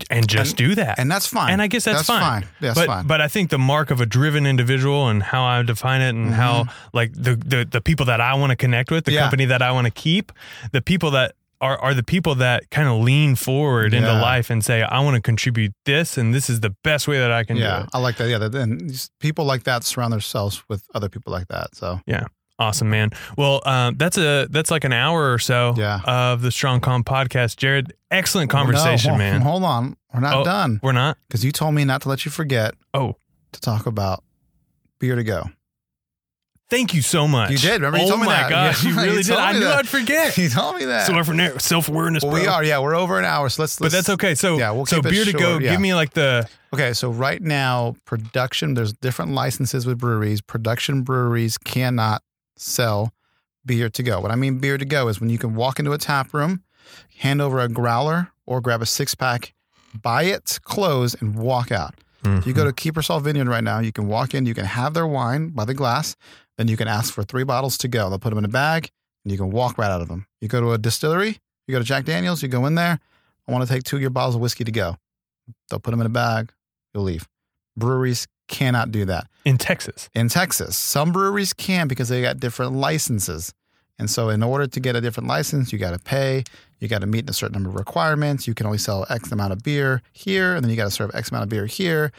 and 0.09 0.27
just 0.27 0.51
And- 0.51 0.57
do 0.57 0.75
that. 0.75 0.99
And 0.99 1.09
that's 1.09 1.27
fine. 1.27 1.51
And 1.53 1.61
I 1.61 1.67
guess 1.67 1.85
that's, 1.85 2.03
fine. 2.07 2.45
That's 2.59 2.77
but 2.77 2.87
fine. 2.87 3.07
but 3.07 3.21
I 3.21 3.27
think 3.27 3.49
the 3.49 3.57
mark 3.57 3.91
of 3.91 4.01
a 4.01 4.05
driven 4.05 4.45
individual 4.45 5.07
and 5.09 5.23
how 5.23 5.43
I 5.43 5.61
define 5.63 6.01
it 6.01 6.09
and 6.09 6.33
how 6.33 6.65
like 6.93 7.13
the 7.13 7.35
the, 7.35 7.65
the 7.69 7.81
people 7.81 8.05
that 8.07 8.19
I 8.21 8.33
want 8.35 8.49
to 8.51 8.55
connect 8.55 8.91
with, 8.91 9.05
the 9.05 9.11
Mm-hmm. 9.11 9.15
Yeah. 9.15 9.21
company 9.21 9.45
that 9.45 9.61
I 9.61 9.71
want 9.71 9.85
to 9.85 9.91
keep, 9.91 10.31
the 10.71 10.81
people 10.81 11.11
that 11.11 11.35
are, 11.61 11.77
are 11.77 11.93
the 11.93 12.03
people 12.03 12.33
that 12.35 12.69
kind 12.71 12.87
of 12.89 13.01
lean 13.03 13.35
forward 13.35 13.93
into 13.93 14.11
life 14.11 14.49
and 14.49 14.65
say, 14.65 14.81
I 14.81 14.99
want 15.01 15.15
to 15.15 15.21
contribute 15.21 15.73
this 15.85 16.17
and 16.17 16.33
this 16.33 16.49
is 16.49 16.61
the 16.61 16.71
best 16.83 17.07
way 17.07 17.19
that 17.19 17.31
I 17.31 17.43
can 17.43 17.55
do 17.57 17.61
yeah, 17.61 17.83
it. 17.83 17.89
I 17.93 17.99
like 17.99 18.17
that. 18.17 18.29
Yeah, 18.29 18.39
that- 18.39 18.55
and 18.55 19.09
people 19.19 19.45
like 19.45 19.63
that 19.65 19.83
surround 19.83 20.11
themselves 20.11 20.63
with 20.69 20.83
other 20.95 21.07
people 21.07 21.31
like 21.31 21.47
that. 21.49 21.75
So 21.75 21.99
Awesome, 22.61 22.89
man. 22.91 23.09
Well, 23.37 23.61
um, 23.65 23.95
that's 23.97 24.17
a 24.17 24.47
that's 24.51 24.69
like 24.69 24.83
an 24.83 24.93
hour 24.93 25.33
or 25.33 25.39
so 25.39 25.73
Yeah. 25.75 25.99
of 26.05 26.43
the 26.43 26.51
Strong 26.51 26.81
Com 26.81 27.03
podcast. 27.03 27.57
Jared, 27.57 27.93
excellent 28.11 28.51
No, 28.51 28.57
conversation, 28.59 29.09
hold- 29.11 29.17
man. 29.19 29.41
Hold 29.51 29.63
on, 29.63 29.97
we're 30.13 30.19
not 30.19 30.35
Oh. 30.35 30.43
done 30.43 30.79
We're 30.83 30.91
not. 30.91 31.17
because 31.27 31.43
you 31.43 31.51
told 31.51 31.73
me 31.73 31.83
not 31.85 32.01
to 32.03 32.09
let 32.09 32.23
you 32.23 32.29
forget 32.31 32.75
Oh, 32.93 33.15
to 33.53 33.59
talk 33.59 33.87
about 33.87 34.23
beer 34.99 35.15
to 35.15 35.23
go. 35.23 35.49
thank 36.69 36.93
you 36.93 37.01
so 37.01 37.27
much. 37.27 37.49
You 37.51 37.57
did. 37.57 37.81
Remember 37.81 37.97
you 37.97 38.05
oh 38.05 38.09
told 38.09 38.21
me 38.21 38.27
my 38.27 38.43
that. 38.43 38.49
gosh, 38.49 38.83
Yeah, 38.83 38.89
you 38.91 38.95
you 38.95 39.01
really 39.11 39.23
did. 39.23 39.35
I 39.35 39.53
knew 39.53 39.59
that. 39.61 39.77
I'd 39.79 39.87
forget. 39.87 40.37
you 40.37 40.47
told 40.47 40.75
me 40.77 40.85
that. 40.85 41.07
So 41.07 41.57
Self 41.57 41.89
awareness, 41.89 42.23
well, 42.23 42.31
we 42.33 42.45
are. 42.47 42.63
Yeah, 42.63 42.79
we're 42.79 42.95
over 42.95 43.17
an 43.19 43.25
hour, 43.25 43.49
so 43.49 43.63
let's. 43.63 43.77
But 43.77 43.85
let's 43.85 43.95
that's 43.95 44.09
okay. 44.09 44.35
So, 44.35 44.57
Yeah, 44.59 44.71
we'll 44.71 44.85
so 44.85 44.97
keep 44.97 45.07
it 45.07 45.11
beer 45.11 45.25
to 45.25 45.33
go. 45.33 45.57
yeah. 45.57 45.71
Give 45.71 45.81
me 45.81 45.93
like 45.95 46.13
the 46.13 46.47
Okay, 46.73 46.93
so 46.93 47.09
right 47.11 47.41
now, 47.41 47.95
production, 48.05 48.75
there's 48.75 48.93
different 48.93 49.31
licenses 49.33 49.85
with 49.85 49.97
breweries. 49.97 50.39
Production 50.41 51.01
breweries 51.01 51.57
cannot 51.57 52.21
sell 52.61 53.13
beer 53.65 53.89
to 53.89 54.03
go. 54.03 54.19
What 54.19 54.31
I 54.31 54.35
mean 54.35 54.59
beer 54.59 54.77
to 54.77 54.85
go 54.85 55.07
is 55.07 55.19
when 55.19 55.29
you 55.29 55.37
can 55.37 55.55
walk 55.55 55.79
into 55.79 55.91
a 55.93 55.97
tap 55.97 56.33
room, 56.33 56.63
hand 57.17 57.41
over 57.41 57.59
a 57.59 57.67
growler 57.67 58.29
or 58.45 58.61
grab 58.61 58.81
a 58.81 58.85
six 58.85 59.15
pack, 59.15 59.53
buy 60.01 60.23
it, 60.23 60.59
close, 60.63 61.13
and 61.15 61.35
walk 61.35 61.71
out. 61.71 61.95
If 62.23 62.45
you 62.45 62.53
go 62.53 62.65
mm-hmm. 62.65 62.75
to 62.75 62.91
Kiepersol 62.91 63.21
Vineyard 63.23 63.47
right 63.47 63.63
now, 63.63 63.79
you 63.79 63.91
can 63.91 64.07
walk 64.07 64.35
in, 64.35 64.45
you 64.45 64.53
can 64.53 64.65
have 64.65 64.93
their 64.93 65.07
wine 65.07 65.49
by 65.49 65.65
the 65.65 65.73
glass, 65.73 66.15
then 66.57 66.67
you 66.67 66.77
can 66.77 66.87
ask 66.87 67.11
for 67.11 67.23
three 67.23 67.43
bottles 67.43 67.79
to 67.79 67.87
go. 67.87 68.09
They'll 68.09 68.19
put 68.19 68.29
them 68.29 68.37
in 68.37 68.45
a 68.45 68.49
bag 68.49 68.91
and 69.23 69.31
you 69.31 69.39
can 69.39 69.49
walk 69.49 69.79
right 69.79 69.89
out 69.89 70.01
of 70.01 70.07
them. 70.07 70.27
You 70.39 70.47
go 70.47 70.61
to 70.61 70.71
a 70.73 70.77
distillery, 70.77 71.39
you 71.67 71.71
go 71.71 71.79
to 71.79 71.85
Jack 71.85 72.05
Daniels, 72.05 72.43
you 72.43 72.47
go 72.47 72.67
in 72.67 72.75
there, 72.75 72.99
I 73.47 73.51
want 73.51 73.67
to 73.67 73.73
take 73.73 73.83
two 73.83 73.95
of 73.95 74.01
your 74.01 74.11
bottles 74.11 74.35
of 74.35 74.41
whiskey 74.41 74.63
to 74.63 74.71
go. 74.71 74.97
They'll 75.69 75.79
put 75.79 75.91
them 75.91 75.99
in 75.99 76.05
a 76.05 76.09
bag, 76.09 76.51
you'll 76.93 77.05
leave. 77.05 77.27
Breweries 77.75 78.27
cannot 78.51 78.91
do 78.91 79.05
that. 79.05 79.27
in 79.45 79.57
Texas. 79.57 80.09
In 80.13 80.29
Texas, 80.29 80.77
some 80.77 81.11
breweries 81.11 81.53
can 81.53 81.87
because 81.87 82.09
they 82.09 82.21
got 82.21 82.39
different 82.39 82.73
licenses. 82.73 83.53
And 83.97 84.09
so, 84.09 84.29
in 84.29 84.43
order 84.43 84.67
to 84.67 84.79
get 84.79 84.95
a 84.95 85.01
different 85.01 85.27
license, 85.29 85.71
you 85.71 85.79
got 85.79 85.91
to 85.91 85.99
pay, 85.99 86.43
you 86.79 86.87
got 86.87 87.01
to 87.01 87.07
meet 87.07 87.29
a 87.29 87.33
certain 87.33 87.53
number 87.53 87.69
of 87.69 87.75
requirements. 87.75 88.47
You 88.47 88.53
can 88.53 88.65
only 88.65 88.77
sell 88.77 89.05
X 89.09 89.31
amount 89.31 89.53
of 89.53 89.63
beer 89.63 90.01
here, 90.11 90.55
and 90.55 90.63
then 90.63 90.69
you 90.69 90.75
got 90.75 90.85
to 90.85 90.91
serve 90.91 91.11
X 91.13 91.29
amount 91.29 91.43
of 91.43 91.49
beer 91.49 91.65
here. 91.65 92.11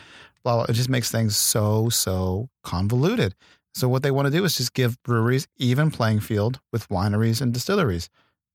Blah, 0.44 0.56
blah. 0.56 0.64
It 0.68 0.74
just 0.74 0.88
makes 0.88 1.10
things 1.10 1.36
so, 1.36 1.88
so 1.88 2.48
convoluted. 2.62 3.34
So, 3.74 3.88
what 3.88 4.02
they 4.02 4.10
want 4.10 4.26
to 4.26 4.32
do 4.32 4.44
is 4.44 4.56
just 4.56 4.74
give 4.74 5.02
breweries 5.02 5.48
even 5.58 5.90
playing 5.90 6.20
field 6.20 6.60
with 6.72 6.88
wineries 6.88 7.40
and 7.40 7.52
distilleries. 7.52 8.08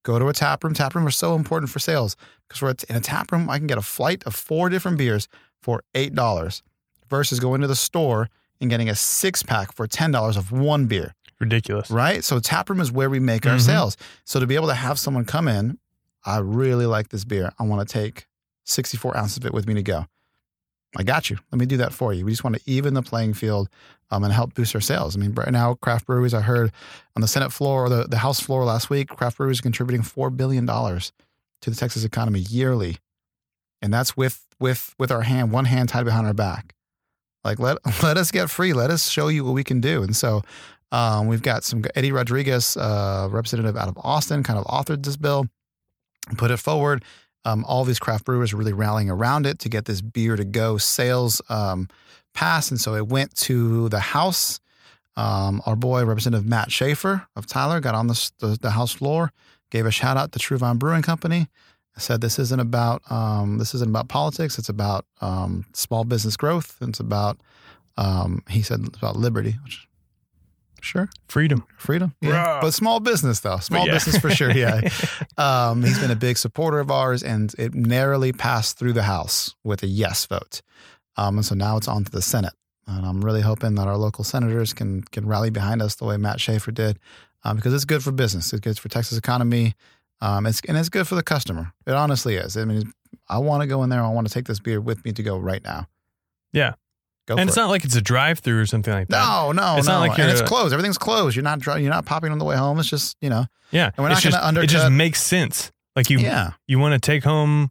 Go 0.04 0.20
to 0.20 0.30
a 0.30 0.34
tap 0.34 0.64
room. 0.64 0.74
Tap 0.74 0.96
room 0.96 1.06
are 1.06 1.12
so 1.12 1.36
important 1.36 1.70
for 1.70 1.80
sales 1.80 2.16
because 2.48 2.62
we're 2.62 2.76
in 2.90 2.96
a 2.96 3.02
tap 3.02 3.32
room, 3.32 3.50
I 3.50 3.58
can 3.58 3.68
get 3.68 3.78
a 3.78 3.82
flight 3.82 4.24
of 4.26 4.36
four 4.36 4.70
different 4.70 4.98
beers 4.98 5.28
for 5.62 5.84
$8 5.96 6.62
versus 7.10 7.40
going 7.40 7.62
to 7.62 7.68
the 7.68 7.76
store 7.76 8.30
and 8.60 8.70
getting 8.70 8.90
a 8.90 8.96
six 8.96 9.44
pack 9.44 9.72
for 9.74 9.88
$10 9.88 10.38
of 10.38 10.52
one 10.52 10.88
beer, 10.88 11.14
Ridiculous. 11.40 11.90
right? 11.92 12.24
So 12.24 12.40
taproom 12.40 12.80
is 12.80 12.92
where 12.92 13.10
we 13.10 13.20
make 13.20 13.46
our 13.46 13.56
Mhm. 13.58 13.62
sales. 13.62 13.98
So 14.26 14.40
to 14.40 14.48
be 14.48 14.56
able 14.56 14.68
to 14.68 14.74
have 14.74 14.98
someone 14.98 15.26
come 15.26 15.48
in, 15.48 15.78
I 16.26 16.38
really 16.40 16.86
like 16.86 17.10
this 17.10 17.24
beer. 17.24 17.52
I 17.60 17.64
want 17.64 17.88
to 17.88 17.92
take 17.94 18.28
64 18.66 19.16
ounces 19.16 19.38
of 19.38 19.46
it 19.46 19.54
with 19.54 19.68
me 19.68 19.74
to 19.76 19.84
go. 19.84 20.08
I 20.98 21.04
got 21.04 21.30
you. 21.30 21.38
Let 21.52 21.60
me 21.60 21.66
do 21.66 21.78
that 21.78 21.94
for 21.94 22.14
you. 22.14 22.26
We 22.26 22.32
just 22.32 22.44
want 22.44 22.56
to 22.56 22.62
even 22.66 22.94
the 22.94 23.04
playing 23.04 23.34
field 23.36 23.70
um, 24.10 24.24
and 24.24 24.34
help 24.34 24.54
boost 24.56 24.74
our 24.74 24.82
sales. 24.82 25.16
I 25.16 25.20
mean, 25.20 25.34
right 25.34 25.52
now, 25.52 25.76
craft 25.76 26.06
breweries, 26.08 26.34
I 26.34 26.42
heard 26.42 26.72
on 27.16 27.22
the 27.22 27.28
Senate 27.28 27.52
floor 27.52 27.86
or 27.86 27.90
the, 27.90 28.06
the 28.06 28.18
House 28.20 28.40
floor 28.40 28.64
last 28.64 28.90
week, 28.90 29.10
craft 29.10 29.38
breweries 29.38 29.60
are 29.60 29.64
contributing 29.64 30.02
$4 30.02 30.36
billion 30.36 30.66
to 30.66 31.70
the 31.70 31.76
Texas 31.76 32.04
economy 32.04 32.40
yearly. 32.40 32.98
And 33.82 33.94
that's 33.94 34.18
with 34.18 34.44
with 34.60 34.96
with 34.98 35.12
our 35.12 35.22
hand, 35.22 35.52
one 35.52 35.66
hand 35.66 35.90
tied 35.90 36.06
behind 36.06 36.26
our 36.26 36.34
back. 36.34 36.74
Like 37.48 37.60
let 37.60 37.78
let 38.04 38.18
us 38.18 38.30
get 38.30 38.50
free. 38.50 38.74
Let 38.74 38.92
us 38.92 39.10
show 39.10 39.30
you 39.30 39.46
what 39.46 39.54
we 39.54 39.64
can 39.64 39.80
do. 39.80 40.04
And 40.04 40.16
so 40.16 40.42
um, 40.92 41.28
we've 41.28 41.42
got 41.42 41.64
some 41.64 41.84
Eddie 41.96 42.12
Rodriguez, 42.12 42.76
uh, 42.78 43.28
representative 43.32 43.78
out 43.78 43.88
of 43.88 43.98
Austin, 44.04 44.44
kind 44.44 44.60
of 44.60 44.66
authored 44.66 45.04
this 45.04 45.18
bill, 45.18 45.48
put 46.38 46.52
it 46.52 46.58
forward. 46.58 47.04
Um, 47.46 47.64
all 47.66 47.86
these 47.86 48.00
craft 48.00 48.26
brewers 48.26 48.52
are 48.52 48.58
really 48.58 48.74
rallying 48.74 49.10
around 49.10 49.46
it 49.46 49.60
to 49.60 49.70
get 49.70 49.86
this 49.86 50.02
beer 50.02 50.36
to 50.36 50.44
go 50.44 50.78
sales 50.78 51.42
um, 51.50 51.88
passed. 52.34 52.72
And 52.72 52.80
so 52.80 52.96
it 52.96 53.08
went 53.08 53.34
to 53.38 53.88
the 53.90 54.00
House. 54.00 54.60
Um, 55.16 55.62
our 55.66 55.76
boy, 55.76 56.06
Representative 56.06 56.46
Matt 56.46 56.72
Schaefer 56.72 57.28
of 57.36 57.48
Tyler, 57.48 57.80
got 57.80 57.96
on 57.96 58.08
the, 58.08 58.32
the, 58.40 58.58
the 58.62 58.72
House 58.72 58.92
floor, 58.92 59.32
gave 59.72 59.86
a 59.86 59.92
shout 59.92 60.18
out 60.18 60.32
to 60.34 60.40
True 60.40 60.58
Vine 60.58 60.78
Brewing 60.78 61.02
Company, 61.02 61.48
said 61.98 62.22
this 62.22 62.40
isn't 62.40 62.60
about 62.60 63.10
um, 63.12 63.58
this 63.58 63.74
isn't 63.76 63.90
about 63.90 64.08
politics. 64.08 64.58
It's 64.58 64.70
about 64.70 65.06
um, 65.22 65.66
small 65.74 66.04
business 66.04 66.38
growth. 66.38 66.78
It's 66.82 67.00
about 67.00 67.40
um, 67.98 68.44
he 68.50 68.62
said 68.62 68.82
it's 68.86 68.98
about 68.98 69.16
liberty. 69.16 69.58
Which, 69.64 69.88
sure, 70.82 71.10
Freedom. 71.28 71.66
freedom, 71.78 72.16
yeah, 72.22 72.32
Rah. 72.32 72.62
but 72.62 72.72
small 72.72 73.00
business 73.00 73.40
though. 73.40 73.58
Small 73.58 73.86
yeah. 73.88 73.94
business 73.94 74.18
for 74.18 74.30
sure. 74.30 74.52
Yeah, 74.52 74.82
um, 75.38 75.84
he's 75.84 76.00
been 76.00 76.12
a 76.12 76.16
big 76.16 76.38
supporter 76.38 76.80
of 76.80 76.92
ours, 76.92 77.24
and 77.24 77.54
it 77.58 77.74
narrowly 77.74 78.32
passed 78.32 78.78
through 78.78 78.94
the 78.94 79.04
House 79.04 79.56
with 79.64 79.84
a 79.84 79.88
yes 79.88 80.26
vote. 80.26 80.62
Um, 81.16 81.38
and 81.38 81.46
so 81.46 81.56
now 81.56 81.78
it's 81.78 81.88
on 81.88 82.04
to 82.04 82.12
the 82.12 82.22
Senate, 82.22 82.54
and 82.86 83.06
I'm 83.06 83.24
really 83.24 83.42
hoping 83.42 83.76
that 83.76 83.88
our 83.88 83.98
local 83.98 84.24
senators 84.24 84.74
can 84.74 85.02
can 85.04 85.28
rally 85.28 85.50
behind 85.50 85.82
us 85.82 85.96
the 85.96 86.06
way 86.06 86.18
Matt 86.18 86.40
Schaefer 86.40 86.72
did, 86.72 87.00
um, 87.44 87.56
because 87.56 87.74
it's 87.74 87.86
good 87.86 88.04
for 88.04 88.12
business. 88.12 88.54
It's 88.54 88.60
good 88.60 88.78
for 88.78 88.90
Texas 88.90 89.18
economy. 89.18 89.74
Um, 90.22 90.46
it's 90.46 90.62
and 90.68 90.78
it's 90.78 90.90
good 90.90 91.08
for 91.08 91.16
the 91.16 91.24
customer. 91.24 91.72
It 91.86 91.94
honestly 91.94 92.36
is. 92.36 92.58
I 92.58 92.66
mean, 92.66 92.92
I 93.30 93.38
want 93.38 93.62
to 93.62 93.68
go 93.68 93.84
in 93.84 93.90
there. 93.90 94.02
I 94.02 94.10
want 94.10 94.28
to 94.28 94.34
take 94.34 94.46
this 94.46 94.60
beer 94.60 94.82
with 94.82 95.04
me 95.06 95.12
to 95.14 95.24
go 95.24 95.38
right 95.38 95.64
now. 95.64 95.88
Yeah. 96.54 96.74
go 97.28 97.36
and 97.36 97.48
it's 97.50 97.58
it. 97.58 97.60
not 97.60 97.70
like 97.70 97.86
it's 97.86 97.96
a 97.96 98.02
drive 98.02 98.40
through 98.40 98.60
or 98.62 98.66
something 98.66 98.94
like 98.94 99.10
that. 99.10 99.20
No, 99.20 99.52
no, 99.52 99.78
It's 99.78 99.86
no. 99.88 99.94
not 100.00 100.08
like 100.08 100.20
and 100.20 100.32
it's 100.32 100.42
closed. 100.42 100.74
Everything's 100.74 100.98
closed. 100.98 101.36
You're 101.36 101.44
not 101.44 101.60
dri- 101.60 101.82
you're 101.82 101.92
not 101.92 102.06
popping 102.06 102.32
on 102.32 102.40
the 102.40 102.46
way 102.46 102.56
home. 102.56 102.80
It's 102.80 102.90
just 102.90 103.16
you 103.22 103.30
know. 103.30 103.46
Yeah. 103.72 103.92
And 103.96 104.04
we're 104.04 104.10
not 104.10 104.24
gonna 104.24 104.38
undercut- 104.42 104.70
It 104.70 104.74
just 104.74 104.92
makes 104.92 105.22
sense. 105.22 105.72
Like 105.96 106.10
you 106.10 106.18
Yeah, 106.20 106.52
you 106.68 106.80
want 106.80 106.94
to 106.94 107.00
take 107.00 107.24
home, 107.24 107.70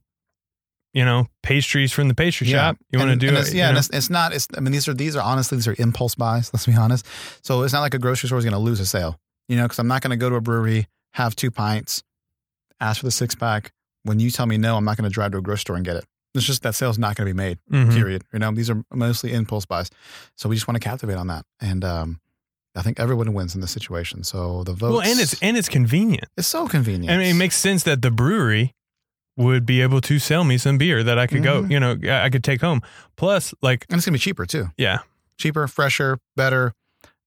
you 0.93 1.05
know, 1.05 1.27
pastries 1.43 1.93
from 1.93 2.09
the 2.09 2.15
pastry 2.15 2.47
yeah. 2.49 2.57
shop. 2.71 2.79
You 2.93 2.99
want 2.99 3.11
to 3.11 3.17
do 3.17 3.29
and 3.29 3.37
it. 3.37 3.41
it's- 3.41 3.55
Yeah, 3.55 3.71
know? 3.73 3.79
it's, 3.79 3.89
it's 3.91 4.11
not. 4.11 4.33
It's. 4.35 4.47
I 4.57 4.61
mean, 4.61 4.73
these 4.73 4.87
are 4.89 4.95
these 4.95 5.17
are 5.17 5.23
honestly 5.23 5.57
these 5.57 5.69
are 5.69 5.75
impulse 5.79 6.15
buys. 6.15 6.53
Let's 6.53 6.67
be 6.67 6.75
honest. 6.75 7.07
So 7.43 7.63
it's 7.63 7.73
not 7.73 7.81
like 7.81 7.95
a 7.95 7.99
grocery 7.99 8.29
store 8.29 8.39
is 8.39 8.45
going 8.45 8.53
to 8.53 8.59
lose 8.61 8.79
a 8.81 8.87
sale. 8.87 9.19
You 9.49 9.57
know, 9.57 9.63
because 9.65 9.79
I'm 9.79 9.89
not 9.89 10.03
going 10.03 10.11
to 10.11 10.17
go 10.17 10.29
to 10.29 10.37
a 10.37 10.41
brewery, 10.41 10.87
have 11.13 11.35
two 11.37 11.51
pints, 11.53 12.03
ask 12.81 13.01
for 13.01 13.07
the 13.07 13.11
six 13.13 13.35
pack. 13.35 13.73
When 14.05 14.21
you 14.21 14.31
tell 14.31 14.47
me 14.47 14.57
no, 14.59 14.77
I'm 14.77 14.85
not 14.85 14.97
going 14.97 15.09
to 15.09 15.13
drive 15.15 15.33
to 15.33 15.39
a 15.39 15.43
grocery 15.43 15.61
store 15.61 15.77
and 15.77 15.85
get 15.85 15.97
it. 15.97 16.05
It's 16.35 16.45
just 16.45 16.63
that 16.63 16.75
sale's 16.75 16.99
not 16.99 17.17
going 17.17 17.27
to 17.27 17.33
be 17.35 17.37
made. 17.37 17.59
Mhm. 17.73 17.95
Period. 17.95 18.23
You 18.33 18.39
know, 18.39 18.53
these 18.53 18.69
are 18.71 18.85
mostly 18.93 19.33
impulse 19.33 19.65
buys. 19.67 19.91
So 20.37 20.49
we 20.49 20.55
just 20.57 20.69
want 20.69 20.77
to 20.81 20.87
captivate 20.87 21.17
on 21.17 21.27
that, 21.29 21.45
and 21.61 21.83
um, 21.85 22.21
I 22.77 22.83
think 22.83 23.01
everyone 23.01 23.33
wins 23.33 23.55
in 23.55 23.63
this 23.63 23.71
situation. 23.71 24.23
So 24.23 24.63
the 24.65 24.75
vote. 24.75 24.93
Well, 24.93 25.01
and 25.01 25.19
it's 25.19 25.41
and 25.43 25.57
it's 25.57 25.69
convenient. 25.69 26.29
it's 26.37 26.47
so 26.47 26.69
convenient. 26.69 27.11
I 27.11 27.17
mean, 27.19 27.35
it 27.35 27.39
makes 27.39 27.57
sense 27.57 27.85
that 27.85 28.03
the 28.03 28.11
brewery 28.11 28.75
would 29.39 29.65
be 29.67 29.81
able 29.83 30.01
to 30.03 30.19
sell 30.19 30.45
me 30.45 30.57
some 30.59 30.79
beer 30.79 31.03
that 31.03 31.19
I 31.19 31.27
could 31.27 31.43
go, 31.43 31.63
Mhm. 31.63 31.71
you 31.71 31.81
know, 31.81 31.97
I 32.05 32.25
I 32.27 32.31
could 32.31 32.45
take 32.45 32.61
home. 32.61 32.81
Plus, 33.17 33.53
like, 33.63 33.85
and 33.91 33.97
it's 33.99 34.05
gonna 34.07 34.15
be 34.15 34.19
cheaper 34.19 34.45
too. 34.47 34.71
yeah, 34.79 34.99
Cheaper, 35.39 35.67
fresher, 35.69 36.19
better. 36.37 36.73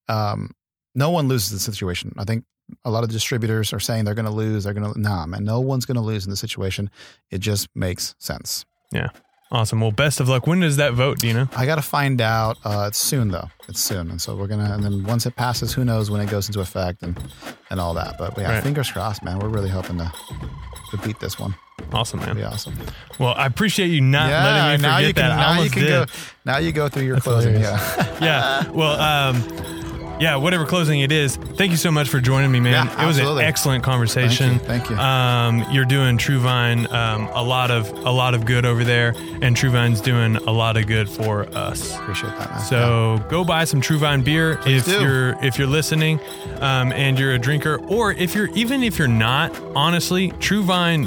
um, 0.08 0.52
no 0.94 1.10
one 1.10 1.28
loses 1.28 1.50
the 1.50 1.58
situation. 1.60 2.12
I 2.18 2.24
think 2.24 2.44
a 2.84 2.90
lot 2.90 3.04
of 3.04 3.10
distributors 3.10 3.72
are 3.72 3.80
saying 3.80 4.04
they're 4.04 4.14
going 4.14 4.24
to 4.26 4.30
lose. 4.30 4.64
They're 4.64 4.74
going 4.74 4.92
to 4.92 5.00
nah, 5.00 5.26
man. 5.26 5.44
No 5.44 5.60
one's 5.60 5.84
going 5.86 5.96
to 5.96 6.00
lose 6.02 6.24
in 6.24 6.30
the 6.30 6.36
situation. 6.36 6.90
It 7.30 7.38
just 7.38 7.68
makes 7.74 8.14
sense. 8.18 8.64
Yeah. 8.92 9.08
Awesome. 9.52 9.80
Well, 9.80 9.90
best 9.90 10.20
of 10.20 10.28
luck. 10.28 10.46
When 10.46 10.60
does 10.60 10.76
that 10.76 10.92
vote? 10.94 11.18
Do 11.18 11.26
you 11.26 11.34
know? 11.34 11.48
I 11.56 11.66
got 11.66 11.74
to 11.74 11.82
find 11.82 12.20
out. 12.20 12.56
Uh, 12.64 12.84
it's 12.86 12.98
soon 12.98 13.28
though. 13.32 13.48
It's 13.68 13.80
soon, 13.80 14.08
and 14.10 14.20
so 14.22 14.36
we're 14.36 14.46
gonna. 14.46 14.72
And 14.72 14.84
then 14.84 15.02
once 15.02 15.26
it 15.26 15.34
passes, 15.34 15.72
who 15.72 15.84
knows 15.84 16.08
when 16.08 16.20
it 16.20 16.30
goes 16.30 16.46
into 16.48 16.60
effect 16.60 17.02
and 17.02 17.18
and 17.68 17.80
all 17.80 17.92
that. 17.94 18.14
But 18.16 18.38
yeah, 18.38 18.52
Right. 18.52 18.62
fingers 18.62 18.92
crossed, 18.92 19.24
man. 19.24 19.40
We're 19.40 19.48
really 19.48 19.68
hoping 19.68 19.98
to 19.98 20.12
to 20.92 20.96
beat 20.98 21.18
this 21.18 21.36
one. 21.36 21.56
Awesome, 21.92 22.20
man. 22.20 22.36
be 22.36 22.44
awesome. 22.44 22.74
Well, 23.18 23.34
I 23.36 23.46
appreciate 23.46 23.88
you 23.88 24.00
not 24.00 24.30
letting 24.30 24.82
me 24.82 24.88
now 24.88 24.96
forget 24.98 25.08
you 25.08 25.14
can 25.14 25.28
that. 25.30 25.36
Now 25.36 25.62
you 25.62 25.70
can 25.70 25.82
did. 25.82 25.88
go 25.90 26.06
now 26.44 26.58
you 26.58 26.70
go 26.72 26.88
through 26.88 27.02
your 27.04 27.14
That's 27.16 27.24
closing. 27.24 27.54
hilarious. 27.54 27.96
Yeah. 27.96 28.18
yeah. 28.64 28.70
Well, 28.70 29.00
um, 29.00 29.89
yeah, 30.20 30.36
whatever 30.36 30.66
closing 30.66 31.00
it 31.00 31.10
is, 31.10 31.36
thank 31.36 31.70
you 31.70 31.78
so 31.78 31.90
much 31.90 32.08
for 32.08 32.20
joining 32.20 32.52
me, 32.52 32.60
man. 32.60 32.86
Yeah, 32.86 33.04
it 33.04 33.06
was 33.06 33.18
an 33.18 33.38
excellent 33.38 33.82
conversation. 33.82 34.58
Thank 34.58 34.90
you. 34.90 34.90
Thank 34.90 34.90
you. 34.90 34.96
Um, 34.96 35.64
you're 35.72 35.86
doing 35.86 36.18
True 36.18 36.38
Vine 36.38 36.86
um, 36.92 37.28
a 37.32 37.42
lot 37.42 37.70
of 37.70 37.88
a 37.90 38.10
lot 38.10 38.34
of 38.34 38.44
good 38.44 38.66
over 38.66 38.84
there, 38.84 39.14
and 39.40 39.56
True 39.56 39.70
Vine's 39.70 40.00
doing 40.00 40.36
a 40.36 40.52
lot 40.52 40.76
of 40.76 40.86
good 40.86 41.08
for 41.08 41.44
us. 41.56 41.96
Appreciate 41.96 42.36
that, 42.38 42.50
man. 42.50 42.60
So 42.60 43.24
go 43.30 43.44
buy 43.44 43.64
some 43.64 43.80
True 43.80 43.98
Vine 43.98 44.22
beer 44.22 44.60
if 44.66 44.84
do. 44.84 45.00
you're 45.00 45.42
if 45.42 45.58
you're 45.58 45.66
listening, 45.66 46.20
um, 46.60 46.92
and 46.92 47.18
you're 47.18 47.32
a 47.32 47.38
drinker, 47.38 47.80
or 47.86 48.12
if 48.12 48.34
you're 48.34 48.50
even 48.54 48.82
if 48.82 48.98
you're 48.98 49.08
not. 49.08 49.58
Honestly, 49.74 50.32
True 50.40 50.62
Vine, 50.62 51.04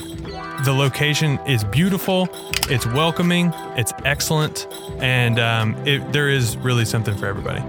the 0.66 0.74
location 0.76 1.38
is 1.48 1.64
beautiful. 1.66 2.28
It's 2.70 2.88
welcoming. 2.88 3.52
It's 3.76 3.94
excellent, 4.06 4.68
and 4.98 5.38
um, 5.38 5.76
it, 5.86 6.12
there 6.14 6.30
is 6.30 6.58
really 6.58 6.86
something 6.86 7.16
for 7.16 7.28
everybody. 7.28 7.62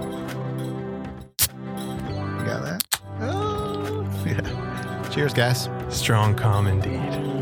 Cheers, 5.15 5.33
guys. 5.33 5.69
Strong 5.91 6.35
Com 6.35 6.67
indeed. 6.67 7.34